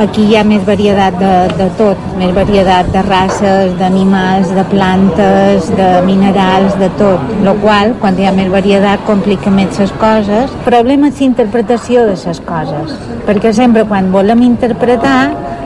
aquí 0.00 0.24
hi 0.30 0.36
ha 0.38 0.42
més 0.48 0.62
varietat 0.64 1.16
de, 1.20 1.32
de 1.58 1.66
tot, 1.78 2.00
més 2.20 2.32
varietat 2.36 2.88
de 2.94 3.02
races, 3.04 3.74
d'animals, 3.80 4.52
de 4.56 4.64
plantes, 4.72 5.68
de 5.76 5.90
minerals, 6.06 6.76
de 6.80 6.88
tot. 7.00 7.34
Lo 7.44 7.54
qual, 7.60 7.92
quan 8.00 8.16
hi 8.18 8.28
ha 8.28 8.34
més 8.36 8.48
varietat, 8.52 9.04
complica 9.08 9.52
més 9.52 9.78
les 9.82 9.92
coses. 10.00 10.48
El 10.48 10.66
problema 10.66 11.10
és 11.12 11.20
l'interpretació 11.20 12.06
de 12.08 12.16
les 12.16 12.42
coses, 12.48 12.96
perquè 13.28 13.52
sempre 13.56 13.84
quan 13.88 14.12
volem 14.14 14.46
interpretar 14.48 15.20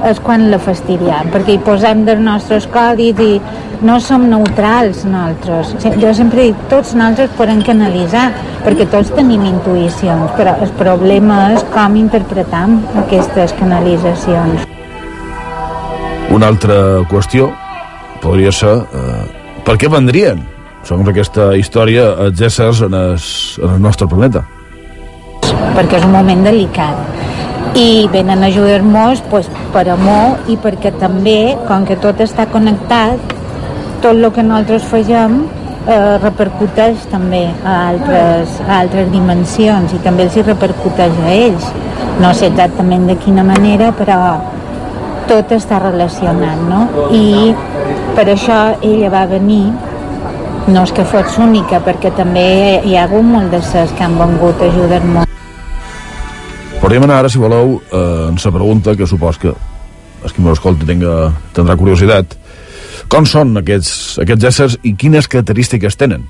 és 0.04 0.18
quan 0.20 0.50
la 0.52 0.58
fastidiem, 0.60 1.30
perquè 1.32 1.54
hi 1.54 1.62
posem 1.64 2.02
dels 2.04 2.20
nostres 2.20 2.66
codis 2.72 3.20
i 3.24 3.38
no 3.84 3.98
som 4.00 4.26
neutrals 4.30 5.04
nosaltres. 5.08 5.74
Jo 6.00 6.12
sempre 6.16 6.48
dic, 6.48 6.66
tots 6.72 6.94
nosaltres 6.96 7.32
podem 7.38 7.62
canalitzar, 7.64 8.26
perquè 8.64 8.86
tots 8.92 9.12
tenim 9.16 9.44
intuïcions, 9.48 10.32
però 10.38 10.56
el 10.64 10.72
problema 10.78 11.40
és 11.56 11.64
com 11.74 11.96
interpretam 12.00 12.78
aquestes 13.04 13.52
canalitzacions. 13.60 14.23
Una 16.34 16.48
altra 16.48 16.76
qüestió 17.10 17.50
podria 18.22 18.52
ser 18.52 18.72
eh, 18.80 19.24
per 19.66 19.76
què 19.80 19.90
vendrien, 19.92 20.40
segons 20.84 21.08
aquesta 21.12 21.52
història, 21.56 22.08
els 22.26 22.40
éssers 22.40 22.80
en 22.86 22.96
el, 22.96 23.18
en 23.60 23.76
el 23.76 23.82
nostre 23.84 24.08
planeta? 24.08 24.44
Perquè 25.74 25.98
és 25.98 26.06
un 26.06 26.14
moment 26.14 26.44
delicat 26.46 27.76
i 27.76 28.06
venen 28.12 28.44
a 28.44 28.48
ajudar-nos 28.52 29.20
pues, 29.30 29.48
per 29.74 29.88
amor 29.90 30.38
i 30.48 30.56
perquè 30.60 30.94
també, 31.00 31.56
com 31.68 31.84
que 31.88 31.96
tot 32.00 32.20
està 32.22 32.46
connectat, 32.52 33.34
tot 34.00 34.12
el 34.14 34.30
que 34.32 34.44
nosaltres 34.46 34.86
fegem 34.88 35.42
eh, 35.86 36.18
repercuteix 36.22 37.06
també 37.12 37.44
a 37.64 37.74
altres, 37.90 38.58
a 38.66 38.80
altres 38.80 39.10
dimensions 39.12 39.94
i 39.94 40.00
també 40.04 40.26
els 40.28 40.36
hi 40.36 40.44
repercuteix 40.46 41.18
a 41.24 41.32
ells. 41.34 41.70
No 42.22 42.30
sé 42.34 42.50
exactament 42.52 43.08
de 43.10 43.16
quina 43.20 43.44
manera, 43.46 43.90
però 43.96 44.18
tot 45.28 45.52
està 45.56 45.80
relacionat, 45.82 46.62
no? 46.68 46.84
I 47.10 47.54
per 48.14 48.28
això 48.30 48.60
ella 48.80 49.10
va 49.10 49.26
venir 49.30 49.64
no 50.68 50.84
és 50.86 50.92
que 50.96 51.04
fos 51.04 51.36
única, 51.42 51.82
perquè 51.84 52.14
també 52.16 52.80
hi 52.84 52.96
ha 52.96 53.04
hagut 53.04 53.26
molt 53.26 53.52
de 53.52 53.60
ses 53.64 53.92
que 53.98 54.04
han 54.06 54.16
vengut 54.16 54.62
a 54.62 54.70
ajudar-nos 54.70 55.24
Podríem 56.84 57.06
anar 57.06 57.22
ara, 57.22 57.28
si 57.32 57.38
voleu, 57.40 57.78
eh, 57.80 58.28
en 58.28 58.36
la 58.36 58.50
pregunta 58.52 58.94
que 58.94 59.06
supos 59.06 59.38
que 59.38 59.48
el 59.48 60.32
qui 60.32 60.42
m'escolta 60.44 60.84
tenga, 60.84 61.32
tindrà 61.56 61.78
curiositat. 61.80 62.34
Com 63.14 63.28
són 63.30 63.52
aquests, 63.60 64.18
aquests 64.18 64.46
éssers 64.48 64.72
i 64.82 64.90
quines 64.98 65.28
característiques 65.30 65.94
tenen? 66.00 66.24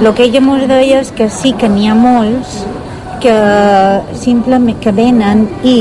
el 0.00 0.08
que 0.16 0.24
ella 0.24 0.40
ens 0.40 0.64
deia 0.66 1.00
és 1.04 1.10
que 1.14 1.28
sí 1.30 1.52
que 1.60 1.68
n'hi 1.70 1.86
ha 1.86 1.94
molts 1.94 2.64
que 3.20 3.36
simplement 4.16 4.80
que 4.80 4.92
venen 4.92 5.46
i 5.62 5.76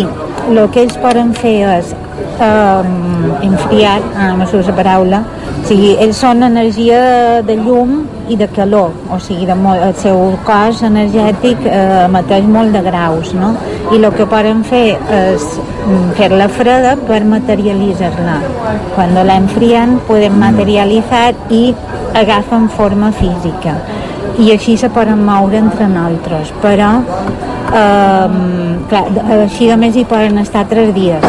el 0.50 0.62
que 0.74 0.84
ells 0.84 0.98
poden 1.02 1.34
fer 1.38 1.58
és 1.78 1.92
um, 2.40 3.34
enfriar, 3.46 4.00
ara 4.16 4.36
no 4.38 4.48
sé 4.50 4.62
la 4.66 4.76
paraula, 4.76 5.20
o 5.60 5.66
sigui, 5.68 5.92
ells 6.02 6.20
són 6.24 6.44
energia 6.48 7.02
de 7.46 7.56
llum 7.60 8.02
i 8.30 8.38
de 8.40 8.48
calor, 8.56 8.94
o 9.12 9.20
sigui, 9.22 9.46
de 9.50 9.56
molt, 9.58 9.84
el 9.86 9.96
seu 10.00 10.20
cos 10.48 10.84
energètic 10.86 11.66
eh, 11.66 12.08
mateix 12.14 12.46
molt 12.50 12.74
de 12.76 12.82
graus, 12.86 13.34
no? 13.38 13.52
I 13.90 13.98
el 14.00 14.10
que 14.18 14.28
poden 14.30 14.64
fer 14.70 14.98
és 15.16 15.48
fer-la 16.18 16.50
freda 16.54 16.96
per 17.10 17.24
materialitzar-la. 17.26 18.38
Quan 18.96 19.18
la 19.18 19.40
enfrien, 19.42 19.98
podem 20.10 20.38
materialitzar 20.42 21.34
i 21.54 21.64
agafen 22.20 22.70
forma 22.78 23.12
física 23.18 23.80
i 24.40 24.52
així 24.56 24.78
se 24.80 24.90
poden 24.96 25.24
moure 25.26 25.60
entre 25.60 25.88
nosaltres 25.92 26.54
però 26.64 26.92
eh, 27.02 28.38
clar, 28.92 29.04
així 29.40 29.70
més 29.84 29.98
hi 30.00 30.06
poden 30.10 30.40
estar 30.44 30.66
tres 30.72 30.94
dies 30.96 31.26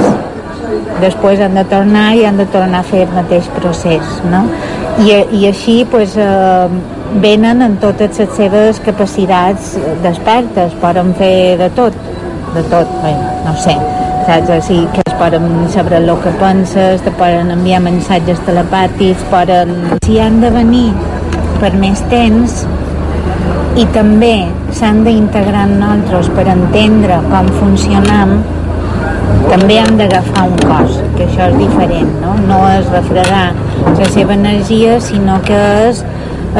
després 1.00 1.40
han 1.40 1.56
de 1.56 1.64
tornar 1.68 2.10
i 2.16 2.24
han 2.28 2.38
de 2.40 2.46
tornar 2.52 2.82
a 2.84 2.88
fer 2.90 3.06
el 3.06 3.14
mateix 3.16 3.48
procés 3.56 4.20
no? 4.30 4.44
I, 5.00 5.14
i 5.40 5.46
així 5.48 5.80
pues, 5.90 6.16
eh, 6.20 6.68
venen 7.22 7.64
en 7.66 7.78
totes 7.82 8.20
les 8.22 8.36
seves 8.36 8.82
capacitats 8.84 9.74
despertes 10.04 10.76
poden 10.82 11.14
fer 11.18 11.56
de 11.60 11.70
tot 11.78 11.96
de 12.54 12.62
tot, 12.70 12.94
bé, 13.02 13.14
no 13.46 13.54
sé 13.62 13.78
saps? 14.26 14.50
O 14.50 14.60
sigui, 14.62 14.86
que 14.94 15.02
es 15.06 15.14
poden 15.18 15.68
saber 15.70 15.94
el 15.94 16.10
que 16.22 16.30
penses, 16.40 17.02
te 17.02 17.10
poden 17.10 17.50
enviar 17.50 17.80
missatges 17.82 18.40
telepàtics, 18.46 19.24
poden... 19.30 19.74
Si 20.06 20.18
han 20.20 20.40
de 20.40 20.50
venir 20.54 20.90
per 21.60 21.72
més 21.78 22.00
temps, 22.12 22.64
i 23.78 23.84
també 23.94 24.34
s'han 24.76 25.04
d'integrar 25.06 25.66
en 25.68 25.76
nosaltres 25.80 26.30
per 26.36 26.46
entendre 26.52 27.20
com 27.30 27.50
funcionam 27.60 28.40
també 29.50 29.78
han 29.80 29.98
d'agafar 29.98 30.46
un 30.50 30.56
cos 30.62 30.98
que 31.16 31.26
això 31.26 31.50
és 31.50 31.58
diferent 31.58 32.10
no, 32.22 32.34
no 32.48 32.58
és 32.70 32.88
refredar 32.94 33.46
la 33.98 34.08
seva 34.14 34.34
energia 34.36 34.98
sinó 35.04 35.38
que 35.46 35.60
és, 35.88 36.02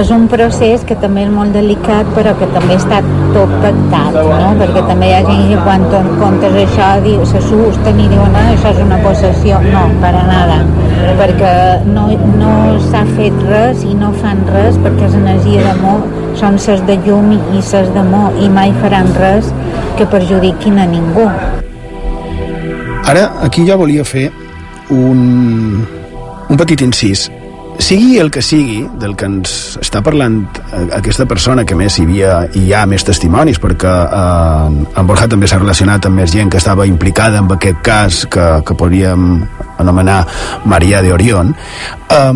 és 0.01 0.13
un 0.15 0.29
procés 0.33 0.87
que 0.87 0.97
també 1.03 1.27
és 1.27 1.33
molt 1.35 1.55
delicat 1.57 2.09
però 2.17 2.33
que 2.39 2.49
també 2.55 2.79
està 2.79 3.03
tot 3.35 3.53
pactat 3.65 4.17
no? 4.17 4.55
perquè 4.63 4.87
també 4.89 5.11
hi 5.11 5.17
ha 5.19 5.21
gent 5.27 5.45
que 5.51 5.61
quan 5.67 5.87
comptes 6.23 6.59
això 6.65 6.93
s'assusten 7.33 8.01
i 8.07 8.09
diuen 8.15 8.39
ah, 8.39 8.47
això 8.55 8.75
és 8.75 8.83
una 8.87 9.03
possessió 9.05 9.61
no, 9.67 9.85
per 10.03 10.15
a 10.15 10.25
nada 10.31 10.63
perquè 11.21 11.55
no, 11.91 12.09
no 12.41 12.57
s'ha 12.91 13.05
fet 13.17 13.45
res 13.51 13.85
i 13.87 13.95
no 13.99 14.15
fan 14.23 14.43
res 14.55 14.79
perquè 14.83 15.11
és 15.11 15.21
energia 15.21 15.69
d'amor 15.69 16.20
són 16.41 16.57
ses 16.59 16.81
de 16.89 16.97
llum 17.05 17.35
i 17.37 17.63
ses 17.63 17.91
d'amor 17.95 18.39
i 18.41 18.49
mai 18.49 18.73
faran 18.81 19.11
res 19.21 19.51
que 19.99 20.09
perjudiquin 20.09 20.81
a 20.81 20.87
ningú. 20.89 21.27
Ara, 23.11 23.27
aquí 23.45 23.67
jo 23.69 23.77
volia 23.81 24.05
fer 24.07 24.31
un, 24.95 25.85
un 26.49 26.57
petit 26.57 26.81
incís. 26.87 27.29
Sigui 27.81 28.19
el 28.21 28.29
que 28.31 28.43
sigui 28.45 28.83
del 29.01 29.15
que 29.17 29.25
ens 29.29 29.53
està 29.81 30.03
parlant 30.05 30.43
eh, 30.45 30.83
aquesta 30.99 31.25
persona, 31.29 31.65
que 31.65 31.77
més 31.77 31.97
hi, 31.97 32.05
havia, 32.05 32.33
hi 32.57 32.75
ha 32.77 32.83
més 32.89 33.05
testimonis, 33.09 33.61
perquè 33.61 33.93
eh, 34.05 34.83
en 35.01 35.09
Borja 35.09 35.29
també 35.33 35.49
s'ha 35.49 35.61
relacionat 35.63 36.09
amb 36.09 36.21
més 36.21 36.33
gent 36.33 36.53
que 36.53 36.61
estava 36.61 36.89
implicada 36.89 37.41
en 37.41 37.49
aquest 37.57 37.81
cas 37.85 38.25
que, 38.31 38.51
que 38.69 38.77
podríem 38.77 39.31
anomenar 39.81 40.21
Maria 40.69 41.01
de 41.01 41.15
Orion, 41.17 41.55
eh, 42.13 42.35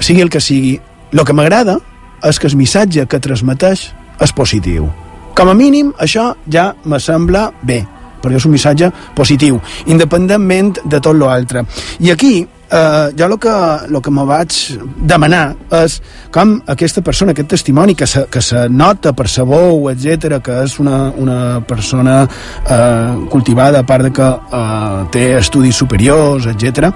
sigui 0.00 0.24
el 0.24 0.32
que 0.32 0.44
sigui, 0.44 0.76
el 1.12 1.24
que 1.24 1.36
m'agrada 1.36 1.80
és 2.24 2.38
que 2.38 2.48
el 2.50 2.56
missatge 2.56 3.06
que 3.06 3.20
transmeteix 3.22 3.88
és 4.22 4.32
positiu. 4.36 4.88
Com 5.36 5.48
a 5.48 5.56
mínim, 5.56 5.92
això 5.98 6.32
ja 6.52 6.72
me 6.84 7.00
sembla 7.00 7.48
bé, 7.62 7.82
perquè 8.22 8.38
és 8.38 8.46
un 8.46 8.52
missatge 8.54 8.90
positiu, 9.16 9.60
independentment 9.90 10.76
de 10.84 11.00
tot 11.00 11.16
l'altre. 11.16 11.64
I 12.00 12.12
aquí, 12.12 12.34
eh, 12.72 13.12
jo 13.18 13.26
el 13.26 13.38
que, 13.38 13.54
lo 13.88 14.00
que 14.00 14.10
me 14.10 14.24
vaig 14.24 14.56
demanar 14.96 15.54
és 15.82 15.98
com 16.32 16.54
aquesta 16.66 17.02
persona, 17.04 17.32
aquest 17.32 17.50
testimoni 17.54 17.94
que 17.94 18.06
se, 18.06 18.26
que 18.30 18.42
se 18.42 18.68
nota 18.68 19.12
per 19.12 19.28
sa 19.28 19.44
veu, 19.48 19.88
etc 19.92 20.40
que 20.44 20.62
és 20.64 20.78
una, 20.80 21.12
una 21.16 21.38
persona 21.68 22.22
eh, 22.24 23.26
cultivada, 23.30 23.80
a 23.80 23.88
part 23.88 24.08
de 24.08 24.12
que 24.12 24.28
eh, 24.28 25.02
té 25.12 25.26
estudis 25.38 25.76
superiors, 25.76 26.48
etc 26.52 26.92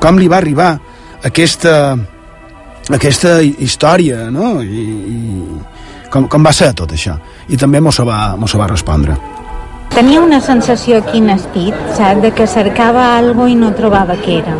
com 0.00 0.18
li 0.18 0.28
va 0.28 0.40
arribar 0.40 0.72
aquesta 1.24 1.74
aquesta 2.96 3.38
història, 3.42 4.28
no? 4.30 4.58
I, 4.62 4.84
i 4.88 6.08
com, 6.12 6.28
com 6.30 6.44
va 6.44 6.52
ser 6.56 6.72
tot 6.76 6.92
això? 6.96 7.18
I 7.48 7.58
també 7.60 7.80
mos 7.84 8.00
va, 8.06 8.36
mos 8.40 8.54
va 8.56 8.68
respondre. 8.70 9.16
Tenia 9.92 10.20
una 10.22 10.40
sensació 10.40 10.98
aquí 11.02 11.18
en 11.18 11.30
espit, 11.34 11.76
saps? 11.96 12.22
De 12.22 12.30
que 12.32 12.46
cercava 12.46 13.16
algo 13.16 13.48
i 13.48 13.56
no 13.58 13.72
trobava 13.76 14.16
què 14.20 14.38
era. 14.42 14.54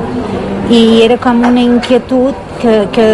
I 0.69 1.01
era 1.05 1.17
com 1.21 1.45
una 1.47 1.63
inquietud 1.63 2.37
que, 2.61 2.81
que, 2.93 3.07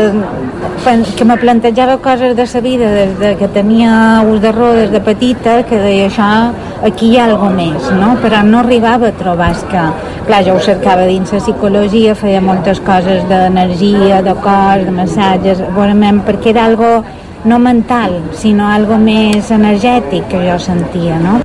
que 0.84 1.24
me 1.24 1.38
plantejava 1.38 1.96
coses 1.96 2.36
de 2.36 2.46
sa 2.46 2.60
vida 2.60 2.90
des 2.92 3.18
de 3.18 3.36
que 3.40 3.48
tenia 3.48 4.20
ús 4.28 4.40
de 4.42 4.52
rodes 4.52 4.90
de 4.92 5.00
petita, 5.00 5.62
que 5.64 5.78
deia 5.80 6.10
això, 6.10 6.52
aquí 6.84 7.08
hi 7.08 7.16
ha 7.16 7.24
alguna 7.24 7.56
més, 7.56 7.86
no? 7.96 8.10
Però 8.20 8.42
no 8.44 8.58
arribava 8.60 9.08
a 9.08 9.16
trobar 9.16 9.54
que 9.70 9.84
clar, 10.26 10.42
jo 10.44 10.58
ho 10.58 10.60
cercava 10.60 11.06
dins 11.08 11.32
la 11.32 11.40
psicologia, 11.40 12.14
feia 12.14 12.42
moltes 12.44 12.82
coses 12.84 13.24
d'energia, 13.30 14.20
de 14.20 14.34
cos, 14.44 14.84
de 14.84 14.92
massatges, 14.92 15.64
bonament, 15.72 16.20
perquè 16.26 16.52
era 16.52 16.66
algo 16.68 17.02
no 17.44 17.58
mental, 17.58 18.20
sinó 18.36 18.68
algo 18.68 19.00
més 19.00 19.50
energètic 19.56 20.28
que 20.28 20.44
jo 20.44 20.58
sentia, 20.60 21.16
no? 21.16 21.40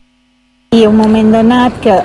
I 0.76 0.86
un 0.86 1.00
moment 1.00 1.32
donat 1.32 1.80
que 1.80 1.96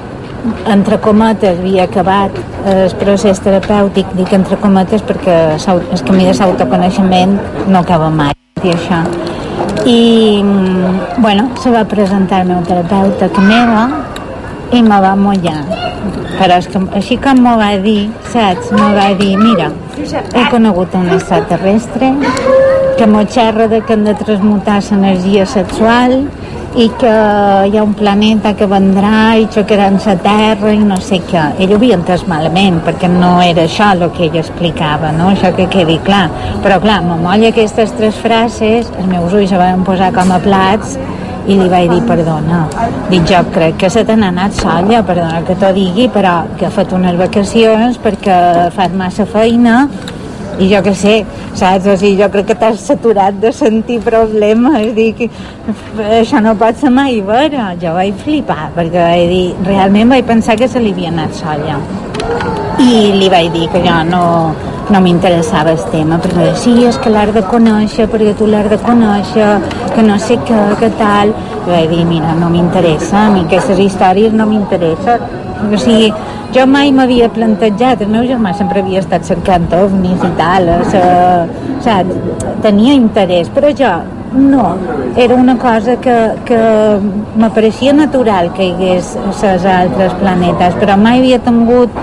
entre 0.70 0.98
cometes 1.00 1.58
havia 1.58 1.84
acabat 1.88 2.36
el 2.70 2.94
procés 3.00 3.40
terapèutic, 3.44 4.10
dic 4.18 4.32
entre 4.36 4.58
cometes 4.60 5.04
perquè 5.06 5.36
el 5.56 6.04
camí 6.06 6.26
de 6.28 6.34
l'autoconeixement 6.38 7.38
no 7.68 7.80
acaba 7.80 8.10
mai 8.10 8.34
i 8.62 8.74
això. 8.74 9.00
I 9.86 10.42
bueno, 11.18 11.50
se 11.62 11.70
va 11.70 11.84
presentar 11.84 12.42
el 12.42 12.52
meu 12.52 12.62
terapeuta 12.64 13.28
que 13.28 13.40
meva 13.40 13.88
i 14.72 14.82
me 14.82 15.00
va 15.00 15.14
mullar. 15.16 15.62
Però 16.34 16.58
és 16.58 16.66
que, 16.68 16.80
així 16.98 17.16
com 17.22 17.40
m'ho 17.44 17.56
va 17.60 17.74
dir 17.80 18.10
saps, 18.32 18.72
m'ho 18.74 18.90
va 18.96 19.12
dir 19.20 19.36
mira 19.38 19.70
he 20.34 20.44
conegut 20.50 20.94
un 20.94 21.08
extraterrestre 21.14 22.12
que 22.94 23.06
m'ho 23.06 23.24
xerra 23.26 23.66
de 23.68 23.80
que 23.82 23.94
hem 23.94 24.04
de 24.04 24.14
transmutar 24.14 24.80
l'energia 24.90 25.46
sexual 25.46 26.12
i 26.74 26.88
que 26.98 27.10
hi 27.70 27.76
ha 27.78 27.82
un 27.82 27.94
planeta 27.94 28.52
que 28.58 28.66
vendrà 28.66 29.36
i 29.38 29.46
xocaran 29.54 30.00
la 30.04 30.14
Terra 30.22 30.72
i 30.74 30.78
no 30.82 30.96
sé 30.98 31.20
què. 31.28 31.44
Ell 31.62 31.74
ho 31.74 31.78
havia 31.78 31.98
entès 31.98 32.24
malament, 32.26 32.80
perquè 32.86 33.10
no 33.10 33.36
era 33.42 33.66
això 33.68 33.92
el 33.94 34.08
que 34.16 34.26
ell 34.26 34.38
explicava, 34.40 35.12
no? 35.12 35.30
això 35.30 35.52
que 35.54 35.68
quedi 35.70 36.00
clar. 36.06 36.28
Però 36.64 36.80
clar, 36.82 37.00
m'amolla 37.06 37.52
aquestes 37.52 37.94
tres 37.98 38.18
frases, 38.18 38.90
els 38.98 39.06
meus 39.06 39.32
ulls 39.32 39.54
se 39.54 39.60
van 39.60 39.84
posar 39.86 40.10
com 40.14 40.34
a 40.34 40.40
plats 40.42 40.98
i 41.46 41.58
li 41.58 41.68
vaig 41.68 41.90
dir, 41.92 42.00
perdona, 42.08 42.64
dic 43.10 43.26
jo 43.28 43.42
crec 43.54 43.78
que 43.82 43.90
se 43.92 44.02
te 44.04 44.16
n'ha 44.16 44.32
anat 44.32 44.56
sola, 44.58 45.02
perdona 45.06 45.44
que 45.46 45.54
t'ho 45.60 45.70
digui, 45.76 46.08
però 46.08 46.40
que 46.58 46.66
ha 46.66 46.74
fet 46.74 46.94
unes 46.96 47.18
vacacions 47.20 48.00
perquè 48.02 48.70
fas 48.74 48.96
massa 48.96 49.28
feina 49.28 49.84
i 50.58 50.68
jo 50.70 50.82
que 50.82 50.94
sé, 50.94 51.14
saps? 51.54 51.86
O 51.86 51.96
sigui, 51.98 52.18
jo 52.22 52.28
crec 52.30 52.50
que 52.50 52.56
t'has 52.58 52.80
saturat 52.80 53.34
de 53.42 53.52
sentir 53.52 54.00
problemes, 54.04 54.92
dic, 54.96 55.24
això 56.20 56.42
no 56.44 56.54
pot 56.58 56.78
ser 56.78 56.92
mai 56.94 57.20
vera. 57.26 57.72
Jo 57.80 57.94
vaig 57.96 58.14
flipar, 58.22 58.70
perquè 58.76 59.00
vaig 59.00 59.24
dir, 59.32 59.46
realment 59.66 60.14
vaig 60.14 60.28
pensar 60.28 60.58
que 60.60 60.68
se 60.68 60.82
li 60.82 60.92
havia 60.94 61.10
anat 61.14 61.34
sola. 61.40 61.80
I 62.80 62.94
li 63.18 63.28
vaig 63.32 63.50
dir 63.54 63.66
que 63.72 63.82
jo 63.84 63.96
no, 64.08 64.24
no 64.90 65.00
m'interessava 65.00 65.72
el 65.74 65.82
tema, 65.92 66.18
perquè 66.22 66.50
sí, 66.60 66.74
és 66.88 66.98
que 67.02 67.12
l'has 67.12 67.32
de 67.34 67.42
conèixer, 67.48 68.08
perquè 68.10 68.34
tu 68.38 68.48
l'has 68.50 68.68
de 68.70 68.78
conèixer, 68.84 69.48
que 69.94 70.06
no 70.06 70.18
sé 70.18 70.38
què, 70.48 70.60
que 70.80 70.92
tal. 71.00 71.34
I 71.64 71.70
vaig 71.70 71.90
dir, 71.90 72.04
mira, 72.08 72.34
no 72.38 72.50
m'interessa, 72.52 73.26
a 73.26 73.32
mi 73.34 73.46
aquestes 73.46 73.80
històries 73.80 74.36
no 74.36 74.46
m'interessen. 74.50 75.42
O 75.64 75.78
sigui, 75.80 76.12
jo 76.54 76.66
mai 76.70 76.92
m'havia 76.94 77.28
plantejat, 77.34 78.02
el 78.04 78.10
meu 78.12 78.26
germà 78.28 78.52
sempre 78.54 78.82
havia 78.82 79.00
estat 79.02 79.26
cercant 79.26 79.66
ovnis 79.74 80.20
i 80.22 80.30
tal, 80.38 80.68
o 80.76 80.82
sigui, 80.90 82.20
tenia 82.62 82.94
interès, 82.94 83.50
però 83.54 83.72
jo 83.74 83.90
no, 84.34 84.76
era 85.16 85.34
una 85.34 85.56
cosa 85.58 85.96
que, 86.04 86.14
que 86.46 86.58
m'apareixia 87.38 87.94
natural 87.94 88.52
que 88.54 88.68
hi 88.68 88.72
hagués 88.74 89.12
els 89.22 89.66
altres 89.74 90.14
planetes, 90.22 90.78
però 90.80 90.98
mai 90.98 91.22
havia 91.22 91.40
tingut 91.42 91.94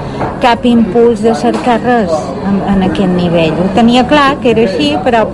cap 0.44 0.66
impuls 0.68 1.24
de 1.24 1.36
cercar 1.36 1.80
res 1.84 2.12
en, 2.48 2.62
en 2.76 2.88
aquest 2.88 3.16
nivell. 3.16 3.56
Ho 3.60 3.70
tenia 3.76 4.08
clar 4.08 4.36
que 4.44 4.52
era 4.56 4.68
així, 4.68 4.94
però 5.06 5.26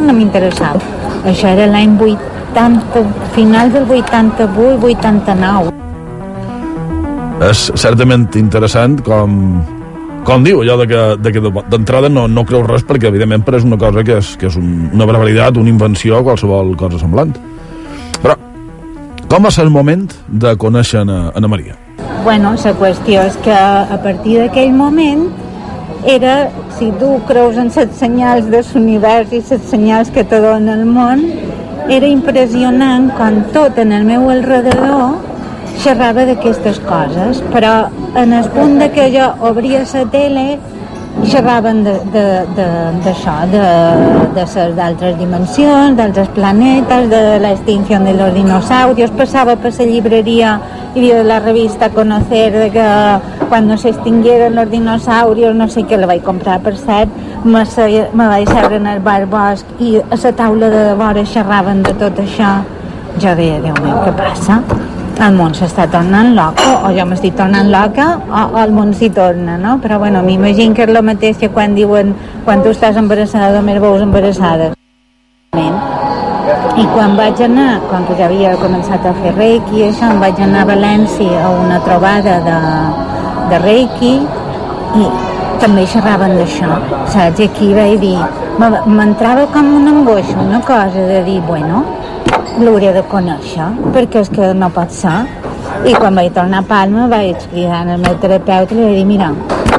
no 0.00 0.16
m'interessava. 0.16 0.80
Això 1.24 1.52
era 1.52 1.68
l'any 1.72 1.96
80, 2.00 3.04
final 3.36 3.72
del 3.72 3.88
88-89 3.88 5.71
és 7.48 7.62
certament 7.80 8.28
interessant 8.38 9.00
com 9.06 9.38
com 10.22 10.44
diu, 10.46 10.60
allò 10.62 10.76
de 10.78 10.86
que, 10.86 11.00
de 11.18 11.50
d'entrada 11.72 12.08
no, 12.08 12.28
no 12.30 12.44
creu 12.46 12.62
res 12.62 12.84
perquè 12.86 13.08
evidentment 13.10 13.42
però 13.42 13.58
és 13.58 13.64
una 13.66 13.78
cosa 13.78 14.04
que 14.06 14.20
és, 14.20 14.36
que 14.38 14.46
és 14.46 14.58
un, 14.58 14.90
una 14.94 15.06
barbaritat, 15.08 15.58
una 15.58 15.72
invenció, 15.72 16.20
qualsevol 16.22 16.76
cosa 16.78 17.00
semblant. 17.00 17.32
Però, 18.22 18.36
com 19.26 19.48
va 19.48 19.50
ser 19.50 19.64
el 19.66 19.72
moment 19.74 20.06
de 20.28 20.54
conèixer 20.62 21.00
Anna, 21.02 21.32
Anna 21.34 21.50
Maria? 21.50 21.74
Bueno, 22.22 22.54
la 22.54 22.74
qüestió 22.78 23.24
és 23.26 23.38
que 23.42 23.56
a 23.56 23.98
partir 24.04 24.38
d'aquell 24.44 24.70
moment 24.76 25.26
era, 26.06 26.52
si 26.78 26.92
tu 27.00 27.16
creus 27.26 27.58
en 27.58 27.74
les 27.74 27.98
senyals 27.98 28.46
de 28.50 28.62
l'univers 28.68 29.34
i 29.34 29.42
les 29.42 29.66
senyals 29.74 30.14
que 30.14 30.22
te 30.22 30.38
dona 30.38 30.78
el 30.78 30.86
món, 30.86 31.26
era 31.90 32.06
impressionant 32.06 33.10
quan 33.18 33.42
tot 33.50 33.78
en 33.82 33.90
el 33.90 34.06
meu 34.06 34.30
alrededor 34.30 35.31
xerrava 35.80 36.26
d'aquestes 36.28 36.80
coses, 36.88 37.40
però 37.54 37.88
en 38.18 38.32
el 38.36 38.48
punt 38.52 38.78
de 38.82 38.90
que 38.92 39.08
jo 39.14 39.32
obria 39.48 39.84
la 39.94 40.04
tele 40.12 40.46
xerraven 41.28 41.82
d'això, 41.84 43.34
de, 43.52 43.60
de, 44.34 44.44
de, 44.44 44.64
d'altres 44.76 45.18
dimensions, 45.18 45.96
d'altres 45.96 46.28
planetes, 46.34 47.08
de 47.10 47.38
l'extinció 47.42 48.00
de 48.00 48.14
los 48.16 48.32
dinosaurios, 48.34 49.12
passava 49.16 49.56
per 49.56 49.72
la 49.78 49.86
llibreria 49.86 50.54
i 50.94 50.98
havia 50.98 51.22
la 51.24 51.38
revista 51.40 51.90
Conocer 51.90 52.52
de 52.52 52.70
que 52.70 52.86
quan 53.48 53.78
se 53.78 53.90
extinguieron 53.90 54.54
los 54.54 54.70
dinosaurios, 54.70 55.54
no 55.54 55.68
sé 55.68 55.84
què, 55.84 55.96
la 55.96 56.06
vaig 56.06 56.22
comprar 56.22 56.60
per 56.60 56.76
cert, 56.76 57.10
me, 57.44 57.64
me 58.12 58.28
vaig 58.28 58.48
seure 58.48 58.76
en 58.76 58.86
el 58.86 59.00
bar 59.00 59.26
Bosch 59.26 59.64
i 59.80 59.98
a 60.00 60.16
la 60.16 60.32
taula 60.32 60.70
de 60.70 60.94
vora 60.94 61.24
xerraven 61.24 61.82
de 61.82 61.94
tot 61.94 62.18
això. 62.18 62.62
Jo 63.20 63.36
deia, 63.36 63.60
Déu 63.60 63.76
meu, 63.84 64.00
què 64.04 64.16
passa? 64.16 64.62
El 65.20 65.34
món 65.36 65.52
s'està 65.54 65.86
tornant 65.92 66.32
loca 66.36 66.68
o 66.86 66.92
jo 66.96 67.04
m'estic 67.08 67.34
tornant 67.36 67.68
loca 67.70 68.06
o, 68.18 68.44
o 68.54 68.60
el 68.62 68.72
món 68.72 68.92
s'hi 68.96 69.10
torna, 69.12 69.58
no? 69.60 69.78
Però 69.82 69.98
bueno, 69.98 70.22
m'imagino 70.22 70.74
que 70.74 70.86
és 70.86 70.92
el 70.94 71.02
mateix 71.04 71.38
que 71.38 71.50
quan 71.52 71.74
diuen 71.74 72.14
quan 72.46 72.62
tu 72.62 72.72
estàs 72.72 72.96
embarassada 72.96 73.62
més 73.62 73.80
veus 73.82 74.02
embarassades. 74.02 74.74
I 76.72 76.84
quan 76.94 77.16
vaig 77.18 77.42
anar, 77.44 77.82
quan 77.90 78.06
ja 78.16 78.24
havia 78.26 78.54
començat 78.56 79.04
a 79.04 79.12
fer 79.20 79.34
Reiki 79.36 79.84
això, 79.90 80.08
em 80.10 80.22
vaig 80.22 80.40
anar 80.40 80.62
a 80.64 80.70
València 80.72 81.42
a 81.44 81.50
una 81.60 81.78
trobada 81.84 82.38
de, 82.46 82.58
de 83.50 83.58
Reiki 83.66 84.14
i 84.96 85.10
també 85.62 85.84
xerraven 85.86 86.38
d'això, 86.38 86.78
saps? 87.12 87.38
I 87.38 87.50
aquí 87.50 87.68
vaig 87.76 88.00
dir, 88.00 88.16
m'entrava 88.58 89.44
com 89.52 89.68
una 89.76 89.92
angoixa, 89.98 90.38
una 90.40 90.60
cosa 90.64 91.04
de 91.12 91.20
dir, 91.28 91.40
bueno, 91.46 91.84
l'hauré 92.60 92.92
de 92.92 93.02
conèixer, 93.08 93.68
perquè 93.94 94.22
és 94.22 94.30
que 94.32 94.52
no 94.54 94.68
pot 94.74 94.92
ser. 94.92 95.20
I 95.88 95.94
quan 95.96 96.14
vaig 96.18 96.32
tornar 96.36 96.60
a 96.62 96.68
Palma 96.68 97.06
vaig 97.10 97.46
cridar 97.50 97.82
al 97.86 98.00
meu 98.02 98.16
terapeuta 98.22 98.74
i 98.74 98.78
li 98.78 98.84
vaig 98.84 98.98
dir, 98.98 99.06
mira, 99.08 99.30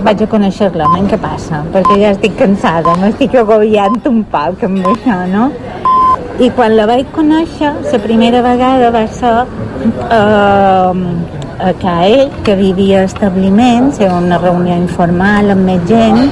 vaig 0.04 0.24
a 0.24 0.30
conèixer-la, 0.32 0.88
què 1.12 1.20
passa? 1.22 1.62
Perquè 1.74 2.00
ja 2.02 2.14
estic 2.16 2.36
cansada, 2.40 2.96
m'estic 3.02 3.36
agobiant 3.44 4.00
un 4.10 4.24
poc 4.34 4.66
amb 4.68 4.90
això, 4.94 5.20
no? 5.32 5.52
I 6.42 6.50
quan 6.56 6.74
la 6.74 6.88
vaig 6.90 7.12
conèixer, 7.14 7.72
la 7.92 8.00
primera 8.02 8.42
vegada 8.42 8.90
va 8.96 9.06
ser 9.20 9.36
eh, 10.18 11.04
a 11.64 11.74
CAE, 11.84 12.30
que 12.44 12.56
vivia 12.58 13.04
a 13.04 13.10
establiments, 13.12 14.02
era 14.02 14.18
una 14.18 14.40
reunió 14.42 14.76
informal 14.76 15.54
amb 15.54 15.70
més 15.70 15.86
gent, 15.88 16.26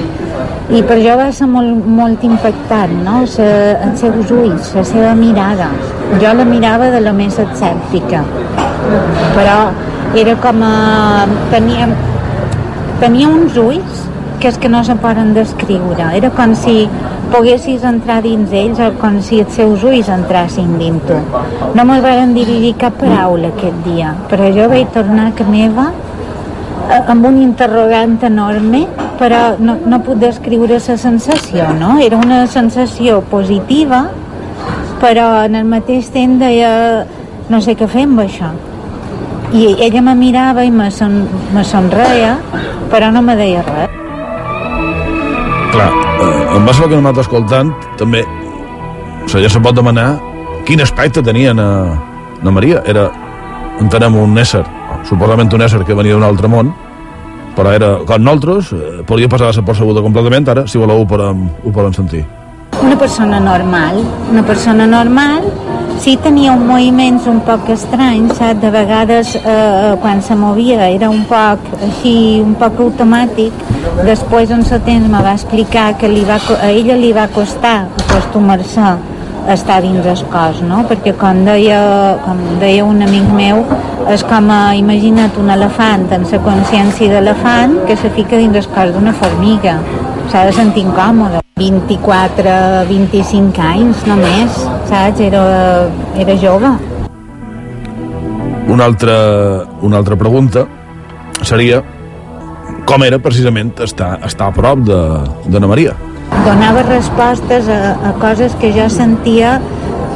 i 0.72 0.82
per 0.88 0.98
jo 1.02 1.16
va 1.20 1.30
ser 1.34 1.48
molt, 1.50 1.86
molt 1.86 2.22
impactant, 2.24 2.94
no? 3.04 3.22
Se, 3.28 3.46
els 3.88 4.00
seus 4.00 4.30
ulls, 4.32 4.72
la 4.78 4.84
seva 4.88 5.14
mirada. 5.18 5.68
Jo 6.22 6.32
la 6.38 6.46
mirava 6.48 6.90
de 6.92 7.00
la 7.02 7.12
més 7.16 7.38
escèptica, 7.40 8.22
però 9.36 9.58
era 10.18 10.36
com 10.44 10.64
a... 10.66 10.72
Tenia, 11.52 11.88
tenia 13.00 13.28
uns 13.28 13.58
ulls 13.60 14.06
que 14.42 14.50
és 14.50 14.58
que 14.58 14.68
no 14.68 14.82
se 14.84 14.96
poden 14.98 15.32
descriure. 15.36 16.08
Era 16.18 16.32
com 16.34 16.54
si 16.58 16.88
poguessis 17.32 17.84
entrar 17.86 18.18
dins 18.24 18.50
ells 18.52 18.80
o 18.82 18.90
com 19.00 19.20
si 19.24 19.38
els 19.44 19.54
seus 19.56 19.84
ulls 19.86 20.10
entrassin 20.12 20.74
dins 20.80 21.04
tu. 21.08 21.18
No 21.76 21.84
me'l 21.88 22.02
van 22.04 22.34
dirigir 22.36 22.74
cap 22.80 22.98
paraula 23.00 23.52
aquest 23.52 23.78
dia, 23.86 24.16
però 24.32 24.50
jo 24.56 24.68
vaig 24.72 24.90
tornar 24.96 25.30
a 25.30 25.46
meva 25.48 25.86
eh, 25.92 27.00
amb 27.14 27.30
un 27.30 27.38
interrogant 27.40 28.18
enorme, 28.28 28.82
però 29.22 29.54
no, 29.62 29.76
no 29.86 30.00
puc 30.02 30.18
descriure 30.18 30.80
la 30.82 30.96
sensació, 30.98 31.68
no? 31.78 31.94
Era 32.02 32.18
una 32.18 32.42
sensació 32.50 33.20
positiva, 33.30 34.08
però 35.02 35.44
en 35.46 35.54
el 35.60 35.68
mateix 35.70 36.10
temps 36.10 36.40
deia 36.42 36.72
no 37.52 37.60
sé 37.62 37.76
què 37.78 37.86
fer 37.86 38.08
amb 38.08 38.24
això. 38.24 38.50
I 39.54 39.76
ella 39.86 40.02
me 40.02 40.16
mirava 40.18 40.64
i 40.66 40.72
me, 40.74 40.90
son, 40.90 41.20
me 41.54 41.62
sonreia, 41.62 42.34
però 42.90 43.12
no 43.14 43.22
me 43.22 43.36
deia 43.38 43.62
res. 43.68 43.98
Clar, 45.72 45.90
eh, 45.92 46.60
base 46.66 46.82
al 46.82 46.88
que 46.88 46.98
hem 46.98 47.06
anat 47.06 47.22
escoltant, 47.22 47.70
també 48.00 48.24
o 48.26 49.28
sigui, 49.28 49.44
ja 49.44 49.52
se 49.52 49.62
pot 49.62 49.76
demanar 49.76 50.16
quin 50.66 50.82
aspecte 50.82 51.22
tenien 51.22 51.62
a, 51.62 51.72
a 52.42 52.50
Maria. 52.50 52.82
Era, 52.90 53.06
entenem, 53.78 54.18
un 54.18 54.34
ésser, 54.38 54.64
suposadament 55.06 55.52
un 55.54 55.62
ésser 55.68 55.84
que 55.86 55.94
venia 55.94 56.18
d'un 56.18 56.26
altre 56.26 56.50
món, 56.50 56.74
però 57.56 57.72
era 57.72 57.96
com 58.06 58.22
nosaltres, 58.22 58.72
eh, 58.72 59.02
podria 59.06 59.28
passar-se 59.28 59.62
per 59.62 59.76
sabuda 59.76 60.02
completament, 60.04 60.48
ara, 60.48 60.66
si 60.66 60.78
voleu, 60.78 61.02
ho 61.02 61.06
podem, 61.06 61.48
ho 61.64 61.70
podem 61.70 61.92
sentir. 61.92 62.24
Una 62.82 62.96
persona 62.96 63.38
normal, 63.40 64.00
una 64.30 64.42
persona 64.42 64.86
normal 64.86 65.44
sí 66.02 66.16
tenia 66.18 66.52
un 66.56 66.64
moviments 66.66 67.28
un 67.30 67.38
poc 67.46 67.68
estranys, 67.70 68.34
saps? 68.38 68.58
De 68.62 68.70
vegades 68.74 69.36
eh, 69.36 69.92
quan 70.02 70.22
se 70.22 70.34
movia 70.34 70.88
era 70.90 71.10
un 71.10 71.22
poc 71.30 71.62
així, 71.78 72.40
un 72.42 72.56
poc 72.58 72.80
automàtic. 72.82 73.52
Després 74.02 74.50
un 74.50 74.64
temps 74.64 75.08
me 75.08 75.22
va 75.22 75.36
explicar 75.36 75.92
que 76.00 76.10
li 76.10 76.24
va, 76.26 76.40
a 76.58 76.70
ella 76.70 76.96
li 76.98 77.12
va 77.12 77.28
costar 77.30 77.86
acostumar-se 78.08 78.96
estar 79.50 79.80
dins 79.82 80.06
el 80.06 80.22
cos, 80.30 80.60
no? 80.62 80.82
Perquè 80.88 81.14
com 81.18 81.42
deia, 81.46 81.80
com 82.24 82.38
deia 82.60 82.84
un 82.84 83.02
amic 83.02 83.28
meu, 83.34 83.62
és 84.12 84.22
com 84.26 84.50
a, 84.52 84.60
imagina't 84.78 85.38
un 85.40 85.50
elefant 85.54 86.08
en 86.14 86.26
la 86.30 86.42
consciència 86.46 87.10
d'elefant 87.12 87.80
que 87.88 87.96
se 87.96 88.10
fica 88.16 88.38
dins 88.38 88.56
el 88.56 88.68
cos 88.74 88.92
d'una 88.94 89.14
formiga. 89.14 89.78
S'ha 90.30 90.44
de 90.46 90.52
sentir 90.56 90.86
incòmode. 90.86 91.40
24, 91.58 92.52
25 92.88 93.60
anys 93.62 94.06
només, 94.08 94.62
saps? 94.88 95.20
Era, 95.20 95.42
era 96.18 96.36
jove. 96.40 96.70
Una 98.72 98.86
altra, 98.86 99.16
una 99.82 99.98
altra 99.98 100.16
pregunta 100.16 100.64
seria 101.42 101.82
com 102.86 103.04
era 103.04 103.18
precisament 103.22 103.74
estar, 103.84 104.16
estar 104.26 104.48
a 104.48 104.54
prop 104.56 104.82
d'Anna 104.86 105.60
de, 105.60 105.70
Maria? 105.70 105.94
Donava 106.46 106.82
respostes 106.88 107.68
a, 107.70 107.94
a 108.08 108.12
coses 108.22 108.56
que 108.58 108.72
jo 108.74 108.88
sentia 108.90 109.60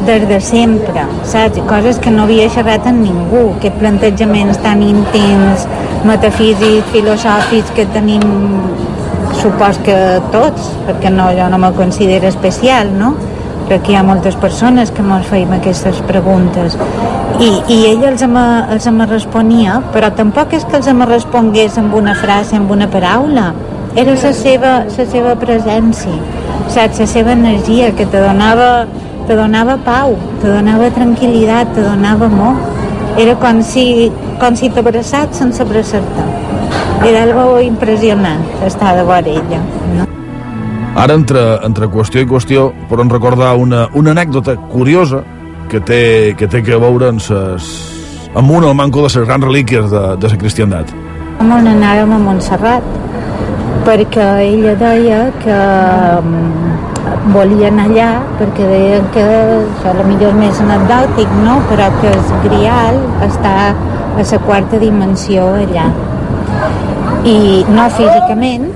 des 0.06 0.26
de 0.28 0.40
sempre, 0.40 1.06
saps? 1.24 1.60
Coses 1.68 1.98
que 2.02 2.10
no 2.10 2.24
havia 2.26 2.48
xerrat 2.52 2.86
amb 2.88 3.04
ningú, 3.04 3.44
que 3.62 3.72
plantejaments 3.80 4.58
tan 4.64 4.82
íntims, 4.84 5.66
metafísics, 6.06 6.90
filosòfics 6.92 7.72
que 7.76 7.86
tenim 7.94 8.24
supos 9.40 9.80
que 9.84 9.96
tots, 10.32 10.70
perquè 10.86 11.10
no, 11.12 11.30
jo 11.36 11.48
no 11.52 11.58
me 11.58 11.72
considero 11.76 12.28
especial, 12.28 12.92
no? 12.98 13.14
Però 13.66 13.80
que 13.82 13.92
hi 13.92 13.96
ha 13.98 14.04
moltes 14.06 14.36
persones 14.38 14.92
que 14.94 15.02
ens 15.02 15.26
feim 15.26 15.52
aquestes 15.56 15.98
preguntes. 16.06 16.76
I, 17.42 17.48
i 17.72 17.78
ell 17.90 18.04
els 18.08 18.22
me, 18.30 18.44
els 18.72 18.86
me 18.94 19.08
responia, 19.10 19.80
però 19.92 20.12
tampoc 20.14 20.54
és 20.56 20.64
que 20.64 20.78
els 20.78 20.88
me 20.94 21.08
respongués 21.08 21.76
amb 21.82 21.96
una 21.98 22.14
frase, 22.16 22.56
amb 22.56 22.70
una 22.70 22.86
paraula. 22.92 23.50
Era 23.97 24.12
la 24.12 24.32
seva, 24.36 24.72
la 24.84 25.07
seva 25.12 25.34
presència, 25.40 26.16
saps? 26.68 27.01
La 27.01 27.07
seva 27.09 27.32
energia 27.32 27.92
que 27.97 28.07
te 28.07 28.20
donava, 28.20 28.86
te 29.26 29.36
donava 29.38 29.78
pau, 29.84 30.18
te 30.42 30.51
donava 30.53 30.92
tranquil·litat, 30.92 31.72
te 31.74 31.84
donava 31.86 32.28
amor. 32.28 32.61
Era 33.16 33.34
com 33.40 33.62
si, 33.64 34.11
com 34.42 34.57
si 34.57 34.68
t'abraçat 34.68 35.32
sense 35.34 35.64
abraçar-te 35.64 36.26
era 37.05 37.22
algo 37.22 37.61
impressionant 37.61 38.42
estar 38.66 38.97
de 38.97 39.03
vora 39.03 39.28
ella. 39.28 39.61
No? 39.94 40.07
Ara, 40.97 41.14
entre, 41.14 41.42
entre 41.66 41.88
qüestió 41.92 42.22
i 42.24 42.28
qüestió, 42.28 42.70
podem 42.90 43.11
recordar 43.12 43.55
una, 43.61 43.86
una 43.94 44.14
anècdota 44.16 44.57
curiosa 44.72 45.22
que 45.70 45.80
té 45.80 46.34
que, 46.38 46.49
té 46.49 46.62
que 46.64 46.78
veure 46.80 47.11
amb, 47.12 47.20
ses, 47.20 47.68
amb 48.34 48.51
un 48.51 48.64
al 48.64 48.74
manco 48.78 49.05
de 49.05 49.11
les 49.11 49.28
grans 49.28 49.44
relíquies 49.44 49.90
de, 49.92 50.05
de 50.22 50.32
la 50.32 50.40
cristiandat. 50.40 50.94
On 51.42 51.53
anàvem 51.53 52.14
a 52.16 52.18
Montserrat, 52.18 52.86
perquè 53.87 54.26
ella 54.43 54.74
deia 54.80 55.18
que 55.43 55.57
um, 56.18 56.32
volien 57.34 57.78
allà 57.84 58.09
perquè 58.41 58.66
deien 58.70 59.07
que 59.14 59.26
això 59.26 59.93
millor 60.09 60.32
és 60.32 60.41
més 60.41 60.62
anecdòtic, 60.64 61.37
no? 61.45 61.61
però 61.70 61.87
que 62.01 62.11
el 62.11 62.32
grial 62.47 62.99
està 63.28 63.55
a 63.70 64.24
la 64.24 64.41
quarta 64.49 64.80
dimensió 64.82 65.47
allà 65.61 65.87
i 67.26 67.39
no 67.76 67.87
físicament 67.95 68.66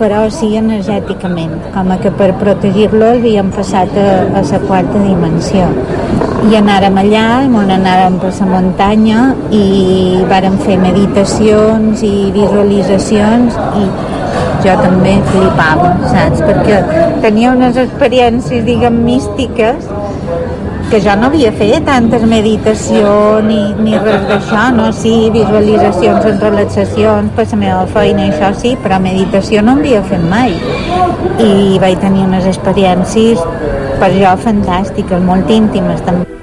però 0.00 0.24
sí 0.32 0.54
energèticament 0.56 1.56
com 1.74 1.90
que 2.02 2.10
per 2.18 2.30
protegir-lo 2.40 3.14
havíem 3.18 3.50
passat 3.54 3.92
a, 4.00 4.10
a 4.40 4.44
la 4.50 4.60
quarta 4.66 5.02
dimensió 5.04 5.66
i 6.48 6.56
anàrem 6.56 6.96
allà 7.02 7.26
on 7.44 7.70
anàrem 7.74 8.16
per 8.22 8.30
la 8.38 8.46
muntanya 8.48 9.26
i 9.54 9.66
vàrem 10.30 10.56
fer 10.64 10.78
meditacions 10.80 12.02
i 12.06 12.14
visualitzacions 12.34 13.60
i 13.76 13.84
jo 14.64 14.76
també 14.80 15.16
flipava, 15.30 15.94
saps? 16.12 16.42
Perquè 16.46 16.80
tenia 17.24 17.54
unes 17.56 17.78
experiències, 17.80 18.64
diguem, 18.66 19.02
místiques 19.06 19.88
que 20.90 20.98
jo 20.98 21.12
no 21.14 21.28
havia 21.28 21.52
fet 21.54 21.84
tantes 21.86 22.24
meditació 22.26 23.10
ni, 23.46 23.60
ni 23.78 23.94
res 23.94 24.24
d'això, 24.26 24.64
no? 24.74 24.88
Sí, 24.96 25.12
visualitzacions 25.30 26.26
en 26.32 26.40
relaxacions 26.42 27.30
per 27.36 27.46
la 27.52 27.60
meva 27.60 27.84
feina, 27.94 28.26
això 28.26 28.50
sí, 28.58 28.74
però 28.82 28.98
meditació 28.98 29.62
no 29.62 29.76
havia 29.78 30.02
fet 30.10 30.26
mai. 30.32 30.58
I 31.38 31.78
vaig 31.78 32.02
tenir 32.02 32.26
unes 32.26 32.50
experiències 32.50 33.46
per 34.02 34.10
jo 34.18 34.34
fantàstiques, 34.42 35.22
molt 35.30 35.56
íntimes 35.60 36.02
també. 36.08 36.39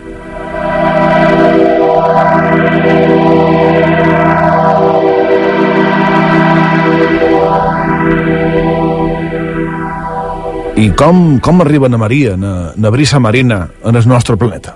I 10.78 10.92
com, 10.94 11.40
com 11.42 11.62
arriba 11.64 11.90
na 11.90 11.98
Maria, 11.98 12.36
na, 12.38 12.72
na 12.78 12.90
brisa 12.94 13.18
marina, 13.20 13.68
en 13.84 13.96
el 13.96 14.08
nostre 14.08 14.38
planeta? 14.38 14.76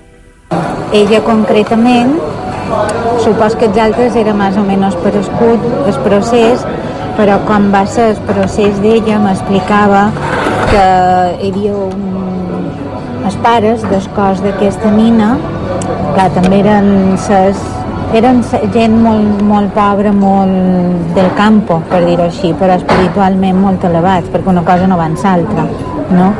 Ella 0.97 1.19
concretament, 1.21 2.15
supos 3.21 3.53
que 3.53 3.67
els 3.69 3.77
altres 3.77 4.17
era 4.17 4.33
més 4.33 4.57
o 4.57 4.63
menys 4.65 4.97
per 5.03 5.11
escut 5.19 5.67
el 5.85 5.99
procés, 6.01 6.65
però 7.19 7.35
quan 7.45 7.69
va 7.69 7.83
ser 7.85 8.07
el 8.15 8.23
procés 8.25 8.81
d'ella 8.81 9.19
m'explicava 9.21 10.07
que 10.71 10.87
hi 11.37 11.51
havia 11.51 11.75
un... 11.77 12.09
els 13.21 13.37
pares 13.45 13.85
del 13.93 14.09
cos 14.17 14.41
d'aquesta 14.41 14.89
nina, 14.97 15.35
que 16.17 16.27
també 16.33 16.63
eren 16.63 17.13
ses, 17.27 17.61
eren 18.17 18.41
gent 18.73 18.97
molt, 19.05 19.45
molt 19.45 19.69
pobra, 19.77 20.17
molt 20.17 21.13
del 21.13 21.29
campo, 21.37 21.77
per 21.93 22.01
dir-ho 22.09 22.25
així, 22.25 22.55
però 22.57 22.81
espiritualment 22.81 23.61
molt 23.61 23.85
elevats, 23.85 24.33
perquè 24.33 24.55
una 24.57 24.65
cosa 24.65 24.89
no 24.89 24.97
va 24.97 25.11
amb 25.11 25.21
l'altra, 25.29 25.69
no? 26.15 26.31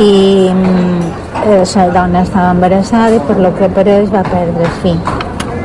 I 0.00 0.10
eh, 1.44 1.62
la 1.74 1.86
dona 1.94 2.22
estava 2.22 2.50
embarassada 2.50 3.16
i 3.16 3.22
per 3.28 3.38
lo 3.38 3.52
que 3.56 3.70
pareix 3.78 4.10
va 4.12 4.24
perdre 4.26 4.66
el 4.66 4.76
fill. 4.82 5.00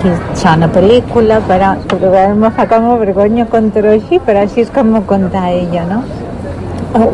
Això 0.02 0.56
una 0.58 0.70
pel·lícula, 0.74 1.38
però, 1.46 1.76
però 1.90 2.24
me 2.34 2.50
fa 2.56 2.66
com 2.70 2.88
a 2.90 2.98
vergonya 3.02 3.46
contar-ho 3.50 3.92
així, 3.94 4.18
però 4.26 4.42
així 4.46 4.64
és 4.66 4.72
com 4.74 4.90
m'ho 4.94 5.04
conta 5.10 5.44
ella, 5.52 5.86
no? 5.90 6.02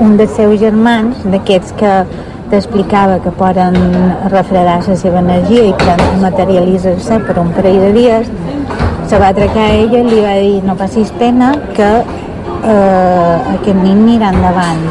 Un 0.04 0.16
dels 0.18 0.34
seus 0.38 0.56
germans, 0.62 1.20
d'aquests 1.28 1.76
que 1.78 1.92
t'explicava 2.52 3.20
que 3.20 3.34
poden 3.36 3.76
refredar 4.32 4.80
la 4.88 4.96
seva 4.96 5.20
energia 5.20 5.66
i 5.68 5.74
que 5.82 5.98
materialitzar-se 6.22 7.20
per 7.28 7.36
un 7.42 7.52
parell 7.58 7.82
de 7.90 7.92
dies, 7.98 8.32
se 9.08 9.20
va 9.20 9.34
atracar 9.34 9.68
a 9.68 9.76
ella 9.82 10.00
i 10.00 10.08
li 10.08 10.22
va 10.24 10.38
dir 10.40 10.64
no 10.64 10.76
passis 10.80 11.12
pena 11.20 11.52
que 11.76 11.92
eh, 11.98 13.36
aquest 13.58 13.76
nin 13.84 14.00
anirà 14.06 14.32
endavant, 14.36 14.88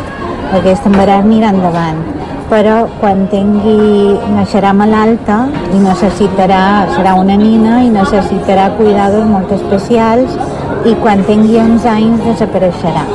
aquest 0.61 0.87
embaràs 0.87 1.27
anirà 1.27 1.51
endavant 1.55 2.05
però 2.51 2.87
quan 3.01 3.25
tingui, 3.31 4.15
naixerà 4.31 4.73
malalta 4.77 5.47
i 5.75 5.81
necessitarà, 5.83 6.87
serà 6.95 7.17
una 7.19 7.35
nina 7.41 7.81
i 7.83 7.91
necessitarà 7.91 8.69
cuidadors 8.79 9.27
molt 9.31 9.51
especials 9.57 10.37
i 10.87 10.95
quan 11.03 11.25
tingui 11.27 11.59
11 11.59 11.89
anys 11.91 12.23
desapareixerà. 12.29 13.07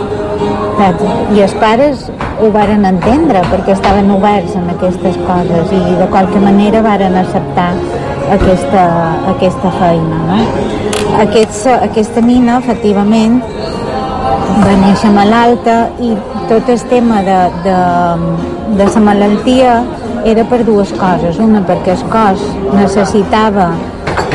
I 0.82 1.44
els 1.46 1.54
pares 1.62 2.08
ho 2.42 2.50
varen 2.52 2.88
entendre 2.90 3.44
perquè 3.52 3.76
estaven 3.76 4.10
oberts 4.12 4.56
en 4.58 4.68
aquestes 4.74 5.20
coses 5.28 5.74
i 5.78 5.82
de 6.00 6.08
qualque 6.10 6.42
manera 6.42 6.82
varen 6.82 7.16
acceptar 7.22 7.70
aquesta, 8.34 8.86
aquesta 9.36 9.72
feina. 9.78 10.22
No? 10.28 10.40
Aquest, 11.22 11.68
aquesta 11.76 12.24
nina, 12.26 12.58
efectivament, 12.64 13.40
va 14.62 14.76
néixer 14.84 15.12
malalta 15.16 15.78
i 16.04 16.12
tot 16.50 16.70
el 16.70 16.84
tema 16.92 17.22
de, 17.28 17.40
de, 17.66 17.78
de 18.80 18.88
la 18.94 19.04
malaltia 19.08 19.76
era 20.28 20.46
per 20.46 20.62
dues 20.68 20.92
coses. 21.00 21.40
Una, 21.42 21.64
perquè 21.68 21.96
el 21.96 22.04
cos 22.12 22.44
necessitava 22.76 23.72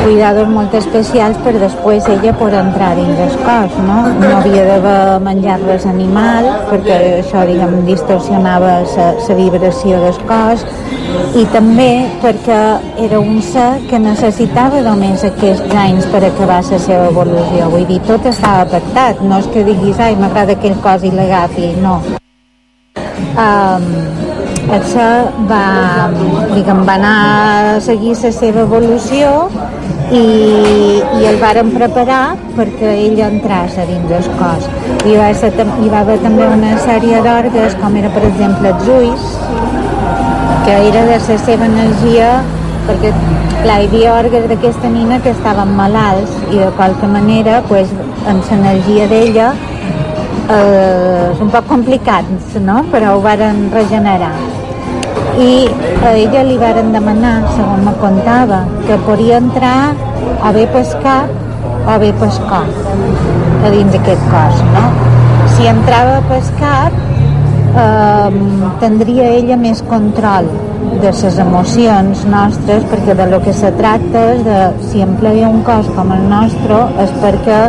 cuidados 0.07 0.47
molt 0.47 0.71
especials 0.77 1.35
per 1.43 1.51
després 1.59 2.05
ella 2.07 2.31
poder 2.39 2.61
entrar 2.63 2.93
dins 2.95 3.19
el 3.19 3.33
cos, 3.43 3.73
no? 3.83 3.97
No 4.21 4.29
havia 4.37 4.63
d'haver 4.69 4.99
menjat 5.25 5.65
res 5.67 5.83
animal, 5.89 6.47
perquè 6.69 6.99
això, 7.17 7.43
diguem, 7.49 7.81
distorsionava 7.89 8.77
la 8.87 9.35
vibració 9.35 9.99
del 10.05 10.21
cos, 10.29 10.63
i 11.35 11.43
també 11.51 11.89
perquè 12.23 12.61
era 13.03 13.19
un 13.19 13.41
ser 13.43 13.67
que 13.89 13.99
necessitava 13.99 14.79
només 14.85 15.25
aquests 15.27 15.75
anys 15.75 16.07
per 16.13 16.23
acabar 16.23 16.61
la 16.71 16.79
seva 16.87 17.09
evolució. 17.11 17.67
Vull 17.73 17.87
dir, 17.91 17.99
tot 18.07 18.31
estava 18.31 18.63
pactat, 18.77 19.19
no 19.27 19.41
és 19.43 19.51
que 19.51 19.65
diguis, 19.67 19.99
ai, 19.99 20.15
m'agrada 20.15 20.55
aquell 20.55 20.79
cos 20.85 21.03
i 21.03 21.11
l'agafi, 21.11 21.73
no. 21.83 21.99
Um, 23.37 23.91
això 24.71 25.09
va, 25.51 25.65
diguem, 26.53 26.85
va 26.87 26.95
anar 26.95 27.17
a 27.75 27.81
seguir 27.83 28.15
la 28.23 28.31
seva 28.31 28.63
evolució 28.63 29.49
i, 30.11 30.23
i 31.19 31.25
el 31.29 31.39
varen 31.41 31.71
preparar 31.73 32.35
perquè 32.57 32.93
ell 33.05 33.19
entrés 33.27 33.77
a 33.77 33.85
dins 33.89 34.07
del 34.11 34.27
cos. 34.39 34.67
Hi 35.05 35.15
va, 35.19 35.31
ser, 35.39 35.51
hi 35.55 35.89
va 35.91 36.03
haver 36.03 36.17
també 36.23 36.47
una 36.47 36.75
sèrie 36.83 37.21
d'orgues, 37.25 37.75
com 37.81 37.97
era 37.99 38.11
per 38.15 38.23
exemple 38.29 38.73
els 38.73 38.91
ulls, 38.97 39.27
que 40.65 40.77
era 40.89 41.05
de 41.09 41.17
la 41.17 41.39
seva 41.45 41.67
energia, 41.67 42.29
perquè 42.87 43.13
clar, 43.63 43.79
hi 43.81 43.89
havia 43.89 44.13
orgues 44.17 44.47
d'aquesta 44.51 44.91
nina 44.91 45.19
que 45.23 45.33
estaven 45.35 45.73
malalts 45.79 46.35
i 46.51 46.61
de 46.61 46.69
qualque 46.79 47.09
manera, 47.11 47.61
pues, 47.67 47.91
amb 48.27 48.45
l'energia 48.51 49.07
d'ella, 49.11 49.49
eh, 50.47 51.33
és 51.33 51.43
un 51.43 51.51
poc 51.51 51.67
complicat, 51.67 52.29
no? 52.63 52.83
però 52.93 53.17
ho 53.17 53.21
varen 53.23 53.67
regenerar 53.73 54.35
i 55.37 55.67
a 56.03 56.13
ella 56.17 56.43
li 56.47 56.57
varen 56.61 56.93
demanar, 56.95 57.35
segons 57.55 57.83
me 57.85 57.93
contava, 58.01 58.63
que 58.87 58.97
podia 59.05 59.41
entrar 59.43 59.93
o 60.41 60.53
bé 60.55 60.65
pel 60.73 60.87
cap 61.03 61.35
o 61.87 61.97
bé 62.01 62.11
pel 62.19 62.39
cor, 62.49 62.71
a 63.63 63.69
dins 63.71 63.93
d'aquest 63.93 64.23
cos, 64.31 64.63
no? 64.73 64.85
Si 65.55 65.69
entrava 65.71 66.17
pel 66.29 66.49
cap, 66.59 66.97
eh, 67.83 68.39
tindria 68.81 69.29
ella 69.37 69.57
més 69.61 69.83
control 69.91 70.49
de 71.01 71.11
les 71.11 71.39
emocions 71.43 72.25
nostres, 72.31 72.83
perquè 72.91 73.15
de 73.15 73.27
lo 73.31 73.39
que 73.45 73.53
se 73.53 73.71
tracta 73.79 74.25
és 74.33 74.43
de, 74.45 74.59
si 74.89 75.03
empleia 75.05 75.49
un 75.49 75.63
cos 75.67 75.87
com 75.95 76.11
el 76.15 76.27
nostre, 76.31 76.81
és 77.03 77.13
perquè 77.23 77.61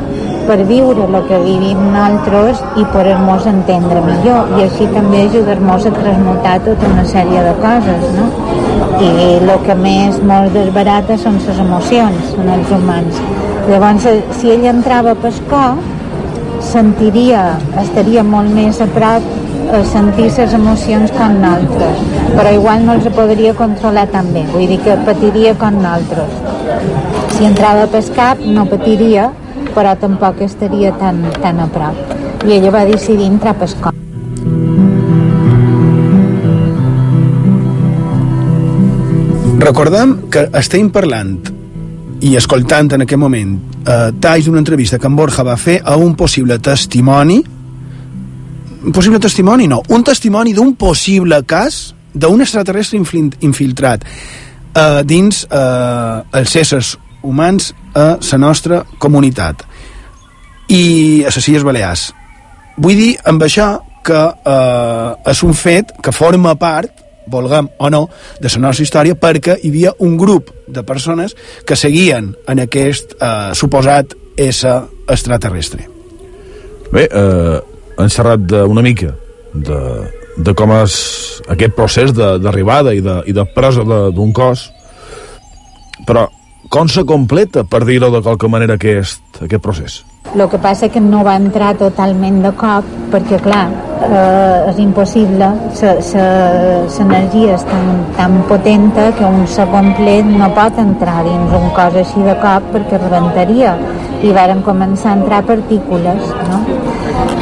per 0.49 0.57
viure 0.69 1.05
el 1.05 1.17
que 1.29 1.39
vivim 1.45 1.81
nosaltres 1.93 2.63
i 2.81 2.85
poder-nos 2.95 3.49
entendre 3.51 4.01
millor. 4.07 4.55
I 4.57 4.65
així 4.65 4.89
també 4.95 5.27
ajudar-nos 5.27 5.89
a 5.91 5.93
transmutar 5.99 6.55
tota 6.65 6.89
una 6.89 7.05
sèrie 7.13 7.45
de 7.45 7.55
coses 7.61 8.07
no? 8.17 8.29
i 9.05 9.11
el 9.37 9.53
que 9.67 9.77
més 9.79 10.17
molt 10.31 10.57
desbarata 10.57 11.19
són 11.21 11.37
les 11.45 11.61
emocions 11.67 12.33
en 12.41 12.49
els 12.57 12.73
humans. 12.79 13.21
Llavors 13.69 14.09
si 14.41 14.55
ell 14.55 14.65
entrava 14.73 15.13
a 15.13 15.21
pescar 15.27 15.69
sentiria, 16.65 17.43
estaria 17.83 18.25
molt 18.25 18.51
més 18.55 18.81
a 18.81 18.89
prop 18.97 19.29
a 19.69 19.83
sentir 19.85 20.31
les 20.33 20.55
emocions 20.57 21.13
com 21.13 21.35
nosaltres 21.43 22.01
però 22.39 22.53
igual 22.57 22.87
no 22.87 22.95
els 22.97 23.09
podria 23.17 23.53
controlar 23.57 24.07
també 24.13 24.47
vull 24.53 24.65
dir 24.71 24.79
que 24.85 24.97
patiria 25.05 25.53
com 25.61 25.77
nosaltres 25.83 27.37
si 27.37 27.45
entrava 27.49 27.85
a 27.85 27.91
pescar 27.93 28.31
no 28.57 28.65
patiria 28.71 29.29
però 29.79 29.95
tampoc 29.95 30.41
estaria 30.43 30.91
tan, 30.99 31.23
tan 31.39 31.61
a 31.63 31.69
prop. 31.71 31.99
I 32.43 32.57
ella 32.57 32.73
va 32.75 32.83
decidir 32.89 33.29
entrar 33.31 33.55
a 33.55 33.59
pescar. 33.61 33.93
Recordem 39.63 40.17
que 40.33 40.49
estem 40.59 40.91
parlant 40.91 41.37
i 42.27 42.35
escoltant 42.39 42.91
en 42.97 43.05
aquest 43.05 43.21
moment 43.23 43.55
eh, 43.85 44.11
talls 44.19 44.49
d'una 44.49 44.63
entrevista 44.65 44.99
que 44.99 45.07
en 45.07 45.15
Borja 45.19 45.47
va 45.47 45.55
fer 45.61 45.79
a 45.85 45.95
un 45.95 46.17
possible 46.19 46.59
testimoni 46.59 47.39
un 48.79 48.95
possible 48.95 49.21
testimoni 49.23 49.69
no, 49.71 49.83
un 49.95 50.03
testimoni 50.07 50.55
d'un 50.55 50.75
possible 50.79 51.43
cas 51.47 51.93
d'un 52.15 52.43
extraterrestre 52.43 52.99
infiltrat 53.47 54.07
eh, 54.07 55.03
dins 55.07 55.45
eh, 55.47 56.41
els 56.41 56.57
éssers 56.59 56.97
humans 57.23 57.73
a 57.95 58.17
la 58.19 58.39
nostra 58.39 58.83
comunitat 58.99 59.68
i 60.69 61.25
a 61.25 61.33
les 61.35 61.49
Illes 61.49 61.67
Balears. 61.67 62.09
Vull 62.79 62.99
dir 63.01 63.13
amb 63.27 63.43
això 63.43 63.73
que 64.05 64.23
eh, 64.53 65.31
és 65.33 65.43
un 65.45 65.55
fet 65.57 65.93
que 66.03 66.15
forma 66.15 66.55
part 66.61 67.05
volguem 67.29 67.69
o 67.77 67.91
no, 67.93 68.07
de 68.41 68.49
la 68.49 68.63
nostra 68.63 68.85
història 68.87 69.17
perquè 69.21 69.59
hi 69.61 69.69
havia 69.69 69.93
un 70.05 70.17
grup 70.17 70.49
de 70.67 70.83
persones 70.83 71.35
que 71.67 71.77
seguien 71.77 72.33
en 72.49 72.63
aquest 72.65 73.13
eh, 73.21 73.51
suposat 73.55 74.15
ésser 74.39 74.79
extraterrestre. 75.09 75.85
Bé, 76.93 77.05
eh, 77.05 77.59
han 77.99 78.09
xerrat 78.15 78.53
una 78.65 78.85
mica 78.85 79.13
de, 79.53 79.81
de 80.39 80.55
com 80.57 80.73
és 80.79 80.97
aquest 81.51 81.75
procés 81.77 82.15
d'arribada 82.17 82.95
i, 82.95 83.03
de, 83.05 83.21
i 83.27 83.35
de 83.37 83.45
presa 83.55 83.85
d'un 83.85 84.33
cos, 84.33 84.69
però 86.07 86.29
com 86.69 86.89
se 86.89 87.05
completa, 87.05 87.65
per 87.65 87.85
dir-ho 87.89 88.11
de 88.13 88.23
qualque 88.23 88.49
manera, 88.49 88.77
aquest, 88.77 89.43
aquest 89.43 89.63
procés? 89.65 89.99
El 90.35 90.45
que 90.53 90.59
passa 90.61 90.91
que 90.93 91.01
no 91.01 91.23
va 91.25 91.39
entrar 91.41 91.75
totalment 91.81 92.43
de 92.45 92.53
cop 92.59 92.85
perquè, 93.13 93.39
clar, 93.41 93.67
eh, 94.05 94.71
és 94.71 94.79
impossible 94.83 95.49
l'energia 96.99 97.55
és 97.57 97.65
tan, 97.69 97.89
tan 98.17 98.37
potenta 98.51 99.09
que 99.17 99.25
un 99.25 99.47
segon 99.51 99.95
plet 99.99 100.29
no 100.29 100.51
pot 100.57 100.79
entrar 100.83 101.23
dins 101.27 101.55
un 101.59 101.71
cos 101.77 101.97
així 102.03 102.23
de 102.27 102.37
cop 102.43 102.69
perquè 102.75 103.01
rebentaria 103.01 103.75
i 104.23 104.35
varen 104.35 104.63
començar 104.67 105.13
a 105.13 105.19
entrar 105.21 105.43
partícules 105.47 106.31
no? 106.51 106.61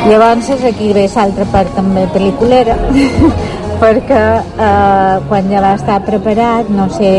llavors 0.07 0.51
aquí 0.71 0.93
ve 0.97 1.09
l'altra 1.15 1.47
part 1.53 1.75
també 1.75 2.07
pel·liculera 2.15 2.79
perquè 3.81 4.23
eh, 4.41 5.17
quan 5.29 5.49
ja 5.51 5.61
va 5.65 5.75
estar 5.77 5.99
preparat, 6.07 6.69
no 6.73 6.89
sé, 6.93 7.11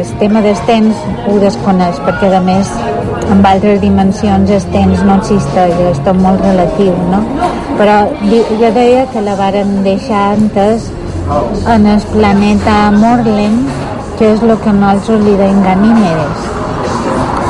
el 0.00 0.12
tema 0.20 0.42
dels 0.44 0.60
temps 0.68 1.02
ho 1.28 1.38
desconeix, 1.42 1.98
perquè 2.06 2.30
a 2.36 2.40
més 2.44 2.70
en 3.28 3.44
altres 3.44 3.80
dimensions 3.82 4.50
el 4.50 4.68
temps 4.72 5.02
no 5.08 5.18
existeix, 5.20 5.74
és 5.90 6.00
tot 6.06 6.16
molt 6.20 6.40
relatiu, 6.44 6.94
no? 7.12 7.20
Però 7.78 7.98
jo 8.30 8.72
deia 8.74 9.04
que 9.12 9.24
la 9.24 9.36
varen 9.38 9.82
deixar 9.84 10.32
antes 10.36 10.88
en 11.68 11.86
el 11.86 12.06
planeta 12.12 12.78
Morlem, 12.96 13.60
que 14.18 14.32
és 14.34 14.42
el 14.42 14.56
que 14.64 14.74
nosaltres 14.74 15.26
li 15.26 15.36
deim 15.38 15.60
Ganímedes, 15.66 16.48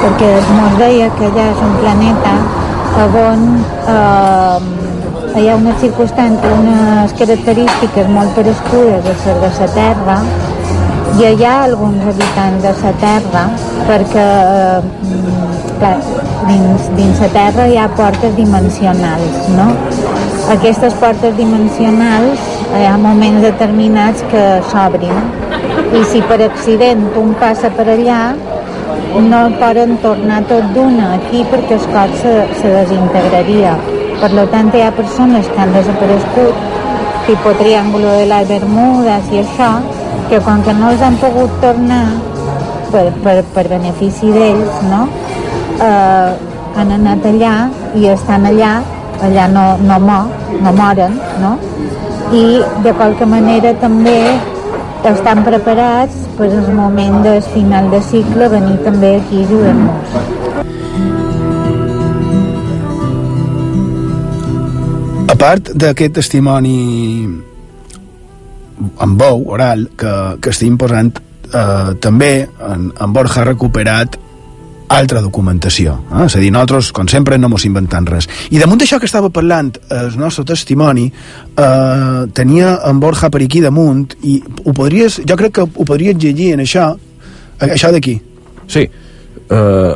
perquè 0.03 0.33
es 0.41 0.51
deia 0.83 1.13
que 1.19 1.31
allà 1.31 1.51
és 1.55 1.63
un 1.69 1.79
planeta 1.83 2.35
on 2.99 3.43
eh, 3.87 4.78
hi 5.37 5.49
ha 5.49 5.57
unes 5.59 5.77
circumstàncies, 5.83 6.55
unes 6.59 7.13
característiques 7.19 8.09
molt 8.13 8.33
parescudes 8.37 9.05
de 9.05 9.15
ser 9.23 9.35
de 9.43 9.51
la 9.59 9.69
Terra. 9.75 10.17
I 11.19 11.27
hi 11.35 11.45
ha 11.45 11.55
alguns 11.65 12.07
habitants 12.13 12.63
de 12.65 12.73
la 12.83 12.93
Terra 13.03 13.45
perquè 13.89 14.25
eh, 14.25 14.81
clar, 15.81 15.97
dins, 16.49 16.89
dins 16.97 17.21
la 17.25 17.31
Terra 17.35 17.67
hi 17.69 17.77
ha 17.77 17.89
portes 17.99 18.35
dimensionals, 18.37 19.49
no? 19.57 19.69
Aquestes 20.55 20.97
portes 21.03 21.37
dimensionals 21.37 22.49
hi 22.79 22.87
ha 22.89 22.97
moments 23.01 23.45
determinats 23.45 24.25
que 24.33 24.45
s'obrin. 24.73 25.21
I 25.93 26.05
si 26.09 26.23
per 26.31 26.41
accident 26.45 27.05
un 27.21 27.35
passa 27.41 27.71
per 27.77 27.89
allà 27.95 28.23
no 29.29 29.39
poden 29.61 29.97
tornar 30.03 30.43
tot 30.49 30.67
d'una 30.75 31.15
aquí 31.17 31.45
perquè 31.53 31.79
el 31.79 31.87
cos 31.95 32.19
se, 32.23 32.35
se 32.61 32.75
desintegraria 32.75 33.77
per 34.21 34.31
tant, 34.51 34.71
hi 34.75 34.83
ha 34.83 34.91
persones 34.95 35.47
que 35.53 35.61
han 35.63 35.73
desaparegut, 35.73 36.67
tipus 37.27 37.59
Triángulo 37.59 38.11
de 38.19 38.27
las 38.27 38.49
Bermudes 38.49 39.31
i 39.33 39.43
això, 39.45 39.71
que 40.31 40.41
quan 40.41 40.63
que 40.63 40.75
no 40.75 40.91
els 40.91 41.03
han 41.03 41.17
pogut 41.23 41.53
tornar 41.63 42.05
per, 42.93 43.07
per, 43.25 43.37
per 43.55 43.65
benefici 43.71 44.33
d'ells, 44.35 44.83
no? 44.91 45.07
Eh, 45.79 46.31
han 46.79 46.95
anat 46.97 47.27
allà 47.31 47.55
i 47.99 48.09
estan 48.11 48.47
allà, 48.49 48.79
allà 49.29 49.47
no, 49.53 49.67
no, 49.85 49.99
mor, 50.09 50.33
no 50.63 50.73
moren, 50.79 51.19
no? 51.43 51.57
I 52.33 52.45
de 52.85 52.95
qualque 52.97 53.27
manera 53.27 53.75
també 53.83 54.19
estan 55.09 55.45
preparats 55.47 56.27
per 56.41 56.51
el 56.51 56.73
moment 56.75 57.23
del 57.25 57.41
final 57.55 57.91
de 57.95 58.03
cicle 58.11 58.51
venir 58.57 58.77
també 58.85 59.15
aquí 59.21 59.45
a 59.45 59.47
ajudar-nos. 59.47 60.38
Part 65.39 65.71
d'aquest 65.75 66.19
testimoni 66.19 66.79
en 69.03 69.19
veu, 69.19 69.43
oral, 69.55 69.89
que, 69.99 70.13
que 70.43 70.51
estem 70.55 70.77
posant, 70.79 71.13
eh, 71.49 71.93
també 72.03 72.33
en, 72.45 72.89
en 72.91 73.13
Borja 73.15 73.43
ha 73.43 73.49
recuperat 73.49 74.19
altra 74.89 75.21
documentació. 75.21 75.99
Eh? 76.09 76.25
És 76.27 76.37
a 76.39 76.43
dir, 76.43 76.51
nosaltres, 76.55 76.91
com 76.97 77.09
sempre, 77.11 77.39
no 77.39 77.51
mos 77.53 77.67
inventant 77.69 78.09
res. 78.09 78.29
I 78.51 78.61
damunt 78.61 78.81
d'això 78.81 78.99
que 79.01 79.09
estava 79.09 79.31
parlant, 79.35 79.75
el 79.95 80.17
nostre 80.21 80.47
testimoni, 80.49 81.07
eh, 81.11 82.23
tenia 82.35 82.79
en 82.89 83.03
Borja 83.03 83.31
per 83.31 83.43
aquí 83.45 83.63
damunt, 83.65 84.17
i 84.23 84.39
ho 84.65 84.75
podries, 84.75 85.21
jo 85.29 85.39
crec 85.39 85.59
que 85.59 85.69
ho 85.69 85.87
podries 85.89 86.19
llegir 86.19 86.55
en 86.57 86.65
això, 86.65 86.91
això 87.69 87.93
d'aquí. 87.95 88.17
Sí. 88.69 88.89
Eh, 89.49 89.93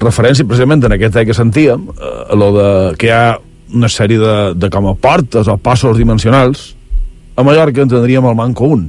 referència 0.00 0.48
precisament 0.48 0.82
en 0.88 0.96
aquest 0.96 1.20
que 1.28 1.36
sentíem, 1.36 1.86
eh, 1.92 2.36
lo 2.36 2.52
de 2.56 2.68
que 2.96 3.10
hi 3.10 3.14
ha 3.14 3.24
una 3.74 3.88
sèrie 3.88 4.18
de, 4.18 4.36
de 4.58 4.70
com 4.72 4.88
a 4.90 4.94
portes 4.98 5.48
o 5.48 5.56
passos 5.60 5.98
dimensionals, 5.98 6.74
a 7.36 7.44
Mallorca 7.46 7.82
en 7.82 7.90
tindríem 7.90 8.26
el 8.28 8.36
manco 8.36 8.68
un, 8.68 8.88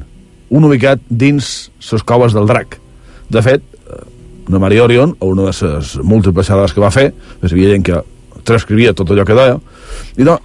un 0.52 0.68
ubicat 0.68 1.04
dins 1.08 1.72
les 1.92 2.04
coves 2.04 2.36
del 2.36 2.50
drac. 2.50 2.78
De 3.32 3.42
fet, 3.46 3.64
una 4.48 4.58
eh, 4.58 4.64
Maria 4.66 4.84
Orion, 4.84 5.16
o 5.20 5.32
una 5.32 5.50
de 5.50 5.74
les 5.76 5.96
múltiples 6.04 6.48
xerrades 6.48 6.74
que 6.76 6.84
va 6.84 6.92
fer, 6.92 7.12
hi 7.12 7.52
havia 7.52 7.76
gent 7.76 7.86
que 7.88 8.02
transcrivia 8.48 8.96
tot 8.98 9.12
allò 9.14 9.26
que 9.28 9.38
deia, 9.38 9.60
i 10.18 10.28
no, 10.28 10.40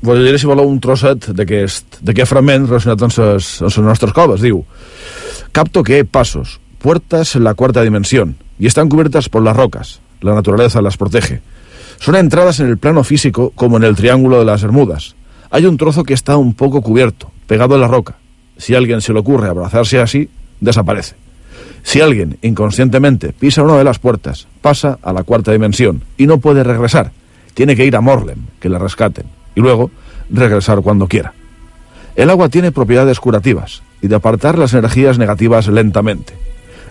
vos 0.00 0.16
llegiré 0.16 0.40
si 0.40 0.48
voleu 0.48 0.70
un 0.70 0.80
trosset 0.80 1.32
d'aquest 1.36 2.24
fragment 2.30 2.68
relacionat 2.70 3.04
amb 3.04 3.18
les, 3.18 3.50
amb 3.60 3.74
les 3.74 3.88
nostres 3.90 4.16
coves. 4.16 4.40
Diu, 4.40 4.62
capto 5.52 5.82
que 5.84 5.98
hay 5.98 6.04
pasos, 6.04 6.60
puertas 6.80 7.36
en 7.36 7.44
la 7.44 7.54
cuarta 7.54 7.82
dimensión, 7.82 8.36
y 8.60 8.66
están 8.66 8.88
cubiertas 8.88 9.28
por 9.28 9.42
las 9.42 9.56
rocas. 9.56 10.00
La 10.20 10.34
naturaleza 10.34 10.82
las 10.82 10.96
protege. 10.96 11.40
Son 12.00 12.16
entradas 12.16 12.58
en 12.60 12.68
el 12.68 12.78
plano 12.78 13.04
físico 13.04 13.52
como 13.54 13.76
en 13.76 13.84
el 13.84 13.94
Triángulo 13.94 14.38
de 14.38 14.46
las 14.46 14.62
Bermudas. 14.62 15.14
Hay 15.50 15.66
un 15.66 15.76
trozo 15.76 16.02
que 16.02 16.14
está 16.14 16.38
un 16.38 16.54
poco 16.54 16.80
cubierto, 16.80 17.30
pegado 17.46 17.74
a 17.74 17.78
la 17.78 17.88
roca. 17.88 18.16
Si 18.56 18.74
alguien 18.74 19.02
se 19.02 19.12
le 19.12 19.18
ocurre 19.18 19.50
abrazarse 19.50 20.00
así, 20.00 20.30
desaparece. 20.60 21.16
Si 21.82 22.00
alguien 22.00 22.38
inconscientemente 22.40 23.34
pisa 23.34 23.62
una 23.62 23.76
de 23.76 23.84
las 23.84 23.98
puertas, 23.98 24.46
pasa 24.62 24.98
a 25.02 25.12
la 25.12 25.24
cuarta 25.24 25.52
dimensión 25.52 26.02
y 26.16 26.26
no 26.26 26.38
puede 26.38 26.64
regresar. 26.64 27.12
Tiene 27.52 27.76
que 27.76 27.84
ir 27.84 27.94
a 27.94 28.00
Morlem, 28.00 28.46
que 28.60 28.70
le 28.70 28.78
rescaten, 28.78 29.26
y 29.54 29.60
luego 29.60 29.90
regresar 30.30 30.80
cuando 30.80 31.06
quiera. 31.06 31.34
El 32.16 32.30
agua 32.30 32.48
tiene 32.48 32.72
propiedades 32.72 33.20
curativas 33.20 33.82
y 34.00 34.08
de 34.08 34.14
apartar 34.14 34.58
las 34.58 34.72
energías 34.72 35.18
negativas 35.18 35.68
lentamente. 35.68 36.32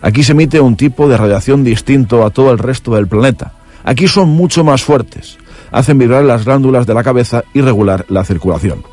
Aquí 0.02 0.22
se 0.22 0.34
emite 0.34 0.60
un 0.60 0.78
tipo 0.78 1.10
de 1.10 1.18
radiación 1.18 1.64
distinto 1.64 2.24
a 2.24 2.30
todo 2.30 2.52
el 2.52 2.60
resto 2.60 2.94
del 2.94 3.08
planeta, 3.08 3.54
Aquí 3.84 4.08
son 4.08 4.30
mucho 4.30 4.64
más 4.64 4.84
fuertes. 4.84 5.38
Hacen 5.72 5.98
vibrar 5.98 6.24
las 6.24 6.46
glándulas 6.46 6.86
de 6.86 6.94
la 6.94 7.04
cabeza 7.04 7.44
y 7.54 7.62
regular 7.62 8.06
la 8.10 8.24
circulación. 8.24 8.84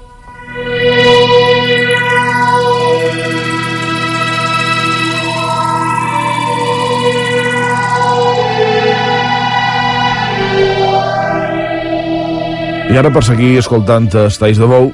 I 12.97 12.99
ara, 12.99 13.11
per 13.13 13.21
seguir 13.27 13.59
escoltant 13.61 14.07
Estais 14.23 14.57
de 14.57 14.65
Bou, 14.65 14.87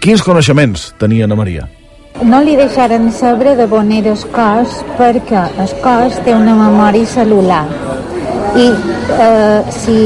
quins 0.00 0.22
coneixements 0.24 0.86
tenia 0.96 1.26
Ana 1.26 1.36
Maria? 1.36 1.66
No 2.24 2.38
li 2.40 2.54
deixaren 2.56 3.10
saber 3.12 3.52
de 3.58 3.66
bon 3.68 3.90
era 3.92 4.14
el 4.14 4.22
cos 4.32 4.78
perquè 4.96 5.42
el 5.60 5.74
cos 5.84 6.16
té 6.24 6.32
una 6.32 6.54
memòria 6.56 7.10
celular 7.10 7.66
i 8.56 8.68
eh, 9.18 9.60
si, 9.72 9.98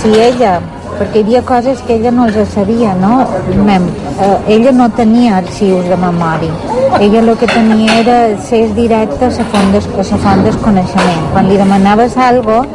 si 0.00 0.14
ella 0.18 0.60
perquè 0.98 1.18
hi 1.18 1.22
havia 1.24 1.42
coses 1.42 1.80
que 1.86 1.96
ella 1.96 2.12
no 2.14 2.26
els 2.28 2.36
sabia, 2.54 2.92
no? 3.00 3.24
Mem, 3.66 3.88
eh, 4.20 4.36
ella 4.56 4.72
no 4.76 4.88
tenia 4.96 5.38
arxius 5.40 5.88
de 5.88 5.96
memòria. 5.96 6.52
Ella 7.00 7.22
el 7.22 7.32
que 7.38 7.48
tenia 7.50 7.98
era 8.02 8.18
accés 8.34 8.74
directe 8.76 9.26
a 9.26 9.30
la 9.32 9.46
font, 9.54 9.72
des, 9.72 9.88
a 9.94 10.04
la 10.10 10.20
font 10.24 10.58
coneixement. 10.64 11.24
Quan 11.32 11.48
li 11.48 11.56
demanaves 11.56 12.14
cosa, 12.14 12.66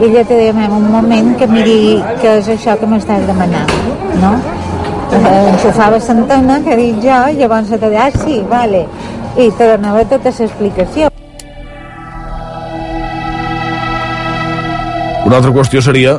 ella 0.00 0.24
te 0.24 0.34
deia, 0.34 0.52
un 0.52 0.90
moment 0.90 1.34
que 1.38 1.46
miri 1.46 2.02
què 2.20 2.38
és 2.40 2.48
això 2.56 2.76
que 2.78 2.86
m'estàs 2.86 3.26
demanant, 3.26 3.70
no? 4.20 4.34
Eh, 5.14 5.50
enxufava 5.54 5.98
l'antena, 6.02 6.60
que 6.66 6.76
dic 6.76 7.02
jo, 7.02 7.18
i 7.30 7.38
llavors 7.40 7.70
te 7.70 7.78
deia, 7.78 8.06
ah, 8.06 8.22
sí, 8.24 8.42
vale. 8.50 8.86
I 9.36 9.50
te 9.50 9.72
donava 9.76 10.04
tota 10.04 10.34
l'explicació. 10.38 11.13
Una 15.34 15.40
altra 15.40 15.50
qüestió 15.50 15.80
seria 15.82 16.12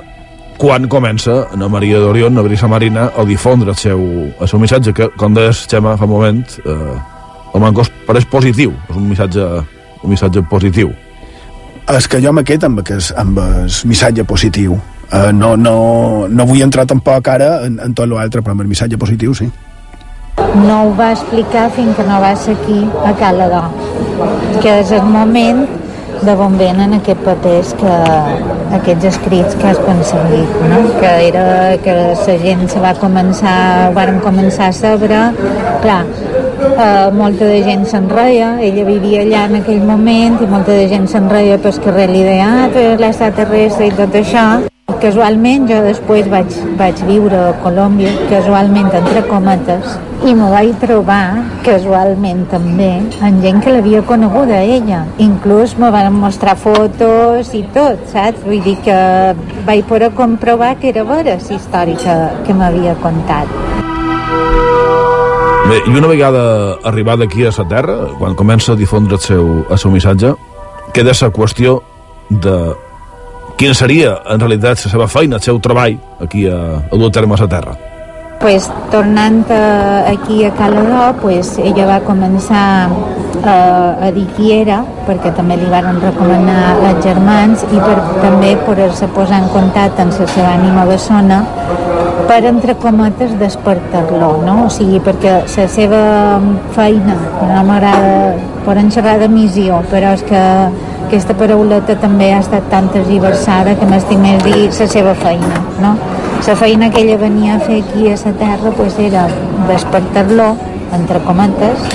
quan 0.59 0.89
comença 0.91 1.45
Ana 1.55 1.69
Maria 1.71 2.01
d'Orion, 2.03 2.35
a 2.35 2.41
Brisa 2.43 2.67
Marina, 2.67 3.05
a 3.15 3.23
difondre 3.23 3.71
el 3.71 3.77
seu, 3.79 4.01
el 4.27 4.49
seu 4.51 4.59
missatge, 4.59 4.91
que, 4.91 5.05
com 5.15 5.31
deies, 5.31 5.61
Xema, 5.71 5.93
fa 5.95 6.03
un 6.03 6.11
moment, 6.11 6.41
eh, 6.65 6.97
el 7.55 7.63
Mancos 7.63 7.87
pareix 8.03 8.25
positiu, 8.27 8.73
és 8.89 8.97
un 8.99 9.05
missatge, 9.07 9.45
un 10.03 10.11
missatge 10.11 10.43
positiu. 10.51 10.91
És 11.95 12.09
que 12.11 12.19
jo 12.19 12.33
m'aquest 12.35 12.67
amb, 12.67 12.81
aquest, 12.83 13.13
amb 13.15 13.39
el 13.39 13.71
missatge 13.87 14.27
positiu. 14.27 14.75
Uh, 15.05 15.31
no, 15.31 15.53
no, 15.55 15.77
no 16.27 16.49
vull 16.51 16.67
entrar 16.67 16.83
tampoc 16.83 17.31
ara 17.31 17.61
en, 17.69 17.79
en 17.87 17.95
tot 17.95 18.11
l'altre, 18.11 18.43
però 18.43 18.57
amb 18.57 18.65
el 18.65 18.71
missatge 18.73 18.99
positiu, 18.99 19.31
sí. 19.31 19.47
No 20.59 20.81
ho 20.89 20.93
va 20.99 21.13
explicar 21.15 21.69
fins 21.71 21.95
que 21.95 22.03
no 22.03 22.19
va 22.19 22.35
ser 22.35 22.59
aquí, 22.59 22.83
a 23.07 23.15
Caladó, 23.15 23.63
que 24.59 24.75
és 24.81 24.91
el 24.91 25.07
moment 25.07 25.63
de 26.23 26.35
bon 26.39 26.57
venen 26.59 26.95
aquests 26.97 27.23
papers 27.25 27.73
que, 27.79 27.95
aquests 28.77 29.09
escrits 29.11 29.57
que 29.59 29.67
has 29.69 29.79
aconseguit, 29.81 30.55
no? 30.71 30.81
que 30.99 31.11
era 31.27 31.45
que 31.83 31.95
la 31.99 32.37
gent 32.43 32.67
se 32.71 32.83
va 32.83 32.93
començar, 32.99 33.57
van 33.97 34.21
començar 34.23 34.69
a 34.71 34.75
saber, 34.75 35.23
clar, 35.83 36.03
eh, 36.75 37.09
molta 37.15 37.49
de 37.49 37.63
gent 37.63 37.85
se'n 37.89 38.07
reia, 38.09 38.55
ella 38.61 38.85
vivia 38.87 39.25
allà 39.25 39.47
en 39.49 39.59
aquell 39.63 39.83
moment 39.87 40.39
i 40.41 40.53
molta 40.53 40.71
de 40.71 40.87
gent 40.91 41.09
se'n 41.11 41.29
reia 41.31 41.59
pel 41.61 41.83
carrer 41.87 42.07
li 42.13 42.23
deia, 42.27 42.69
tu 42.71 42.81
eres 42.85 43.03
l'extraterrestre 43.03 43.91
i 43.91 43.99
tot 43.99 44.23
això. 44.23 44.47
Casualment 44.85 45.63
jo 45.65 45.79
després 45.81 46.27
vaig, 46.29 46.51
vaig 46.77 46.99
viure 47.07 47.37
a 47.47 47.53
Colòmbia, 47.63 48.11
casualment 48.29 48.91
entre 48.93 49.23
cometes, 49.25 49.95
i 50.25 50.33
me 50.37 50.45
vaig 50.51 50.75
trobar 50.81 51.41
casualment 51.65 52.43
també 52.51 52.91
en 53.25 53.39
gent 53.41 53.63
que 53.65 53.73
l'havia 53.73 54.03
coneguda 54.05 54.61
ella. 54.61 55.03
Inclús 55.25 55.73
me 55.81 55.89
van 55.93 56.13
mostrar 56.13 56.53
fotos 56.61 57.49
i 57.57 57.63
tot, 57.73 58.05
saps? 58.13 58.45
Vull 58.45 58.61
dir 58.61 58.77
que 58.85 58.99
vaig 59.65 59.83
poder 59.89 60.11
comprovar 60.13 60.75
que 60.77 60.93
era 60.93 61.03
vera 61.09 61.35
la 61.41 61.57
història 61.57 61.97
que, 62.05 62.15
que 62.45 62.53
m'havia 62.53 62.93
contat. 63.01 63.49
Bé, 65.65 65.81
i 65.81 65.97
una 65.97 66.13
vegada 66.13 66.47
arribada 66.85 67.25
aquí 67.25 67.41
a 67.45 67.53
la 67.57 67.69
Terra, 67.69 67.99
quan 68.21 68.37
comença 68.37 68.73
a 68.73 68.77
difondre 68.77 69.17
el 69.17 69.21
seu, 69.21 69.53
el 69.65 69.77
seu 69.81 69.89
missatge, 69.89 70.35
queda 70.93 71.17
la 71.21 71.33
qüestió 71.33 71.79
de 72.29 72.75
quina 73.57 73.73
seria, 73.73 74.19
en 74.29 74.39
realitat, 74.39 74.83
la 74.85 74.91
seva 74.91 75.07
feina, 75.07 75.39
el 75.39 75.43
seu 75.43 75.59
treball 75.59 75.97
aquí 76.21 76.47
a, 76.47 76.79
a 76.91 76.95
dur 76.95 77.11
a 77.11 77.43
a 77.43 77.47
Terra. 77.47 77.75
Pues, 78.39 78.69
tornant 78.91 79.45
a, 79.49 80.09
aquí 80.09 80.43
a 80.43 80.51
Caladó, 80.53 81.15
pues, 81.21 81.57
ella 81.57 81.85
va 81.85 81.99
començar 82.01 82.89
a, 83.43 83.97
a 84.05 84.11
dir 84.11 84.25
qui 84.35 84.51
era, 84.51 84.83
perquè 85.07 85.31
també 85.35 85.57
li 85.57 85.69
van 85.71 86.01
recomanar 86.01 86.75
els 86.89 87.03
germans 87.05 87.63
i 87.71 87.79
per, 87.79 87.95
també 88.21 88.55
poder-se 88.65 89.07
posar 89.15 89.41
en 89.43 89.49
contacte 89.49 90.03
amb 90.03 90.19
la 90.19 90.27
seva 90.27 90.51
ànima 90.57 90.85
bessona 90.85 91.43
per, 92.27 92.41
entre 92.45 92.75
cometes, 92.75 93.35
despertar-lo, 93.39 94.31
no? 94.45 94.57
O 94.65 94.69
sigui, 94.73 94.99
perquè 95.03 95.37
la 95.45 95.67
seva 95.71 96.01
feina, 96.75 97.17
no 97.41 97.63
m'agrada, 97.67 98.35
poden 98.65 98.91
xerrar 98.91 99.17
de 99.21 99.29
missió, 99.29 99.81
però 99.91 100.15
és 100.17 100.23
que 100.25 100.41
aquesta 101.05 101.35
parauleta 101.37 101.97
també 102.01 102.31
ha 102.33 102.41
estat 102.41 102.65
tan 102.71 102.89
tergiversada 102.93 103.75
que 103.79 103.89
m'estic 103.89 104.19
més 104.21 104.41
dir 104.43 104.65
la 104.65 104.89
seva 104.97 105.13
feina, 105.21 105.61
no? 105.83 105.95
La 106.47 106.55
feina 106.59 106.89
que 106.93 107.01
ella 107.01 107.17
venia 107.17 107.55
a 107.55 107.59
fer 107.59 107.79
aquí 107.83 108.09
a 108.11 108.17
la 108.23 108.33
terra 108.41 108.73
pues, 108.77 108.97
era 108.99 109.27
despertar-lo, 109.69 110.51
entre 110.93 111.21
cometes, 111.25 111.87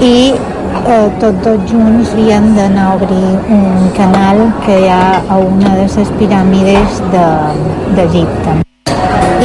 i 0.00 0.34
eh, 0.34 1.08
tots 1.22 1.42
dos 1.46 1.64
junts 1.70 2.12
havien 2.14 2.52
d'anar 2.58 2.90
a 2.90 2.94
obrir 3.00 3.32
un 3.56 3.90
canal 3.96 4.44
que 4.66 4.78
hi 4.84 4.92
ha 4.92 5.18
a 5.28 5.40
una 5.40 5.74
de 5.80 5.88
les 5.96 6.14
piràmides 6.20 7.02
d'Egipte. 7.10 8.60
De, 8.60 8.65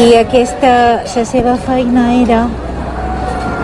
I 0.02 0.16
aquesta, 0.18 0.70
la 1.06 1.24
seva 1.30 1.52
feina 1.62 2.08
era 2.18 2.40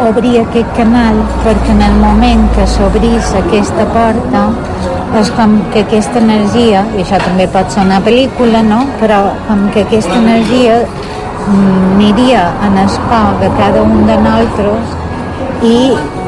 obrir 0.06 0.36
aquest 0.44 0.70
canal 0.78 1.18
perquè 1.42 1.74
en 1.74 1.82
el 1.82 1.96
moment 1.98 2.44
que 2.54 2.68
s'obrís 2.70 3.32
aquesta 3.40 3.88
porta 3.96 4.44
és 5.18 5.32
com 5.34 5.56
que 5.74 5.82
aquesta 5.82 6.22
energia, 6.22 6.84
i 6.94 7.02
això 7.02 7.18
també 7.24 7.48
pot 7.50 7.74
ser 7.74 7.88
una 7.88 7.98
pel·lícula, 8.06 8.62
no? 8.70 8.84
però 9.02 9.24
com 9.48 9.66
que 9.74 9.88
aquesta 9.88 10.14
energia 10.20 10.78
aniria 11.48 12.46
en 12.68 12.78
el 12.84 12.96
cor 13.10 13.42
de 13.42 13.50
cada 13.58 13.82
un 13.82 14.06
de 14.06 14.22
nosaltres 14.22 14.96
i 15.66 15.78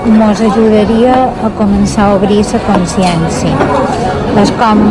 ens 0.09 0.41
ajudaria 0.49 1.15
a 1.45 1.53
començar 1.59 2.07
a 2.09 2.17
obrir 2.17 2.41
la 2.49 2.65
consciència. 2.65 3.69
És 4.41 4.51
com 4.57 4.81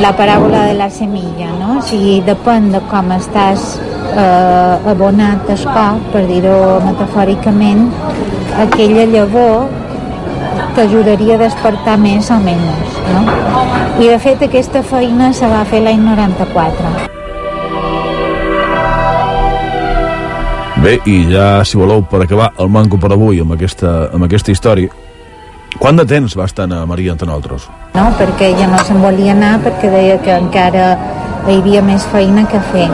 la 0.00 0.12
paràbola 0.16 0.68
de 0.70 0.76
la 0.78 0.88
semilla, 0.88 1.50
no? 1.58 1.80
O 1.80 1.82
sigui, 1.84 2.20
depèn 2.24 2.70
de 2.72 2.80
com 2.92 3.10
estàs 3.16 3.74
eh, 4.16 4.90
abonat 4.92 5.48
cor, 5.64 6.00
per 6.12 6.24
dir-ho 6.28 6.80
metafòricament, 6.84 7.86
aquella 8.64 9.06
llavor 9.14 9.70
t'ajudaria 10.76 11.36
a 11.36 11.42
despertar 11.44 11.98
més 12.00 12.30
o 12.32 12.38
menys, 12.40 12.98
no? 13.12 13.24
I 14.00 14.08
de 14.08 14.18
fet 14.18 14.44
aquesta 14.46 14.82
feina 14.82 15.32
se 15.36 15.48
va 15.48 15.64
fer 15.68 15.82
l'any 15.84 16.00
94. 16.04 16.92
Bé, 20.82 20.96
i 21.06 21.20
ja, 21.30 21.62
si 21.68 21.78
voleu, 21.78 22.02
per 22.02 22.24
acabar 22.24 22.50
el 22.58 22.70
manco 22.72 22.98
per 22.98 23.12
avui 23.14 23.38
amb 23.38 23.54
aquesta, 23.54 24.08
amb 24.16 24.26
aquesta 24.26 24.50
història, 24.50 24.90
quant 25.78 26.00
de 26.00 26.06
temps 26.08 26.34
va 26.38 26.48
estar 26.48 26.66
a 26.66 26.80
Maria 26.90 27.12
entre 27.14 27.28
nosaltres? 27.28 27.68
No, 27.94 28.08
perquè 28.18 28.50
ella 28.50 28.66
no 28.72 28.80
se'n 28.88 28.98
volia 29.04 29.36
anar 29.36 29.58
perquè 29.62 29.92
deia 29.92 30.18
que 30.24 30.34
encara 30.34 30.86
hi 31.46 31.58
havia 31.58 31.82
més 31.82 32.04
feina 32.12 32.44
que 32.50 32.60
fer 32.72 32.88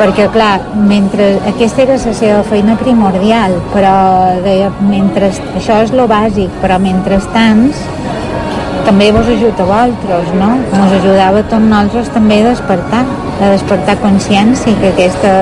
perquè 0.00 0.26
clar, 0.32 0.54
mentre 0.88 1.34
aquesta 1.50 1.84
era 1.84 1.96
la 2.00 2.14
seva 2.16 2.42
feina 2.48 2.76
primordial 2.80 3.56
però 3.74 3.94
deia, 4.44 4.70
mentre 4.88 5.30
això 5.60 5.80
és 5.84 5.92
lo 5.96 6.06
bàsic, 6.10 6.52
però 6.62 6.78
mentrestant 6.80 7.68
també 8.86 9.10
vos 9.12 9.28
ajuda 9.28 9.62
a 9.62 9.68
vosaltres, 9.68 10.30
no? 10.40 10.50
Ens 10.72 10.94
ajudava 10.98 11.42
a 11.42 11.48
tots 11.50 11.66
nosaltres 11.68 12.08
també 12.14 12.40
a 12.40 12.48
despertar, 12.48 13.02
a 13.40 13.50
despertar 13.52 13.96
consciència, 14.00 14.76
que 14.80 14.92
aquesta 14.94 15.34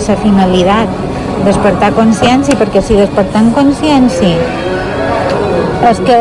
és 0.00 0.08
la 0.08 0.16
finalitat, 0.22 1.02
despertar 1.44 1.92
consciència, 1.94 2.56
perquè 2.58 2.82
si 2.82 2.96
despertant 2.98 3.52
consciència 3.54 4.63
és 5.90 5.98
que 6.00 6.18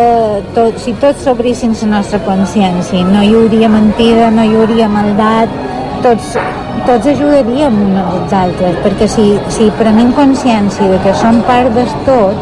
tot, 0.55 0.79
si 0.83 0.91
tots 0.99 1.23
s'obrissin 1.23 1.71
la 1.83 1.89
nostra 1.97 2.19
consciència, 2.25 3.03
no 3.07 3.21
hi 3.23 3.31
hauria 3.37 3.69
mentida, 3.71 4.29
no 4.33 4.43
hi 4.43 4.57
hauria 4.59 4.89
maldat, 4.91 5.53
tots, 6.03 6.33
tots 6.87 7.07
ajudaríem 7.13 7.77
uns 7.85 8.01
als 8.01 8.35
altres, 8.41 8.75
perquè 8.83 9.07
si, 9.07 9.27
si 9.55 9.69
prenem 9.79 10.11
consciència 10.17 10.89
de 10.91 10.99
que 11.05 11.15
som 11.21 11.39
part 11.47 11.71
del 11.77 11.95
tot, 12.09 12.35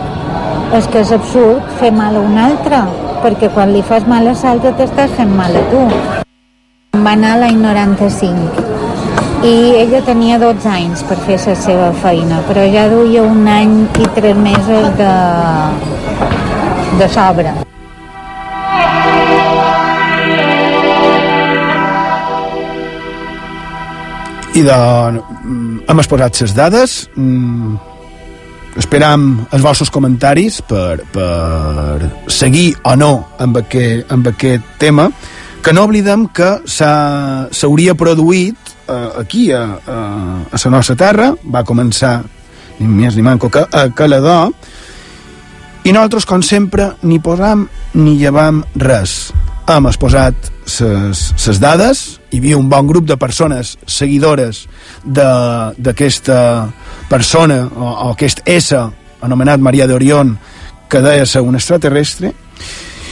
és 0.73 0.87
que 0.89 1.03
és 1.03 1.13
absurd 1.13 1.69
fer 1.81 1.91
mal 1.93 2.17
a 2.17 2.25
un 2.25 2.41
altre, 2.41 2.81
perquè 3.21 3.51
quan 3.53 3.73
li 3.75 3.85
fas 3.85 4.07
mal 4.09 4.25
a 4.25 4.33
l'altre 4.33 4.73
t'estàs 4.79 5.13
fent 5.19 5.37
mal 5.37 5.53
a 5.53 5.63
tu. 5.69 5.85
Va 7.05 7.13
anar 7.13 7.37
l'any 7.37 7.61
95 7.61 8.69
i 9.45 9.53
ella 9.77 10.01
tenia 10.05 10.37
12 10.41 10.69
anys 10.69 11.01
per 11.09 11.17
fer 11.25 11.37
la 11.45 11.55
seva 11.57 11.89
feina, 12.01 12.41
però 12.49 12.65
ja 12.73 12.89
duia 12.89 13.23
un 13.25 13.47
any 13.49 13.73
i 13.97 14.09
tres 14.17 14.37
mesos 14.37 14.89
de, 14.97 15.13
de 16.97 17.07
sobre. 17.09 17.53
I 24.53 24.63
de... 24.67 24.77
hem 25.87 26.01
exposat 26.03 26.41
les 26.43 26.53
dades, 26.55 26.95
mm, 27.15 27.75
esperam 28.81 29.29
els 29.51 29.63
vostres 29.63 29.91
comentaris 29.91 30.59
per, 30.67 31.03
per 31.13 32.11
seguir 32.27 32.73
o 32.83 32.95
no 32.99 33.13
amb 33.39 33.61
aquest, 33.63 34.11
amb 34.11 34.27
aquest 34.33 34.75
tema, 34.81 35.07
que 35.61 35.73
no 35.73 35.85
oblidem 35.87 36.27
que 36.35 36.51
s'hauria 36.65 37.95
produït 37.95 38.57
eh, 38.87 39.09
aquí, 39.21 39.51
a, 39.55 39.63
a, 39.85 39.97
a 40.51 40.61
la 40.65 40.75
nostra 40.75 40.97
terra, 40.99 41.31
va 41.45 41.63
començar 41.67 42.19
ni 42.81 42.87
més 42.89 43.15
ni 43.15 43.21
manco 43.21 43.49
que 43.53 43.61
a 43.61 43.87
Caladó, 43.93 44.51
i 45.83 45.91
nosaltres, 45.91 46.27
com 46.29 46.43
sempre, 46.45 46.91
ni 47.01 47.19
posam 47.19 47.65
ni 47.97 48.17
llevam 48.19 48.61
res. 48.75 49.31
Hem 49.69 49.87
exposat 49.89 50.51
les 50.81 51.59
dades, 51.61 52.01
hi 52.31 52.39
havia 52.39 52.57
un 52.57 52.69
bon 52.69 52.87
grup 52.87 53.07
de 53.09 53.17
persones 53.17 53.77
seguidores 53.87 54.67
d'aquesta 55.03 56.37
persona 57.09 57.63
o, 57.65 57.87
o 57.87 58.09
aquest 58.11 58.43
ésser 58.45 58.83
anomenat 59.21 59.61
Maria 59.61 59.87
d'Orion 59.87 60.35
que 60.89 61.01
deia 61.01 61.25
ser 61.25 61.41
un 61.41 61.55
extraterrestre 61.55 62.31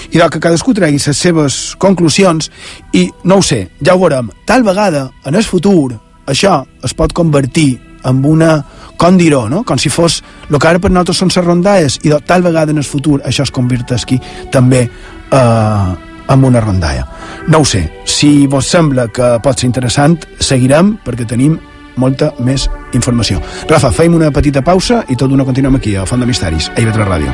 i 0.10 0.18
del 0.18 0.30
que 0.30 0.42
cadascú 0.42 0.74
tregui 0.74 1.02
les 1.02 1.18
seves 1.18 1.60
conclusions 1.78 2.50
i 2.94 3.10
no 3.24 3.40
ho 3.40 3.46
sé, 3.46 3.70
ja 3.82 3.96
ho 3.96 4.02
veurem 4.02 4.32
tal 4.46 4.64
vegada 4.64 5.10
en 5.26 5.36
el 5.36 5.46
futur 5.46 5.94
això 6.30 6.64
es 6.84 6.94
pot 6.94 7.14
convertir 7.14 7.80
en 8.06 8.24
una 8.26 8.64
com 9.00 9.18
dir-ho, 9.18 9.48
no? 9.48 9.64
com 9.64 9.80
si 9.80 9.90
fos 9.90 10.20
el 10.50 10.60
que 10.60 10.68
ara 10.68 10.82
per 10.84 10.92
nosaltres 10.92 11.22
són 11.24 11.32
les 11.32 11.46
rondalles 11.46 11.98
i 12.04 12.12
tal 12.28 12.44
vegada 12.44 12.76
en 12.76 12.82
el 12.82 12.88
futur 12.88 13.22
això 13.24 13.48
es 13.48 13.56
convertesqui 13.56 14.20
també 14.52 14.84
eh, 14.84 15.90
amb 16.30 16.46
una 16.46 16.62
rondalla. 16.62 17.08
No 17.48 17.64
ho 17.64 17.66
sé, 17.66 17.82
si 18.06 18.46
vos 18.48 18.68
sembla 18.68 19.08
que 19.08 19.38
pot 19.44 19.58
ser 19.58 19.70
interessant, 19.72 20.20
seguirem 20.40 20.98
perquè 21.06 21.26
tenim 21.26 21.58
molta 22.00 22.32
més 22.44 22.68
informació. 22.96 23.42
Rafa, 23.70 23.92
feim 23.96 24.16
una 24.20 24.32
petita 24.36 24.62
pausa 24.62 25.02
i 25.10 25.18
tot 25.20 25.32
una 25.32 25.48
continuem 25.48 25.80
aquí, 25.80 25.96
a 25.96 26.06
Font 26.06 26.22
de 26.22 26.30
Misteris, 26.30 26.70
a 26.76 26.80
IB3 26.84 27.10
Ràdio. 27.10 27.34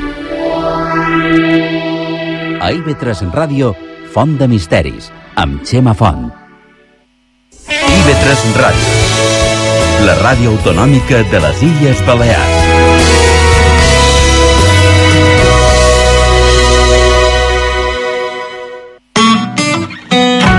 A 2.62 2.72
IB3 2.72 3.30
Ràdio, 3.36 3.76
Font 4.14 4.38
de 4.40 4.48
Misteris, 4.48 5.12
amb 5.36 5.62
Xema 5.66 5.94
Font. 5.98 6.30
IB3 7.66 8.58
Ràdio, 8.62 9.25
la 10.04 10.16
ràdio 10.20 10.52
autonòmica 10.56 11.24
de 11.32 11.40
les 11.40 11.62
Illes 11.64 12.02
Balears. 12.06 12.56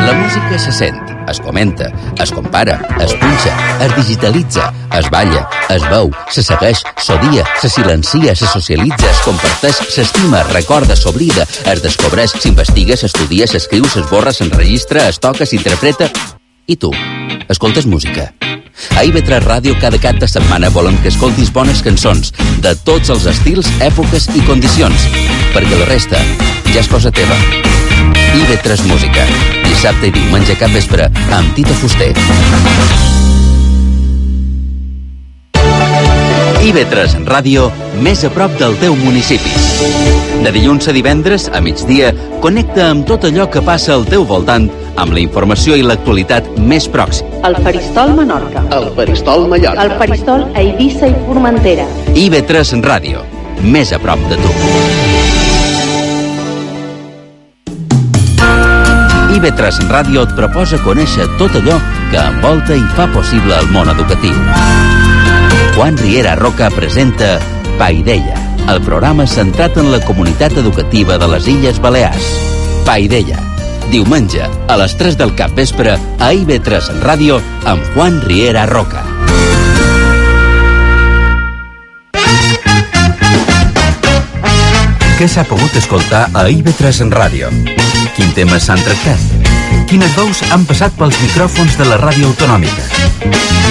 La 0.06 0.14
música 0.14 0.58
se 0.58 0.72
sent, 0.72 0.98
es 1.28 1.40
comenta, 1.40 1.90
es 2.22 2.32
compara, 2.32 2.78
es 3.00 3.14
punxa, 3.14 3.52
es 3.84 3.96
digitalitza, 3.96 4.72
es 4.98 5.10
balla, 5.10 5.48
es 5.68 5.82
veu, 5.90 6.10
se 6.30 6.42
segueix, 6.46 6.82
s'odia, 7.02 7.44
se 7.60 7.68
silencia, 7.68 8.34
se 8.34 8.46
socialitza, 8.46 9.10
es 9.10 9.22
comparteix, 9.26 9.82
s'estima, 9.90 10.44
recorda, 10.52 10.96
s'oblida, 10.96 11.46
es 11.66 11.82
descobreix, 11.82 12.38
s'investiga, 12.38 12.96
s'estudia, 12.96 13.50
s'escriu, 13.50 13.84
s'esborra, 13.90 14.32
s'enregistra, 14.32 15.08
es 15.10 15.20
toca, 15.20 15.46
s'interpreta... 15.46 16.10
I 16.66 16.74
tu, 16.82 16.90
escoltes 17.46 17.86
música. 17.86 18.32
A 18.96 19.04
IB3 19.04 19.40
Ràdio 19.44 19.76
cada 19.80 19.98
cap 20.00 20.18
de 20.20 20.28
setmana 20.28 20.70
volem 20.72 20.96
que 21.02 21.10
escoltis 21.12 21.52
bones 21.52 21.82
cançons 21.84 22.32
de 22.64 22.74
tots 22.88 23.12
els 23.12 23.26
estils, 23.30 23.68
èpoques 23.84 24.28
i 24.36 24.44
condicions, 24.48 25.08
perquè 25.54 25.78
la 25.78 25.88
resta 25.88 26.20
ja 26.72 26.80
és 26.82 26.90
cosa 26.92 27.12
teva. 27.14 27.36
IB3 28.36 28.84
Música, 28.90 29.24
dissabte 29.64 30.10
i 30.10 30.14
diumenge 30.14 30.56
cap 30.60 30.72
vespre, 30.76 31.08
amb 31.32 31.54
Tito 31.56 31.76
Fuster. 31.80 32.12
IB3 36.66 37.20
Ràdio, 37.28 37.68
més 38.02 38.24
a 38.26 38.30
prop 38.34 38.56
del 38.58 38.74
teu 38.80 38.96
municipi. 38.98 39.52
De 40.42 40.50
dilluns 40.52 40.88
a 40.90 40.94
divendres, 40.96 41.46
a 41.48 41.60
migdia, 41.62 42.10
connecta 42.42 42.90
amb 42.90 43.06
tot 43.08 43.24
allò 43.28 43.46
que 43.48 43.62
passa 43.64 43.94
al 43.94 44.04
teu 44.08 44.26
voltant 44.26 44.66
amb 44.96 45.12
la 45.12 45.20
informació 45.22 45.76
i 45.76 45.84
l'actualitat 45.84 46.48
més 46.58 46.88
pròxima. 46.92 47.42
El 47.46 47.58
Faristol 47.62 48.14
Menorca. 48.16 48.64
El 48.74 48.90
Faristol 48.96 49.46
Mallorca. 49.50 49.84
El 49.84 49.96
Faristol 50.00 50.46
a 50.52 50.62
Eivissa 50.62 51.10
i 51.10 51.16
Formentera. 51.26 51.86
IB3 52.14 52.80
Ràdio, 52.84 53.24
més 53.62 53.92
a 53.92 54.00
prop 54.02 54.22
de 54.30 54.40
tu. 54.40 54.54
IB3 59.36 59.82
Ràdio 59.90 60.22
et 60.24 60.32
proposa 60.38 60.78
conèixer 60.80 61.26
tot 61.36 61.58
allò 61.60 61.76
que 62.10 62.20
envolta 62.22 62.76
i 62.76 62.84
fa 62.96 63.04
possible 63.12 63.58
el 63.58 63.68
món 63.74 63.90
educatiu. 63.92 64.36
Juan 65.76 65.98
Riera 66.00 66.34
Roca 66.40 66.70
presenta 66.72 67.34
Paideia, 67.76 68.38
el 68.72 68.80
programa 68.80 69.26
centrat 69.28 69.76
en 69.76 69.90
la 69.92 70.00
comunitat 70.06 70.56
educativa 70.56 71.18
de 71.20 71.28
les 71.34 71.50
Illes 71.52 71.82
Balears. 71.84 72.30
Paideia, 72.86 73.42
diumenge 73.90 74.46
a 74.68 74.76
les 74.80 74.96
3 74.98 75.16
del 75.18 75.34
cap 75.38 75.52
vespre 75.56 75.96
a 75.96 76.30
IB3 76.32 77.02
Ràdio 77.04 77.38
amb 77.64 77.82
Juan 77.94 78.20
Riera 78.24 78.66
Roca. 78.70 79.04
Què 85.16 85.28
s'ha 85.32 85.46
pogut 85.48 85.72
escoltar 85.80 86.26
a 86.36 86.42
IB3 86.52 87.02
en 87.06 87.12
ràdio? 87.14 87.48
Quin 88.16 88.34
temes 88.36 88.66
s'han 88.68 88.82
tractat? 88.84 89.22
Quines 89.88 90.12
veus 90.18 90.42
han 90.52 90.66
passat 90.68 90.92
pels 90.98 91.16
micròfons 91.22 91.78
de 91.80 91.86
la 91.88 91.96
ràdio 92.02 92.28
autonòmica? 92.28 92.84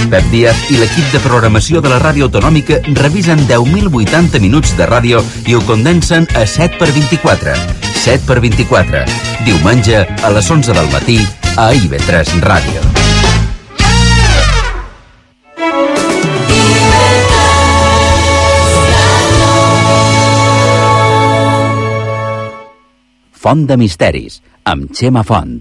Pep 0.10 0.32
Díaz 0.32 0.66
i 0.74 0.80
l'equip 0.82 1.12
de 1.14 1.22
programació 1.22 1.82
de 1.86 1.92
la 1.94 2.00
ràdio 2.02 2.30
autonòmica 2.30 2.80
revisen 3.02 3.46
10.080 3.50 4.42
minuts 4.42 4.74
de 4.80 4.90
ràdio 4.90 5.22
i 5.46 5.54
ho 5.54 5.62
condensen 5.70 6.26
a 6.34 6.48
7 6.50 6.82
per 6.82 6.90
24. 6.98 7.95
7 8.06 8.22
per 8.27 8.40
24. 8.40 8.99
Diumenge 9.48 10.03
a 10.22 10.30
les 10.30 10.45
11 10.53 10.73
del 10.77 10.90
matí 10.94 11.15
a 11.57 11.72
IB3 11.73 12.36
Ràdio. 12.38 12.84
Font 23.34 23.64
de 23.65 23.77
Misteris, 23.82 24.38
amb 24.69 24.94
Xema 24.94 25.23
Font. 25.26 25.56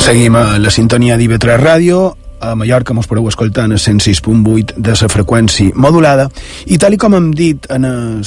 Seguim 0.00 0.40
a 0.40 0.56
la 0.56 0.72
sintonia 0.72 1.20
d'IV3 1.20 1.60
Ràdio, 1.60 2.00
a 2.40 2.54
Mallorca 2.54 2.94
mos 2.94 3.08
podeu 3.10 3.28
escoltar 3.28 3.66
en 3.66 3.72
el 3.76 3.82
106.8 3.82 4.76
de 4.76 4.94
la 4.94 5.10
freqüència 5.10 5.74
modulada 5.74 6.28
i 6.66 6.78
tal 6.78 6.94
i 6.94 7.00
com 7.00 7.16
hem 7.18 7.32
dit 7.34 7.66
en 7.70 7.84
el, 7.84 8.24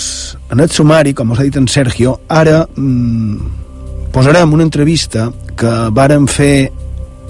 en 0.52 0.60
el 0.60 0.70
sumari, 0.70 1.14
com 1.14 1.32
us 1.32 1.42
ha 1.42 1.48
dit 1.48 1.58
en 1.58 1.68
Sergio 1.72 2.20
ara 2.30 2.66
mm, 2.76 4.12
posarem 4.12 4.54
una 4.54 4.68
entrevista 4.68 5.30
que 5.58 5.72
varen 5.92 6.28
fer 6.28 6.72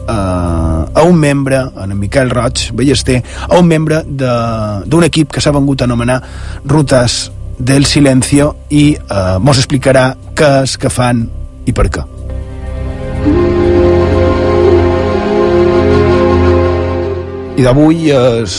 eh, 0.07 0.11
a 0.11 1.03
un 1.03 1.17
membre, 1.17 1.61
en 1.83 1.97
Miquel 1.99 2.29
Roig 2.29 2.71
Ballester, 2.73 3.21
a 3.47 3.59
un 3.59 3.67
membre 3.67 4.03
d'un 4.05 5.05
equip 5.05 5.31
que 5.31 5.41
s'ha 5.41 5.53
vengut 5.53 5.81
a 5.81 5.89
anomenar 5.89 6.21
Rutas 6.65 7.31
del 7.57 7.85
Silencio 7.85 8.55
i 8.69 8.95
eh, 8.95 9.37
mos 9.39 9.61
explicarà 9.61 10.11
què 10.35 10.51
és 10.63 10.77
que 10.81 10.89
fan 10.89 11.27
i 11.65 11.75
per 11.77 11.89
què. 11.93 12.07
I 17.61 17.65
d'avui 17.67 18.07
és 18.09 18.53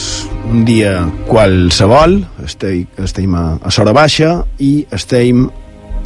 un 0.47 0.61
dia 0.63 0.93
qualsevol, 1.27 2.13
estem, 2.45 2.85
estem 3.03 3.33
a, 3.35 3.57
a 3.59 3.71
Sora 3.75 3.91
Baixa 3.97 4.29
i 4.63 4.85
estem 4.95 5.41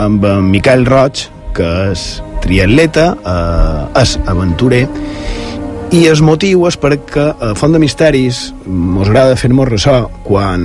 amb 0.00 0.24
en 0.24 0.46
Miquel 0.48 0.86
Roig, 0.88 1.26
que 1.52 1.68
és 1.90 2.06
triatleta, 2.40 3.04
eh, 3.20 4.00
és 4.00 4.14
aventurer, 4.32 4.86
i 5.92 6.06
el 6.08 6.24
motiu 6.24 6.64
és 6.70 6.80
perquè 6.80 7.26
a 7.36 7.52
Font 7.60 7.76
de 7.76 7.82
Misteris 7.84 8.46
mos 8.64 9.10
agrada 9.10 9.36
fer-nos 9.36 9.68
ressò 9.74 9.98
quan 10.24 10.64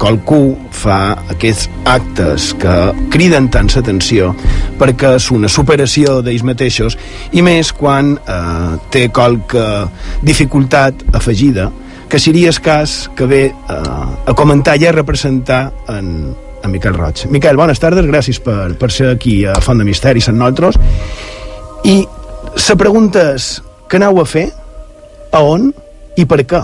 qualcú 0.00 0.56
fa 0.74 1.14
aquests 1.32 1.68
actes 1.88 2.50
que 2.60 2.74
criden 3.12 3.48
tant 3.52 3.70
l'atenció 3.74 4.32
perquè 4.80 5.14
és 5.18 5.28
una 5.34 5.50
superació 5.52 6.20
d'ells 6.24 6.44
mateixos 6.46 6.96
i 7.32 7.44
més 7.44 7.72
quan 7.76 8.16
eh, 8.16 8.72
té 8.90 9.08
qualque 9.14 9.66
dificultat 10.22 11.06
afegida 11.12 11.70
que 12.08 12.18
seria 12.20 12.50
el 12.50 12.60
cas 12.60 13.10
que 13.16 13.26
ve 13.26 13.44
eh, 13.46 13.52
a 14.26 14.34
comentar 14.36 14.76
i 14.80 14.86
a 14.86 14.92
representar 14.92 15.62
en, 15.88 16.34
en 16.62 16.70
Miquel 16.70 16.94
Roig. 16.94 17.24
Miquel, 17.32 17.56
bones 17.56 17.80
tardes, 17.80 18.04
gràcies 18.04 18.42
per, 18.44 18.74
per 18.76 18.90
ser 18.92 19.14
aquí 19.14 19.42
a 19.48 19.54
Font 19.64 19.80
de 19.80 19.86
Misteris 19.88 20.28
amb 20.28 20.42
nosaltres 20.42 20.76
i 21.88 22.02
la 22.52 22.76
pregunta 22.78 23.32
és 23.32 23.54
què 23.88 23.98
aneu 23.98 24.20
a 24.20 24.26
fer, 24.28 24.50
a 25.32 25.40
on 25.44 25.70
i 26.20 26.28
per 26.28 26.42
què? 26.44 26.60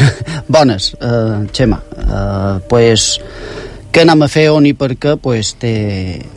Bones, 0.52 0.92
uh, 1.00 1.42
Xema. 1.52 1.80
Uh, 1.96 2.60
pues, 2.68 3.18
què 3.92 4.06
anem 4.06 4.24
a 4.24 4.30
fer, 4.32 4.46
on 4.54 4.66
i 4.68 4.72
per 4.78 4.94
què, 4.96 5.16
pues, 5.20 5.52
té, 5.60 5.74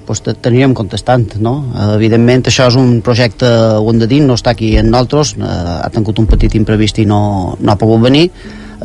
pues, 0.07 0.21
t'aniríem 0.25 0.75
contestant, 0.75 1.37
no? 1.39 1.55
Evidentment, 1.95 2.45
això 2.51 2.67
és 2.71 2.77
un 2.79 2.99
projecte, 3.05 3.47
ho 3.79 3.87
hem 3.91 4.03
de 4.03 4.09
dir, 4.11 4.21
no 4.25 4.35
està 4.35 4.55
aquí 4.55 4.75
en 4.81 4.91
nosaltres, 4.91 5.37
uh, 5.39 5.79
ha 5.85 5.89
tingut 5.93 6.19
un 6.19 6.29
petit 6.31 6.59
imprevist 6.59 6.99
i 6.99 7.07
no, 7.09 7.55
no 7.59 7.73
ha 7.73 7.79
pogut 7.79 8.03
venir, 8.09 8.29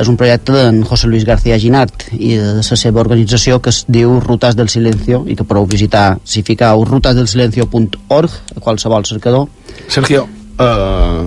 és 0.00 0.08
un 0.08 0.16
projecte 0.16 0.54
d'en 0.54 0.82
José 0.86 1.08
Luis 1.10 1.24
García 1.26 1.58
Ginart 1.60 2.06
i 2.14 2.34
de 2.38 2.54
la 2.60 2.78
seva 2.78 3.02
organització 3.02 3.60
que 3.62 3.72
es 3.74 3.84
diu 3.88 4.18
Rutas 4.22 4.56
del 4.56 4.70
Silencio 4.72 5.24
i 5.26 5.36
que 5.36 5.44
podeu 5.44 5.66
visitar 5.66 6.20
si 6.24 6.44
fiqueu 6.46 6.84
rutasdelsilencio.org 6.86 8.38
a 8.56 8.60
qualsevol 8.60 9.06
cercador 9.08 9.48
Sergio, 9.88 10.26
uh, 10.58 11.26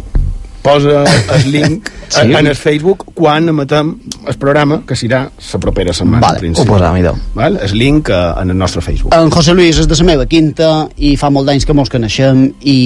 posa 0.64 1.04
el 1.36 1.52
link 1.56 1.90
sí. 2.08 2.22
en 2.22 2.48
el 2.48 2.56
Facebook 2.56 3.06
quan 3.14 3.50
emetem 3.52 3.94
el 4.28 4.38
programa, 4.40 4.80
que 4.88 4.96
serà 4.98 5.26
la 5.28 5.60
propera 5.62 5.94
setmana. 5.94 6.24
Vale, 6.24 6.54
ho 6.56 6.66
posam, 6.66 6.98
idò. 7.02 7.14
Val? 7.36 7.60
El 7.68 7.76
link 7.78 8.10
uh, 8.10 8.40
en 8.42 8.56
el 8.56 8.58
nostre 8.58 8.82
Facebook. 8.82 9.14
En 9.14 9.30
José 9.34 9.54
Luis 9.54 9.78
és 9.84 9.90
de 9.90 10.00
la 10.00 10.08
meva 10.14 10.26
quinta 10.26 10.88
i 10.98 11.16
fa 11.20 11.30
molt 11.30 11.52
d'anys 11.52 11.68
que 11.68 11.76
mos 11.76 11.92
coneixem 11.92 12.48
i 12.62 12.80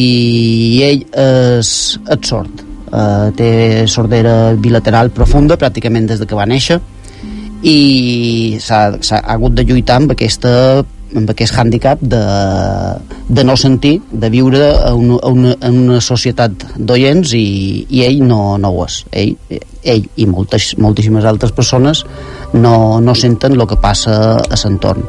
ell 0.89 1.05
és, 1.13 1.71
és 2.01 2.27
sord. 2.27 2.65
Uh, 2.87 3.29
té 3.35 3.87
sordera 3.91 4.53
bilateral 4.55 5.11
profunda 5.11 5.57
pràcticament 5.59 6.07
des 6.07 6.21
de 6.21 6.27
que 6.27 6.37
va 6.39 6.47
néixer 6.47 6.79
i 7.67 8.57
s'ha 8.61 8.85
ha 8.93 9.19
hagut 9.33 9.55
de 9.57 9.65
lluitar 9.67 9.97
amb 9.99 10.13
aquesta 10.13 10.85
amb 11.15 11.29
aquest 11.31 11.55
hàndicap 11.57 12.01
de, 12.01 12.21
de 13.29 13.43
no 13.47 13.55
sentir, 13.59 13.97
de 14.11 14.29
viure 14.33 14.63
a 14.75 14.93
una, 14.95 15.19
una, 15.29 15.55
en 15.61 15.81
una 15.85 16.01
societat 16.03 16.67
d'oients 16.77 17.33
i, 17.37 17.47
i 17.89 18.03
ell 18.07 18.23
no, 18.27 18.57
no 18.61 18.73
ho 18.73 18.85
és. 18.85 19.01
Ell, 19.11 19.35
ell 19.87 20.07
i 20.17 20.27
moltes, 20.29 20.73
moltíssimes 20.83 21.25
altres 21.25 21.55
persones 21.55 22.03
no, 22.53 22.99
no 22.99 23.15
senten 23.15 23.55
el 23.57 23.67
que 23.67 23.79
passa 23.81 24.17
a 24.37 24.63
l'entorn 24.63 25.05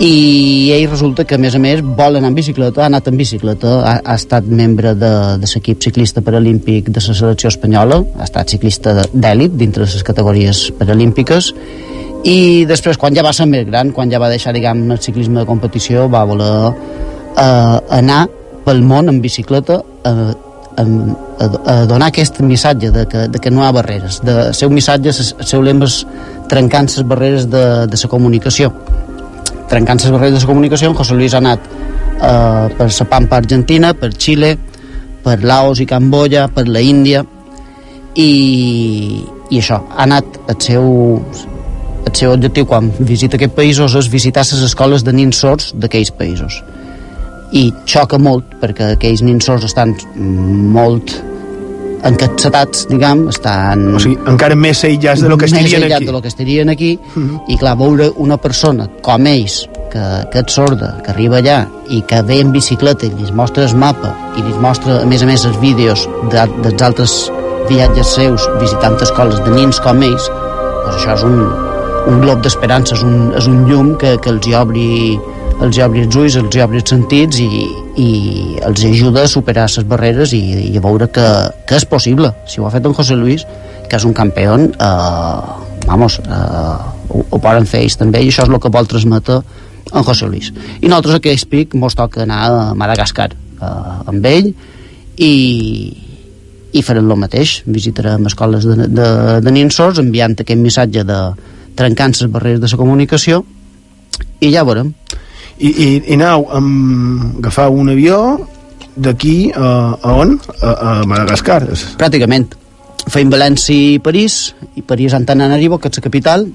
i 0.00 0.72
ell 0.72 0.86
resulta 0.88 1.26
que 1.28 1.36
a 1.36 1.40
més 1.40 1.54
a 1.54 1.60
més 1.60 1.82
vol 1.84 2.16
anar 2.16 2.30
en 2.30 2.36
bicicleta, 2.38 2.82
ha 2.82 2.88
anat 2.88 3.10
en 3.10 3.18
bicicleta 3.20 3.74
ha, 3.84 3.98
ha 4.00 4.14
estat 4.16 4.46
membre 4.48 4.94
de, 4.96 5.10
de 5.42 5.50
l'equip 5.50 5.82
ciclista 5.84 6.22
paralímpic 6.24 6.88
de 6.88 7.02
la 7.04 7.16
selecció 7.18 7.50
espanyola 7.52 8.00
ha 8.16 8.24
estat 8.24 8.54
ciclista 8.56 8.94
d'èlit 9.12 9.58
dintre 9.60 9.84
de 9.84 9.92
les 9.92 10.06
categories 10.06 10.70
paralímpiques 10.80 11.52
i 12.24 12.66
després 12.68 12.98
quan 13.00 13.14
ja 13.16 13.24
va 13.24 13.32
ser 13.32 13.46
més 13.48 13.64
gran 13.68 13.94
quan 13.96 14.10
ja 14.12 14.20
va 14.20 14.28
deixar 14.28 14.52
diguem 14.52 14.84
el 14.90 15.00
ciclisme 15.00 15.40
de 15.40 15.48
competició 15.48 16.08
va 16.12 16.26
voler 16.28 16.52
eh, 16.68 17.78
anar 17.96 18.26
pel 18.66 18.82
món 18.84 19.08
en 19.08 19.20
bicicleta 19.24 19.80
eh, 20.04 20.32
a, 20.76 20.82
a, 20.82 21.46
a 21.72 21.86
donar 21.86 22.08
aquest 22.08 22.40
missatge 22.40 22.90
de 22.90 23.06
que, 23.06 23.26
de 23.28 23.38
que 23.38 23.50
no 23.50 23.62
hi 23.62 23.68
ha 23.68 23.72
barreres 23.72 24.20
de, 24.24 24.52
seu 24.56 24.70
missatge, 24.70 25.12
el 25.12 25.48
seu 25.48 25.62
lema 25.64 25.88
és 25.88 26.00
trencant 26.50 26.90
les 26.90 27.06
barreres 27.06 27.46
de, 27.50 27.64
de 27.86 28.00
la 28.02 28.10
comunicació. 28.10 28.72
Trencant 29.70 30.02
les 30.02 30.10
barreres 30.10 30.38
de 30.38 30.44
la 30.44 30.50
comunicació, 30.50 30.90
en 30.90 30.96
José 30.98 31.14
Luis 31.14 31.34
ha 31.34 31.42
anat 31.42 31.68
eh, 31.68 32.66
per 32.78 32.88
la 32.88 33.08
Pampa 33.12 33.38
Argentina, 33.38 33.92
per 33.94 34.12
Xile, 34.16 34.56
per 35.24 35.40
Laos 35.44 35.80
i 35.80 35.86
Camboya, 35.86 36.48
per 36.48 36.66
la 36.68 36.82
Índia, 36.82 37.24
i, 38.16 38.30
i 39.50 39.60
això, 39.60 39.82
ha 39.94 40.04
anat 40.08 40.40
el 40.48 40.60
seu, 40.64 40.86
seu 42.20 42.34
objectiu 42.34 42.68
quan 42.68 42.90
visita 42.98 43.38
aquests 43.38 43.56
països 43.56 43.96
és 43.98 44.10
visitar 44.12 44.44
les 44.44 44.62
escoles 44.66 45.04
de 45.06 45.14
nins 45.16 45.40
sords 45.40 45.72
d'aquells 45.74 46.12
països. 46.18 46.60
I 47.56 47.70
xoca 47.88 48.20
molt 48.20 48.54
perquè 48.60 48.92
aquells 48.94 49.24
nins 49.26 49.48
sords 49.48 49.66
estan 49.66 49.96
molt 50.14 51.16
encapçatats, 52.06 52.86
diguem, 52.88 53.26
estan... 53.28 53.82
O 53.96 54.00
sigui, 54.00 54.16
encara 54.30 54.56
més 54.56 54.80
aïllats 54.86 55.20
de 55.24 55.28
lo 55.28 55.36
que 55.40 55.48
estarien 55.50 55.84
més 55.84 55.92
aquí. 55.92 56.06
de 56.08 56.14
lo 56.14 56.22
que 56.24 56.30
estarien 56.32 56.72
aquí, 56.72 56.90
i 57.48 57.58
clar, 57.60 57.74
veure 57.80 58.10
una 58.24 58.38
persona 58.40 58.88
com 59.04 59.28
ells, 59.28 59.62
que, 59.92 60.04
que 60.32 60.44
és 60.44 60.54
sorda, 60.54 60.94
que 61.04 61.12
arriba 61.12 61.40
allà 61.40 61.58
i 61.90 62.00
que 62.08 62.22
ve 62.26 62.40
en 62.40 62.52
bicicleta 62.54 63.08
i 63.08 63.12
li 63.12 63.32
mostra 63.36 63.66
el 63.66 63.74
mapa 63.76 64.14
i 64.38 64.44
li 64.46 64.54
mostra, 64.62 65.00
a 65.02 65.08
més 65.10 65.24
a 65.24 65.28
més, 65.28 65.44
els 65.48 65.58
vídeos 65.60 66.06
de, 66.32 66.46
dels 66.64 66.86
altres 66.86 67.16
viatges 67.68 68.14
seus 68.16 68.46
visitant 68.62 68.96
escoles 69.02 69.42
de 69.44 69.56
nins 69.58 69.82
com 69.84 70.06
ells, 70.06 70.30
doncs 70.30 70.94
això 70.94 71.18
és 71.18 71.26
un, 71.26 71.42
un 72.08 72.20
glob 72.22 72.40
d'esperança, 72.44 72.96
és, 72.96 73.04
un, 73.04 73.30
és 73.36 73.46
un 73.50 73.64
llum 73.68 73.94
que, 74.00 74.16
que 74.22 74.32
els 74.32 74.48
hi 74.48 74.56
obri 74.56 74.88
els 75.60 75.76
hi 75.76 75.82
obri 75.84 76.04
els 76.06 76.16
ulls, 76.16 76.36
els 76.40 76.56
hi 76.56 76.62
obri 76.64 76.80
els 76.80 76.88
sentits 76.88 77.40
i, 77.44 77.48
i 78.00 78.10
els 78.64 78.84
ajuda 78.88 79.26
a 79.26 79.30
superar 79.30 79.66
les 79.68 79.88
barreres 79.88 80.32
i, 80.36 80.40
i 80.70 80.76
a 80.78 80.84
veure 80.84 81.10
que, 81.12 81.26
que 81.68 81.76
és 81.76 81.84
possible. 81.88 82.32
Si 82.48 82.60
ho 82.60 82.66
ha 82.66 82.72
fet 82.72 82.86
en 82.88 82.96
José 82.96 83.18
Luis, 83.18 83.44
que 83.90 83.98
és 83.98 84.06
un 84.08 84.14
campió, 84.16 84.56
eh, 84.56 85.66
vamos, 85.86 86.20
eh, 86.24 86.76
ho, 87.10 87.24
ho 87.28 87.38
poden 87.42 87.68
fer 87.68 87.84
ells 87.84 87.98
també 88.00 88.22
i 88.24 88.30
això 88.30 88.46
és 88.46 88.52
el 88.52 88.60
que 88.62 88.72
vol 88.72 88.88
transmetre 88.88 89.40
en 89.90 90.06
José 90.06 90.30
Luis. 90.30 90.52
I 90.80 90.88
nosaltres 90.88 91.18
a 91.18 91.20
aquell 91.20 91.46
pic 91.52 91.76
mos 91.76 91.98
toca 91.98 92.24
anar 92.24 92.40
a 92.48 92.66
Madagascar 92.78 93.28
eh, 93.34 94.10
amb 94.12 94.32
ell 94.32 94.52
i, 95.20 95.32
i 96.72 96.84
farem 96.86 97.10
el 97.10 97.20
mateix. 97.20 97.60
Visitarem 97.68 98.30
escoles 98.30 98.64
de, 98.64 98.88
de, 98.88 99.08
de 99.44 99.54
nins 99.54 99.76
sords 99.76 100.00
enviant 100.00 100.38
aquest 100.38 100.62
missatge 100.62 101.04
de 101.04 101.20
trencant 101.80 102.14
les 102.20 102.30
barreres 102.30 102.62
de 102.62 102.70
la 102.70 102.80
comunicació 102.80 103.42
i 104.40 104.52
ja 104.52 104.64
veurem. 104.68 104.92
I, 105.60 105.68
i, 105.68 105.88
i 106.08 106.16
aneu 106.16 106.46
a 106.48 106.60
agafar 106.60 107.68
un 107.72 107.92
avió 107.92 108.20
d'aquí 108.96 109.50
a, 109.52 109.68
a 110.00 110.16
on? 110.22 110.38
A, 110.60 110.70
a 110.72 110.94
Madagascar. 111.08 111.62
Pràcticament. 112.00 112.48
Feim 113.10 113.30
València 113.32 113.74
i 113.74 114.00
París, 114.02 114.54
i 114.76 114.82
París 114.86 115.14
Antananarivo, 115.16 115.78
que 115.80 115.88
és 115.88 116.00
la 116.00 116.04
capital, 116.04 116.46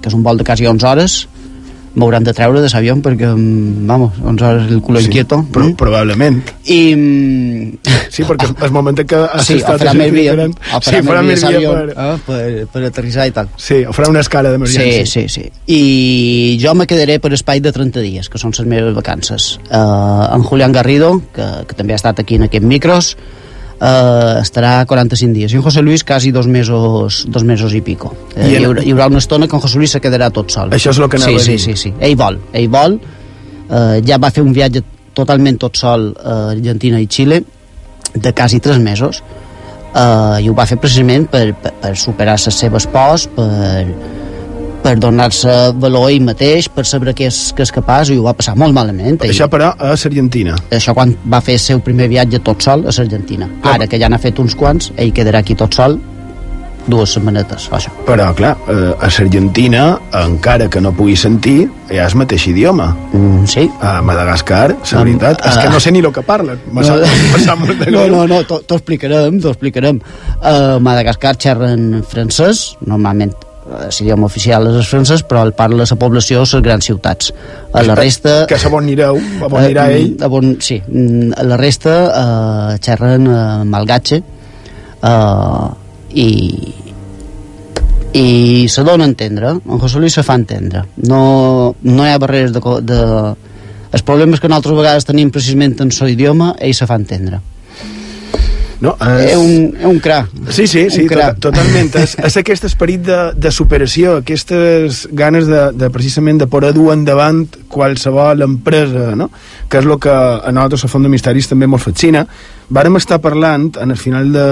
que 0.00 0.10
és 0.10 0.16
un 0.16 0.24
vol 0.26 0.40
de 0.40 0.46
quasi 0.46 0.66
11 0.66 0.88
hores, 0.90 1.20
m'hauran 1.94 2.22
de 2.22 2.32
treure 2.32 2.60
de 2.62 2.68
l'avió 2.70 2.94
perquè, 3.02 3.26
mm, 3.34 3.86
vamos, 3.86 4.12
11 4.22 4.44
hores 4.44 4.70
el 4.70 4.80
culo 4.80 5.00
Sí, 5.00 5.06
inquieto. 5.06 5.44
però, 5.52 5.74
probablement. 5.76 6.42
I... 6.66 6.94
mm, 6.94 7.78
Sí, 8.10 8.24
perquè 8.26 8.48
el 8.66 8.70
moment 8.74 8.98
que 9.06 9.16
has 9.16 9.46
sí, 9.46 9.58
estat... 9.58 9.80
farà 9.80 9.94
més 9.94 10.12
via, 10.12 10.34
o 10.34 10.80
Sí, 10.82 10.96
farà 11.06 11.22
més 11.22 11.42
via, 11.46 11.58
via 11.58 11.70
per, 11.70 11.90
eh, 11.90 12.16
per, 12.26 12.66
per 12.72 12.84
aterrissar 12.88 13.26
i 13.30 13.34
tal. 13.34 13.48
Sí, 13.56 13.84
o 13.86 13.92
farà 13.94 14.10
una 14.10 14.20
escala 14.20 14.50
d'emergència. 14.50 15.06
Sí, 15.06 15.26
sí, 15.28 15.28
sí. 15.28 15.50
I 15.70 16.58
jo 16.62 16.74
me 16.74 16.86
quedaré 16.90 17.18
per 17.22 17.32
espai 17.34 17.60
de 17.62 17.72
30 17.72 18.02
dies, 18.02 18.28
que 18.28 18.38
són 18.38 18.54
les 18.56 18.66
meves 18.66 18.94
vacances. 18.94 19.58
Uh, 19.70 20.26
en 20.34 20.42
Julián 20.42 20.72
Garrido, 20.72 21.20
que, 21.34 21.46
que 21.68 21.78
també 21.78 21.94
ha 21.94 22.00
estat 22.02 22.18
aquí 22.22 22.38
en 22.38 22.48
aquests 22.48 22.66
micros, 22.66 23.16
uh, 23.80 24.40
estarà 24.40 24.84
45 24.86 25.34
dies. 25.34 25.52
I 25.52 25.58
en 25.58 25.64
José 25.64 25.82
Luis 25.82 26.04
quasi 26.04 26.32
dos 26.32 26.46
mesos, 26.46 27.24
dos 27.28 27.44
mesos 27.44 27.74
i 27.74 27.80
pico. 27.80 28.12
Uh, 28.36 28.44
I 28.44 28.52
hi, 28.52 28.64
haurà, 28.64 28.84
hi 28.84 28.94
haurà 28.94 29.08
una 29.10 29.22
estona 29.22 29.48
que 29.48 29.56
en 29.56 29.64
José 29.64 29.80
Luis 29.80 29.96
se 29.96 30.00
quedarà 30.04 30.30
tot 30.34 30.52
sol. 30.52 30.72
Això 30.76 30.94
és 30.94 31.00
el 31.00 31.10
que 31.10 31.20
anava 31.20 31.38
sí, 31.38 31.42
a 31.42 31.52
dir. 31.52 31.58
Sí, 31.58 31.74
sí, 31.74 31.90
sí. 31.90 31.94
Ell 32.00 32.16
vol, 32.20 32.40
ell 32.52 32.70
vol. 32.72 33.00
Uh, 33.70 33.98
ja 34.06 34.18
va 34.20 34.32
fer 34.34 34.44
un 34.44 34.52
viatge 34.54 34.82
totalment 35.14 35.58
tot 35.60 35.78
sol 35.78 36.10
a 36.18 36.52
Argentina 36.54 37.00
i 37.00 37.08
Xile 37.10 37.42
de 38.14 38.32
quasi 38.34 38.58
3 38.62 38.80
mesos 38.82 39.20
uh, 39.94 40.38
i 40.42 40.48
ho 40.50 40.54
va 40.56 40.66
fer 40.66 40.78
precisament 40.82 41.28
per, 41.30 41.50
per, 41.54 41.74
per 41.82 41.92
superar 41.98 42.36
les 42.38 42.58
seves 42.62 42.86
pors 42.90 43.28
per, 43.36 43.84
per 44.82 44.96
donar-se 45.00 45.56
valor 45.80 46.08
a 46.08 46.12
ell 46.12 46.24
mateix, 46.26 46.68
per 46.72 46.86
saber 46.88 47.14
què 47.16 47.28
és, 47.30 47.40
què 47.56 47.66
és 47.66 47.74
capaç 47.74 48.12
i 48.14 48.18
ho 48.18 48.26
va 48.26 48.36
passar 48.36 48.56
molt 48.60 48.76
malament 48.76 49.18
ell. 49.18 49.34
Això, 49.34 49.50
però, 49.52 49.72
a 49.76 49.92
l'Argentina. 49.94 50.56
Això 50.72 50.94
quan 50.96 51.14
va 51.30 51.42
fer 51.44 51.58
el 51.58 51.64
seu 51.66 51.82
primer 51.84 52.08
viatge 52.12 52.42
tot 52.46 52.62
sol 52.64 52.86
a 52.86 52.94
l'Argentina. 52.96 53.48
Ara 53.74 53.90
que 53.90 54.00
ja 54.00 54.08
n'ha 54.08 54.20
fet 54.22 54.40
uns 54.42 54.56
quants, 54.56 54.92
ell 54.96 55.12
quedarà 55.16 55.44
aquí 55.44 55.58
tot 55.58 55.76
sol 55.76 56.00
dues 56.90 57.12
setmanetes, 57.14 57.68
això. 57.76 57.92
Però, 58.06 58.30
clar, 58.36 58.54
eh, 58.72 58.94
a 58.96 59.10
l'Argentina, 59.10 59.98
encara 60.16 60.68
que 60.68 60.80
no 60.80 60.92
pugui 60.96 61.16
sentir, 61.16 61.68
hi 61.90 61.98
ha 61.98 62.06
el 62.08 62.16
mateix 62.16 62.46
idioma. 62.48 62.88
Mm, 63.12 63.44
sí. 63.46 63.66
A 63.80 64.00
Madagascar, 64.02 64.70
la 64.92 65.04
veritat, 65.04 65.44
és 65.44 65.58
que 65.60 65.68
ah. 65.68 65.74
no 65.74 65.80
sé 65.80 65.92
ni 65.92 66.00
el 66.00 66.12
que 66.12 66.22
parlen. 66.22 66.58
Molt 66.72 66.88
de 66.88 67.90
no, 67.90 68.06
greu. 68.06 68.16
no, 68.16 68.24
no, 68.26 68.42
t'ho 68.48 68.62
t'ho 68.64 68.80
explicarem, 68.80 69.38
t'ho 69.40 69.52
explicarem. 69.52 70.00
A 70.40 70.78
Madagascar 70.80 71.36
xerren 71.36 72.02
francès, 72.08 72.76
normalment 72.86 73.36
eh, 73.70 73.88
l'idioma 73.98 74.26
oficial 74.26 74.68
és 74.70 74.80
el 74.82 74.86
francès, 74.88 75.24
però 75.26 75.44
el 75.46 75.54
parla 75.58 75.86
la 75.88 75.98
població 76.00 76.42
a 76.42 76.46
les 76.46 76.66
grans 76.66 76.90
ciutats. 76.90 77.32
A 77.72 77.84
la 77.86 77.94
resta... 77.98 78.44
Que 78.50 78.58
a 78.58 78.70
on 78.70 78.82
anireu, 78.82 79.20
a 79.40 79.48
on 79.48 79.58
anirà 79.62 79.88
Eh, 79.90 80.02
ell. 80.02 80.12
A 80.22 80.28
on, 80.28 80.56
sí, 80.60 80.80
mm, 80.86 81.32
a 81.38 81.46
la 81.46 81.56
resta 81.60 81.96
eh, 82.10 82.78
xerren 82.82 83.26
eh, 83.30 83.64
malgatxe 83.64 84.22
eh, 85.02 85.68
i 86.14 86.30
i 88.12 88.66
se 88.68 88.82
dona 88.82 89.04
a 89.04 89.06
entendre 89.06 89.52
en 89.54 89.78
José 89.78 90.00
Luis 90.00 90.14
se 90.14 90.24
fa 90.26 90.34
entendre 90.34 90.82
no, 91.06 91.76
no 91.82 92.06
hi 92.06 92.10
ha 92.10 92.18
barreres 92.18 92.50
de, 92.50 92.60
de... 92.82 92.98
els 93.94 94.02
problemes 94.02 94.42
que 94.42 94.50
nosaltres 94.50 94.78
vegades 94.80 95.06
tenim 95.06 95.30
precisament 95.30 95.76
en 95.78 95.94
el 95.94 96.10
idioma 96.16 96.54
ell 96.58 96.74
se 96.74 96.88
fa 96.90 96.98
entendre 96.98 97.38
No, 98.80 98.94
és 99.20 99.34
un, 99.36 99.74
és 99.76 99.84
un 99.84 99.98
cra 100.00 100.22
Sí, 100.48 100.64
sí, 100.66 100.86
sí, 100.88 101.02
cra. 101.06 101.34
to 101.34 101.50
totalment. 101.50 101.90
És, 102.00 102.14
és 102.16 102.36
aquest 102.40 102.64
esperit 102.64 103.02
de, 103.04 103.18
de 103.36 103.50
superació, 103.52 104.14
aquestes 104.22 105.02
ganes 105.12 105.46
de, 105.50 105.66
de 105.76 105.90
precisament 105.92 106.40
de 106.40 106.46
poder 106.48 106.70
dur 106.72 106.92
endavant 106.94 107.42
qualsevol 107.68 108.40
empresa, 108.46 109.10
no? 109.20 109.28
que 109.68 109.78
és 109.82 109.84
el 109.84 109.98
que 110.00 110.10
a 110.14 110.48
nosaltres 110.52 110.86
a 110.86 110.88
Font 110.88 111.04
de 111.04 111.12
Misteris 111.12 111.48
també 111.50 111.68
ens 111.68 111.84
fascina. 111.84 112.24
Vàrem 112.72 112.96
estar 112.96 113.20
parlant, 113.20 113.68
en 113.82 113.90
el 113.92 114.00
final 114.00 114.32
de, 114.32 114.46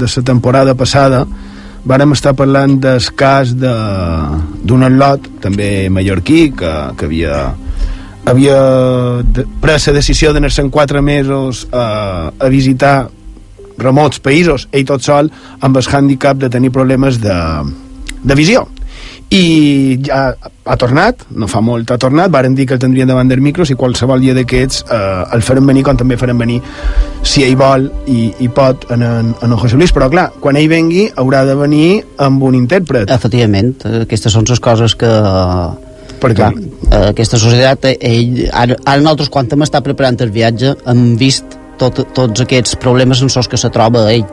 de 0.00 0.08
la 0.16 0.24
temporada 0.24 0.74
passada, 0.74 1.26
vàrem 1.84 2.12
estar 2.16 2.32
parlant 2.36 2.78
del 2.80 3.04
cas 3.16 3.52
de- 3.52 3.74
d'un 4.64 4.82
atlot, 4.88 5.28
també 5.44 5.88
mallorquí, 5.92 6.52
que, 6.56 6.72
que 6.96 7.04
havia 7.04 7.52
havia 8.28 8.56
de, 9.24 9.44
pres 9.60 9.86
la 9.88 9.94
decisió 9.96 10.32
d'anar-se 10.34 10.60
en 10.60 10.68
quatre 10.70 11.00
mesos 11.00 11.66
a, 11.72 12.30
a 12.38 12.48
visitar 12.52 13.08
remots 13.78 14.22
països, 14.24 14.68
ell 14.72 14.86
tot 14.88 15.04
sol 15.04 15.30
amb 15.60 15.78
el 15.78 15.86
hàndicap 15.86 16.40
de 16.42 16.50
tenir 16.50 16.72
problemes 16.74 17.20
de, 17.22 17.38
de 18.22 18.36
visió. 18.38 18.66
I 19.28 19.98
ja 20.06 20.30
ha 20.32 20.76
tornat, 20.80 21.26
no 21.36 21.46
fa 21.52 21.60
molt 21.60 21.90
ha 21.92 21.98
tornat, 22.00 22.30
varen 22.32 22.54
dir 22.56 22.64
que 22.66 22.74
el 22.76 22.80
tindrien 22.80 23.08
davant 23.08 23.28
del 23.28 23.42
micro 23.44 23.66
si 23.68 23.76
qualsevol 23.76 24.22
dia 24.24 24.32
d'aquests 24.36 24.86
eh, 24.88 25.34
el 25.36 25.44
farem 25.44 25.68
venir 25.68 25.82
com 25.84 25.98
també 26.00 26.16
farem 26.16 26.40
venir 26.40 26.56
si 27.20 27.44
ell 27.44 27.56
vol 27.60 27.84
i, 28.08 28.30
i 28.40 28.48
pot 28.48 28.88
en, 28.94 29.04
en, 29.04 29.34
en 29.44 29.56
José 29.60 29.76
Luis, 29.76 29.92
però 29.92 30.08
clar, 30.12 30.30
quan 30.40 30.56
ell 30.56 30.70
vengui 30.72 31.10
haurà 31.20 31.44
de 31.48 31.58
venir 31.60 31.90
amb 32.24 32.42
un 32.48 32.56
intèrpret. 32.56 33.12
Efectivament, 33.12 33.74
aquestes 34.06 34.32
són 34.32 34.48
les 34.48 34.64
coses 34.64 34.96
que 34.96 35.12
perquè 36.18 36.40
clar, 36.40 36.52
eh, 36.88 37.04
aquesta 37.12 37.38
societat 37.40 37.84
eh, 37.92 37.96
ell, 38.00 38.42
ara, 38.48 38.80
ara 38.84 39.00
nosaltres 39.02 39.32
quan 39.32 39.52
hem 39.52 39.68
estat 39.68 39.84
preparant 39.86 40.18
el 40.24 40.32
viatge 40.34 40.74
hem 40.88 41.04
vist 41.20 41.57
tot, 41.78 42.02
tots 42.14 42.44
aquests 42.44 42.76
problemes 42.82 43.22
en 43.22 43.30
els 43.30 43.48
que 43.48 43.60
se 43.60 43.70
troba 43.74 44.08
ell. 44.12 44.26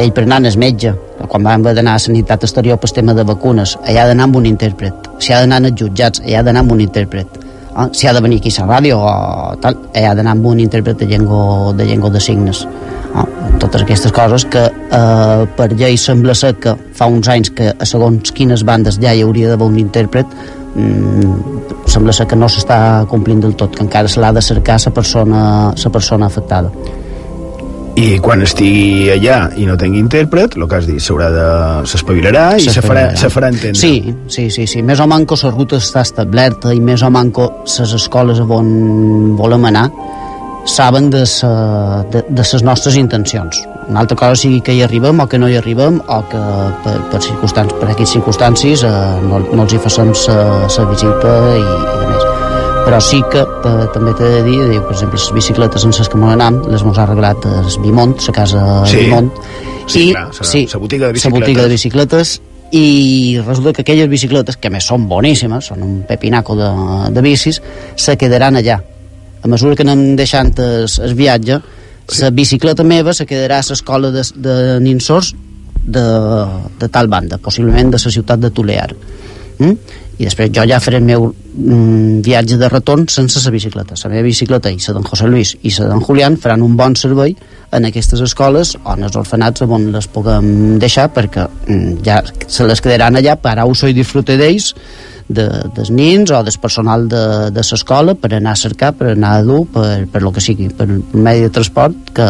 Ell 0.00 0.12
per 0.14 0.24
anar 0.24 0.38
al 0.40 0.58
metge 0.58 0.94
quan 1.28 1.42
vam 1.42 1.60
haver 1.60 1.74
d'anar 1.76 1.96
a 1.98 2.02
sanitat 2.02 2.44
exterior 2.46 2.78
per 2.78 2.90
tema 2.94 3.14
de 3.14 3.24
vacunes 3.26 3.76
allà 3.82 4.04
ha 4.04 4.10
d'anar 4.10 4.28
amb 4.28 4.36
un 4.40 4.46
intèrpret. 4.46 5.10
Si 5.18 5.32
ha 5.32 5.40
d'anar 5.42 5.60
als 5.64 5.76
jutjats 5.80 6.22
allà 6.24 6.40
ha 6.40 6.46
d'anar 6.46 6.64
amb 6.64 6.72
un 6.72 6.84
intèrpret. 6.86 7.40
Ah, 7.74 7.88
si 7.92 8.06
ha 8.06 8.12
de 8.12 8.20
venir 8.20 8.40
aquí 8.40 8.50
a 8.58 8.66
la 8.66 8.78
ràdio 8.78 8.98
o 8.98 9.56
tal, 9.62 9.76
allà 9.94 10.10
ha 10.10 10.14
d'anar 10.14 10.32
amb 10.36 10.46
un 10.46 10.60
intèrpret 10.60 10.98
de 10.98 11.06
llengua 11.06 11.72
de, 11.72 11.84
llengua 11.86 12.10
de 12.10 12.20
signes. 12.20 12.66
Ah, 13.14 13.26
totes 13.58 13.82
aquestes 13.82 14.12
coses 14.12 14.44
que 14.46 14.64
eh, 14.70 15.46
per 15.56 15.68
llei 15.72 15.96
sembla 15.98 16.34
ser 16.34 16.54
que 16.62 16.74
fa 16.94 17.06
uns 17.06 17.28
anys 17.28 17.50
que 17.50 17.72
segons 17.84 18.32
quines 18.32 18.64
bandes 18.66 18.98
ja 19.02 19.14
hi 19.14 19.22
hauria 19.22 19.50
d'haver 19.52 19.66
un 19.66 19.78
intèrpret 19.78 20.26
mm, 20.74 21.84
sembla 21.90 22.14
ser 22.14 22.26
que 22.30 22.38
no 22.38 22.48
s'està 22.48 23.04
complint 23.10 23.42
del 23.42 23.56
tot 23.58 23.76
que 23.76 23.84
encara 23.86 24.08
se 24.08 24.20
l'ha 24.20 24.32
de 24.32 24.42
cercar 24.42 24.78
la 24.84 24.94
persona, 24.94 25.44
la 25.74 25.90
persona 25.90 26.26
afectada 26.26 26.70
i 28.00 28.18
quan 28.22 28.42
estigui 28.44 29.10
allà 29.12 29.50
i 29.58 29.66
no 29.68 29.76
tingui 29.78 30.00
intèrpret, 30.00 30.54
el 30.56 30.66
que 30.70 30.78
has 30.78 30.86
dit, 30.88 31.00
s'haurà 31.02 31.28
de... 31.34 31.46
s'espavilarà 31.90 32.44
i 32.60 32.70
se 32.70 32.82
farà, 32.84 33.10
se 33.18 33.30
farà 33.32 33.50
entendre. 33.52 33.80
Sí, 33.80 34.14
sí, 34.30 34.48
sí, 34.54 34.66
sí. 34.70 34.82
Més 34.86 35.02
o 35.02 35.08
manco 35.10 35.36
la 35.42 35.52
ruta 35.52 35.80
està 35.80 36.04
establerta 36.06 36.74
i 36.76 36.80
més 36.80 37.02
o 37.02 37.10
manco 37.12 37.50
les 37.66 37.94
escoles 37.98 38.40
on 38.40 39.36
volem 39.38 39.68
anar 39.72 39.88
saben 40.70 41.10
de, 41.10 41.24
sa, 41.26 42.04
de, 42.12 42.24
de 42.28 42.46
les 42.52 42.64
nostres 42.64 42.96
intencions. 43.00 43.62
Una 43.90 44.00
altra 44.04 44.16
cosa 44.16 44.36
sigui 44.38 44.60
que 44.64 44.72
hi 44.76 44.82
arribem 44.86 45.18
o 45.20 45.26
que 45.28 45.38
no 45.38 45.48
hi 45.50 45.56
arribem 45.58 46.00
o 46.06 46.18
que 46.30 46.40
per, 46.84 46.96
per, 47.10 47.20
circumstàncies, 47.26 47.78
per 47.80 47.88
aquestes 47.90 48.14
circumstàncies 48.16 48.84
eh, 48.86 48.92
no, 49.26 49.40
no 49.50 49.64
els 49.66 49.74
hi 49.74 49.80
facem 49.82 50.12
la 50.14 50.84
visita 50.90 51.32
i, 51.58 51.64
i 51.64 51.96
de 52.00 52.10
més 52.12 52.28
però 52.80 52.98
sí 53.04 53.18
que 53.30 53.42
eh, 53.42 53.86
també 53.94 54.14
t'he 54.16 54.28
de 54.36 54.42
dir, 54.46 54.58
diu, 54.70 54.80
per 54.86 54.94
exemple, 54.96 55.18
les 55.20 55.32
bicicletes 55.36 55.84
en 55.84 55.92
les 55.98 56.08
que 56.08 56.16
m'han 56.18 56.40
anat, 56.40 56.70
les 56.72 56.82
mos 56.86 56.96
ha 56.98 57.02
arreglat 57.04 57.44
el 57.50 57.68
Bimont, 57.82 58.14
la 58.26 58.32
casa 58.38 58.62
Sí. 58.88 59.02
Bimont 59.04 59.28
Sí, 59.90 60.04
i, 60.08 60.12
clar, 60.14 60.28
la- 60.32 60.46
sí, 60.46 60.62
la 60.72 60.78
botiga 60.78 61.06
de 61.06 61.10
la 61.12 61.16
bicicletes. 61.18 61.40
botiga 61.40 61.62
de 61.66 61.68
bicicletes 61.74 62.32
i 62.72 63.40
resulta 63.44 63.72
que 63.74 63.82
aquelles 63.82 64.08
bicicletes, 64.08 64.56
que 64.56 64.70
més 64.70 64.86
són 64.86 65.08
boníssimes, 65.10 65.66
són 65.72 65.82
un 65.82 65.96
pepinaco 66.06 66.54
de, 66.54 66.68
de 67.10 67.22
bicis, 67.24 67.58
se 67.98 68.14
quedaran 68.16 68.54
allà. 68.60 68.76
A 69.42 69.48
mesura 69.50 69.74
que 69.74 69.82
anem 69.82 70.14
deixant 70.16 70.52
el, 70.62 70.86
el 70.86 71.14
viatge, 72.10 72.24
la 72.24 72.30
bicicleta 72.34 72.84
meva 72.84 73.14
se 73.14 73.26
quedarà 73.26 73.60
a 73.60 73.68
l'escola 73.70 74.10
de, 74.10 74.24
de 74.36 74.54
Ninsors 74.82 75.34
de, 75.80 76.04
de 76.78 76.88
tal 76.88 77.08
banda, 77.08 77.38
possiblement 77.38 77.90
de 77.90 77.98
la 78.02 78.12
ciutat 78.12 78.40
de 78.40 78.50
Tulear. 78.50 78.94
Mm? 79.60 79.98
I 80.20 80.26
després 80.26 80.50
jo 80.52 80.66
ja 80.68 80.76
faré 80.84 80.98
el 81.00 81.06
meu 81.06 81.30
mm, 81.30 82.20
viatge 82.24 82.58
de 82.60 82.68
retorn 82.68 83.06
sense 83.08 83.40
la 83.44 83.52
bicicleta. 83.54 83.96
La 84.04 84.10
meva 84.12 84.26
bicicleta 84.26 84.68
i 84.68 84.76
la 84.76 84.94
d'en 84.94 85.06
José 85.08 85.28
Luis 85.28 85.54
i 85.62 85.72
la 85.78 85.88
d'en 85.88 86.02
Julián 86.04 86.36
faran 86.36 86.62
un 86.62 86.76
bon 86.76 86.96
servei 86.96 87.36
en 87.72 87.86
aquestes 87.88 88.20
escoles 88.20 88.74
o 88.84 88.92
en 88.92 89.06
els 89.08 89.16
orfenats 89.16 89.62
on 89.62 89.88
les 89.94 90.08
puguem 90.12 90.78
deixar 90.82 91.08
perquè 91.14 91.46
mm, 91.48 92.02
ja 92.04 92.20
se 92.46 92.68
les 92.68 92.84
quedaran 92.84 93.16
allà 93.16 93.38
per 93.40 93.56
a 93.58 93.64
uso 93.64 93.88
i 93.88 93.96
disfrute 93.96 94.36
d'ells 94.36 94.74
de, 95.30 95.46
dels 95.76 95.92
nins 95.94 96.30
o 96.34 96.42
del 96.42 96.58
personal 96.62 97.06
de, 97.10 97.22
de 97.54 97.62
l'escola 97.62 98.16
per 98.18 98.32
anar 98.34 98.56
a 98.56 98.60
cercar, 98.60 98.92
per 98.98 99.12
anar 99.14 99.36
a 99.38 99.44
dur 99.46 99.62
per, 99.70 100.06
per 100.10 100.24
lo 100.24 100.34
que 100.34 100.42
sigui, 100.44 100.68
per 100.74 100.88
medi 100.90 101.46
de 101.46 101.52
transport 101.54 102.10
que, 102.16 102.28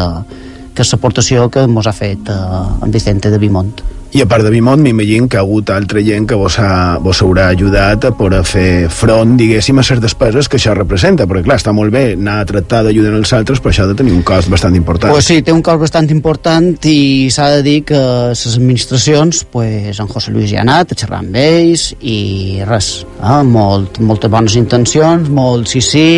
que 0.74 0.84
és 0.84 0.92
l'aportació 0.94 1.48
que 1.52 1.64
ens 1.68 1.88
ha 1.88 1.96
fet 1.96 2.28
eh, 2.32 2.84
en 2.84 2.92
Vicente 2.92 3.32
de 3.32 3.40
Vimont. 3.40 3.72
I 4.10 4.24
a 4.24 4.26
part 4.26 4.42
de 4.42 4.50
Vimont, 4.50 4.80
m'imagino 4.82 5.28
que 5.30 5.38
ha 5.38 5.42
hagut 5.44 5.68
altra 5.70 6.00
gent 6.02 6.24
que 6.26 6.34
vos, 6.34 6.56
ha, 6.58 6.98
vos 6.98 7.20
haurà 7.22 7.44
ajudat 7.52 8.08
a 8.08 8.10
poder 8.18 8.40
fer 8.42 8.88
front, 8.90 9.36
diguéssim, 9.38 9.78
a 9.78 9.84
les 9.86 10.00
despeses 10.02 10.48
que 10.50 10.58
això 10.58 10.72
representa, 10.74 11.28
perquè 11.30 11.44
clar, 11.46 11.58
està 11.60 11.70
molt 11.70 11.94
bé 11.94 12.16
anar 12.16 12.40
a 12.40 12.48
tractar 12.48 12.80
d'ajudar 12.82 13.12
els 13.14 13.30
altres, 13.36 13.60
però 13.62 13.70
això 13.70 13.84
ha 13.84 13.92
de 13.92 13.94
tenir 14.00 14.10
un 14.16 14.24
cost 14.26 14.50
bastant 14.50 14.74
important. 14.74 15.14
Pues 15.14 15.28
sí, 15.30 15.36
té 15.46 15.54
un 15.54 15.62
cost 15.62 15.84
bastant 15.84 16.10
important 16.10 16.72
i 16.90 17.30
s'ha 17.30 17.46
de 17.54 17.60
dir 17.62 17.76
que 17.86 18.00
les 18.32 18.42
administracions, 18.50 19.44
pues, 19.52 20.00
en 20.02 20.10
José 20.10 20.34
Luis 20.34 20.50
hi 20.50 20.58
ha 20.58 20.64
anat 20.66 20.90
a 20.90 20.98
xerrar 20.98 21.22
amb 21.22 21.38
ells 21.38 21.92
i 22.02 22.18
res, 22.66 22.90
eh? 23.22 23.36
molt, 23.46 24.02
moltes 24.02 24.34
bones 24.34 24.58
intencions, 24.58 25.30
molt 25.30 25.70
sí 25.70 25.84
sí, 25.86 26.08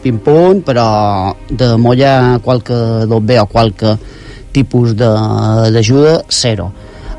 pim-pum, 0.00 0.64
però 0.64 0.88
de 1.50 1.74
molla 1.76 2.38
qualque 2.40 3.04
dobbe 3.04 3.36
o 3.42 3.46
qualque 3.52 3.98
tipus 4.56 4.96
d'ajuda, 4.96 6.22
zero. 6.32 6.72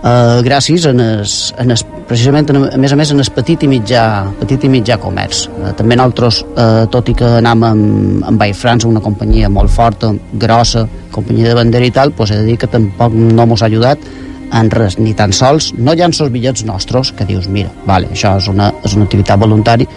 Uh, 0.05 0.43
gràcies 0.45 0.83
en 0.85 0.99
es, 1.01 1.31
en 1.57 1.73
es, 1.73 1.81
precisament 2.05 2.51
en, 2.53 2.59
a 2.69 2.77
més 2.77 2.93
a 2.93 2.97
més 2.99 3.09
en 3.09 3.17
el 3.23 3.29
petit 3.33 3.63
i 3.65 3.69
mitjà, 3.71 4.03
petit 4.37 4.67
i 4.67 4.69
mitjà 4.69 4.99
comerç. 5.01 5.47
Uh, 5.49 5.71
també 5.73 5.97
nosaltres, 5.97 6.43
uh, 6.45 6.83
tot 6.93 7.09
i 7.09 7.15
que 7.17 7.31
anàvem 7.39 7.65
amb, 7.71 8.19
amb 8.29 8.43
Air 8.45 8.53
France, 8.53 8.85
una 8.85 9.01
companyia 9.01 9.49
molt 9.49 9.73
forta 9.73 10.11
grossa, 10.43 10.83
companyia 11.15 11.49
de 11.49 11.55
bandera 11.57 11.89
i 11.89 11.95
tal 11.95 12.13
doncs 12.13 12.35
he 12.35 12.37
de 12.37 12.45
dir 12.51 12.59
que 12.61 12.69
tampoc 12.69 13.17
no 13.17 13.47
mos 13.49 13.63
ha 13.65 13.71
ajudat 13.71 14.05
en 14.53 14.69
res, 14.69 14.99
ni 15.01 15.15
tan 15.17 15.33
sols 15.33 15.71
no 15.73 15.95
hi 15.95 16.05
ha 16.05 16.11
els 16.11 16.21
bitllets 16.29 16.67
nostres 16.69 17.09
que 17.17 17.25
dius, 17.25 17.49
mira, 17.49 17.73
vale, 17.89 18.11
això 18.13 18.35
és 18.37 18.51
una, 18.51 18.69
és 18.85 18.93
una 18.93 19.09
activitat 19.09 19.41
voluntari 19.41 19.89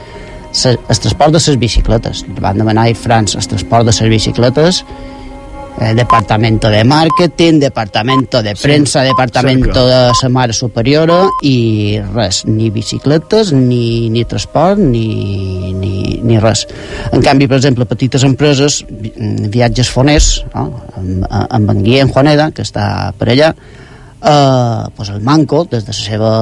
Se, 0.49 0.71
el 0.73 0.99
transport 1.05 1.35
de 1.35 1.41
les 1.45 1.59
bicicletes. 1.61 2.23
Van 2.41 2.57
demanar 2.57 2.87
a 2.87 2.89
Air 2.89 2.97
France 2.97 3.37
el 3.37 3.45
transport 3.47 3.85
de 3.85 3.93
les 3.93 4.09
bicicletes 4.09 4.79
eh, 5.81 5.95
departamento 5.95 6.69
de 6.71 6.83
marketing, 6.85 7.61
departamento 7.61 8.43
de 8.43 8.55
prensa, 8.55 9.03
departamento 9.03 9.87
de 9.87 10.13
la 10.23 10.29
mare 10.29 10.53
superiora 10.53 11.29
i 11.43 12.01
res, 12.15 12.45
ni 12.47 12.71
bicicletes, 12.71 13.53
ni, 13.53 14.09
ni 14.11 14.25
transport, 14.25 14.79
ni, 14.79 15.73
ni, 15.75 16.21
ni 16.23 16.39
res. 16.41 16.67
En 17.13 17.23
canvi, 17.23 17.47
per 17.47 17.59
exemple, 17.59 17.87
petites 17.87 18.25
empreses, 18.25 18.85
vi- 18.89 19.13
viatges 19.49 19.91
foners, 19.91 20.45
no? 20.55 20.69
amb, 20.97 21.27
amb 21.31 21.71
en 21.77 21.83
Guillem 21.85 22.11
Juaneda, 22.11 22.51
que 22.51 22.63
està 22.67 23.13
per 23.19 23.31
allà, 23.35 23.53
eh, 24.23 24.89
pues 24.97 25.09
el 25.11 25.21
Manco, 25.23 25.65
des 25.71 25.85
de 25.85 25.93
la 25.95 25.99
seva 25.99 26.33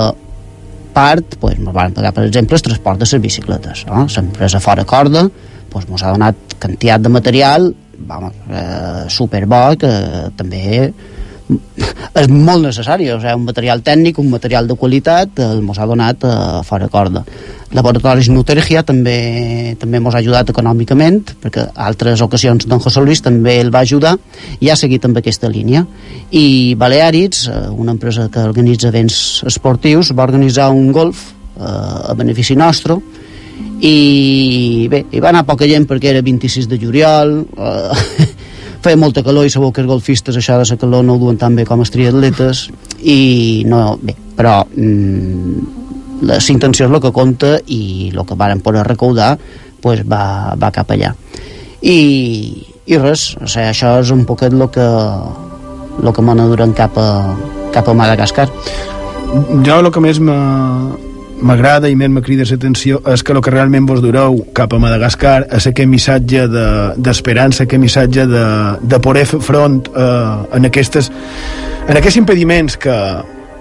part, 0.96 1.36
pues, 1.38 1.58
ens 1.58 1.72
van 1.76 1.92
pagar, 1.92 2.14
per 2.16 2.24
exemple, 2.24 2.56
el 2.56 2.62
transport 2.62 2.98
de 3.02 3.04
les 3.10 3.20
bicicletes. 3.20 3.84
No? 3.86 4.06
L'empresa 4.16 4.60
fora 4.64 4.84
corda 4.88 5.26
pues, 5.68 5.84
ens 5.90 6.02
ha 6.02 6.12
donat 6.14 6.54
quantitat 6.58 7.02
de 7.04 7.10
material 7.12 7.66
vamos, 7.98 8.35
eh, 8.51 9.05
superbo 9.09 9.77
que 9.81 9.93
també 10.36 10.93
és 12.16 12.27
molt 12.31 12.64
necessari, 12.66 13.06
o 13.12 13.20
sigui, 13.20 13.35
un 13.39 13.44
material 13.47 13.82
tècnic, 13.86 14.18
un 14.18 14.31
material 14.32 14.66
de 14.66 14.74
qualitat, 14.78 15.39
eh, 15.39 15.60
mos 15.62 15.78
ha 15.78 15.86
donat 15.86 16.24
eh, 16.27 16.32
fora 16.66 16.89
corda. 16.90 17.23
Laboratoris 17.77 18.28
Nutergia 18.31 18.82
també 18.86 19.74
també 19.78 20.01
mos 20.01 20.14
ha 20.14 20.23
ajudat 20.23 20.51
econòmicament, 20.51 21.35
perquè 21.43 21.66
altres 21.89 22.23
ocasions 22.24 22.66
d'en 22.66 22.82
José 22.82 23.02
Luis 23.02 23.23
també 23.23 23.59
el 23.60 23.73
va 23.74 23.82
ajudar 23.86 24.14
i 24.60 24.70
ha 24.70 24.78
seguit 24.78 25.05
amb 25.05 25.18
aquesta 25.18 25.51
línia. 25.51 25.85
I 26.31 26.74
Baleàrids, 26.78 27.47
eh, 27.48 27.62
una 27.70 27.94
empresa 27.94 28.28
que 28.32 28.43
organitza 28.43 28.90
events 28.90 29.44
esportius, 29.47 30.14
va 30.16 30.27
organitzar 30.27 30.70
un 30.70 30.90
golf 30.93 31.28
eh, 31.31 31.62
a 31.62 32.14
benefici 32.18 32.56
nostre, 32.59 32.98
i 33.80 34.88
bé, 34.90 35.04
hi 35.12 35.20
va 35.20 35.30
anar 35.32 35.46
poca 35.48 35.68
gent 35.68 35.86
perquè 35.88 36.12
era 36.12 36.24
26 36.24 36.68
de 36.70 36.78
juliol 36.80 37.38
eh, 37.44 38.28
feia 38.84 39.00
molta 39.00 39.24
calor 39.26 39.46
i 39.46 39.52
sabeu 39.52 39.72
que 39.72 39.82
els 39.82 39.90
golfistes 39.90 40.36
això 40.36 40.58
de 40.60 40.68
la 40.68 40.78
calor 40.80 41.04
no 41.04 41.16
ho 41.16 41.22
duen 41.22 41.38
tan 41.40 41.56
bé 41.56 41.64
com 41.66 41.80
els 41.80 41.90
triatletes 41.90 42.68
i 43.02 43.64
no, 43.66 43.98
bé, 44.02 44.14
però 44.36 44.60
mm, 44.64 45.84
la 46.26 46.38
intenció 46.40 46.86
és 46.86 46.92
el 46.92 47.00
que 47.02 47.12
compta 47.12 47.56
i 47.66 48.12
el 48.14 48.24
que 48.24 48.38
varen 48.38 48.62
poder 48.64 48.86
recaudar 48.86 49.36
pues 49.82 50.02
va, 50.08 50.54
va 50.58 50.72
cap 50.72 50.90
allà. 50.90 51.12
I, 51.82 51.98
i 52.86 52.98
res, 52.98 53.34
o 53.36 53.46
sigui, 53.46 53.68
això 53.68 53.98
és 54.00 54.10
un 54.10 54.24
poquet 54.26 54.54
el 54.56 54.64
que 54.72 54.86
el 56.02 56.12
que 56.12 56.24
m'han 56.24 56.42
durant 56.50 56.72
cap 56.76 56.96
a, 56.98 57.08
cap 57.72 57.88
a 57.88 57.94
Madagascar. 57.96 58.48
Jo 59.66 59.78
el 59.80 59.90
que 59.92 60.02
més 60.02 60.20
m'agrada 61.42 61.88
i 61.90 61.96
més 61.98 62.08
me 62.10 62.22
crida 62.24 62.46
l'atenció 62.48 63.02
és 63.12 63.22
que 63.22 63.32
el 63.34 63.40
que 63.44 63.50
realment 63.52 63.86
vos 63.88 64.00
dureu 64.02 64.38
cap 64.56 64.72
a 64.72 64.78
Madagascar 64.80 65.46
és 65.52 65.66
aquest 65.68 65.88
missatge 65.88 66.46
de- 66.48 66.94
d'esperança, 66.96 67.64
de, 67.64 67.68
aquest 67.68 67.80
missatge 67.82 68.26
de, 68.26 68.44
de 68.82 68.98
poder 69.00 69.26
fer 69.26 69.40
front 69.40 69.82
eh, 69.94 70.56
en, 70.56 70.64
aquestes, 70.70 71.10
en 71.88 71.96
aquests 71.96 72.16
impediments 72.22 72.76
que, 72.80 72.96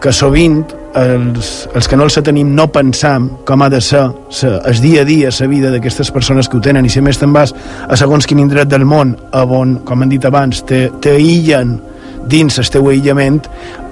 que 0.01 0.13
sovint 0.15 0.63
els, 0.95 1.65
els 1.75 1.89
que 1.91 1.97
no 1.99 2.05
els 2.07 2.15
tenim 2.23 2.53
no 2.55 2.69
pensam 2.71 3.27
com 3.45 3.61
ha 3.65 3.67
de 3.69 3.81
ser 3.83 4.05
sa, 4.31 4.61
el 4.69 4.79
dia 4.79 5.01
a 5.01 5.05
dia, 5.05 5.29
la 5.41 5.47
vida 5.51 5.71
d'aquestes 5.73 6.11
persones 6.15 6.47
que 6.47 6.55
ho 6.55 6.61
tenen. 6.63 6.85
I 6.87 6.89
si 6.93 7.01
més 7.03 7.19
te'n 7.19 7.33
vas 7.35 7.51
a 7.89 7.97
segons 7.99 8.23
quin 8.25 8.39
indret 8.39 8.69
del 8.71 8.85
món 8.87 9.11
a 9.35 9.43
on, 9.43 9.81
com 9.83 10.03
hem 10.05 10.13
dit 10.15 10.23
abans, 10.23 10.63
te- 10.63 10.87
t'aïllen 11.03 11.75
dins 12.27 12.57
el 12.59 12.69
teu 12.73 12.87
aïllament 12.89 13.41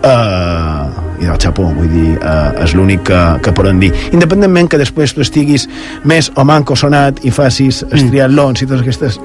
eh, 0.03 0.83
i 1.23 1.25
del 1.29 1.37
xapó, 1.39 1.67
vull 1.75 1.87
dir 1.91 2.15
eh, 2.17 2.63
és 2.65 2.73
l'únic 2.75 3.03
que, 3.07 3.19
que 3.45 3.53
poden 3.55 3.79
dir 3.79 3.91
independentment 4.11 4.67
que 4.71 4.79
després 4.81 5.13
tu 5.15 5.21
estiguis 5.23 5.67
més 6.09 6.31
o 6.35 6.43
manco 6.47 6.75
sonat 6.75 7.21
i 7.23 7.31
facis 7.31 7.83
Mm. 7.93 8.09
triatlons 8.09 8.61
i 8.61 8.65
totes 8.65 8.81
aquestes 8.81 9.19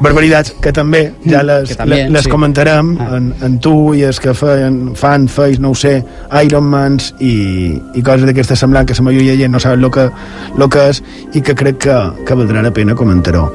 barbaritats 0.00 0.54
que 0.62 0.72
també 0.72 1.12
ja 1.28 1.42
les, 1.44 1.68
que 1.70 1.76
també, 1.78 1.96
le- 2.06 2.10
les 2.16 2.24
sí. 2.24 2.30
comentarem 2.32 2.96
Ah. 3.00 3.16
en, 3.16 3.34
en 3.42 3.58
tu 3.60 3.92
i 3.94 4.02
els 4.08 4.18
que 4.20 4.32
feien, 4.34 4.94
fan, 4.96 5.28
feis, 5.28 5.60
no 5.60 5.70
ho 5.70 5.74
sé 5.74 6.02
Ironmans 6.44 7.12
i, 7.20 7.76
i 7.94 8.02
coses 8.02 8.26
d'aquesta 8.26 8.56
semblant 8.56 8.86
que 8.88 8.94
la 8.98 9.02
majoria 9.10 9.32
de 9.32 9.38
gent 9.44 9.52
no 9.52 9.60
saben 9.60 9.84
el 9.84 9.90
que, 9.90 10.08
lo 10.56 10.68
que 10.68 10.88
és 10.90 11.02
i 11.34 11.40
que 11.42 11.54
crec 11.54 11.78
que, 11.86 11.98
que 12.26 12.34
valdrà 12.34 12.62
la 12.62 12.72
pena 12.72 12.94
comentar-ho 12.94 13.50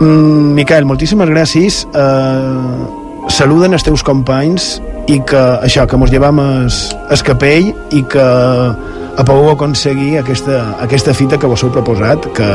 mm, 0.00 0.54
Miquel, 0.56 0.84
moltíssimes 0.88 1.28
gràcies 1.30 1.84
eh, 1.94 3.01
saluden 3.32 3.72
els 3.72 3.84
teus 3.86 4.02
companys 4.04 4.76
i 5.10 5.18
que 5.26 5.40
això, 5.64 5.86
que 5.88 5.98
mos 5.98 6.12
llevam 6.12 6.38
es, 6.42 6.84
es 7.12 7.22
capell 7.26 7.72
i 7.96 8.02
que 8.12 8.22
a 8.22 9.24
pogueu 9.28 9.50
aconseguir 9.52 10.18
aquesta, 10.20 10.62
aquesta 10.84 11.14
fita 11.16 11.38
que 11.40 11.48
vos 11.50 11.64
heu 11.64 11.72
proposat 11.72 12.28
que, 12.36 12.48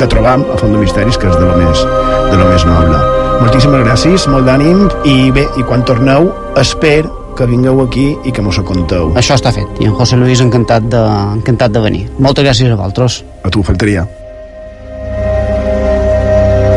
que 0.00 0.08
trobam 0.12 0.44
a 0.52 0.58
Font 0.60 0.74
de 0.74 0.80
Misteris 0.80 1.18
que 1.20 1.28
és 1.30 1.36
de 1.38 1.46
lo 1.46 1.56
més, 1.60 1.84
de 2.30 2.38
lo 2.40 2.48
més 2.48 2.64
noble. 2.68 3.00
Moltíssimes 3.42 3.84
gràcies, 3.84 4.28
molt 4.30 4.48
d'ànim 4.48 4.86
i 5.08 5.16
bé, 5.34 5.46
i 5.58 5.66
quan 5.68 5.84
torneu 5.88 6.30
esper 6.60 7.02
que 7.36 7.48
vingueu 7.48 7.80
aquí 7.84 8.10
i 8.28 8.32
que 8.32 8.44
mos 8.44 8.58
ho 8.60 8.64
conteu. 8.66 9.12
Això 9.18 9.36
està 9.38 9.52
fet 9.54 9.80
i 9.80 9.88
en 9.88 9.96
José 9.96 10.18
Luis 10.20 10.42
encantat 10.44 10.88
de, 10.92 11.02
encantat 11.38 11.72
de 11.72 11.84
venir. 11.84 12.02
Moltes 12.20 12.44
gràcies 12.44 12.72
a 12.72 12.76
vosaltres. 12.76 13.22
A 13.44 13.52
tu 13.52 13.64
faltaria. 13.66 14.04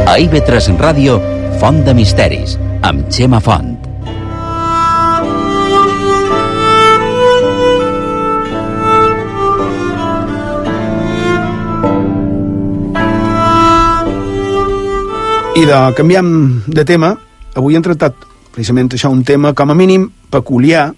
A 0.06 0.20
IB3 0.22 0.76
Ràdio, 0.80 1.20
Font 1.60 1.84
de 1.84 1.94
Misteris, 1.96 2.58
amb 2.82 3.08
Xema 3.12 3.40
Font. 3.40 3.76
I 15.56 15.64
de 15.64 15.80
canviam 15.96 16.30
de 16.68 16.84
tema, 16.84 17.14
avui 17.56 17.78
hem 17.78 17.84
tractat 17.86 18.16
precisament 18.52 18.92
això 18.96 19.12
un 19.12 19.24
tema 19.24 19.54
com 19.56 19.72
a 19.72 19.76
mínim 19.76 20.10
peculiar, 20.32 20.90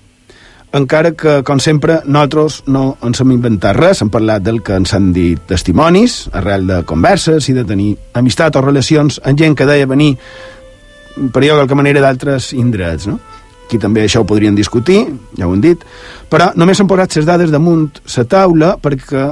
encara 0.78 1.14
que, 1.16 1.42
com 1.48 1.62
sempre, 1.64 2.02
nosaltres 2.06 2.64
no 2.68 2.98
ens 3.06 3.22
hem 3.24 3.32
inventat 3.38 3.78
res, 3.78 4.02
hem 4.04 4.12
parlat 4.14 4.44
del 4.44 4.60
que 4.66 4.76
ens 4.78 4.94
han 4.94 5.12
dit 5.16 5.40
testimonis, 5.48 6.26
arrel 6.36 6.68
de 6.68 6.82
converses 6.90 7.48
i 7.50 7.56
de 7.56 7.64
tenir 7.66 7.94
amistat 8.20 8.60
o 8.60 8.64
relacions 8.66 9.22
amb 9.24 9.40
gent 9.40 9.56
que 9.58 9.70
deia 9.70 9.88
venir 9.88 10.16
per 11.34 11.44
allò 11.44 11.62
qualque 11.62 11.80
manera 11.80 12.04
d'altres 12.04 12.52
indrets, 12.54 13.08
no? 13.10 13.20
Aquí 13.68 13.80
també 13.84 14.06
això 14.06 14.22
ho 14.24 14.28
podrien 14.28 14.56
discutir, 14.56 15.02
ja 15.36 15.48
ho 15.48 15.54
hem 15.54 15.62
dit, 15.62 15.82
però 16.32 16.54
només 16.56 16.80
han 16.80 16.88
posat 16.88 17.18
les 17.18 17.28
dades 17.28 17.52
damunt 17.52 17.90
la 18.16 18.24
taula 18.24 18.70
perquè 18.80 19.26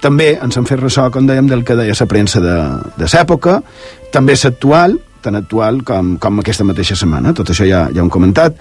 també 0.00 0.34
ens 0.36 0.56
han 0.56 0.66
fet 0.68 0.80
ressò, 0.80 1.08
com 1.12 1.28
dèiem, 1.28 1.48
del 1.48 1.64
que 1.64 1.76
deia 1.76 1.96
la 1.96 2.08
premsa 2.08 2.40
de, 2.40 2.56
de 2.96 3.08
l'època, 3.08 3.60
també 4.12 4.36
l'actual, 4.36 4.98
tan 5.20 5.36
actual 5.36 5.82
com, 5.84 6.14
com 6.16 6.40
aquesta 6.40 6.64
mateixa 6.64 6.96
setmana. 6.96 7.34
Tot 7.36 7.52
això 7.52 7.66
ja, 7.68 7.86
ja 7.92 8.00
ho 8.00 8.06
hem 8.06 8.12
comentat. 8.12 8.56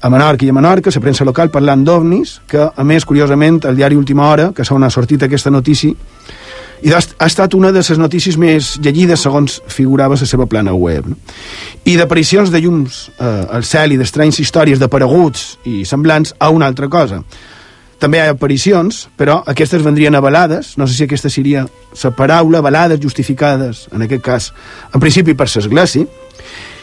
A 0.00 0.10
Menorca 0.12 0.46
i 0.46 0.50
a 0.50 0.54
Menorca, 0.54 0.92
la 0.94 1.02
premsa 1.02 1.26
local 1.26 1.50
parlant 1.50 1.82
d'ovnis, 1.84 2.40
que, 2.46 2.62
a 2.62 2.84
més, 2.84 3.04
curiosament, 3.04 3.62
el 3.66 3.78
diari 3.78 3.98
Última 3.98 4.28
Hora, 4.30 4.52
que 4.54 4.64
s'ha 4.64 4.90
sortit 4.90 5.22
aquesta 5.26 5.50
notícia, 5.50 5.94
i 6.82 6.92
ha, 6.92 7.00
ha 7.00 7.26
estat 7.26 7.54
una 7.54 7.72
de 7.72 7.80
les 7.80 7.98
notícies 7.98 8.36
més 8.36 8.74
llegides 8.82 9.22
segons 9.24 9.60
figurava 9.72 10.18
la 10.18 10.28
seva 10.28 10.46
plana 10.46 10.74
web. 10.74 11.08
I 11.84 11.96
d'aparicions 11.96 12.52
de 12.52 12.60
llums 12.60 13.06
eh, 13.18 13.44
al 13.56 13.64
cel 13.64 13.94
i 13.94 14.00
d'estranys 14.00 14.40
històries 14.42 14.80
d'apareguts 14.82 15.56
i 15.64 15.84
semblants 15.88 16.34
a 16.38 16.50
una 16.50 16.68
altra 16.68 16.88
cosa. 16.92 17.22
També 17.98 18.18
hi 18.18 18.26
ha 18.26 18.34
aparicions, 18.34 19.06
però 19.16 19.38
aquestes 19.48 19.80
vendrien 19.82 20.14
avalades, 20.14 20.74
no 20.76 20.86
sé 20.86 20.98
si 20.98 21.04
aquesta 21.06 21.30
seria 21.32 21.64
la 21.64 22.10
paraula, 22.12 22.58
avalades, 22.60 23.00
justificades, 23.00 23.86
en 23.92 24.04
aquest 24.04 24.22
cas, 24.22 24.50
en 24.92 25.00
principi 25.00 25.32
per 25.32 25.48
l'església, 25.48 26.04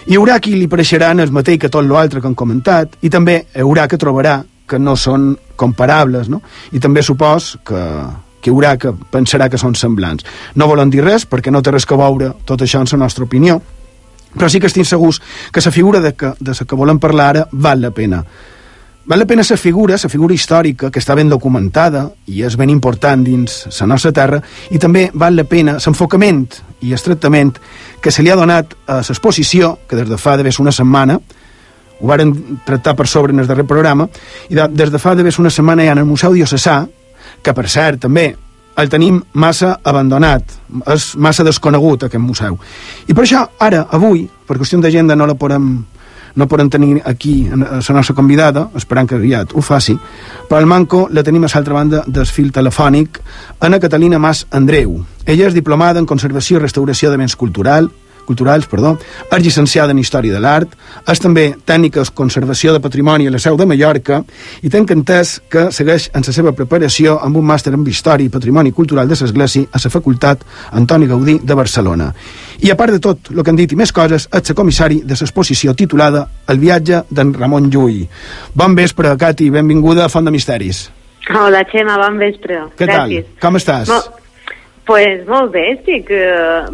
hi 0.09 0.17
haurà 0.17 0.39
qui 0.41 0.55
li 0.57 0.67
pareixeran 0.67 1.21
el 1.21 1.31
mateix 1.31 1.61
que 1.61 1.69
tot 1.69 1.85
l'altre 1.85 2.19
que 2.19 2.27
han 2.27 2.35
comentat, 2.35 2.97
i 3.05 3.13
també 3.13 3.43
hi 3.45 3.61
haurà 3.61 3.85
que 3.87 4.01
trobarà 4.01 4.41
que 4.67 4.79
no 4.79 4.95
són 4.97 5.35
comparables, 5.55 6.31
no? 6.33 6.41
I 6.73 6.81
també 6.81 7.03
supos 7.05 7.53
que, 7.67 7.83
que 8.43 8.51
haurà 8.51 8.75
que 8.77 8.91
pensarà 8.91 9.47
que 9.49 9.61
són 9.61 9.77
semblants. 9.79 10.27
No 10.59 10.67
volen 10.67 10.91
dir 10.91 11.03
res, 11.05 11.25
perquè 11.29 11.51
no 11.51 11.63
té 11.63 11.71
res 11.71 11.87
que 11.87 11.97
veure 11.99 12.33
tot 12.45 12.61
això 12.61 12.83
en 12.83 12.91
la 12.91 13.05
nostra 13.05 13.23
opinió, 13.23 13.61
però 14.33 14.49
sí 14.49 14.59
que 14.59 14.67
estic 14.67 14.85
segurs 14.89 15.21
que 15.53 15.61
la 15.63 15.71
figura 15.71 16.01
de, 16.01 16.13
que, 16.17 16.33
de 16.39 16.57
la 16.57 16.67
que 16.67 16.75
volem 16.75 16.99
parlar 16.99 17.29
ara 17.29 17.47
val 17.51 17.81
la 17.81 17.91
pena 17.91 18.23
Val 19.05 19.19
la 19.19 19.25
pena 19.25 19.43
la 19.43 19.57
figura, 19.57 19.97
la 20.01 20.09
figura 20.09 20.33
històrica, 20.33 20.87
que 20.89 21.01
està 21.01 21.11
ben 21.11 21.27
documentada 21.27 22.05
i 22.31 22.39
és 22.47 22.55
ben 22.55 22.69
important 22.71 23.19
dins 23.19 23.65
la 23.81 23.87
nostra 23.91 24.13
terra, 24.15 24.39
i 24.71 24.79
també 24.79 25.09
val 25.13 25.35
la 25.35 25.43
pena 25.43 25.73
l'enfocament 25.75 26.45
i 26.87 26.93
el 26.95 27.03
tractament 27.03 27.51
que 27.99 28.11
se 28.15 28.23
li 28.23 28.31
ha 28.31 28.37
donat 28.39 28.71
a 28.87 29.01
l'exposició, 29.01 29.73
que 29.89 29.99
des 29.99 30.07
de 30.07 30.17
fa 30.17 30.37
d'haver 30.37 30.55
una 30.63 30.71
setmana, 30.71 31.19
ho 31.99 32.07
varen 32.07 32.31
tractar 32.63 32.95
per 32.95 33.07
sobre 33.07 33.35
en 33.35 33.43
el 33.43 33.47
darrer 33.47 33.67
programa, 33.67 34.07
i 34.47 34.55
de, 34.55 34.69
des 34.71 34.91
de 34.91 35.03
fa 35.03 35.17
d'haver 35.19 35.35
una 35.43 35.51
setmana 35.51 35.83
hi 35.83 35.91
ha 35.91 35.97
en 35.97 36.05
el 36.05 36.07
Museu 36.07 36.31
Diocesà, 36.31 36.85
que 37.43 37.53
per 37.53 37.67
cert 37.69 38.01
també 38.07 38.31
el 38.79 38.89
tenim 38.89 39.19
massa 39.37 39.75
abandonat, 39.85 40.55
és 40.89 41.11
massa 41.21 41.45
desconegut 41.45 42.07
aquest 42.07 42.23
museu. 42.23 42.57
I 43.07 43.13
per 43.13 43.25
això 43.25 43.43
ara, 43.61 43.85
avui, 43.93 44.25
per 44.47 44.57
qüestió 44.57 44.79
d'agenda 44.81 45.15
no 45.15 45.29
la 45.29 45.37
podem 45.37 45.73
no 46.35 46.47
podem 46.47 46.69
tenir 46.69 47.01
aquí 47.05 47.47
la 47.47 47.93
nostra 47.93 48.15
convidada, 48.15 48.69
esperant 48.75 49.05
que 49.05 49.19
aviat 49.19 49.53
ho 49.53 49.61
faci, 49.61 49.93
però 50.49 50.57
al 50.57 50.65
Manco 50.65 51.07
la 51.11 51.21
tenim 51.21 51.43
a 51.45 51.49
l'altra 51.53 51.73
banda 51.73 52.03
del 52.07 52.25
fil 52.25 52.51
telefònic, 52.51 53.19
Ana 53.59 53.79
Catalina 53.79 54.17
Mas 54.17 54.47
Andreu. 54.49 55.03
Ella 55.25 55.47
és 55.47 55.53
diplomada 55.53 55.99
en 55.99 56.07
Conservació 56.09 56.57
i 56.57 56.63
Restauració 56.63 57.11
de 57.11 57.17
Béns 57.17 57.35
Cultural, 57.35 57.91
culturals, 58.27 58.67
perdó, 58.69 58.95
és 59.29 59.43
llicenciada 59.43 59.91
en 59.91 59.99
Història 59.99 60.33
de 60.33 60.41
l'Art, 60.43 60.75
és 61.09 61.19
també 61.19 61.53
tècnica 61.65 62.03
de 62.03 62.13
conservació 62.15 62.73
de 62.73 62.81
patrimoni 62.83 63.27
a 63.27 63.33
la 63.33 63.39
seu 63.39 63.57
de 63.57 63.67
Mallorca 63.69 64.23
i 64.61 64.69
té 64.69 64.81
entès 64.83 65.39
que 65.49 65.69
segueix 65.71 66.09
en 66.13 66.23
la 66.25 66.33
seva 66.33 66.53
preparació 66.53 67.19
amb 67.21 67.37
un 67.37 67.45
màster 67.45 67.73
en 67.73 67.85
Història 67.87 68.27
i 68.27 68.33
Patrimoni 68.33 68.71
Cultural 68.71 69.07
de 69.07 69.17
l'Església 69.19 69.69
a 69.71 69.81
la 69.83 69.93
Facultat 69.93 70.43
Antoni 70.71 71.07
Gaudí 71.07 71.39
de 71.43 71.53
Barcelona. 71.53 72.13
I 72.61 72.71
a 72.71 72.77
part 72.79 72.93
de 72.93 72.99
tot 72.99 73.31
el 73.31 73.43
que 73.43 73.49
han 73.49 73.59
dit 73.59 73.71
i 73.71 73.75
més 73.75 73.91
coses, 73.91 74.27
és 74.31 74.49
el 74.49 74.55
comissari 74.55 75.01
de 75.03 75.15
l'exposició 75.19 75.73
titulada 75.75 76.27
El 76.47 76.59
viatge 76.59 77.03
d'en 77.09 77.33
Ramon 77.33 77.69
Llull. 77.69 78.03
Bon 78.53 78.75
vespre, 78.75 79.15
Cati, 79.17 79.49
benvinguda 79.49 80.05
a 80.05 80.09
Font 80.09 80.25
de 80.25 80.31
Misteris. 80.31 80.89
Hola, 81.29 81.63
Xema, 81.71 81.97
bon 81.97 82.17
vespre. 82.19 82.59
Què 82.77 82.87
Gràcies. 82.87 83.29
tal? 83.29 83.39
Com 83.41 83.55
estàs? 83.55 83.87
Molt, 83.87 84.22
pues 84.85 85.25
molt 85.27 85.51
bé, 85.53 85.71
estic 85.77 86.09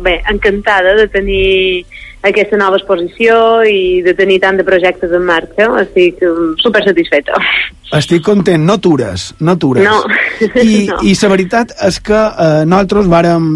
bé, 0.02 0.19
encantada 0.30 0.95
de 0.98 1.07
tenir 1.07 1.86
aquesta 2.22 2.57
nova 2.60 2.76
exposició 2.80 3.64
i 3.64 4.02
de 4.03 4.14
tenir 4.18 4.40
tant 4.44 4.57
de 4.60 4.65
projectes 4.68 5.11
en 5.15 5.23
marxa. 5.27 5.69
Estic 5.84 6.19
um, 6.27 6.52
super 6.60 6.81
satisfeta. 6.84 7.38
Estic 7.95 8.22
content, 8.26 8.61
no 8.65 8.76
tures, 8.81 9.30
no 9.40 9.56
tures. 9.57 9.88
No. 9.88 10.02
I, 10.61 10.86
no. 10.91 10.99
I 11.02 11.15
la 11.22 11.31
veritat 11.31 11.73
és 11.88 12.02
que 12.06 12.19
eh, 12.19 12.65
nosaltres 12.68 13.10
vàrem, 13.10 13.48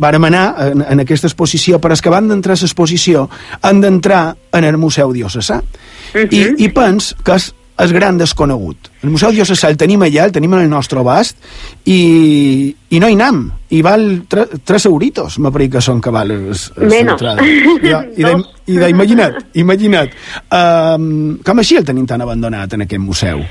vàrem 0.00 0.28
anar 0.30 0.46
en, 0.64 0.82
en 0.82 1.04
aquesta 1.04 1.28
exposició, 1.30 1.78
però 1.82 1.94
és 1.94 2.02
que 2.02 2.12
van 2.12 2.30
d'entrar 2.30 2.56
a 2.56 2.62
l'exposició 2.64 3.28
han 3.62 3.84
d'entrar 3.84 4.24
en 4.56 4.66
el 4.66 4.80
Museu 4.80 5.12
Diocesà. 5.12 5.60
Uh 5.60 6.24
-huh. 6.24 6.32
I, 6.32 6.64
I 6.64 6.68
pens 6.72 7.14
que 7.22 7.36
és 7.36 7.52
és 7.78 7.92
gran 7.94 8.18
desconegut. 8.18 8.90
El 9.04 9.12
Museu 9.12 9.30
Diocesà 9.34 9.70
el 9.70 9.78
tenim 9.78 10.02
allà, 10.02 10.26
el 10.26 10.34
tenim 10.34 10.54
en 10.56 10.64
el 10.64 10.70
nostre 10.70 10.98
abast, 11.00 11.38
i, 11.86 12.74
i 12.90 13.00
no 13.00 13.10
hi 13.10 13.16
anem. 13.18 13.44
I 13.76 13.82
val 13.84 14.06
tre, 14.30 14.46
tres 14.66 14.88
euritos, 14.90 15.38
me 15.38 15.52
pareix 15.54 15.72
que 15.76 15.84
són 15.84 16.02
que 16.02 16.12
val 16.14 16.32
es, 16.34 16.68
l'entrada. 16.80 17.44
I, 17.44 17.62
i, 17.78 18.26
de, 18.26 18.34
i 18.74 18.78
de, 18.82 18.90
imagina't, 18.90 19.40
imagina't. 19.62 20.14
Um, 20.50 21.38
com 21.46 21.62
així 21.62 21.78
el 21.78 21.86
tenim 21.88 22.08
tan 22.10 22.24
abandonat 22.24 22.74
en 22.74 22.86
aquest 22.86 23.04
museu? 23.04 23.44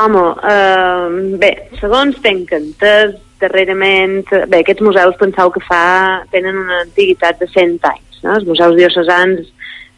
Home, 0.00 0.22
uh, 0.46 1.36
bé, 1.40 1.54
segons 1.80 2.20
tenc 2.24 2.54
entès, 2.56 3.16
darrerament... 3.40 4.22
Bé, 4.48 4.60
aquests 4.60 4.84
museus 4.84 5.18
penseu 5.20 5.52
que 5.52 5.62
fa... 5.66 5.84
tenen 6.32 6.56
una 6.64 6.84
antiguitat 6.86 7.40
de 7.42 7.48
100 7.50 7.80
anys, 7.90 8.22
no? 8.22 8.36
Els 8.36 8.46
museus 8.48 8.76
diocesans 8.78 9.48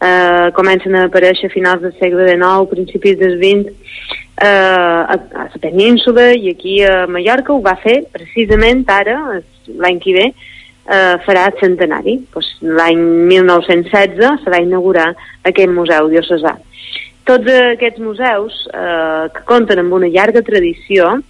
eh, 0.03 0.51
comencen 0.55 0.97
a 0.97 1.07
aparèixer 1.07 1.49
a 1.49 1.55
finals 1.55 1.83
del 1.85 1.95
segle 2.01 2.27
XIX, 2.27 2.69
principis 2.71 3.19
del 3.21 3.37
XX, 3.39 3.75
eh, 4.43 4.47
a, 4.47 5.15
a 5.15 5.45
la 5.47 5.61
península 5.63 6.33
i 6.35 6.51
aquí 6.51 6.81
a 6.83 7.07
Mallorca 7.07 7.55
ho 7.55 7.61
va 7.63 7.77
fer 7.83 8.03
precisament 8.13 8.83
ara, 8.91 9.19
l'any 9.69 10.01
que 10.03 10.17
ve, 10.17 10.27
eh, 10.91 11.15
farà 11.27 11.47
el 11.51 11.59
centenari. 11.61 12.19
Pues, 12.33 12.49
l'any 12.61 13.03
1916 13.31 14.43
se 14.43 14.51
va 14.51 14.63
inaugurar 14.63 15.13
aquest 15.47 15.71
museu 15.71 16.11
diocesà. 16.11 16.57
Tots 17.29 17.47
aquests 17.47 18.03
museus 18.03 18.65
eh, 18.75 19.29
que 19.35 19.45
compten 19.47 19.79
amb 19.79 19.95
una 19.95 20.11
llarga 20.11 20.43
tradició 20.43 21.21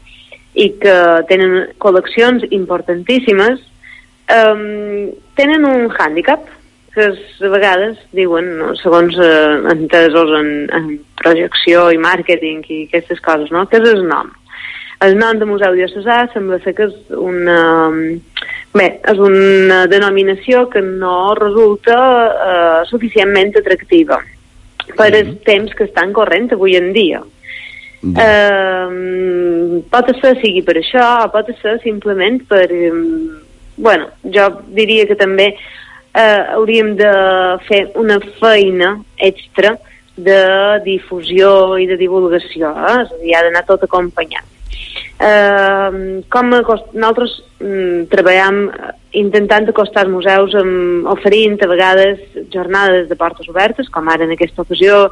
i 0.56 0.70
que 0.80 0.96
tenen 1.28 1.74
col·leccions 1.80 2.48
importantíssimes 2.48 3.60
eh, 4.32 5.12
tenen 5.36 5.68
un 5.68 5.92
hàndicap 5.92 6.48
que 6.94 7.08
a 7.08 7.48
vegades 7.52 7.98
diuen, 8.12 8.50
no, 8.58 8.72
segons 8.80 9.16
eh, 9.16 9.56
entesos 9.72 10.32
en, 10.38 10.52
en 10.76 10.92
projecció 11.18 11.88
i 11.92 12.00
màrqueting 12.00 12.62
i 12.68 12.84
aquestes 12.88 13.20
coses, 13.24 13.50
no? 13.54 13.64
que 13.70 13.80
és 13.80 13.88
el 13.94 14.04
nom. 14.08 14.30
El 15.02 15.16
nom 15.18 15.38
de 15.40 15.48
Museu 15.48 15.74
Diocesà 15.74 16.20
sembla 16.30 16.60
ser 16.62 16.76
que 16.78 16.86
és 16.86 17.16
una, 17.18 17.58
bé, 18.76 18.88
és 19.10 19.18
una 19.18 19.82
denominació 19.90 20.68
que 20.70 20.82
no 20.84 21.32
resulta 21.38 21.98
eh, 22.30 22.78
suficientment 22.90 23.56
atractiva 23.58 24.20
per 24.92 25.10
mm. 25.10 25.18
els 25.18 25.40
temps 25.48 25.74
que 25.78 25.88
estan 25.88 26.12
corrent 26.14 26.52
avui 26.54 26.76
en 26.78 26.92
dia. 26.94 27.22
Mm. 28.02 28.14
Eh, 28.18 29.82
pot 29.90 30.10
ser 30.20 30.36
sigui 30.42 30.62
per 30.66 30.76
això, 30.80 31.08
pot 31.34 31.50
ser 31.62 31.78
simplement 31.82 32.42
per... 32.50 32.66
Eh, 32.70 32.92
bueno, 33.82 34.10
jo 34.34 34.48
diria 34.76 35.06
que 35.08 35.16
també 35.18 35.54
eh, 36.14 36.42
hauríem 36.56 36.94
de 36.96 37.12
fer 37.68 37.84
una 37.96 38.18
feina 38.40 38.96
extra 39.18 39.76
de 40.16 40.80
difusió 40.84 41.78
i 41.80 41.86
de 41.88 41.96
divulgació, 41.96 42.72
eh? 42.72 42.96
és 43.04 43.12
a 43.12 43.20
dir, 43.22 43.36
ha 43.36 43.44
d'anar 43.46 43.64
tot 43.68 43.84
acompanyat. 43.86 44.48
Eh, 45.22 46.22
com 46.32 46.50
nosaltres 46.50 47.36
mm, 47.62 48.08
treballem 48.10 48.64
intentant 49.16 49.68
acostar 49.70 50.06
els 50.06 50.12
museus 50.12 50.56
amb, 50.58 51.06
oferint 51.12 51.56
a 51.62 51.68
vegades 51.70 52.20
jornades 52.52 53.08
de 53.08 53.16
portes 53.16 53.48
obertes, 53.52 53.88
com 53.92 54.08
ara 54.10 54.26
en 54.26 54.34
aquesta 54.34 54.64
ocasió 54.64 55.06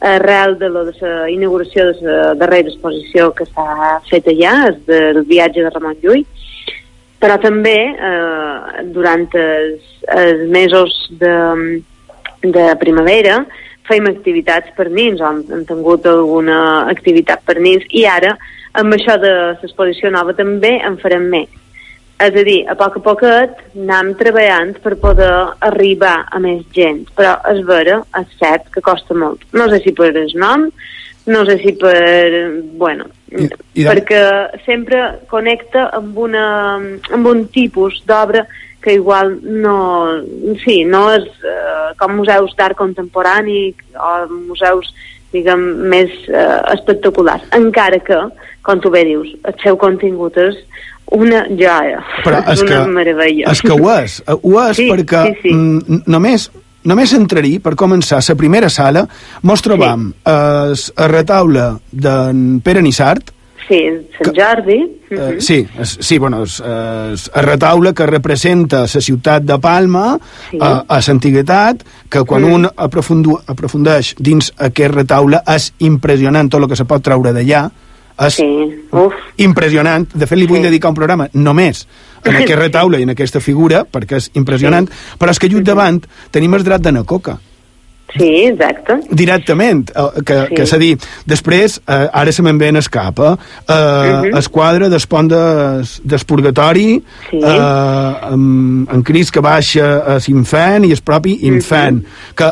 arrel 0.00 0.54
de 0.60 0.68
la, 0.70 0.84
de 0.86 0.94
la 1.02 1.30
inauguració 1.32 1.88
de 1.90 2.06
la 2.06 2.34
darrera 2.38 2.70
exposició 2.70 3.32
que 3.34 3.48
s'ha 3.50 3.98
fet 4.08 4.30
allà, 4.30 4.70
del 4.86 5.24
viatge 5.26 5.64
de 5.64 5.72
Ramon 5.74 5.98
Llull, 6.04 6.24
però 7.18 7.38
també 7.42 7.76
eh, 7.90 8.84
durant 8.94 9.26
els, 9.34 9.86
els 10.14 10.44
mesos 10.50 10.94
de, 11.20 11.34
de 12.44 12.66
primavera 12.80 13.40
fem 13.88 14.06
activitats 14.10 14.70
per 14.76 14.88
nins, 14.92 15.20
hem, 15.24 15.42
hem 15.52 15.64
tingut 15.68 16.06
alguna 16.06 16.58
activitat 16.92 17.42
per 17.48 17.58
nins, 17.60 17.86
i 17.90 18.04
ara 18.06 18.36
amb 18.78 18.94
això 18.94 19.16
de 19.20 19.32
l'exposició 19.62 20.12
nova 20.14 20.36
també 20.36 20.76
en 20.84 20.98
farem 21.00 21.26
més. 21.32 21.48
És 22.18 22.34
a 22.34 22.42
dir, 22.42 22.58
a 22.66 22.74
poc 22.74 22.96
a 22.98 23.02
poquet 23.02 23.60
anem 23.78 24.10
treballant 24.18 24.72
per 24.82 24.96
poder 24.98 25.30
arribar 25.68 26.16
a 26.34 26.40
més 26.42 26.64
gent, 26.74 27.04
però 27.14 27.36
és 27.52 27.60
vera, 27.66 28.00
és 28.18 28.32
cert 28.40 28.66
que 28.74 28.82
costa 28.82 29.14
molt. 29.14 29.44
No 29.54 29.68
sé 29.70 29.78
si 29.84 29.94
per 29.94 30.10
el 30.10 30.34
nom, 30.34 30.66
no 31.30 31.44
sé 31.46 31.60
si 31.62 31.76
per... 31.78 31.94
Bueno, 32.80 33.06
I, 33.28 33.48
i 33.74 33.84
de... 33.84 33.90
perquè 33.90 34.22
sempre 34.64 35.02
connecta 35.30 35.88
amb, 35.96 36.16
una, 36.18 36.46
amb 37.12 37.28
un 37.28 37.46
tipus 37.52 38.00
d'obra 38.08 38.46
que 38.80 38.94
igual 38.94 39.34
no, 39.42 39.76
sí, 40.62 40.84
no 40.86 41.08
és 41.12 41.26
eh, 41.42 41.88
com 41.98 42.14
museus 42.20 42.54
d'art 42.56 42.78
contemporani 42.78 43.72
o 43.98 44.12
museus 44.46 44.92
diguem, 45.34 45.64
més 45.90 46.12
eh, 46.30 46.60
espectaculars. 46.72 47.44
Encara 47.58 47.98
que, 48.04 48.20
com 48.64 48.80
tu 48.80 48.92
bé 48.94 49.04
dius, 49.08 49.34
el 49.44 49.58
seu 49.62 49.76
contingut 49.80 50.38
és 50.40 50.56
una 51.12 51.44
joia. 51.50 52.00
Però 52.24 52.40
és 52.54 52.62
una 52.64 52.84
que, 52.84 52.94
meravella. 53.00 53.52
és 53.52 53.62
que 53.64 53.74
ho 53.74 53.92
és, 53.98 54.20
ho 54.38 54.54
és 54.64 54.80
Sí, 54.80 54.88
perquè 54.92 55.26
sí, 55.42 55.50
sí. 55.50 56.00
només 56.06 56.48
només 56.88 57.12
entrar-hi, 57.16 57.58
per 57.62 57.76
començar, 57.78 58.22
la 58.24 58.38
primera 58.40 58.70
sala, 58.72 59.04
mos 59.42 59.62
trobam 59.64 60.10
sí. 60.10 60.92
el 60.96 61.10
retaule 61.12 61.74
d'en 61.92 62.60
Pere 62.64 62.82
Nissart, 62.84 63.34
Sí, 63.68 63.82
Sant 64.16 64.32
Jordi. 64.32 64.78
Eh, 65.10 65.36
sí, 65.44 65.66
es, 65.78 65.98
sí, 66.00 66.16
bueno, 66.16 66.38
és, 66.46 66.54
és 66.64 67.26
el 67.36 67.44
retaule 67.44 67.92
que 67.92 68.06
representa 68.08 68.86
la 68.88 69.02
ciutat 69.04 69.44
de 69.44 69.58
Palma 69.60 70.14
sí. 70.48 70.56
a, 70.56 70.70
a 70.88 71.00
l'antiguitat, 71.04 71.84
que 72.08 72.22
quan 72.24 72.46
Mm. 72.46 72.54
un 72.54 72.68
aprofundu, 72.86 73.36
aprofundeix 73.46 74.14
dins 74.18 74.48
aquest 74.56 74.94
retaule 74.94 75.42
és 75.44 75.72
impressionant 75.84 76.48
tot 76.48 76.62
el 76.62 76.68
que 76.70 76.80
se 76.80 76.88
pot 76.88 77.04
treure 77.04 77.34
d'allà, 77.36 77.66
és 78.26 78.34
sí. 78.34 78.48
Uf. 78.90 79.12
impressionant. 79.38 80.08
De 80.14 80.26
fet, 80.26 80.38
li 80.38 80.46
vull 80.46 80.62
dedicar 80.62 80.90
un 80.90 80.94
programa 80.94 81.28
només 81.34 81.86
en 82.24 82.36
aquest 82.40 82.58
retaule 82.58 82.98
i 82.98 83.02
en 83.06 83.10
aquesta 83.10 83.40
figura, 83.40 83.84
perquè 83.84 84.16
és 84.16 84.30
impressionant, 84.34 84.88
però 85.18 85.30
és 85.30 85.38
que 85.38 85.50
just 85.50 85.64
davant 85.64 86.00
tenim 86.30 86.54
el 86.54 86.64
drat 86.64 86.82
de 86.82 86.92
Nacoca 86.92 87.38
Sí, 88.16 88.46
exacte. 88.46 88.94
directament, 89.10 89.90
eh, 89.90 90.22
que, 90.24 90.46
Sí. 90.48 90.54
que 90.54 90.62
és 90.62 90.72
a 90.72 90.78
dir, 90.78 90.98
després, 91.26 91.74
eh, 91.86 92.08
ara 92.10 92.32
se 92.32 92.40
me'n 92.42 92.56
ve 92.58 92.68
en 92.68 92.76
escapa, 92.76 93.38
eh, 93.68 93.72
Mhm. 93.74 94.36
es 94.38 94.48
quadre 94.48 94.88
del 94.88 95.02
pont 95.06 95.28
des, 95.30 96.00
des 96.02 96.24
purgatori, 96.24 97.02
Sí. 97.30 97.36
eh, 97.36 98.14
amb, 98.32 98.90
en 98.90 99.02
Cris 99.02 99.30
que 99.30 99.40
baixa 99.40 99.98
a 100.16 100.18
l'infant 100.26 100.86
i 100.86 100.92
el 100.92 101.02
propi 101.02 101.38
infant, 101.42 102.02
que 102.34 102.50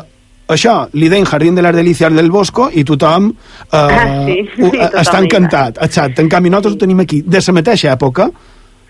això 0.48 0.89
li 0.93 1.09
deien 1.09 1.24
Jardín 1.27 1.55
de 1.55 1.62
las 1.62 1.74
Delicias 1.74 2.12
del 2.14 2.31
Bosco 2.31 2.70
i 2.73 2.85
tothom, 2.85 3.31
eh, 3.31 3.77
Ah, 3.77 4.24
sí. 4.27 4.48
Sí, 4.56 4.62
tothom 4.62 5.01
està 5.02 5.18
encantat. 5.23 5.78
Exacte. 5.82 6.23
En 6.23 6.28
canvi, 6.28 6.51
nosaltres 6.51 6.74
ho 6.74 6.78
tenim 6.78 7.01
aquí 7.01 7.23
de 7.23 7.40
la 7.47 7.52
mateixa 7.52 7.93
època 7.97 8.31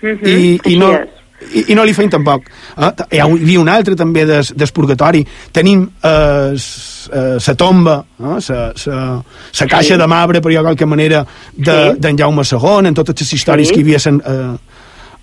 Mhm, 0.03 0.27
i, 0.29 0.31
i, 0.31 0.59
així 0.63 0.77
no, 0.79 0.91
és. 0.93 1.09
i, 1.55 1.63
i 1.73 1.75
no 1.75 1.85
li 1.85 1.95
feim 1.97 2.11
tampoc. 2.13 2.45
Eh? 2.77 2.91
Hi 3.17 3.19
ha- 3.19 3.27
hi 3.29 3.41
havia 3.43 3.61
un 3.61 3.69
altre 3.69 3.97
també 3.97 4.27
des, 4.29 4.53
des 4.55 4.71
purgatori. 4.73 5.23
Tenim 5.53 5.87
eh, 6.05 6.53
s- 6.55 7.09
eh, 7.11 7.39
sa 7.41 7.55
tomba, 7.55 8.05
eh? 8.21 8.41
sa, 8.41 8.73
sa, 8.77 9.23
sa 9.53 9.67
caixa 9.67 9.95
Sí. 9.95 10.01
de 10.01 10.07
marbre, 10.07 10.41
per 10.43 10.53
de 10.53 10.61
qualque 10.63 10.85
manera, 10.87 11.25
d'en 11.57 11.95
Sí. 11.95 12.01
de, 12.01 12.15
Jaume 12.19 12.43
II, 12.45 12.87
en 12.89 12.95
totes 12.95 13.21
les 13.21 13.33
històries 13.33 13.69
Sí. 13.69 13.75
que 13.75 13.81
hi 13.81 13.85
havia 13.85 13.99
sen, 13.99 14.21
eh, 14.27 14.57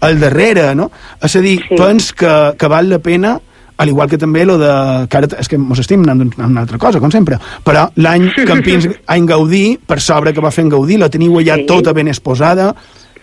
al 0.01 0.19
darrere, 0.19 0.73
no? 0.75 0.89
És 1.21 1.35
a 1.35 1.39
dir, 1.39 1.59
sí. 1.69 1.75
pens 1.77 2.11
que, 2.13 2.53
que 2.57 2.67
val 2.67 2.89
la 2.89 2.97
pena 2.99 3.39
al 3.77 3.89
igual 3.89 4.09
que 4.09 4.17
també 4.17 4.45
lo 4.45 4.57
de... 4.57 4.71
Que 5.09 5.17
ara, 5.17 5.27
és 5.39 5.49
que 5.49 5.57
mos 5.57 5.79
estim 5.79 6.03
anant 6.05 6.33
a 6.37 6.45
una 6.45 6.61
altra 6.61 6.77
cosa, 6.77 6.99
com 6.99 7.11
sempre. 7.11 7.39
Però 7.65 7.87
l'any 7.95 8.29
Campins, 8.45 8.89
any 9.07 9.25
Gaudí, 9.29 9.79
per 9.85 9.99
sobre 9.99 10.33
que 10.33 10.41
va 10.43 10.51
fer 10.51 10.65
en 10.65 10.73
Gaudí, 10.75 10.97
la 10.97 11.09
teniu 11.09 11.39
allà 11.39 11.57
Sí. 11.57 11.65
tota 11.65 11.93
ben 11.93 12.07
exposada. 12.07 12.73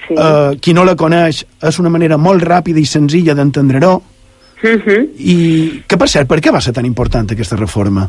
Sí. 0.08 0.14
Uh, 0.16 0.56
qui 0.60 0.74
no 0.74 0.84
la 0.84 0.96
coneix 0.98 1.44
és 1.62 1.78
una 1.78 1.90
manera 1.90 2.16
molt 2.18 2.42
ràpida 2.42 2.80
i 2.80 2.84
senzilla 2.84 3.34
d'entendre-ho. 3.34 4.02
Mhm. 4.62 5.06
I 5.18 5.36
que, 5.86 5.96
per 5.96 6.08
cert, 6.08 6.28
per 6.28 6.40
què 6.40 6.52
va 6.52 6.60
ser 6.60 6.72
tan 6.72 6.84
important 6.84 7.30
aquesta 7.30 7.56
reforma? 7.56 8.08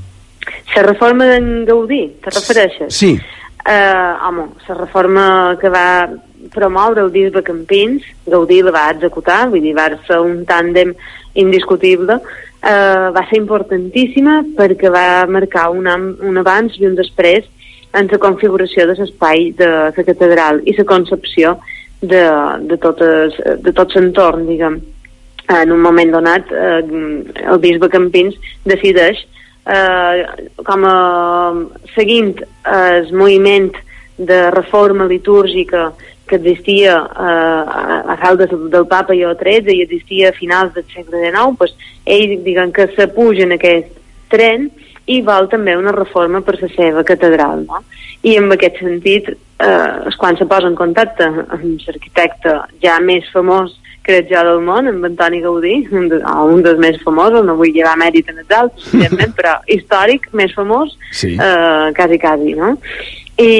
La 0.76 0.84
reforma 0.84 1.26
d'en 1.30 1.66
Gaudí, 1.66 2.02
te 2.24 2.32
refereixes? 2.34 2.94
Sí. 2.96 3.14
Eh, 3.66 4.14
home, 4.28 4.48
la 4.68 4.76
reforma 4.76 5.26
que 5.62 5.70
va 5.70 6.10
promoure 6.52 7.02
el 7.04 7.12
bisbe 7.12 7.44
Campins, 7.44 8.04
Gaudí 8.26 8.62
la 8.64 8.72
va 8.72 8.90
executar, 8.92 9.50
vull 9.50 9.62
dir, 9.62 9.76
va 9.78 9.90
ser 10.08 10.18
un 10.20 10.42
tàndem 10.46 10.96
indiscutible, 11.34 12.20
eh, 12.62 13.10
va 13.16 13.26
ser 13.30 13.40
importantíssima 13.40 14.42
perquè 14.58 14.92
va 14.92 15.26
marcar 15.28 15.70
un, 15.72 15.88
un 15.88 16.38
abans 16.42 16.78
i 16.80 16.88
un 16.88 16.96
després 16.96 17.48
en 17.94 18.08
la 18.12 18.22
configuració 18.24 18.88
de 18.88 18.96
l'espai 19.00 19.52
de 19.58 19.68
la 19.68 20.06
catedral 20.06 20.62
i 20.66 20.76
la 20.78 20.88
concepció 20.88 21.58
de, 22.02 22.24
de, 22.70 22.78
totes, 22.82 23.36
de 23.62 23.74
tot 23.76 23.96
l'entorn, 23.96 24.48
diguem. 24.48 24.80
En 25.52 25.72
un 25.74 25.82
moment 25.84 26.12
donat, 26.14 26.52
eh, 26.52 26.82
el 27.52 27.60
bisbe 27.60 27.90
Campins 27.92 28.38
decideix 28.66 29.20
eh, 29.68 30.24
com 30.64 30.86
a, 30.88 30.98
seguint 31.96 32.34
el 32.72 33.12
moviment 33.14 33.72
de 34.18 34.40
reforma 34.54 35.08
litúrgica 35.10 35.92
que 36.32 36.40
existia 36.40 36.96
eh, 36.96 37.26
a, 37.28 37.98
a 38.14 38.18
cal 38.22 38.40
del, 38.40 38.86
papa 38.88 39.16
Ió 39.18 39.34
XIII 39.36 39.76
i 39.76 39.84
existia 39.84 40.32
a 40.32 40.38
finals 40.38 40.74
del 40.78 40.88
segle 40.94 41.20
XIX, 41.28 41.58
pues, 41.60 41.76
ell 42.06 42.38
diguem 42.46 42.72
que 42.72 42.88
s'apuja 42.96 43.44
en 43.44 43.58
aquest 43.58 43.92
tren 44.32 44.70
i 45.12 45.20
vol 45.28 45.50
també 45.52 45.76
una 45.76 45.92
reforma 45.92 46.40
per 46.46 46.56
la 46.62 46.70
seva 46.72 47.04
catedral. 47.04 47.66
No? 47.68 47.84
I 48.24 48.38
en 48.40 48.48
aquest 48.56 48.80
sentit, 48.80 49.28
eh, 49.60 50.08
és 50.08 50.16
quan 50.18 50.40
se 50.40 50.48
posa 50.48 50.72
en 50.72 50.78
contacte 50.80 51.28
amb 51.28 51.86
l'arquitecte 51.86 52.56
ja 52.84 53.00
més 53.04 53.28
famós 53.36 53.76
crec 54.02 54.32
jo 54.32 54.42
del 54.48 54.64
món, 54.66 54.88
amb 54.90 55.06
Antoni 55.06 55.42
Gaudí, 55.44 55.76
un, 55.94 56.08
de, 56.10 56.22
oh, 56.26 56.48
un 56.50 56.64
dels 56.66 56.80
més 56.82 56.98
famosos, 57.06 57.44
no 57.46 57.54
vull 57.60 57.74
llevar 57.76 57.94
mèrit 58.02 58.32
en 58.32 58.40
els 58.42 58.56
altres, 58.58 58.88
evidentment, 58.94 59.36
però 59.40 59.58
històric, 59.70 60.30
més 60.34 60.56
famós, 60.58 60.96
Sí. 61.14 61.36
eh, 61.36 61.92
quasi, 61.98 62.18
quasi, 62.18 62.56
no? 62.58 62.72
I, 63.38 63.52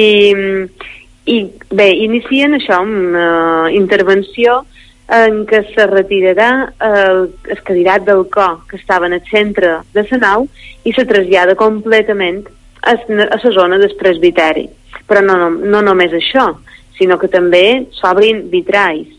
i 1.24 1.38
bé, 1.70 1.88
inicien 2.02 2.56
això, 2.58 2.80
una 2.82 3.70
intervenció 3.70 4.62
en 5.12 5.42
què 5.46 5.60
se 5.74 5.86
retirarà 5.90 6.50
el, 6.80 7.28
el 7.52 8.04
del 8.06 8.24
cor 8.32 8.62
que 8.68 8.76
estava 8.76 9.06
en 9.06 9.14
el 9.18 9.24
centre 9.30 9.80
de 9.92 10.04
la 10.10 10.18
nau 10.18 10.48
i 10.84 10.92
se 10.92 11.04
trasllada 11.04 11.54
completament 11.54 12.42
a, 12.82 12.96
la 13.06 13.52
zona 13.54 13.78
del 13.78 13.94
presbiteri. 13.98 14.68
Però 15.06 15.20
no, 15.22 15.36
no, 15.36 15.50
no 15.50 15.82
només 15.82 16.12
això, 16.12 16.48
sinó 16.98 17.18
que 17.18 17.28
també 17.28 17.86
s'obrin 17.98 18.48
vitralls. 18.50 19.18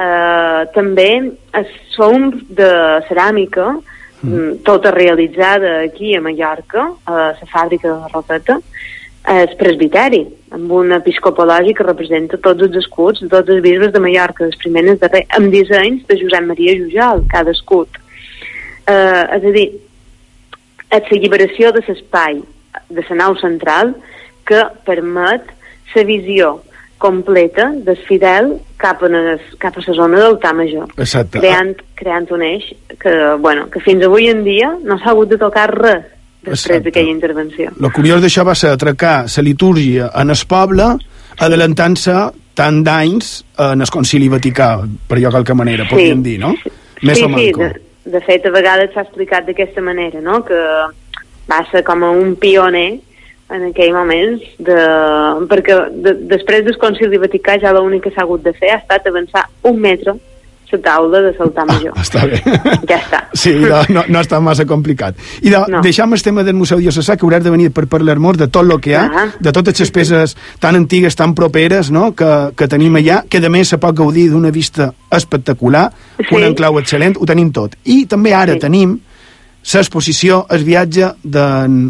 Uh, 0.00 0.64
també 0.72 1.10
el 1.20 1.66
som 1.92 2.30
de 2.48 2.70
ceràmica, 3.08 3.74
mm. 4.22 4.62
tota 4.64 4.94
realitzada 4.94 5.80
aquí 5.84 6.14
a 6.16 6.22
Mallorca, 6.24 6.86
a 7.04 7.18
la 7.18 7.50
fàbrica 7.50 7.90
de 7.90 8.12
Roqueta, 8.14 8.60
el 9.28 9.56
presbiteri, 9.60 10.22
amb 10.54 10.72
un 10.72 10.92
episcopologi 10.96 11.74
que 11.76 11.84
representa 11.84 12.40
tots 12.40 12.64
els 12.66 12.76
escuts 12.80 13.20
de 13.20 13.28
tots 13.28 13.52
els 13.52 13.62
bisbes 13.62 13.92
de 13.92 14.00
Mallorca, 14.00 14.46
dels 14.46 14.58
primers 14.62 14.94
de 14.94 14.96
darrer, 15.02 15.26
amb 15.36 15.52
dissenys 15.52 16.06
de 16.08 16.16
Josep 16.22 16.46
Maria 16.48 16.76
Jujal, 16.78 17.24
cada 17.30 17.52
escut. 17.54 18.00
Uh, 18.88 19.28
és 19.36 19.44
a 19.44 19.52
dir, 19.54 19.68
l'alliberació 20.90 21.70
de 21.76 21.84
l'espai 21.86 22.40
de 22.90 23.04
la 23.10 23.18
nau 23.20 23.36
central 23.38 23.94
que 24.48 24.64
permet 24.86 25.46
la 25.94 26.04
visió 26.06 26.56
completa 27.00 27.70
del 27.72 27.98
fidel 28.08 28.54
cap 28.80 29.02
a, 29.02 29.08
les, 29.08 29.44
cap 29.58 29.76
a 29.76 29.82
la 29.86 29.94
zona 29.96 30.20
del 30.20 30.38
Tà 30.42 30.52
Major, 30.56 30.90
Exacte. 30.98 31.40
creant, 31.40 31.76
creant 31.96 32.26
un 32.34 32.42
eix 32.44 32.66
que, 33.00 33.12
bueno, 33.40 33.68
que 33.70 33.80
fins 33.84 34.04
avui 34.04 34.28
en 34.32 34.42
dia 34.44 34.72
no 34.82 34.98
s'ha 34.98 35.14
hagut 35.14 35.30
de 35.32 35.38
tocar 35.40 35.68
res 35.72 36.08
després 36.42 36.82
d'aquella 36.84 37.10
intervenció. 37.10 37.70
El 37.80 37.92
curiós 37.92 38.22
d'això 38.22 38.44
va 38.46 38.54
ser 38.54 38.70
atracar 38.74 39.26
la 39.28 39.42
litúrgia 39.42 40.10
en 40.14 40.30
el 40.30 40.44
poble, 40.48 40.86
adelantant-se 41.38 42.16
tant 42.54 42.82
d'anys 42.84 43.44
en 43.58 43.80
el 43.80 43.90
concili 43.92 44.28
vaticà, 44.28 44.80
per 45.08 45.18
allò 45.18 45.30
qualque 45.30 45.54
manera, 45.54 45.84
Sí. 45.84 45.90
podríem 45.90 46.22
dir, 46.22 46.38
no? 46.40 46.54
Més 47.02 47.18
sí, 47.18 47.24
o 47.24 47.28
sí, 47.28 47.32
manco. 47.34 47.60
de, 47.60 48.10
de 48.12 48.20
fet, 48.20 48.46
a 48.46 48.50
vegades 48.50 48.92
s'ha 48.92 49.02
explicat 49.02 49.46
d'aquesta 49.46 49.80
manera, 49.80 50.20
no?, 50.20 50.42
que 50.44 50.58
va 51.50 51.60
ser 51.70 51.82
com 51.84 52.04
a 52.04 52.10
un 52.10 52.36
pioner 52.36 53.00
en 53.50 53.64
aquell 53.66 53.92
moment, 53.92 54.38
de, 54.58 54.76
perquè 55.50 55.76
de, 55.90 56.14
després 56.30 56.64
del 56.64 56.78
concili 56.78 57.18
vaticà 57.18 57.58
ja 57.60 57.72
l'únic 57.72 58.04
que 58.04 58.12
s'ha 58.14 58.22
hagut 58.22 58.44
de 58.44 58.52
fer 58.52 58.70
ha 58.74 58.78
estat 58.78 59.08
avançar 59.10 59.48
un 59.66 59.80
metre 59.80 60.14
la 60.72 60.78
taula 60.84 61.20
de 61.20 61.32
saltar 61.36 61.66
major. 61.66 61.92
Està 61.98 62.24
bé. 62.26 62.40
Ja 62.88 62.96
està. 62.98 63.20
Sí, 63.34 63.52
no, 63.60 63.82
no, 63.88 64.04
no 64.08 64.20
està 64.20 64.40
massa 64.40 64.64
complicat. 64.66 65.16
I 65.42 65.50
de, 65.50 65.60
no. 65.68 65.80
deixam 65.82 66.12
el 66.14 66.22
tema 66.22 66.42
del 66.46 66.54
Museu 66.58 66.78
Diocesà, 66.78 67.16
que 67.16 67.26
hauràs 67.26 67.42
de 67.44 67.50
venir 67.50 67.70
per 67.72 67.86
parlar-nos 67.90 68.36
de 68.38 68.48
tot 68.48 68.64
el 68.68 68.80
que 68.80 68.90
hi 68.90 68.94
ha, 68.94 69.04
Ah. 69.10 69.26
de 69.40 69.52
totes 69.52 69.78
les 69.80 69.90
peces 69.90 70.36
tan 70.60 70.76
antigues, 70.76 71.16
tan 71.16 71.34
properes, 71.34 71.90
no?, 71.90 72.14
que, 72.14 72.30
que 72.56 72.68
tenim 72.68 72.94
allà, 72.96 73.24
que 73.28 73.38
a 73.44 73.50
més 73.50 73.68
se 73.68 73.78
pot 73.78 73.94
gaudir 73.96 74.28
d'una 74.30 74.50
vista 74.50 74.92
espectacular, 75.10 75.90
Sí. 76.20 76.34
un 76.36 76.44
enclau 76.44 76.74
excel·lent, 76.80 77.16
ho 77.18 77.26
tenim 77.26 77.50
tot. 77.52 77.74
I 77.84 78.04
també 78.06 78.34
ara 78.34 78.54
Sí. 78.54 78.58
tenim 78.60 78.98
l'exposició, 79.74 80.44
el 80.50 80.64
viatge 80.64 81.12
de, 81.22 81.46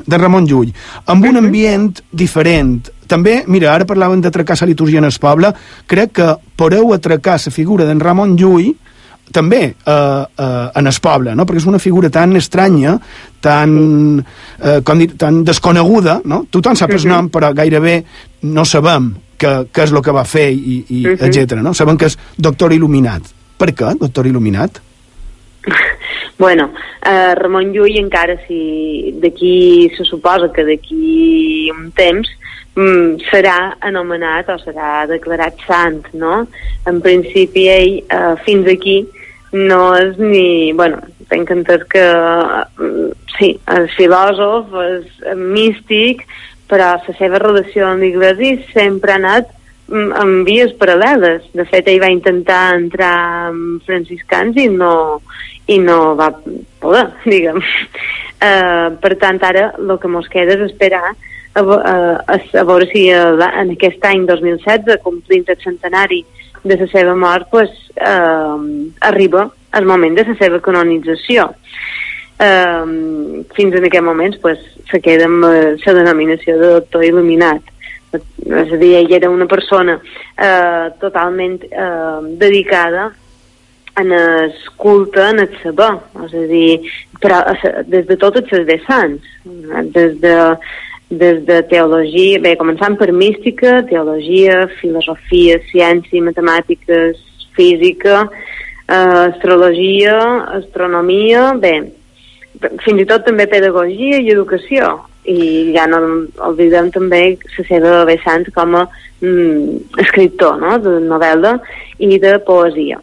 de 0.07 0.19
Ramon 0.19 0.47
Llull, 0.47 0.73
amb 1.07 1.25
un 1.27 1.41
ambient 1.41 1.93
diferent. 2.11 2.91
També, 3.11 3.41
mira, 3.47 3.73
ara 3.75 3.87
parlaven 3.87 4.21
d'atracar 4.23 4.59
la 4.61 4.71
litúrgia 4.71 4.99
en 4.99 5.09
el 5.09 5.19
poble, 5.21 5.53
crec 5.87 6.13
que 6.19 6.31
podeu 6.57 6.93
atracar 6.95 7.39
la 7.39 7.53
figura 7.55 7.87
d'en 7.87 8.01
Ramon 8.01 8.37
Llull 8.37 8.75
també 9.31 9.63
eh, 9.63 9.95
eh, 9.95 10.69
en 10.75 10.87
el 10.91 10.99
poble, 11.03 11.35
no? 11.39 11.47
perquè 11.47 11.63
és 11.63 11.69
una 11.71 11.79
figura 11.79 12.11
tan 12.11 12.35
estranya, 12.37 12.97
tan, 13.41 13.73
eh, 14.59 14.81
com 14.83 14.99
dir, 14.99 15.13
tan 15.19 15.45
desconeguda, 15.47 16.21
no? 16.25 16.45
tothom 16.51 16.79
sap 16.79 16.95
el 16.97 17.07
nom, 17.07 17.31
però 17.31 17.53
gairebé 17.55 18.01
no 18.51 18.67
sabem 18.67 19.13
què, 19.41 19.55
és 19.71 19.95
el 19.95 20.03
que 20.05 20.15
va 20.15 20.27
fer, 20.29 20.51
i, 20.53 20.85
i 20.89 21.07
uh 21.07 21.15
-huh. 21.15 21.29
etc. 21.29 21.61
No? 21.63 21.75
Sabem 21.75 21.97
que 21.97 22.07
és 22.07 22.19
doctor 22.37 22.73
il·luminat. 22.73 23.23
Per 23.57 23.73
què, 23.75 23.99
doctor 23.99 24.27
il·luminat? 24.27 24.81
Bueno, 26.39 26.71
eh, 27.05 27.35
Ramon 27.35 27.73
Llull 27.73 27.99
encara 28.01 28.37
si 28.47 29.15
d'aquí 29.21 29.91
se 29.97 30.05
suposa 30.05 30.53
que 30.53 30.65
d'aquí 30.65 31.71
un 31.75 31.91
temps 31.93 32.29
mm, 32.77 33.21
serà 33.31 33.77
anomenat 33.81 34.49
o 34.49 34.59
serà 34.63 35.07
declarat 35.11 35.61
sant, 35.67 36.03
no? 36.13 36.45
En 36.89 37.01
principi 37.05 37.69
ell 37.69 37.97
eh, 38.03 38.35
fins 38.47 38.69
aquí 38.71 39.03
no 39.53 39.95
és 39.99 40.19
ni... 40.19 40.73
Bueno, 40.73 41.01
tenc 41.31 41.51
entès 41.55 41.85
que 41.91 42.05
mm, 42.05 43.09
sí, 43.37 43.55
és 43.59 43.97
filòsof, 43.99 44.75
és 44.87 45.39
místic, 45.39 46.27
però 46.71 46.95
la 46.97 47.17
seva 47.19 47.41
relació 47.43 47.89
amb 47.89 48.05
l'Iglesi 48.05 48.55
sempre 48.71 49.15
ha 49.15 49.19
anat 49.21 49.51
mm, 49.91 50.13
en 50.23 50.35
vies 50.47 50.75
paral·leles. 50.79 51.51
De 51.57 51.67
fet, 51.67 51.91
ell 51.91 52.03
va 52.03 52.13
intentar 52.15 52.63
entrar 52.79 53.15
amb 53.51 53.83
franciscans 53.89 54.59
i 54.61 54.69
no, 54.71 54.95
i 55.71 55.79
no 55.79 56.17
va 56.19 56.31
poder, 56.83 57.07
diguem. 57.33 57.63
Uh, 58.41 58.97
per 59.03 59.15
tant, 59.21 59.41
ara 59.45 59.71
el 59.79 59.97
que 60.01 60.11
ens 60.11 60.31
queda 60.33 60.57
és 60.57 60.71
esperar 60.71 61.05
a, 61.11 61.15
a, 61.61 61.95
a, 62.35 62.65
veure 62.65 62.87
si 62.91 63.09
en 63.11 63.73
aquest 63.75 64.05
any 64.07 64.27
2016, 64.29 65.01
complint 65.05 65.49
el 65.51 65.59
centenari 65.63 66.23
de 66.63 66.77
la 66.77 66.87
seva 66.93 67.15
mort, 67.17 67.49
pues, 67.51 67.71
eh, 67.97 68.93
arriba 69.01 69.51
el 69.73 69.87
moment 69.87 70.17
de 70.17 70.25
la 70.29 70.37
seva 70.39 70.61
canonització. 70.61 71.49
Eh, 72.41 73.45
fins 73.57 73.75
en 73.77 73.85
aquest 73.85 74.05
moment 74.05 74.37
pues, 74.41 74.61
se 74.91 75.01
queda 75.01 75.27
amb 75.29 75.45
la 75.45 75.95
denominació 76.01 76.57
de 76.59 76.73
doctor 76.79 77.05
il·luminat. 77.05 77.63
És 78.11 78.73
a 78.75 78.79
dir, 78.79 78.95
ell 78.99 79.13
era 79.15 79.31
una 79.31 79.47
persona 79.47 80.01
eh, 80.01 80.87
totalment 81.01 81.61
eh, 81.71 82.21
dedicada 82.41 83.11
en 84.01 84.13
el 84.13 84.55
culte, 84.77 85.23
en 85.31 85.41
el 85.45 85.57
saber, 85.63 85.93
és 86.25 86.35
a 86.35 86.45
dir, 86.51 86.93
però 87.23 87.41
des 87.89 88.07
de 88.09 88.17
tots 88.21 88.41
els 88.41 88.67
vessants, 88.69 89.27
des 89.95 90.17
de, 90.23 90.37
des 91.11 91.43
de 91.47 91.59
teologia, 91.71 92.41
bé, 92.43 92.55
començant 92.61 92.97
per 92.99 93.11
mística, 93.13 93.81
teologia, 93.91 94.63
filosofia, 94.81 95.59
ciència, 95.71 96.23
matemàtiques, 96.23 97.19
física, 97.59 98.25
eh, 98.87 99.21
astrologia, 99.27 100.17
astronomia, 100.61 101.51
bé, 101.61 101.75
fins 102.85 103.03
i 103.03 103.09
tot 103.11 103.27
també 103.27 103.49
pedagogia 103.51 104.21
i 104.21 104.33
educació. 104.33 104.97
I 105.29 105.75
ja 105.75 105.85
no 105.85 105.99
oblidem 106.49 106.89
també 106.95 107.37
la 107.59 107.65
seva 107.69 107.99
vessant 108.09 108.47
com 108.57 108.79
a 108.79 108.87
mm, 109.21 110.01
escriptor 110.01 110.57
no? 110.63 110.79
de 110.81 110.97
novel·la 111.05 111.59
i 112.01 112.17
de 112.23 112.39
poesia 112.47 113.03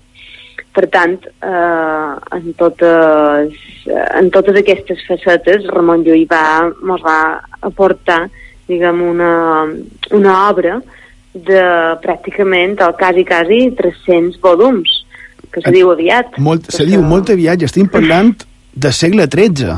per 0.77 0.85
tant 0.93 1.15
eh, 1.25 2.11
en, 2.37 2.51
totes, 2.59 3.55
en 3.89 4.29
totes 4.33 4.59
aquestes 4.61 5.01
facetes 5.07 5.65
Ramon 5.73 6.05
Llull 6.05 6.27
va, 6.29 6.67
mos 6.85 7.01
va 7.05 7.17
aportar 7.65 8.27
diguem 8.67 9.01
una, 9.01 9.31
una 10.13 10.35
obra 10.49 10.77
de 11.33 11.63
pràcticament 12.03 12.77
el 12.83 12.93
quasi, 12.99 13.25
quasi 13.25 13.59
300 13.77 14.37
volums 14.43 14.93
que 15.53 15.63
se 15.63 15.71
diu 15.73 15.89
aviat. 15.93 16.37
Molt, 16.43 16.69
se 16.73 16.85
diu 16.85 17.01
molt 17.05 17.31
aviat, 17.33 17.61
ja 17.61 17.69
estem 17.69 17.87
parlant 17.89 18.33
de 18.75 18.91
segle 18.93 19.25
XIII. 19.31 19.77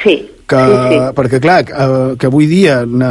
Sí, 0.00 0.16
que, 0.48 0.60
sí, 0.64 0.90
sí. 0.94 1.00
perquè 1.18 1.40
clar, 1.42 1.60
que, 1.68 1.88
que 2.18 2.30
avui 2.30 2.48
dia 2.50 2.80
no, 2.86 3.10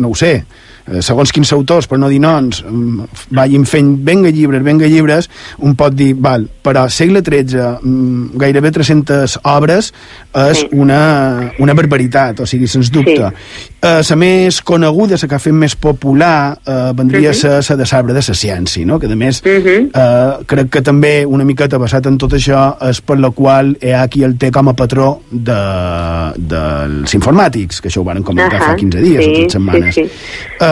no 0.00 0.10
ho 0.10 0.18
sé, 0.18 0.32
eh, 0.40 0.61
segons 1.00 1.32
quins 1.32 1.52
autors, 1.52 1.86
per 1.86 1.98
no 1.98 2.08
dir 2.08 2.20
noms, 2.20 2.62
mm, 2.64 3.04
vagin 3.30 3.64
fent 3.66 3.92
venga 4.04 4.30
llibres, 4.30 4.62
venga 4.62 4.86
llibres, 4.86 5.30
un 5.58 5.76
pot 5.76 5.94
dir, 5.94 6.14
val, 6.14 6.48
però 6.62 6.88
segle 6.88 7.22
XIII, 7.22 7.78
mm, 7.82 8.38
gairebé 8.38 8.72
300 8.72 9.38
obres, 9.44 9.92
és 10.34 10.58
sí. 10.58 10.68
una, 10.72 11.52
una 11.58 11.74
barbaritat, 11.74 12.40
o 12.40 12.46
sigui, 12.46 12.66
sens 12.66 12.90
dubte. 12.90 13.30
Sí. 13.30 13.68
Eh, 13.82 14.00
la 14.08 14.16
més 14.16 14.60
coneguda, 14.62 15.16
la 15.20 15.28
que 15.28 15.34
ha 15.34 15.42
fet 15.42 15.54
més 15.54 15.74
popular, 15.76 16.58
eh, 16.66 16.92
vendria 16.94 17.30
a 17.30 17.34
ser 17.34 17.54
la 17.68 17.76
de 17.76 17.86
l'arbre 17.90 18.14
de 18.14 18.22
la 18.28 18.34
ciència, 18.34 18.86
no? 18.86 18.98
que 18.98 19.06
a 19.06 19.16
més 19.16 19.42
Uh 19.42 19.48
-huh. 19.48 19.90
eh, 19.94 20.44
crec 20.46 20.70
que 20.70 20.82
també 20.82 21.24
una 21.26 21.44
miqueta 21.44 21.78
basat 21.78 22.06
en 22.06 22.16
tot 22.18 22.32
això 22.32 22.76
és 22.88 23.00
per 23.00 23.18
la 23.18 23.30
qual 23.30 23.76
hi 23.80 23.90
ha 23.92 24.06
qui 24.08 24.22
el 24.22 24.36
té 24.36 24.50
com 24.50 24.68
a 24.68 24.72
patró 24.72 25.22
de, 25.30 26.32
dels 26.36 27.14
informàtics, 27.14 27.80
que 27.80 27.88
això 27.88 28.00
ho 28.00 28.04
van 28.04 28.22
comentar 28.22 28.60
Ahà, 28.60 28.66
fa 28.66 28.76
15 28.76 29.00
dies 29.00 29.24
sí, 29.24 29.30
o 29.30 29.34
3 29.34 29.52
setmanes. 29.52 29.94
sí, 29.94 30.04
sí. 30.04 30.10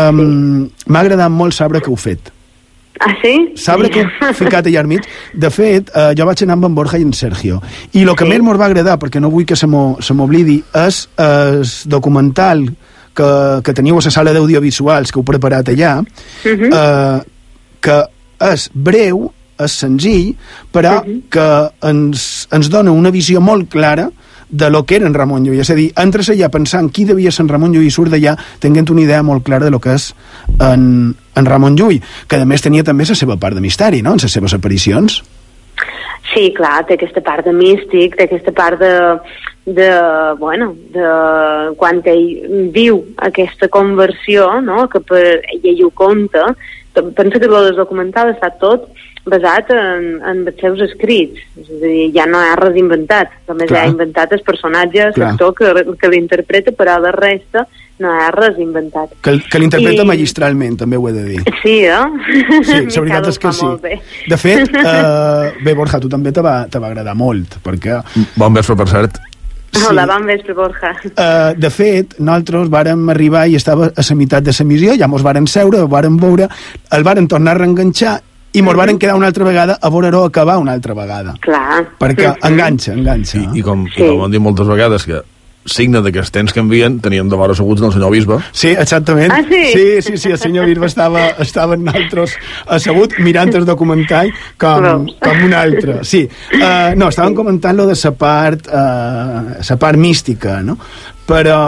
Um, 0.09 0.69
M'ha 0.87 1.01
agradat 1.01 1.31
molt 1.31 1.53
saber 1.57 1.81
que 1.83 1.91
heu 1.91 1.97
fet. 1.97 2.31
Ah, 3.01 3.15
sí? 3.23 3.33
Sabre 3.57 3.89
que 3.91 4.03
heu 4.05 4.35
ficat 4.39 4.67
allà 4.69 4.81
al 4.83 4.87
mig. 4.91 5.07
De 5.33 5.49
fet, 5.51 5.89
eh, 5.97 6.11
jo 6.19 6.27
vaig 6.29 6.43
anar 6.45 6.59
amb 6.59 6.67
en 6.69 6.75
Borja 6.77 6.99
i 7.01 7.03
en 7.07 7.13
Sergio. 7.17 7.61
I 7.93 8.03
el 8.05 8.15
que 8.15 8.25
Sí. 8.27 8.31
més 8.31 8.43
m'ho 8.45 8.57
va 8.61 8.67
agradar, 8.67 8.99
perquè 9.01 9.21
no 9.21 9.31
vull 9.31 9.47
que 9.49 9.57
se 9.57 9.67
m'oblidi, 9.67 10.63
és 10.75 11.09
el 11.17 11.65
documental 11.87 12.67
que, 13.15 13.31
que 13.65 13.73
teniu 13.75 13.99
a 13.99 14.05
la 14.05 14.11
sala 14.13 14.33
d'audiovisuals 14.37 15.11
que 15.13 15.19
heu 15.19 15.25
preparat 15.25 15.69
allà, 15.73 15.99
Mhm. 16.45 16.73
eh, 16.73 17.21
que 17.81 18.05
és 18.53 18.71
breu, 18.75 19.33
és 19.59 19.73
senzill, 19.73 20.35
però 20.73 21.03
que 21.31 21.49
ens, 21.89 22.49
ens 22.53 22.69
dona 22.71 22.93
una 22.93 23.11
visió 23.11 23.41
molt 23.41 23.69
clara 23.69 24.11
de 24.51 24.71
lo 24.71 24.85
que 24.85 24.97
era 24.97 25.07
en 25.07 25.15
Ramon 25.15 25.45
Llull. 25.45 25.61
És 25.63 25.71
a 25.71 25.79
dir, 25.79 25.91
entres 26.01 26.31
allà 26.33 26.51
pensant 26.53 26.91
qui 26.91 27.07
devia 27.09 27.33
ser 27.33 27.45
en 27.47 27.51
Ramon 27.53 27.75
Llull 27.75 27.87
i 27.87 27.95
surt 27.95 28.13
d'allà 28.13 28.37
tenint 28.63 28.91
una 28.91 29.05
idea 29.07 29.23
molt 29.23 29.45
clara 29.47 29.67
de 29.67 29.75
lo 29.75 29.81
que 29.81 29.95
és 29.95 30.11
en, 30.59 31.15
en 31.37 31.47
Ramon 31.47 31.79
Llull, 31.79 32.01
que 32.29 32.41
a 32.41 32.49
més 32.49 32.63
tenia 32.63 32.87
també 32.87 33.07
la 33.09 33.19
seva 33.19 33.39
part 33.41 33.57
de 33.57 33.65
misteri, 33.65 34.03
no?, 34.03 34.17
en 34.17 34.23
les 34.23 34.33
seves 34.33 34.55
aparicions. 34.57 35.21
Sí, 36.31 36.51
clar, 36.55 36.85
té 36.87 36.95
aquesta 36.95 37.23
part 37.27 37.47
de 37.47 37.55
místic, 37.55 38.15
té 38.17 38.29
aquesta 38.29 38.53
part 38.55 38.79
de, 38.79 38.93
de 39.67 39.89
bueno, 40.39 40.75
de 40.95 41.07
quan 41.81 42.03
ell 42.07 42.71
viu 42.75 43.01
aquesta 43.19 43.71
conversió, 43.73 44.61
no?, 44.63 44.87
que 44.91 45.03
per, 45.03 45.41
ell 45.59 45.85
ho 45.87 45.91
conta, 45.91 46.53
pensa 46.95 47.39
que 47.39 47.47
el 47.47 47.75
documental 47.79 48.35
està 48.35 48.51
tot 48.63 48.89
basat 49.29 49.71
en, 49.75 50.07
en 50.25 50.41
els 50.49 50.61
seus 50.61 50.81
escrits, 50.87 51.43
és 51.61 51.69
a 51.69 51.79
dir, 51.83 52.09
ja 52.15 52.25
no 52.31 52.41
ha 52.41 52.57
res 52.59 52.79
inventat, 52.81 53.35
només 53.51 53.69
Clar. 53.69 53.85
ha 53.85 53.93
inventat 53.93 54.33
el 54.37 54.43
personatge, 54.47 55.11
Clar. 55.15 55.35
l'actor 55.35 55.55
que, 55.59 55.85
que 56.01 56.11
l'interpreta, 56.13 56.73
però 56.77 56.97
la 57.03 57.13
resta 57.15 57.67
no 58.01 58.13
ha 58.17 58.31
res 58.33 58.59
inventat. 58.59 59.13
Que, 59.21 59.37
que 59.45 59.61
l'interpreta 59.61 60.07
I- 60.07 60.09
magistralment, 60.09 60.79
també 60.81 60.97
ho 60.97 61.09
he 61.11 61.13
de 61.13 61.25
dir. 61.29 61.41
Sí, 61.61 61.77
eh? 61.85 61.99
Sí, 62.65 62.79
la 62.97 63.03
veritat 63.05 63.29
és 63.35 63.41
que 63.43 63.53
sí. 63.53 63.73
De 64.31 64.39
fet, 64.41 64.79
eh, 64.85 65.51
bé, 65.65 65.75
Borja, 65.77 66.01
tu 66.01 66.09
també 66.09 66.33
te 66.33 66.45
va, 66.45 66.63
te 66.71 66.81
va 66.81 66.89
agradar 66.93 67.17
molt, 67.19 67.61
perquè 67.65 68.01
Bon 68.41 68.57
vespre, 68.57 68.79
per 68.81 68.89
cert. 68.89 69.21
Hola, 69.87 70.03
bon 70.09 70.25
vespre, 70.27 70.55
Borja. 70.57 70.91
Uh, 71.13 71.53
de 71.55 71.71
fet, 71.71 72.17
nosaltres 72.19 72.73
vàrem 72.73 73.05
arribar 73.13 73.45
i 73.47 73.55
estava 73.55 73.93
a 73.93 74.03
la 74.03 74.17
meitat 74.19 74.43
de 74.49 74.55
la 74.57 74.67
missió, 74.67 74.97
ja 74.99 75.07
mos 75.07 75.23
varen 75.23 75.47
seure, 75.47 75.85
el 75.85 75.93
varen 75.93 76.17
veure, 76.19 76.49
el 76.91 77.07
varen 77.07 77.29
tornar 77.31 77.55
a 77.55 77.61
reenganxar 77.61 78.17
i 78.53 78.63
mos 78.63 78.77
varen 78.79 78.99
quedar 78.99 79.17
una 79.19 79.29
altra 79.31 79.45
vegada 79.47 79.79
a 79.81 79.91
veure-ho 79.91 80.25
acabar 80.27 80.59
una 80.59 80.73
altra 80.73 80.95
vegada. 80.95 81.37
Clar. 81.41 81.85
Perquè 82.01 82.33
enganxa, 82.51 82.95
enganxa. 82.97 83.39
I, 83.39 83.61
i, 83.61 83.67
com, 83.67 83.87
i 83.87 84.01
com 84.01 84.25
han 84.25 84.35
dit 84.35 84.43
moltes 84.43 84.67
vegades, 84.71 85.07
que 85.07 85.23
signe 85.71 86.01
de 86.03 86.11
que 86.13 86.21
els 86.23 86.33
temps 86.33 86.53
canvien, 86.57 86.99
teníem 87.05 87.29
de 87.31 87.39
vora 87.39 87.55
asseguts 87.55 87.83
del 87.83 87.93
senyor 87.93 88.13
bisbe. 88.15 88.39
Sí, 88.57 88.73
exactament. 88.73 89.33
Ah, 89.35 89.43
sí? 89.47 89.63
Sí, 89.73 90.03
sí, 90.03 90.17
sí, 90.17 90.33
el 90.33 90.39
senyor 90.41 90.67
Bisbe 90.67 90.89
estava, 90.89 91.27
estava 91.45 91.77
en 91.77 91.85
nosaltres 91.85 92.35
assegut 92.67 93.19
mirant 93.21 93.53
el 93.55 93.67
documental 93.69 94.33
com, 94.59 94.87
Veus? 94.87 95.17
com 95.23 95.45
un 95.47 95.55
altre. 95.55 96.01
Sí, 96.09 96.25
uh, 96.57 96.97
no, 96.97 97.11
estàvem 97.13 97.37
comentant 97.37 97.77
lo 97.77 97.87
de 97.91 97.99
la 97.99 98.15
part, 98.17 98.71
uh, 98.73 99.61
la 99.61 99.81
part 99.81 100.01
mística, 100.01 100.61
no? 100.65 100.79
Però 101.31 101.61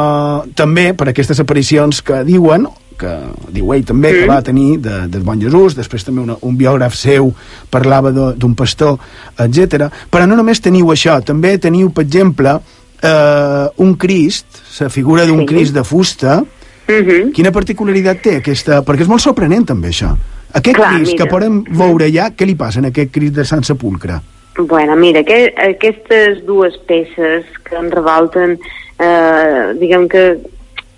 també 0.58 0.90
per 0.98 1.12
aquestes 1.12 1.38
aparicions 1.38 2.00
que 2.02 2.24
diuen 2.26 2.66
que 3.02 3.10
diu 3.52 3.72
ell 3.74 3.82
també 3.84 4.12
que 4.14 4.22
Mm. 4.24 4.30
va 4.30 4.42
tenir 4.46 4.78
de, 4.80 4.94
del 5.10 5.22
Bon 5.26 5.40
Jesús, 5.42 5.74
després 5.74 6.04
també 6.06 6.22
una, 6.22 6.36
un 6.46 6.56
biògraf 6.56 6.94
seu 6.94 7.32
parlava 7.70 8.12
de- 8.14 8.32
d'un 8.38 8.54
pastor, 8.54 8.96
etc. 9.38 9.90
Però 10.10 10.26
no 10.30 10.36
només 10.38 10.62
teniu 10.62 10.86
això, 10.94 11.18
també 11.26 11.56
teniu, 11.58 11.90
per 11.92 12.04
exemple, 12.06 12.56
eh, 13.02 13.66
un 13.82 13.94
Crist, 13.96 14.46
la 14.80 14.88
figura 14.88 15.26
d'un 15.26 15.40
Sí. 15.40 15.46
Crist 15.46 15.74
de 15.74 15.84
fusta, 15.84 16.42
Mhm. 16.88 17.30
Quina 17.32 17.52
particularitat 17.52 18.20
té 18.20 18.32
aquesta... 18.40 18.80
Perquè 18.84 19.02
és 19.02 19.08
molt 19.08 19.22
sorprenent, 19.22 19.64
també, 19.68 19.88
això. 19.88 20.08
Aquest 20.52 20.76
Clar, 20.76 20.96
Crist 20.96 21.12
que 21.16 21.22
mira. 21.24 21.30
podem 21.30 21.60
veure 21.78 22.08
ja, 22.12 22.26
què 22.36 22.44
li 22.44 22.56
passa 22.58 22.80
en 22.80 22.86
aquest 22.90 23.12
Crist 23.14 23.34
de 23.34 23.44
Sant 23.44 23.62
Sepulcre? 23.64 24.18
Bueno, 24.58 24.96
mira, 24.96 25.22
que, 25.24 25.54
aquestes 25.56 26.44
dues 26.44 26.74
peces 26.86 27.46
que 27.64 27.76
en 27.78 27.88
revolten, 27.90 28.58
eh, 28.98 29.72
diguem 29.78 30.08
que 30.08 30.40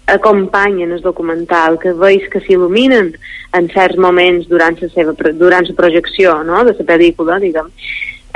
acompanyen 0.06 0.92
el 0.92 1.00
documental, 1.00 1.78
que 1.80 1.92
veus 1.96 2.26
que 2.32 2.42
s'il·luminen 2.44 3.14
en 3.56 3.68
certs 3.72 3.96
moments 4.00 4.48
durant 4.50 4.76
la, 4.80 4.88
seva, 4.92 5.14
durant 5.32 5.64
la 5.68 5.76
projecció 5.78 6.36
no? 6.44 6.64
de 6.66 6.74
la 6.76 6.86
pel·lícula, 6.90 7.38
diguem, 7.40 7.70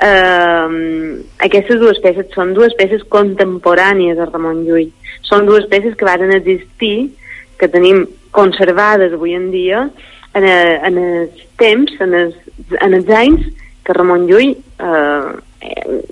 eh, 0.01 1.19
aquestes 1.45 1.81
dues 1.81 2.01
peces 2.05 2.31
són 2.35 2.55
dues 2.57 2.77
peces 2.79 3.05
contemporànies 3.13 4.17
de 4.17 4.29
Ramon 4.29 4.65
Llull. 4.67 4.89
Són 5.29 5.49
dues 5.49 5.69
peces 5.69 5.97
que 5.99 6.09
van 6.09 6.33
existir, 6.33 7.11
que 7.59 7.69
tenim 7.69 8.07
conservades 8.33 9.13
avui 9.13 9.35
en 9.37 9.51
dia, 9.53 9.89
en, 10.35 10.45
a, 10.45 10.59
en 10.89 10.99
els 11.03 11.47
temps, 11.61 11.93
en 12.01 12.15
els, 12.15 12.37
en 12.81 12.95
els 12.95 13.09
anys 13.13 13.49
que 13.85 13.97
Ramon 13.97 14.29
Llull 14.29 14.55
eh, 14.55 15.33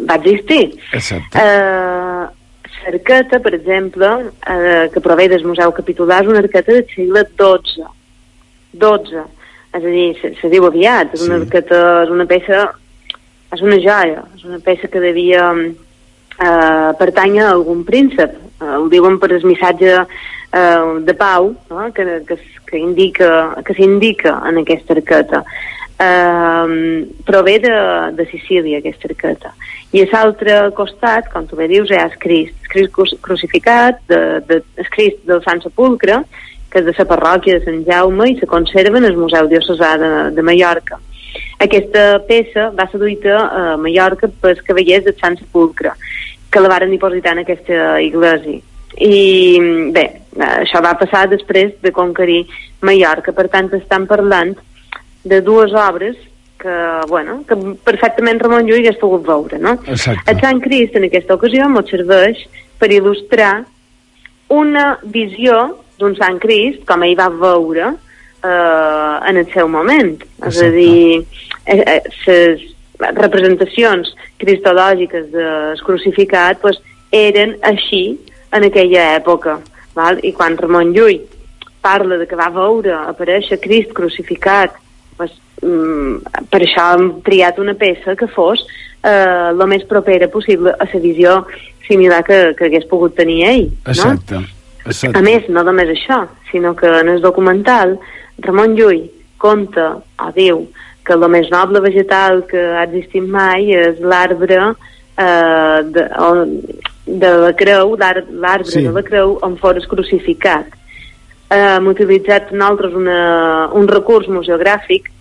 va 0.09 0.19
existir. 0.19 0.75
Exacte. 0.93 1.41
Eh, 1.41 2.36
l'arqueta, 2.87 3.41
per 3.41 3.53
exemple, 3.55 4.31
eh, 4.47 4.89
que 4.93 5.01
prové 5.01 5.29
del 5.29 5.45
Museu 5.45 5.73
Capitolà, 5.73 6.23
és 6.23 6.29
una 6.31 6.39
arqueta 6.45 6.73
del 6.73 6.87
segle 6.95 7.25
XII. 7.37 7.85
XII. 8.79 9.25
És 9.77 9.85
a 9.85 9.89
dir, 9.93 10.07
se, 10.21 10.35
se 10.41 10.49
diu 10.49 10.65
aviat, 10.67 11.15
és 11.15 11.27
una 11.27 11.37
Sí. 11.37 11.43
arqueta, 11.47 11.81
és 12.05 12.11
una 12.11 12.25
peça, 12.27 12.63
és 13.53 13.61
una 13.61 13.77
joia, 13.77 14.23
és 14.37 14.45
una 14.45 14.59
peça 14.65 14.89
que 14.89 15.01
devia 15.01 15.51
eh, 16.39 16.93
pertànyer 16.99 17.45
a 17.45 17.51
algun 17.53 17.85
príncep. 17.85 18.35
Eh, 18.61 18.77
ho 18.79 18.89
diuen 18.89 19.19
per 19.19 19.33
el 19.33 19.45
missatge 19.45 19.93
eh, 20.01 21.01
de 21.05 21.15
pau 21.15 21.55
no? 21.71 21.93
que, 21.93 22.23
que, 22.27 22.39
que 22.67 22.79
indica 22.79 23.57
que 23.65 23.75
s'indica 23.75 24.41
en 24.49 24.59
aquesta 24.63 24.95
arqueta. 24.95 25.45
Eh, 25.99 27.07
prové 27.25 27.59
de, 27.59 27.73
de 28.13 28.27
Sicília, 28.31 28.79
aquesta 28.83 29.09
arqueta. 29.09 29.55
I 29.97 30.03
a 30.05 30.09
l'altre 30.13 30.59
costat, 30.77 31.31
com 31.33 31.47
tu 31.49 31.57
bé 31.57 31.71
dius, 31.73 31.89
hi 31.89 31.97
ha 31.97 32.05
el 32.11 32.19
Crist, 32.21 32.53
el 32.67 32.69
Crist 32.73 32.93
cru- 32.93 33.17
crucificat, 33.25 34.03
de, 34.11 34.21
de, 34.49 34.61
el 34.77 34.91
Crist 34.93 35.23
del 35.25 35.41
Sant 35.47 35.63
Sepulcre, 35.65 36.19
que 36.69 36.83
és 36.83 36.89
de 36.91 36.93
la 36.99 37.09
parròquia 37.09 37.57
de 37.57 37.65
Sant 37.65 37.81
Jaume 37.87 38.29
i 38.29 38.37
se 38.37 38.49
conserva 38.51 38.99
en 39.01 39.09
el 39.09 39.17
Museu 39.17 39.49
Diocesà 39.49 39.95
de, 40.03 40.13
de 40.37 40.45
Mallorca. 40.45 41.01
Aquesta 41.65 42.21
peça 42.29 42.69
va 42.77 42.85
ser 42.91 43.01
duita 43.01 43.39
a 43.47 43.65
Mallorca 43.81 44.29
pels 44.43 44.61
cavallers 44.67 45.05
del 45.09 45.17
Sant 45.17 45.39
Sepulcre, 45.41 45.95
que 46.53 46.61
la 46.61 46.69
varen 46.69 46.93
dipositar 46.93 47.33
en 47.33 47.45
aquesta 47.47 48.03
iglesia. 48.05 48.61
I 49.01 49.91
bé, 49.93 50.07
això 50.61 50.81
va 50.85 50.95
passar 51.01 51.27
després 51.29 51.73
de 51.81 51.93
conquerir 51.93 52.43
Mallorca, 52.85 53.33
per 53.33 53.49
tant 53.49 53.73
estan 53.81 54.05
parlant 54.09 54.55
de 55.27 55.41
dues 55.43 55.73
obres 55.75 56.17
que, 56.59 57.01
bueno, 57.09 57.43
que 57.47 57.57
perfectament 57.85 58.41
Ramon 58.41 58.67
Llull 58.67 58.81
hagués 58.81 59.01
pogut 59.01 59.27
veure, 59.27 59.59
no? 59.59 59.77
Exacte. 59.87 60.25
El 60.31 60.41
Sant 60.41 60.63
Crist 60.65 60.97
en 60.97 61.09
aquesta 61.09 61.37
ocasió 61.37 61.67
ens 61.69 61.91
serveix 61.93 62.45
per 62.81 62.91
il·lustrar 62.95 63.53
una 64.55 64.87
visió 65.03 65.59
d'un 65.99 66.17
Sant 66.19 66.39
Crist 66.43 66.85
com 66.89 67.05
ell 67.05 67.17
va 67.19 67.29
veure 67.33 67.91
eh, 67.91 69.15
en 69.31 69.43
el 69.43 69.51
seu 69.53 69.69
moment. 69.69 70.15
És 70.47 70.63
a 70.63 70.71
dir, 70.73 71.27
eh, 71.67 71.81
eh, 71.83 72.57
les 73.03 73.21
representacions 73.21 74.15
cristològiques 74.41 75.29
del 75.35 75.85
crucificat 75.85 76.63
pues, 76.63 76.81
eren 77.13 77.57
així 77.67 78.05
en 78.55 78.71
aquella 78.71 79.13
època. 79.19 79.59
Val? 79.97 80.21
I 80.23 80.33
quan 80.37 80.57
Ramon 80.61 80.95
Llull 80.97 81.21
parla 81.83 82.19
de 82.19 82.27
que 82.27 82.39
va 82.39 82.49
veure 82.53 82.97
aparèixer 83.13 83.61
Crist 83.63 83.93
crucificat 83.97 84.75
pues, 85.17 85.33
mm, 85.63 86.45
per 86.51 86.61
això 86.63 86.91
hem 86.97 87.09
triat 87.27 87.59
una 87.63 87.75
peça 87.75 88.15
que 88.17 88.29
fos 88.29 88.67
eh, 89.03 89.51
el 89.53 89.63
més 89.69 89.85
propera 89.89 90.29
possible 90.29 90.73
a 90.75 90.85
la 90.93 91.01
visió 91.01 91.39
similar 91.87 92.23
que, 92.27 92.55
que 92.59 92.67
hagués 92.67 92.85
pogut 92.91 93.15
tenir 93.17 93.45
ell. 93.47 93.67
No? 93.85 93.93
Exacte. 93.93 94.41
Exacte. 94.87 95.19
A 95.19 95.23
més, 95.23 95.49
no 95.49 95.63
només 95.67 95.89
això, 95.91 96.25
sinó 96.51 96.75
que 96.79 96.87
en 97.01 97.09
el 97.09 97.21
documental 97.23 97.97
Ramon 98.39 98.77
Llull 98.79 99.05
conta 99.39 99.97
o 99.99 100.29
diu 100.35 100.67
que 101.07 101.15
el 101.15 101.29
més 101.31 101.49
noble 101.51 101.81
vegetal 101.81 102.45
que 102.51 102.59
ha 102.59 102.83
existit 102.87 103.23
mai 103.31 103.71
és 103.75 103.99
l'arbre 104.03 104.59
eh, 105.19 105.83
de, 105.95 106.05
de 107.07 107.31
la 107.45 107.53
creu, 107.59 107.95
l'ar- 107.97 108.25
l'arbre 108.31 108.67
Sí. 108.71 108.83
de 108.83 108.93
la 108.93 109.03
creu 109.07 109.39
on 109.43 109.57
fores 109.57 109.87
crucificat. 109.87 110.67
Eh, 111.47 111.57
hem 111.57 111.87
utilitzat 111.87 112.51
nosaltres 112.51 112.95
una, 112.99 113.19
un 113.79 113.87
recurs 113.87 114.27
museogràfic 114.27 115.13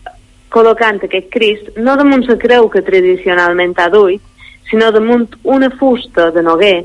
col·locant 0.56 1.04
aquest 1.06 1.28
Crist 1.34 1.76
no 1.78 1.94
damunt 2.00 2.26
la 2.30 2.38
creu 2.42 2.70
que 2.72 2.82
tradicionalment 2.86 3.76
ha 3.78 3.90
duit, 3.94 4.24
sinó 4.70 4.92
damunt 4.96 5.28
una 5.44 5.70
fusta 5.78 6.32
de 6.34 6.42
noguer 6.42 6.78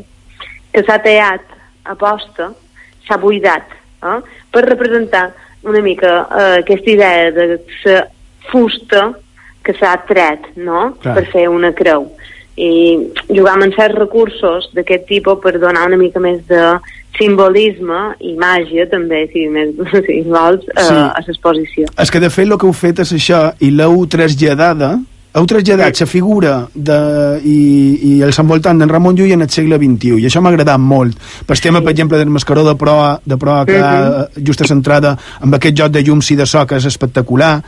que 0.75 0.83
s'ha 0.85 0.99
tallat 1.03 1.47
a 1.89 1.97
posta, 1.97 2.51
s'ha 3.07 3.19
buidat, 3.19 3.73
eh? 4.05 4.19
per 4.53 4.67
representar 4.67 5.31
una 5.65 5.81
mica 5.81 6.13
eh, 6.27 6.61
aquesta 6.61 6.91
idea 6.91 7.31
de 7.33 7.47
la 7.57 7.99
fusta 8.51 9.11
que 9.65 9.75
s'ha 9.77 9.97
tret, 10.09 10.53
no?, 10.57 10.91
Clar. 11.01 11.15
per 11.17 11.27
fer 11.33 11.49
una 11.49 11.73
creu. 11.77 12.11
I 12.61 12.71
jugam 13.29 13.65
amb 13.65 13.77
certs 13.77 13.97
recursos 13.97 14.69
d'aquest 14.77 15.07
tipus 15.09 15.41
per 15.41 15.59
donar 15.59 15.87
una 15.89 15.99
mica 16.01 16.21
més 16.21 16.43
de 16.49 16.65
simbolisme 17.19 18.01
i 18.21 18.35
màgia, 18.41 18.87
també, 18.91 19.25
si, 19.33 19.47
més, 19.53 19.75
si 20.07 20.21
vols, 20.29 20.65
eh, 20.77 20.85
Sí. 20.87 20.95
a 20.95 21.23
l'exposició. 21.27 21.87
És 21.99 22.11
que 22.11 22.21
de 22.23 22.31
fet 22.31 22.47
el 22.49 22.59
que 22.59 22.67
heu 22.69 22.73
fet 22.77 23.03
és 23.05 23.13
això 23.17 23.41
i 23.61 23.71
l'heu 23.75 24.05
traslladada 24.11 24.99
heu 25.31 25.47
traslladat 25.47 26.01
la 26.01 26.07
figura 26.11 26.55
de, 26.75 26.97
i, 27.47 27.59
i 28.09 28.13
els 28.27 28.39
envoltant 28.43 28.81
d'en 28.81 28.91
Ramon 28.91 29.15
Llull 29.15 29.37
en 29.37 29.45
el 29.45 29.51
segle 29.53 29.79
XXI 29.79 30.19
i 30.19 30.27
això 30.27 30.43
m'ha 30.43 30.51
agradat 30.51 30.81
molt 30.83 31.19
pel 31.47 31.63
tema 31.63 31.83
per 31.85 31.93
exemple 31.93 32.19
del 32.19 32.33
mascaró 32.35 32.65
de 32.67 32.75
proa, 32.79 33.13
de 33.25 33.39
proa 33.39 33.65
que 33.69 33.79
uh 33.81 34.19
just 34.41 34.63
a 34.63 34.67
centrada 34.67 35.13
amb 35.41 35.55
aquest 35.55 35.77
joc 35.77 35.91
de 35.93 36.03
llums 36.03 36.31
i 36.33 36.37
de 36.37 36.47
so 36.47 36.63
que 36.67 36.77
és 36.77 36.87
espectacular. 36.87 37.61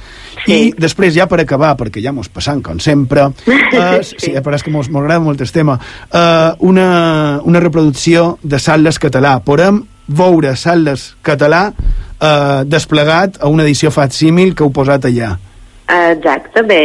I 0.46 0.72
després 0.78 1.14
ja 1.14 1.26
per 1.28 1.40
acabar 1.42 1.74
perquè 1.78 2.02
ja 2.02 2.12
mos 2.12 2.28
passant 2.32 2.62
com 2.64 2.80
sempre 2.80 3.28
eh, 3.46 4.00
sí, 4.02 4.32
però 4.42 4.56
és 4.56 4.64
que 4.64 4.70
mos, 4.70 4.88
mos 4.90 5.02
agrada 5.02 5.20
molt 5.20 5.40
el 5.40 5.52
tema 5.52 5.78
eh, 5.78 6.50
una, 6.60 7.40
una 7.44 7.60
reproducció 7.60 8.38
de 8.42 8.58
Salles 8.58 8.98
català. 8.98 9.38
Podem 9.44 9.82
veure 10.08 10.56
Salles 10.56 11.12
català 11.22 11.68
eh, 11.72 12.62
desplegat 12.66 13.38
a 13.40 13.48
una 13.52 13.66
edició 13.66 13.90
facsímil 13.90 14.54
que 14.54 14.64
heu 14.64 14.72
posat 14.74 15.10
allà 15.10 15.36
Exacte, 15.92 16.62
bé. 16.64 16.82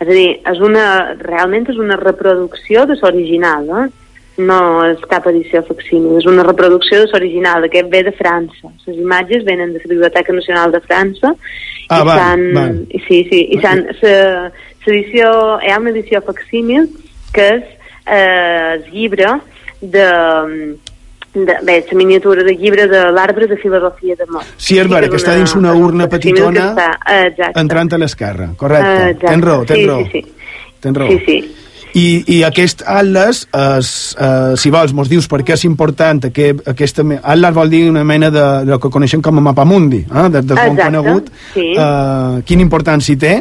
És 0.00 0.08
a 0.08 0.10
dir, 0.10 0.28
és 0.52 0.64
una, 0.64 0.88
realment 1.20 1.68
és 1.72 1.78
una 1.80 1.98
reproducció 2.00 2.86
de 2.88 2.98
l'original, 3.02 3.70
eh? 3.82 3.86
no 4.36 4.58
és 4.84 5.00
cap 5.08 5.24
edició 5.30 5.62
facsímil, 5.64 6.18
és 6.20 6.26
una 6.28 6.44
reproducció 6.44 6.98
de 7.00 7.08
l'original, 7.08 7.64
aquest 7.64 7.88
ve 7.92 8.02
de 8.04 8.12
França. 8.18 8.68
Les 8.84 8.98
imatges 9.00 9.46
venen 9.48 9.72
de 9.72 9.80
la 9.80 9.88
Biblioteca 9.94 10.34
Nacional 10.36 10.74
de 10.74 10.82
França 10.84 11.32
Ah, 11.88 12.00
i 12.00 12.04
val, 12.04 12.18
s'han... 12.18 12.44
val. 12.54 12.78
i 12.90 13.00
Sí, 13.06 13.20
sí, 13.30 13.42
i 13.54 13.60
s'han... 13.62 13.84
L'edició... 14.86 15.30
Hi 15.62 15.72
ha 15.72 15.78
una 15.82 15.92
edició 15.94 16.22
facsímil 16.26 16.88
que 17.34 17.46
és 17.56 17.64
eh, 18.06 18.76
el 18.76 18.84
llibre 18.90 19.32
de, 19.80 20.06
de, 21.44 21.58
bé, 21.62 21.84
la 21.90 21.98
miniatura 21.98 22.44
de 22.46 22.54
llibre 22.56 22.86
de 22.88 23.02
l'arbre 23.12 23.46
de 23.46 23.56
filosofia 23.56 24.16
de 24.16 24.26
mort. 24.30 24.48
Sí, 24.56 24.78
és 24.78 24.88
vera, 24.88 25.10
que 25.12 25.20
està 25.20 25.36
dins 25.36 25.52
una 25.58 25.74
urna 25.76 26.06
que 26.06 26.16
petitona 26.16 26.70
està, 26.70 26.88
eh, 27.04 27.20
exacte. 27.32 27.60
entrant 27.60 27.92
a 27.92 28.00
l'esquerra, 28.00 28.48
correcte. 28.56 28.88
Eh, 28.88 29.12
exacte. 29.12 29.26
Tens 29.26 29.44
raó, 29.44 29.64
tens 29.68 29.80
sí, 29.80 29.86
raó. 29.86 30.02
Sí, 30.04 30.24
sí. 30.24 30.74
Tens 30.80 31.00
raó. 31.02 31.08
Sí, 31.12 31.22
sí. 31.26 31.38
I, 31.96 32.06
I 32.28 32.42
aquest 32.44 32.82
atlas, 32.84 33.46
es, 33.56 33.90
eh, 34.20 34.56
si 34.60 34.70
vols, 34.72 34.92
mos 34.92 35.08
dius 35.08 35.28
per 35.32 35.40
què 35.46 35.54
és 35.56 35.64
important 35.64 36.26
aquest, 36.28 36.60
aquesta... 36.68 37.04
Atlas 37.22 37.54
vol 37.56 37.72
dir 37.72 37.86
una 37.88 38.04
mena 38.04 38.28
de, 38.30 38.44
de 38.68 38.76
que 38.82 38.90
coneixem 38.92 39.22
com 39.24 39.40
a 39.40 39.44
mapamundi, 39.46 40.02
eh, 40.04 40.26
de, 40.28 40.42
de 40.42 40.58
Exacte, 40.58 40.82
conegut, 40.82 41.30
sí. 41.54 41.70
eh, 41.72 42.44
quina 42.44 42.64
importància 42.66 43.16
té, 43.16 43.38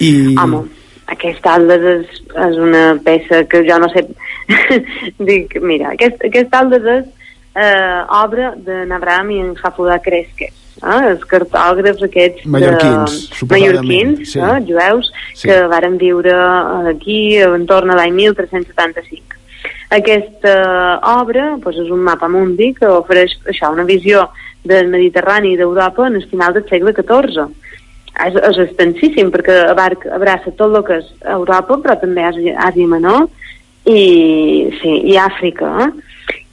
i... 0.00 0.12
Home, 0.40 0.64
aquest 1.12 1.46
atles 1.52 1.84
és, 1.92 2.16
és 2.48 2.58
una 2.64 2.86
peça 3.04 3.44
que 3.50 3.60
jo 3.68 3.76
no 3.82 3.92
sé... 3.92 4.06
Dic, 5.28 5.58
mira, 5.60 5.92
aquest, 5.92 6.24
aquest 6.24 6.54
atles 6.56 6.88
és 6.94 7.06
eh, 7.58 8.00
obra 8.22 8.52
de 8.56 8.84
Navram 8.86 9.30
i 9.34 9.40
en 9.42 9.54
Jafudà 9.58 9.98
Cresques, 10.04 10.54
eh, 10.78 11.00
els 11.10 11.24
cartògrafs 11.30 12.04
aquests 12.06 12.46
Mallorquins, 12.46 13.16
de, 13.40 13.48
mallorquins, 13.50 14.22
sí. 14.32 14.38
eh, 14.38 14.60
jueus, 14.68 15.10
Sí. 15.34 15.48
que 15.48 15.60
varen 15.70 15.98
viure 15.98 16.34
aquí 16.92 17.38
entorn 17.42 17.90
a 17.90 17.98
l'any 17.98 18.14
1375. 18.14 19.36
Aquesta 19.90 20.54
obra 21.18 21.54
doncs, 21.62 21.78
és 21.80 21.90
un 21.90 22.02
mapa 22.04 22.28
mundi 22.28 22.74
que 22.76 22.88
ofereix 22.90 23.38
això, 23.48 23.70
una 23.72 23.86
visió 23.88 24.28
del 24.68 24.90
Mediterrani 24.92 25.54
i 25.54 25.56
d'Europa 25.56 26.08
en 26.08 26.18
el 26.18 26.26
final 26.28 26.52
del 26.54 26.66
segle 26.68 26.92
XIV. 26.92 27.46
És, 28.18 28.34
és 28.34 28.58
extensíssim 28.64 29.30
perquè 29.30 29.54
abarca, 29.70 30.10
abraça 30.16 30.50
tot 30.58 30.74
el 30.74 30.84
que 30.84 30.98
és 30.98 31.08
Europa, 31.22 31.78
però 31.84 31.94
també 32.00 32.24
Àsia, 32.26 32.56
Àsia 32.66 32.90
Menor 32.90 33.28
i, 33.86 34.68
sí, 34.80 34.94
i 35.12 35.16
Àfrica. 35.22 35.70
Eh? 35.86 35.90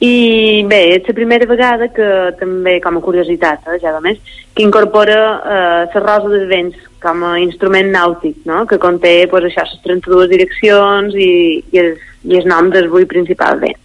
I 0.05 0.63
bé, 0.69 0.81
és 0.97 1.07
la 1.07 1.15
primera 1.17 1.47
vegada 1.49 1.87
que 1.93 2.07
també, 2.39 2.77
com 2.83 2.97
a 2.99 3.03
curiositat, 3.03 3.65
eh, 3.71 3.79
ja 3.81 3.93
a 3.95 4.01
més, 4.03 4.19
que 4.55 4.63
incorpora 4.65 5.17
eh, 5.37 5.93
la 5.93 6.03
rosa 6.03 6.31
dels 6.33 6.49
vents 6.51 6.89
com 7.03 7.23
a 7.27 7.35
instrument 7.39 7.91
nàutic, 7.93 8.41
no? 8.49 8.65
que 8.69 8.79
conté 8.81 9.15
pues, 9.31 9.49
això, 9.49 9.65
les 9.69 9.81
32 9.85 10.29
direccions 10.31 11.15
i, 11.15 11.31
i, 11.71 11.81
el, 11.81 11.95
i 12.25 12.39
el 12.41 12.49
nom 12.49 12.71
dels 12.73 12.91
vuit 12.91 13.09
principals 13.11 13.61
vents. 13.61 13.81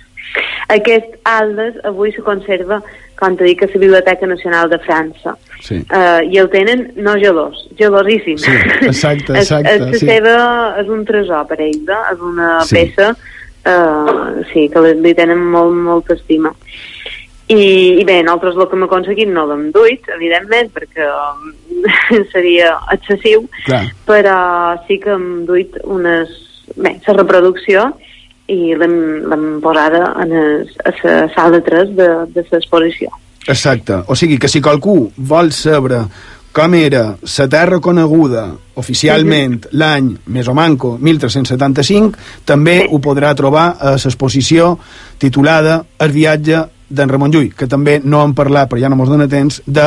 Aquest 0.71 1.17
Aldes 1.27 1.81
avui 1.89 2.13
se 2.15 2.23
conserva, 2.23 2.79
com 3.19 3.35
t'he 3.37 3.49
dit, 3.51 3.63
a 3.63 3.69
la 3.69 3.81
Biblioteca 3.83 4.29
Nacional 4.31 4.71
de 4.71 4.79
França. 4.85 5.35
Sí. 5.61 5.81
Uh, 5.91 6.23
I 6.25 6.39
el 6.41 6.49
tenen 6.53 6.87
no 7.03 7.17
gelós, 7.21 7.67
gelosíssim. 7.77 8.39
Sí, 8.41 8.55
exacte, 8.87 9.35
exacte, 9.43 9.75
és, 9.75 9.83
és, 9.91 9.99
sí. 10.01 10.07
seva, 10.07 10.39
és 10.81 10.89
un 10.89 11.03
tresor 11.09 11.45
per 11.51 11.59
ells, 11.67 11.91
eh? 11.91 12.01
és 12.15 12.25
una 12.31 12.53
Sí. 12.65 12.79
peça 12.79 13.11
uh, 13.67 14.41
sí, 14.53 14.69
que 14.73 14.83
li, 14.85 14.95
li 15.05 15.15
tenen 15.19 15.43
molt, 15.53 15.75
molta 15.75 16.17
estima. 16.17 16.53
I, 17.51 17.99
I 17.99 18.05
bé, 18.07 18.21
nosaltres 18.23 18.55
el 18.55 18.69
que 18.71 18.79
hem 18.79 18.87
aconseguit 18.87 19.31
no 19.35 19.43
l'hem 19.49 19.71
duit, 19.75 20.05
evidentment, 20.15 20.71
perquè 20.75 21.09
um, 21.11 21.49
seria 22.35 22.77
excessiu, 22.95 23.49
Clar. 23.65 23.89
però 24.07 24.37
sí 24.87 25.01
que 25.03 25.17
hem 25.17 25.45
duit 25.49 25.81
unes... 25.83 26.31
Bé, 26.71 26.95
la 27.03 27.17
reproducció 27.17 27.89
i 28.51 28.77
l'hem 28.79 29.59
posada 29.63 30.05
en 30.23 30.35
es, 30.39 30.77
a 30.87 30.93
la 31.03 31.17
sala 31.35 31.59
3 31.67 31.97
de, 31.99 32.09
de 32.31 32.45
l'exposició. 32.53 33.11
Exacte. 33.51 33.99
O 34.07 34.15
sigui 34.15 34.39
que 34.39 34.51
si 34.51 34.63
qualcú 34.63 35.11
vol 35.17 35.51
saber 35.51 36.05
com 36.53 36.75
era 36.75 37.05
la 37.21 37.47
terra 37.49 37.79
coneguda 37.81 38.49
oficialment 38.81 39.69
l'any 39.81 40.11
més 40.35 40.49
o 40.51 40.55
manco 40.57 40.97
1375, 40.99 42.13
també 42.45 42.83
ho 42.89 42.99
podrà 43.03 43.33
trobar 43.39 43.71
a 43.79 43.95
l'exposició 43.97 44.75
titulada 45.21 45.83
El 46.01 46.15
viatge 46.17 46.67
d'en 46.91 47.09
Ramon 47.09 47.31
Llull, 47.31 47.53
que 47.55 47.69
també 47.71 48.01
no 48.03 48.25
hem 48.25 48.33
parlat, 48.35 48.67
però 48.71 48.81
ja 48.83 48.89
no 48.91 48.99
mos 48.99 49.11
dona 49.13 49.29
temps, 49.31 49.61
de 49.63 49.85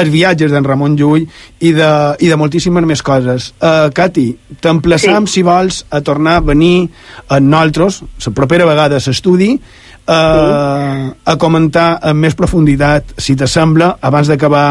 els 0.00 0.08
viatges 0.08 0.54
d'en 0.54 0.64
Ramon 0.64 0.96
Llull 0.96 1.26
i 1.60 1.72
de, 1.76 1.90
i 2.24 2.30
de 2.32 2.38
moltíssimes 2.40 2.86
més 2.88 3.04
coses. 3.04 3.50
Uh, 3.60 3.90
Cati, 3.92 4.30
t'emplaçam, 4.64 5.28
sí. 5.28 5.36
si 5.36 5.44
vols, 5.44 5.82
a 5.92 6.00
tornar 6.00 6.38
a 6.40 6.46
venir 6.48 6.88
amb 7.28 7.50
nosaltres, 7.52 8.00
la 8.24 8.32
propera 8.40 8.68
vegada 8.68 8.96
a 8.96 9.04
l'estudi, 9.04 9.52
uh, 9.52 10.16
sí. 10.16 11.14
a 11.28 11.36
comentar 11.36 11.90
amb 12.00 12.24
més 12.24 12.38
profunditat, 12.38 13.18
si 13.20 13.36
t'assembla, 13.36 13.98
abans 14.00 14.32
d'acabar 14.32 14.68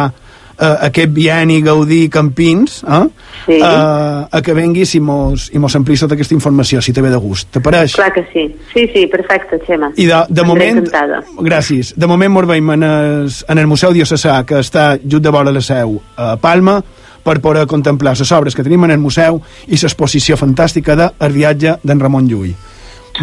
uh, 0.60 0.88
aquest 0.88 1.14
bienni 1.14 1.62
Gaudí 1.62 2.08
Campins, 2.10 2.82
eh? 2.84 3.04
Sí. 3.46 3.60
uh, 3.60 4.26
a 4.32 4.42
que 4.42 4.56
venguis 4.58 4.96
i 4.98 5.02
mos, 5.04 5.50
i 5.54 5.62
mos 5.62 5.76
amplis 5.78 6.02
tota 6.02 6.18
aquesta 6.18 6.36
informació, 6.36 6.82
si 6.82 6.94
te 6.94 7.04
ve 7.06 7.12
de 7.14 7.22
gust. 7.22 7.52
Te 7.54 7.62
pareix? 7.62 7.96
Clar 7.96 8.12
que 8.14 8.26
sí. 8.34 8.48
Sí, 8.74 8.88
sí, 8.94 9.06
perfecte, 9.12 9.60
Xema. 9.68 9.92
I 9.96 10.10
de, 10.10 10.22
de 10.30 10.44
moment, 10.48 10.84
encantada. 10.84 11.22
gràcies, 11.40 11.94
de 11.96 12.10
moment 12.10 12.34
mos 12.34 12.50
veiem 12.50 12.76
en 12.78 12.84
el, 12.90 13.34
en 13.48 13.64
el 13.64 13.68
Museu 13.68 13.94
Diocesà, 13.96 14.42
que 14.46 14.62
està 14.64 14.94
just 15.04 15.24
de 15.24 15.34
vora 15.34 15.54
la 15.54 15.64
seu 15.64 16.00
a 16.18 16.36
Palma, 16.42 16.80
per 17.26 17.40
poder 17.42 17.66
contemplar 17.66 18.14
les 18.18 18.32
obres 18.32 18.54
que 18.54 18.64
tenim 18.64 18.86
en 18.86 18.94
el 18.94 19.02
museu 19.02 19.42
i 19.66 19.80
l'exposició 19.82 20.38
fantàstica 20.38 20.94
de 20.96 21.10
El 21.26 21.34
viatge 21.34 21.80
d'en 21.82 22.00
Ramon 22.00 22.30
Llull. 22.30 22.54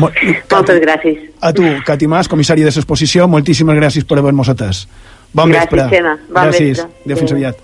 Mo 0.00 0.08
Moltes 0.50 0.80
gràcies. 0.80 1.18
A 1.40 1.52
tu, 1.52 1.62
Cati 1.84 2.08
Mas, 2.08 2.28
comissària 2.28 2.64
de 2.64 2.72
l'exposició, 2.74 3.28
moltíssimes 3.28 3.76
gràcies 3.76 4.06
per 4.08 4.18
haver-nos 4.18 4.48
atès. 4.48 4.86
Bon 5.32 5.48
Gràcies, 5.48 5.70
vespre. 5.70 5.88
Xema. 5.90 6.16
Bon 6.28 6.42
gràcies. 6.50 6.76
vespre. 6.78 7.04
Adéu, 7.04 7.16
fins 7.16 7.32
aviat. 7.32 7.56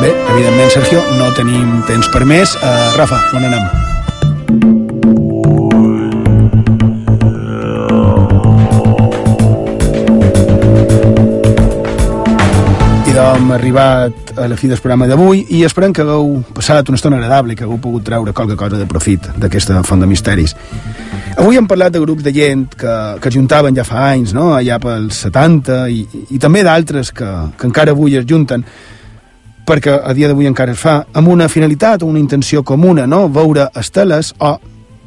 Bé, 0.00 0.10
evidentment, 0.32 0.70
Sergio, 0.70 1.02
no 1.18 1.30
tenim 1.36 1.82
temps 1.86 2.08
per 2.10 2.24
més. 2.26 2.56
Uh, 2.58 2.90
Rafa, 2.98 3.20
on 3.36 3.44
anem? 3.44 3.81
Hem 13.22 13.50
arribat 13.54 14.32
a 14.36 14.48
la 14.50 14.56
fi 14.58 14.68
del 14.68 14.80
programa 14.82 15.06
d'avui 15.06 15.44
i 15.54 15.62
esperem 15.66 15.92
que 15.94 16.02
hagueu 16.02 16.40
passat 16.54 16.88
una 16.90 16.98
estona 16.98 17.18
agradable 17.20 17.54
que 17.54 17.64
hagueu 17.64 17.78
pogut 17.80 18.04
treure 18.04 18.32
qualque 18.34 18.56
cosa 18.58 18.80
de 18.80 18.86
profit 18.90 19.28
d'aquesta 19.38 19.82
font 19.86 20.02
de 20.02 20.08
misteris. 20.10 20.54
Avui 21.36 21.56
hem 21.56 21.68
parlat 21.70 21.94
de 21.94 22.02
grups 22.02 22.24
de 22.26 22.32
gent 22.34 22.66
que, 22.74 22.94
que 23.22 23.30
es 23.30 23.36
juntaven 23.36 23.76
ja 23.78 23.84
fa 23.86 24.08
anys, 24.10 24.34
no? 24.34 24.50
allà 24.56 24.80
pels 24.82 25.22
70, 25.28 25.78
i, 25.88 26.24
i 26.34 26.40
també 26.42 26.64
d'altres 26.66 27.12
que, 27.14 27.30
que 27.56 27.68
encara 27.70 27.94
avui 27.94 28.18
es 28.18 28.26
junten 28.28 28.66
perquè 29.68 29.94
a 30.02 30.12
dia 30.18 30.28
d'avui 30.28 30.50
encara 30.50 30.74
es 30.74 30.82
fa, 30.82 30.98
amb 31.14 31.30
una 31.30 31.48
finalitat 31.48 32.02
o 32.02 32.10
una 32.10 32.20
intenció 32.20 32.64
comuna, 32.66 33.06
no? 33.06 33.28
veure 33.30 33.68
esteles 33.78 34.34
o 34.40 34.56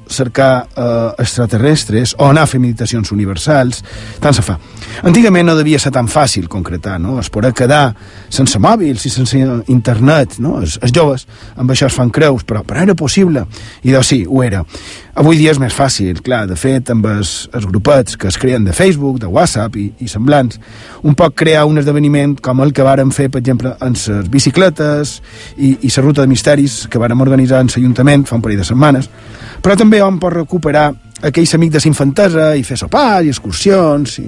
cercar 0.07 0.67
eh, 0.77 1.11
extraterrestres 1.25 2.15
o 2.17 2.29
anar 2.29 2.45
a 2.45 2.49
fer 2.49 2.61
meditacions 2.63 3.11
universals, 3.11 3.83
tant 4.23 4.37
se 4.37 4.45
fa. 4.45 4.59
Antigament 5.03 5.47
no 5.47 5.55
devia 5.57 5.79
ser 5.81 5.91
tan 5.91 6.07
fàcil 6.07 6.47
concretar, 6.51 6.99
no? 7.01 7.17
Es 7.19 7.29
poder 7.33 7.51
quedar 7.57 7.95
sense 8.29 8.59
mòbils 8.61 9.05
i 9.05 9.11
sense 9.11 9.39
internet, 9.71 10.37
no? 10.39 10.59
Els, 10.61 10.77
els 10.81 10.93
joves 10.95 11.25
amb 11.55 11.71
això 11.71 11.89
es 11.89 11.97
fan 11.97 12.11
creus, 12.13 12.45
però, 12.47 12.63
però 12.63 12.83
era 12.83 12.95
possible. 12.95 13.45
I 13.83 13.91
doncs 13.95 14.13
sí, 14.13 14.21
ho 14.27 14.43
era. 14.43 14.63
Avui 15.15 15.37
dia 15.39 15.53
és 15.53 15.59
més 15.61 15.71
fàcil, 15.71 16.19
clar, 16.23 16.41
de 16.47 16.57
fet, 16.59 16.89
amb 16.91 17.05
els, 17.07 17.33
els 17.55 17.67
grupets 17.69 18.17
que 18.19 18.27
es 18.27 18.39
creen 18.39 18.65
de 18.67 18.73
Facebook, 18.75 19.19
de 19.21 19.29
WhatsApp 19.31 19.77
i, 19.79 19.85
i 20.03 20.09
semblants, 20.11 20.59
un 21.07 21.15
poc 21.15 21.37
crear 21.39 21.63
un 21.69 21.79
esdeveniment 21.79 22.35
com 22.43 22.59
el 22.63 22.73
que 22.75 22.83
vàrem 22.83 23.13
fer, 23.15 23.29
per 23.31 23.39
exemple, 23.39 23.71
en 23.79 23.95
les 23.95 24.29
bicicletes 24.31 25.15
i, 25.55 25.77
i 25.87 25.93
la 25.95 26.03
ruta 26.03 26.25
de 26.25 26.31
misteris 26.31 26.83
que 26.91 26.99
vàrem 26.99 27.23
organitzar 27.23 27.63
en 27.63 27.71
l'Ajuntament 27.71 28.27
fa 28.27 28.35
un 28.35 28.43
parell 28.43 28.59
de 28.59 28.67
setmanes, 28.67 29.07
però 29.63 29.79
també 29.79 30.01
hom 30.03 30.19
pot 30.19 30.35
recuperar 30.35 30.89
aquells 31.23 31.55
amics 31.55 31.77
de 31.77 31.83
la 31.85 31.91
infantesa 31.93 32.51
i 32.59 32.63
fer 32.67 32.77
sopars 32.77 33.25
i 33.25 33.31
excursions 33.31 34.19
i, 34.19 34.27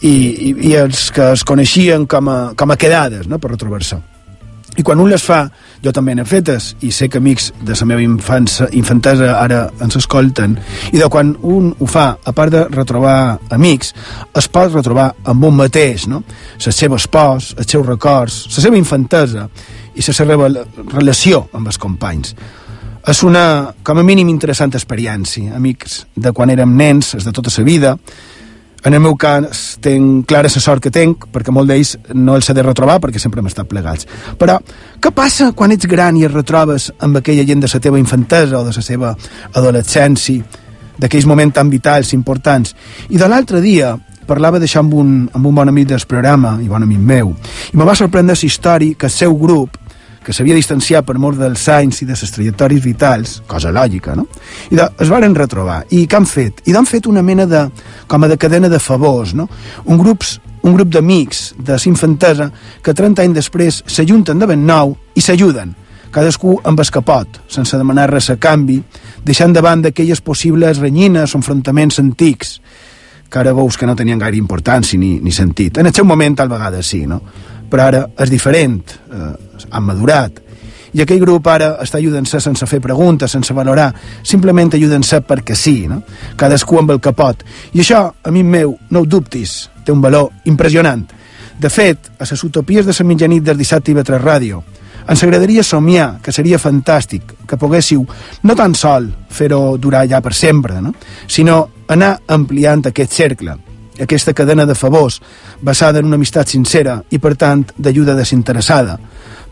i, 0.00 0.12
i, 0.12 0.54
i 0.70 0.76
els 0.80 1.08
que 1.14 1.32
es 1.34 1.44
coneixien 1.44 2.06
com 2.10 2.30
a, 2.32 2.38
com 2.56 2.72
a 2.72 2.78
quedades 2.80 3.28
no? 3.28 3.38
per 3.38 3.52
retrobar-se. 3.52 4.00
I 4.78 4.84
quan 4.86 5.00
un 5.02 5.10
les 5.10 5.22
fa, 5.26 5.42
jo 5.82 5.90
també 5.92 6.14
n'he 6.14 6.24
fetes, 6.24 6.70
i 6.86 6.92
sé 6.94 7.08
que 7.10 7.18
amics 7.18 7.48
de 7.66 7.74
la 7.74 7.86
meva 7.90 8.04
infància, 8.04 8.68
infantesa 8.78 9.32
ara 9.40 9.64
ens 9.82 9.98
escolten, 9.98 10.54
i 10.94 11.00
de 11.00 11.08
quan 11.10 11.32
un 11.42 11.72
ho 11.74 11.88
fa, 11.90 12.06
a 12.22 12.32
part 12.32 12.54
de 12.54 12.62
retrobar 12.70 13.40
amics, 13.50 13.90
es 14.38 14.48
pot 14.48 14.70
retrobar 14.72 15.10
amb 15.32 15.44
un 15.50 15.58
mateix, 15.58 16.06
no? 16.06 16.22
Les 16.64 16.76
seves 16.76 17.08
pors, 17.10 17.50
els 17.58 17.66
seus 17.66 17.86
records, 17.86 18.44
la 18.54 18.64
seva 18.68 18.78
infantesa 18.78 19.48
i 19.96 20.06
la 20.06 20.14
seva 20.14 20.48
relació 20.94 21.48
amb 21.52 21.66
els 21.66 21.78
companys. 21.78 22.36
És 23.10 23.24
una, 23.24 23.72
com 23.82 23.98
a 23.98 24.04
mínim, 24.06 24.28
interessant 24.28 24.70
experiència, 24.76 25.56
amics 25.56 26.04
de 26.14 26.30
quan 26.36 26.52
érem 26.52 26.76
nens, 26.76 27.14
és 27.18 27.26
de 27.26 27.32
tota 27.34 27.50
la 27.56 27.64
vida, 27.64 27.96
en 28.84 28.94
el 28.94 29.00
meu 29.00 29.16
cas, 29.20 29.76
tenc 29.84 30.26
clara 30.28 30.48
la 30.48 30.62
sort 30.62 30.82
que 30.82 30.92
tenc, 30.94 31.26
perquè 31.32 31.52
molt 31.52 31.68
d'ells 31.68 31.96
no 32.14 32.36
els 32.38 32.48
he 32.48 32.54
de 32.56 32.64
retrobar, 32.64 32.98
perquè 33.00 33.20
sempre 33.20 33.42
hem 33.42 33.50
estat 33.50 33.68
plegats. 33.68 34.06
Però, 34.40 34.56
què 35.00 35.12
passa 35.12 35.50
quan 35.56 35.74
ets 35.74 35.88
gran 35.90 36.16
i 36.16 36.24
es 36.24 36.32
retrobes 36.32 36.90
amb 36.98 37.20
aquella 37.20 37.44
gent 37.44 37.60
de 37.60 37.70
la 37.72 37.80
teva 37.80 38.00
infantesa 38.00 38.60
o 38.60 38.64
de 38.64 38.72
la 38.76 38.84
seva 38.84 39.14
adolescència, 39.52 40.44
d'aquells 41.00 41.26
moments 41.26 41.56
tan 41.56 41.68
vitals, 41.72 42.14
importants? 42.16 42.74
I 43.08 43.20
de 43.20 43.28
l'altre 43.28 43.60
dia, 43.60 43.94
parlava 44.30 44.60
d'això 44.62 44.84
amb, 44.84 44.94
un, 44.94 45.12
amb 45.32 45.46
un 45.46 45.54
bon 45.54 45.68
amic 45.68 45.90
del 45.90 46.06
programa, 46.08 46.56
i 46.62 46.68
bon 46.70 46.84
amic 46.86 47.00
meu, 47.04 47.34
i 47.72 47.76
me 47.76 47.88
va 47.88 47.96
sorprendre 47.98 48.36
la 48.36 48.46
història 48.46 48.96
que 48.96 49.08
el 49.08 49.14
seu 49.14 49.36
grup, 49.36 49.79
que 50.24 50.34
s'havia 50.36 50.56
distanciat 50.56 51.06
per 51.06 51.16
mort 51.18 51.38
dels 51.40 51.62
anys 51.72 52.02
i 52.02 52.08
de 52.08 52.16
les 52.18 52.34
trajectòries 52.34 52.84
vitals, 52.84 53.38
cosa 53.48 53.72
lògica, 53.72 54.14
no? 54.16 54.26
I 54.70 54.76
de, 54.76 54.86
es 55.00 55.08
varen 55.12 55.34
retrobar. 55.34 55.82
I 55.96 56.04
què 56.06 56.18
han 56.18 56.28
fet? 56.28 56.60
I 56.68 56.76
han 56.76 56.88
fet 56.88 57.08
una 57.08 57.22
mena 57.24 57.46
de, 57.48 57.64
com 58.06 58.24
a 58.24 58.28
de 58.28 58.36
cadena 58.40 58.68
de 58.68 58.78
favors, 58.78 59.32
no? 59.34 59.48
Un, 59.86 59.98
grups, 59.98 60.38
un 60.62 60.76
grup 60.76 60.92
d'amics 60.92 61.54
de 61.58 61.78
s'infantesa 61.80 62.50
que 62.84 62.94
30 62.94 63.24
anys 63.24 63.38
després 63.40 63.82
s'ajunten 63.86 64.38
de 64.38 64.50
ben 64.50 64.66
nou 64.66 64.94
i 65.16 65.24
s'ajuden, 65.24 65.72
cadascú 66.12 66.58
amb 66.64 66.80
el 66.80 66.92
que 66.92 67.02
pot, 67.06 67.40
sense 67.48 67.78
demanar 67.78 68.10
res 68.10 68.28
a 68.30 68.36
canvi, 68.36 68.80
deixant 69.24 69.54
davant 69.56 69.82
d'aquelles 69.86 70.20
possibles 70.20 70.82
renyines 70.82 71.32
o 71.32 71.40
enfrontaments 71.40 72.00
antics, 72.02 72.58
que 73.30 73.38
ara 73.38 73.54
veus 73.54 73.78
que 73.78 73.86
no 73.86 73.94
tenien 73.96 74.18
gaire 74.18 74.36
importància 74.36 74.98
ni, 74.98 75.20
ni 75.22 75.32
sentit. 75.32 75.78
En 75.78 75.86
el 75.86 75.94
seu 75.94 76.04
moment, 76.04 76.34
tal 76.36 76.50
vegada 76.50 76.82
sí, 76.82 77.06
no? 77.06 77.22
Però 77.70 77.86
ara 77.86 78.04
és 78.18 78.30
diferent, 78.30 78.80
eh, 79.12 79.32
han 79.70 79.84
madurat. 79.86 80.40
I 80.92 81.04
aquell 81.04 81.20
grup 81.22 81.46
ara 81.46 81.76
està 81.82 82.00
ajudant-se 82.00 82.40
sense 82.42 82.66
fer 82.66 82.80
preguntes, 82.82 83.30
sense 83.30 83.54
valorar, 83.54 83.92
simplement 84.26 84.72
ajudant-se 84.74 85.20
perquè 85.22 85.54
sí, 85.54 85.86
no? 85.86 86.00
Cadascú 86.36 86.80
amb 86.80 86.90
el 86.96 87.00
que 87.00 87.12
pot. 87.14 87.44
I 87.72 87.84
això, 87.84 88.08
amic 88.26 88.44
meu, 88.44 88.74
no 88.90 89.04
ho 89.04 89.06
dubtis, 89.06 89.68
té 89.84 89.94
un 89.94 90.02
valor 90.02 90.32
impressionant. 90.50 91.06
De 91.60 91.70
fet, 91.70 92.10
a 92.18 92.26
les 92.26 92.44
utopies 92.44 92.86
de 92.86 92.94
la 92.98 93.06
mitjanit 93.06 93.44
del 93.44 93.58
dissabte 93.58 93.92
i 93.92 93.94
Vetre 93.94 94.18
Ràdio, 94.18 94.62
ens 95.10 95.22
agradaria 95.22 95.62
somiar, 95.62 96.18
que 96.22 96.32
seria 96.32 96.58
fantàstic, 96.58 97.34
que 97.46 97.58
poguéssiu 97.58 98.04
no 98.42 98.56
tan 98.56 98.74
sol 98.74 99.08
fer-ho 99.30 99.76
durar 99.78 100.06
ja 100.08 100.20
per 100.20 100.34
sempre, 100.34 100.80
no? 100.80 100.94
sinó 101.26 101.68
anar 101.88 102.16
ampliant 102.28 102.86
aquest 102.86 103.12
cercle, 103.12 103.56
aquesta 104.00 104.34
cadena 104.34 104.66
de 104.66 104.74
favors 104.74 105.20
basada 105.60 105.98
en 106.00 106.06
una 106.06 106.16
amistat 106.16 106.48
sincera 106.48 107.00
i, 107.10 107.18
per 107.18 107.34
tant, 107.36 107.64
d'ajuda 107.76 108.16
desinteressada, 108.18 108.98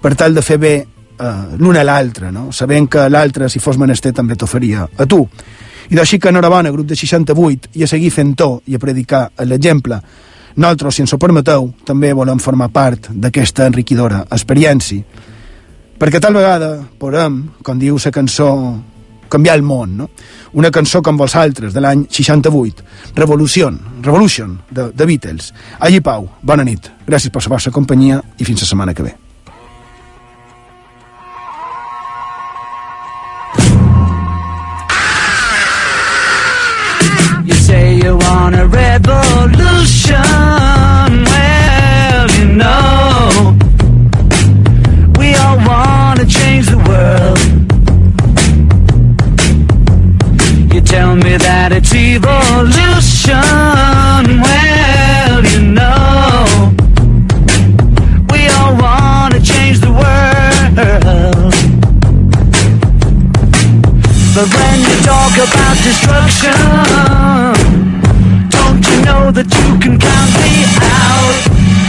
per 0.00 0.14
tal 0.16 0.34
de 0.34 0.42
fer 0.42 0.58
bé 0.58 0.74
eh, 0.80 1.56
l'un 1.58 1.76
a 1.76 1.84
l'altre, 1.84 2.32
no? 2.32 2.50
sabent 2.52 2.88
que 2.88 3.08
l'altre, 3.08 3.48
si 3.48 3.60
fos 3.60 3.78
menester, 3.78 4.12
també 4.14 4.36
t'ho 4.36 4.46
faria 4.46 4.86
a 4.86 5.06
tu. 5.06 5.22
I 5.88 5.96
d'així 5.96 6.18
que 6.20 6.28
enhorabona, 6.28 6.70
grup 6.70 6.86
de 6.88 6.96
68, 6.96 7.72
i 7.80 7.84
a 7.84 7.88
seguir 7.88 8.10
fent-ho 8.12 8.58
i 8.66 8.76
a 8.76 8.82
predicar 8.82 9.28
l'exemple. 9.48 10.00
Nosaltres, 10.58 10.96
si 10.96 11.04
ens 11.04 11.14
ho 11.14 11.18
permeteu, 11.22 11.70
també 11.86 12.12
volem 12.12 12.40
formar 12.42 12.68
part 12.74 13.08
d'aquesta 13.08 13.68
enriquidora 13.70 14.24
experiència. 14.34 15.24
Perquè 15.98 16.20
tal 16.22 16.36
vegada 16.36 16.76
podem, 16.98 17.40
com 17.64 17.78
diu 17.78 17.96
la 17.98 18.12
cançó 18.14 18.50
canviar 19.28 19.56
el 19.58 19.62
món, 19.62 19.96
no? 19.96 20.08
Una 20.58 20.70
cançó 20.72 21.02
com 21.04 21.16
vosaltres, 21.16 21.74
de 21.74 21.80
l'any 21.84 22.06
68, 22.10 22.84
Revolution, 23.16 23.78
Revolution, 24.02 24.58
de, 24.70 24.90
de 24.92 25.06
Beatles. 25.06 25.52
Allí 25.78 26.00
Pau, 26.00 26.28
bona 26.42 26.64
nit, 26.64 26.90
gràcies 27.06 27.32
per 27.32 27.44
la 27.44 27.56
vostra 27.56 27.72
companyia 27.72 28.22
i 28.38 28.48
fins 28.48 28.64
la 28.64 28.70
setmana 28.72 28.94
que 28.94 29.06
ve. 29.06 29.14
You 37.48 37.54
say 37.54 37.96
you 37.96 38.16
want 38.16 38.54
a 38.54 38.66
revolution. 38.66 40.07
Destruction, 65.88 66.52
don't 68.50 68.84
you 68.90 68.98
know 69.06 69.30
that 69.32 69.48
you 69.56 69.78
can 69.80 69.98
count 69.98 70.32
me 70.44 70.64
out? 70.84 71.87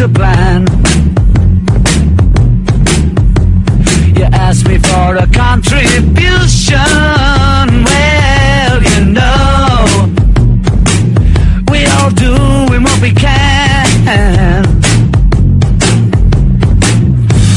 The 0.00 0.08
plan. 0.08 0.64
You 4.16 4.24
asked 4.32 4.66
me 4.66 4.78
for 4.78 5.16
a 5.16 5.26
contribution. 5.26 6.78
Well, 7.84 8.82
you 8.82 9.04
know, 9.12 10.08
we 11.70 11.84
all 11.84 12.10
doing 12.12 12.82
what 12.82 12.98
we 13.02 13.12
can. 13.12 14.62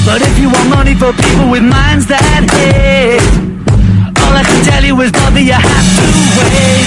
But 0.06 0.22
if 0.22 0.38
you 0.38 0.49
want 0.49 0.70
money 0.70 0.95
for 0.95 1.14
people 1.14 1.49
with 1.49 1.64
minds 1.64 2.07
that 2.07 2.44
hate, 2.52 3.24
all 4.22 4.34
I 4.36 4.44
can 4.44 4.65
tell 4.65 4.84
you 4.84 4.99
is, 4.99 5.11
brother, 5.14 5.40
you 5.40 5.53
have 5.53 5.88
to 5.95 6.06
wait. 6.40 6.82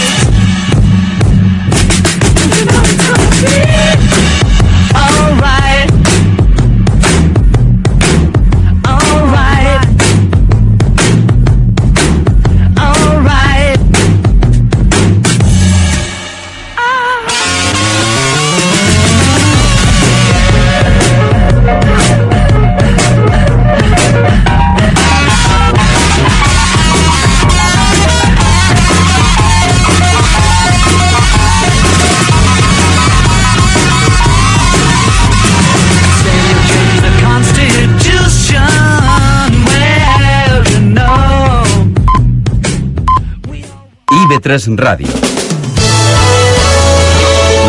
IB3 44.37 44.77
Ràdio. 44.77 45.13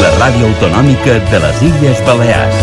La 0.01 0.09
ràdio 0.19 0.49
autonòmica 0.49 1.13
de 1.31 1.39
les 1.39 1.61
Illes 1.63 2.01
Balears. 2.03 2.57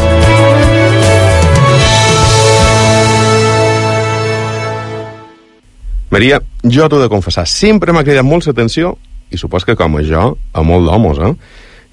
Maria, 6.13 6.41
jo 6.63 6.89
t'ho 6.89 7.01
he 7.01 7.03
de 7.07 7.09
confessar, 7.09 7.47
sempre 7.49 7.95
m'ha 7.97 8.05
cridat 8.05 8.27
molt 8.29 8.45
l'atenció, 8.47 8.93
i 9.33 9.41
supos 9.41 9.65
que 9.65 9.75
com 9.75 9.97
a 9.97 10.05
jo, 10.05 10.35
a 10.53 10.63
molt 10.63 10.85
d'homes, 10.91 11.23
eh? 11.25 11.33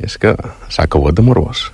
És 0.03 0.17
que 0.19 0.35
s'ha 0.67 0.83
acabat 0.83 1.15
de 1.15 1.23
morbós. 1.23 1.69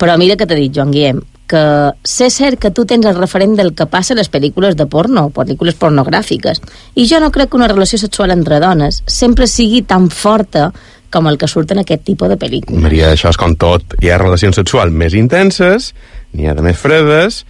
Però 0.00 0.16
mira 0.16 0.38
que 0.40 0.48
t'ha 0.48 0.56
dit, 0.56 0.72
Joan 0.72 0.90
Guillem, 0.94 1.20
que 1.50 1.64
sé 2.06 2.30
cert 2.30 2.60
que 2.62 2.70
tu 2.70 2.84
tens 2.86 3.06
el 3.08 3.18
referent 3.18 3.56
del 3.58 3.72
que 3.74 3.88
passa 3.90 4.14
a 4.14 4.20
les 4.20 4.30
pel·lícules 4.30 4.76
de 4.78 4.86
porno, 4.90 5.28
pel·lícules 5.34 5.78
pornogràfiques, 5.80 6.62
i 6.94 7.08
jo 7.10 7.18
no 7.22 7.32
crec 7.34 7.50
que 7.50 7.58
una 7.58 7.68
relació 7.70 7.98
sexual 7.98 8.30
entre 8.36 8.60
dones 8.62 9.02
sempre 9.10 9.50
sigui 9.50 9.82
tan 9.82 10.08
forta 10.14 10.70
com 11.10 11.26
el 11.26 11.38
que 11.38 11.48
surt 11.50 11.74
en 11.74 11.82
aquest 11.82 12.04
tipus 12.06 12.30
de 12.30 12.38
pel·lícules. 12.38 12.78
Maria, 12.80 13.10
això 13.10 13.32
és 13.34 13.40
com 13.40 13.56
tot. 13.58 13.98
Hi 13.98 14.12
ha 14.12 14.20
relacions 14.22 14.56
sexuals 14.60 14.94
més 14.94 15.16
intenses, 15.18 15.90
n'hi 16.32 16.46
ha 16.46 16.54
de 16.54 16.62
més 16.62 16.78
fredes, 16.78 17.42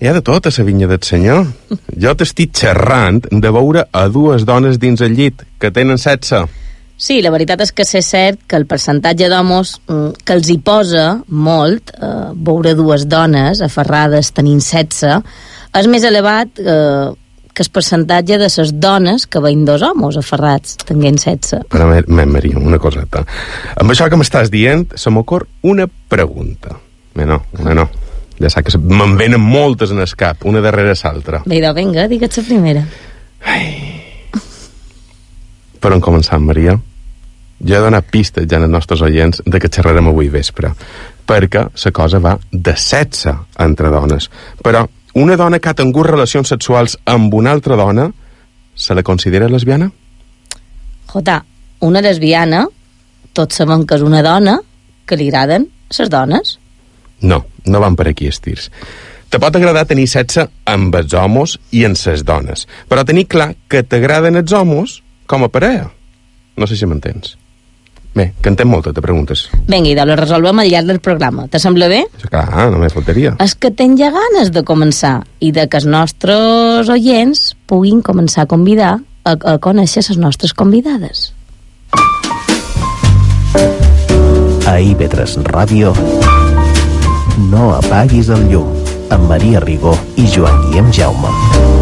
hi 0.00 0.08
ha 0.08 0.14
de 0.16 0.22
tot 0.24 0.46
a 0.46 0.52
la 0.56 0.64
vinya 0.64 0.88
del 0.90 1.02
senyor. 1.02 1.46
Jo 2.02 2.14
t'estic 2.16 2.52
xerrant 2.56 3.22
de 3.30 3.52
veure 3.52 3.86
a 3.92 4.06
dues 4.08 4.44
dones 4.48 4.78
dins 4.80 5.00
el 5.00 5.16
llit 5.16 5.44
que 5.58 5.72
tenen 5.72 5.98
sexe. 5.98 6.44
Sí, 7.00 7.22
la 7.24 7.30
veritat 7.32 7.62
és 7.64 7.70
que 7.72 7.86
sé 7.88 8.02
cert 8.04 8.42
que 8.44 8.58
el 8.60 8.66
percentatge 8.68 9.30
d'homes 9.32 9.72
mm, 9.88 10.20
que 10.20 10.34
els 10.36 10.50
hi 10.52 10.58
posa 10.60 11.06
molt 11.32 11.94
eh, 11.96 12.10
veure 12.36 12.74
dues 12.76 13.06
dones 13.08 13.62
aferrades 13.64 14.28
tenint 14.36 14.60
sexe 14.60 15.14
és 15.80 15.88
més 15.88 16.04
elevat 16.04 16.60
eh, 16.60 17.08
que 17.56 17.64
el 17.64 17.70
percentatge 17.72 18.36
de 18.36 18.50
les 18.52 18.72
dones 18.84 19.24
que 19.24 19.40
veien 19.40 19.64
dos 19.64 19.80
homes 19.86 20.18
aferrats 20.20 20.76
tenint 20.84 21.16
sexe. 21.22 21.62
Però, 21.72 21.88
Maria, 21.88 22.60
una 22.60 22.78
coseta. 22.78 23.24
Amb 23.80 23.96
això 23.96 24.10
que 24.10 24.20
m'estàs 24.20 24.52
dient, 24.52 24.84
se 24.92 25.10
m'ocor 25.10 25.48
una 25.62 25.88
pregunta. 25.88 26.76
Bé, 27.16 27.24
no, 27.24 27.40
una 27.58 27.78
no. 27.80 27.88
Ja 28.40 28.52
saps 28.52 28.76
que 28.76 28.82
me'n 28.92 29.16
venen 29.16 29.40
moltes 29.40 29.90
en 29.92 30.04
el 30.04 30.12
cap, 30.20 30.44
una 30.44 30.60
darrere 30.60 30.92
l'altra. 31.00 31.42
Bé, 31.46 31.62
idò, 31.62 31.72
vinga, 31.76 32.06
digue't 32.12 32.36
la 32.36 32.46
primera. 32.46 32.84
Per 35.80 35.92
on 35.96 36.04
començar, 36.04 36.38
Maria? 36.44 36.76
Jo 37.60 37.76
he 37.76 37.82
donat 37.84 38.08
pistes 38.08 38.46
ja 38.48 38.58
als 38.58 38.70
nostres 38.72 39.02
oients 39.04 39.42
de 39.44 39.60
que 39.60 39.68
xerrarem 39.68 40.08
avui 40.08 40.30
vespre, 40.32 40.72
perquè 41.28 41.66
la 41.84 41.92
cosa 41.92 42.18
va 42.18 42.38
de 42.50 42.76
sexe 42.76 43.34
entre 43.58 43.90
dones. 43.92 44.30
Però 44.64 44.86
una 45.14 45.36
dona 45.36 45.58
que 45.58 45.68
ha 45.68 45.76
tingut 45.76 46.06
relacions 46.06 46.48
sexuals 46.48 46.96
amb 47.04 47.34
una 47.34 47.52
altra 47.52 47.76
dona, 47.76 48.10
se 48.74 48.94
la 48.94 49.02
considera 49.02 49.48
lesbiana? 49.48 49.90
Jota, 51.10 51.42
una 51.80 52.00
lesbiana, 52.00 52.64
tots 53.34 53.60
sabem 53.60 53.84
que 53.84 53.98
és 53.98 54.06
una 54.06 54.22
dona 54.22 54.56
que 55.06 55.18
li 55.18 55.28
agraden 55.28 55.68
les 55.98 56.10
dones. 56.10 56.56
No, 57.20 57.44
no 57.66 57.80
van 57.82 57.96
per 57.98 58.08
aquí 58.08 58.30
estirs. 58.30 58.70
Te 59.30 59.38
pot 59.38 59.54
agradar 59.54 59.84
tenir 59.86 60.08
sexe 60.10 60.46
amb 60.66 60.94
els 60.98 61.12
homes 61.14 61.58
i 61.76 61.84
amb 61.86 61.98
les 62.06 62.24
dones, 62.26 62.66
però 62.88 63.04
tenir 63.06 63.28
clar 63.30 63.52
que 63.68 63.82
t'agraden 63.82 64.40
els 64.40 64.54
homes 64.56 65.00
com 65.26 65.44
a 65.44 65.52
parella. 65.52 65.90
No 66.56 66.66
sé 66.66 66.78
si 66.78 66.86
m'entens. 66.86 67.36
Bé, 68.14 68.32
tens 68.42 68.64
moltes 68.66 68.94
de 68.94 69.02
preguntes. 69.02 69.44
Vinga, 69.68 69.92
idò, 69.92 70.04
les 70.08 70.18
resolvem 70.18 70.58
al 70.58 70.70
llarg 70.70 70.88
del 70.90 70.98
programa. 71.02 71.46
Te 71.48 71.60
sembla 71.62 71.86
bé? 71.90 72.02
Clar, 72.26 72.66
no 72.72 72.80
me 72.82 72.90
faltaria. 72.90 73.36
És 73.42 73.54
que 73.54 73.70
tenc 73.70 74.00
ja 74.00 74.10
ganes 74.14 74.50
de 74.50 74.64
començar 74.66 75.20
i 75.38 75.52
de 75.54 75.68
que 75.70 75.78
els 75.78 75.86
nostres 75.86 76.90
oients 76.90 77.52
puguin 77.70 78.02
començar 78.02 78.44
a 78.44 78.50
convidar 78.50 78.96
a, 79.22 79.36
a 79.36 79.58
conèixer 79.62 80.02
les 80.08 80.18
nostres 80.18 80.54
convidades. 80.54 81.30
A 84.70 84.78
IB3 84.78 85.40
Ràdio 85.50 85.94
No 87.50 87.72
apaguis 87.74 88.30
el 88.30 88.46
llum 88.50 88.74
amb 89.10 89.30
Maria 89.30 89.62
Rigó 89.62 89.96
i 90.16 90.26
Joan 90.30 90.66
Guillem 90.68 90.92
Jaume. 90.94 91.79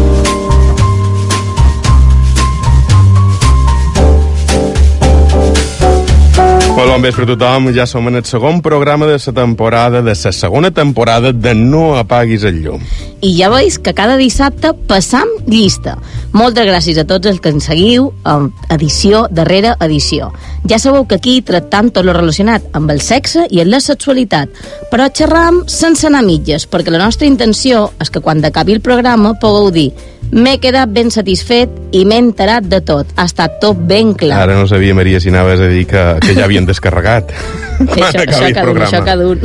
Molt 6.79 6.93
bon 6.93 7.01
vespre 7.03 7.25
a 7.25 7.27
tothom, 7.27 7.65
ja 7.75 7.83
som 7.83 8.05
en 8.07 8.15
el 8.15 8.23
segon 8.23 8.61
programa 8.63 9.03
de 9.05 9.17
la 9.19 9.33
temporada, 9.35 10.01
de 10.01 10.13
la 10.15 10.31
segona 10.31 10.71
temporada 10.71 11.33
de 11.33 11.53
No 11.53 11.97
apaguis 11.99 12.45
el 12.47 12.61
llum. 12.63 12.85
I 13.19 13.33
ja 13.35 13.49
veus 13.51 13.75
que 13.83 13.91
cada 13.93 14.15
dissabte 14.15 14.71
passam 14.87 15.27
llista. 15.45 15.97
Moltes 16.31 16.63
gràcies 16.63 16.95
a 16.97 17.03
tots 17.03 17.27
els 17.27 17.41
que 17.41 17.51
ens 17.51 17.67
seguiu 17.67 18.13
en 18.23 18.53
edició 18.71 19.25
darrere 19.29 19.73
edició. 19.81 20.31
Ja 20.71 20.79
sabeu 20.79 21.03
que 21.03 21.17
aquí 21.19 21.41
tractam 21.41 21.89
tot 21.91 22.07
lo 22.07 22.13
relacionat 22.15 22.63
amb 22.71 22.95
el 22.95 23.01
sexe 23.03 23.43
i 23.49 23.59
amb 23.59 23.73
la 23.73 23.81
sexualitat, 23.83 24.47
però 24.87 25.09
xerram 25.11 25.65
sense 25.67 26.07
anar 26.07 26.23
mitges, 26.23 26.63
perquè 26.63 26.95
la 26.95 27.03
nostra 27.03 27.27
intenció 27.27 27.89
és 27.99 28.07
que 28.07 28.23
quan 28.23 28.39
acabi 28.45 28.79
el 28.79 28.79
programa 28.79 29.35
pugueu 29.35 29.67
dir 29.69 29.89
m'he 30.31 30.57
quedat 30.61 30.91
ben 30.93 31.09
satisfet 31.13 31.71
i 31.95 32.03
m'he 32.05 32.19
enterat 32.21 32.67
de 32.69 32.81
tot. 32.85 33.09
Ha 33.17 33.25
estat 33.29 33.57
tot 33.61 33.79
ben 33.89 34.13
clar. 34.17 34.43
Ara 34.43 34.57
no 34.59 34.67
sabia, 34.69 34.95
Maria, 34.97 35.19
si 35.19 35.31
anaves 35.33 35.61
a 35.63 35.69
dir 35.71 35.85
que, 35.89 36.03
que 36.21 36.35
ja 36.37 36.45
havien 36.45 36.67
descarregat. 36.69 37.33
Això, 37.79 38.25
això, 38.25 38.47
programa. 38.59 38.89
això 38.89 38.99
cada 39.05 39.23
un. 39.23 39.39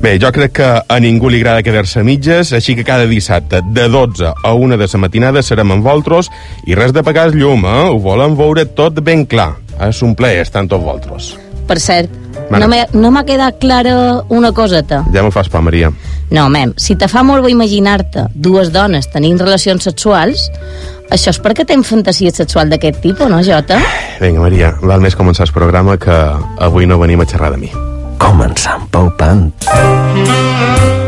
Bé, 0.00 0.14
jo 0.16 0.30
crec 0.32 0.54
que 0.56 0.68
a 0.88 0.96
ningú 1.04 1.28
li 1.28 1.42
agrada 1.42 1.60
quedar-se 1.66 2.00
a 2.00 2.06
mitges, 2.06 2.54
així 2.56 2.72
que 2.78 2.86
cada 2.86 3.04
dissabte 3.04 3.60
de 3.76 3.84
12 3.92 4.30
a 4.32 4.54
1 4.56 4.78
de 4.80 4.88
la 4.88 5.00
matinada 5.02 5.42
serem 5.44 5.74
amb 5.76 5.84
vosaltres 5.84 6.30
i 6.64 6.78
res 6.78 6.96
de 6.96 7.04
pagar 7.04 7.28
el 7.28 7.36
llum, 7.36 7.68
eh? 7.68 7.84
Ho 7.92 8.00
volem 8.00 8.38
veure 8.40 8.64
tot 8.64 9.04
ben 9.04 9.26
clar. 9.28 9.52
És 9.84 10.00
un 10.06 10.16
plaer 10.16 10.46
estar 10.46 10.64
amb 10.64 10.72
tots 10.72 10.80
vosaltres. 10.80 11.34
Per 11.68 11.76
cert, 11.80 12.23
Bueno. 12.50 12.68
no 12.92 13.10
m'ha 13.10 13.22
no 13.22 13.26
quedat 13.26 13.58
clara 13.58 14.22
una 14.28 14.52
coseta. 14.52 15.04
Ja 15.12 15.22
me 15.22 15.30
fas 15.30 15.48
pa, 15.48 15.60
Maria. 15.60 15.92
No, 16.30 16.48
mem, 16.50 16.74
si 16.76 16.96
te 16.96 17.08
fa 17.08 17.22
molt 17.22 17.44
bo 17.44 17.48
imaginar-te 17.52 18.28
dues 18.34 18.72
dones 18.72 19.08
tenint 19.12 19.38
relacions 19.38 19.84
sexuals, 19.84 20.48
això 21.10 21.30
és 21.34 21.40
perquè 21.42 21.66
tens 21.68 21.86
fantasia 21.86 22.32
sexual 22.34 22.72
d'aquest 22.72 23.00
tipus, 23.04 23.30
no, 23.30 23.42
Jota? 23.44 23.78
Vinga, 24.20 24.42
Maria, 24.42 24.74
val 24.82 25.04
més 25.04 25.16
començar 25.16 25.46
el 25.48 25.54
programa 25.54 25.98
que 26.00 26.18
avui 26.58 26.88
no 26.90 26.98
venim 26.98 27.20
a 27.20 27.28
xerrar 27.28 27.52
de 27.54 27.62
mi. 27.64 27.72
Començant 28.18 28.88
pel 28.90 29.12
pant. 29.18 29.50
I 29.68 31.03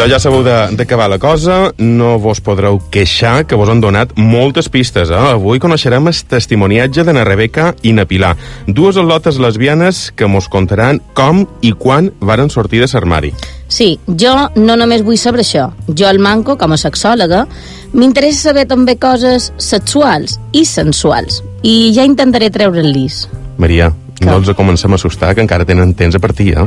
doncs 0.00 0.12
ja 0.14 0.18
sabeu 0.22 0.42
de- 0.42 0.76
d'acabar 0.76 1.08
la 1.10 1.18
cosa, 1.18 1.72
no 1.78 2.18
vos 2.18 2.40
podreu 2.40 2.78
queixar 2.90 3.44
que 3.46 3.54
vos 3.54 3.68
han 3.68 3.80
donat 3.80 4.12
moltes 4.16 4.68
pistes. 4.68 5.10
Eh? 5.10 5.14
Avui 5.14 5.58
coneixerem 5.60 6.06
el 6.08 6.14
testimoniatge 6.28 7.04
de 7.04 7.12
na 7.12 7.24
Rebeca 7.24 7.74
i 7.82 7.92
na 7.92 8.06
Pilar, 8.06 8.36
dues 8.66 8.96
al·lotes 8.96 9.38
lesbianes 9.38 10.10
que 10.16 10.26
mos 10.26 10.48
contaran 10.48 11.00
com 11.14 11.46
i 11.60 11.72
quan 11.72 12.12
varen 12.20 12.48
sortir 12.50 12.80
de 12.80 12.88
l'armari. 12.92 13.32
Sí, 13.68 13.98
jo 14.06 14.32
no 14.56 14.76
només 14.76 15.04
vull 15.04 15.18
saber 15.18 15.42
això. 15.42 15.70
Jo, 15.86 16.08
el 16.08 16.18
manco, 16.18 16.56
com 16.58 16.72
a 16.72 16.76
sexòloga, 16.76 17.46
m'interessa 17.92 18.48
saber 18.50 18.66
també 18.66 18.96
coses 18.96 19.52
sexuals 19.58 20.40
i 20.52 20.64
sensuals. 20.64 21.42
I 21.62 21.92
ja 21.94 22.04
intentaré 22.04 22.50
treure-li-s. 22.50 23.28
Maria, 23.58 23.92
no 24.24 24.36
els 24.36 24.50
comencem 24.56 24.90
a 24.92 24.94
assustar, 24.96 25.34
que 25.34 25.40
encara 25.42 25.64
tenen 25.64 25.94
temps 25.94 26.14
a 26.16 26.18
partir, 26.18 26.56
eh? 26.58 26.66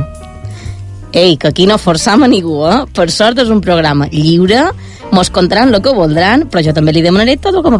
Ei, 1.14 1.36
que 1.38 1.46
aquí 1.46 1.64
no 1.70 1.76
forçam 1.78 2.24
a 2.24 2.28
ningú, 2.28 2.56
eh? 2.66 2.80
Per 2.90 3.06
sort 3.14 3.38
és 3.38 3.50
un 3.54 3.60
programa 3.62 4.08
lliure, 4.10 4.64
mos 5.14 5.28
contaran 5.30 5.70
el 5.70 5.78
que 5.78 5.92
voldran, 5.94 6.48
però 6.50 6.64
jo 6.66 6.74
també 6.74 6.90
li 6.90 7.04
demanaré 7.06 7.36
tot 7.38 7.54
el 7.54 7.62
que 7.62 7.70
m'ha 7.70 7.78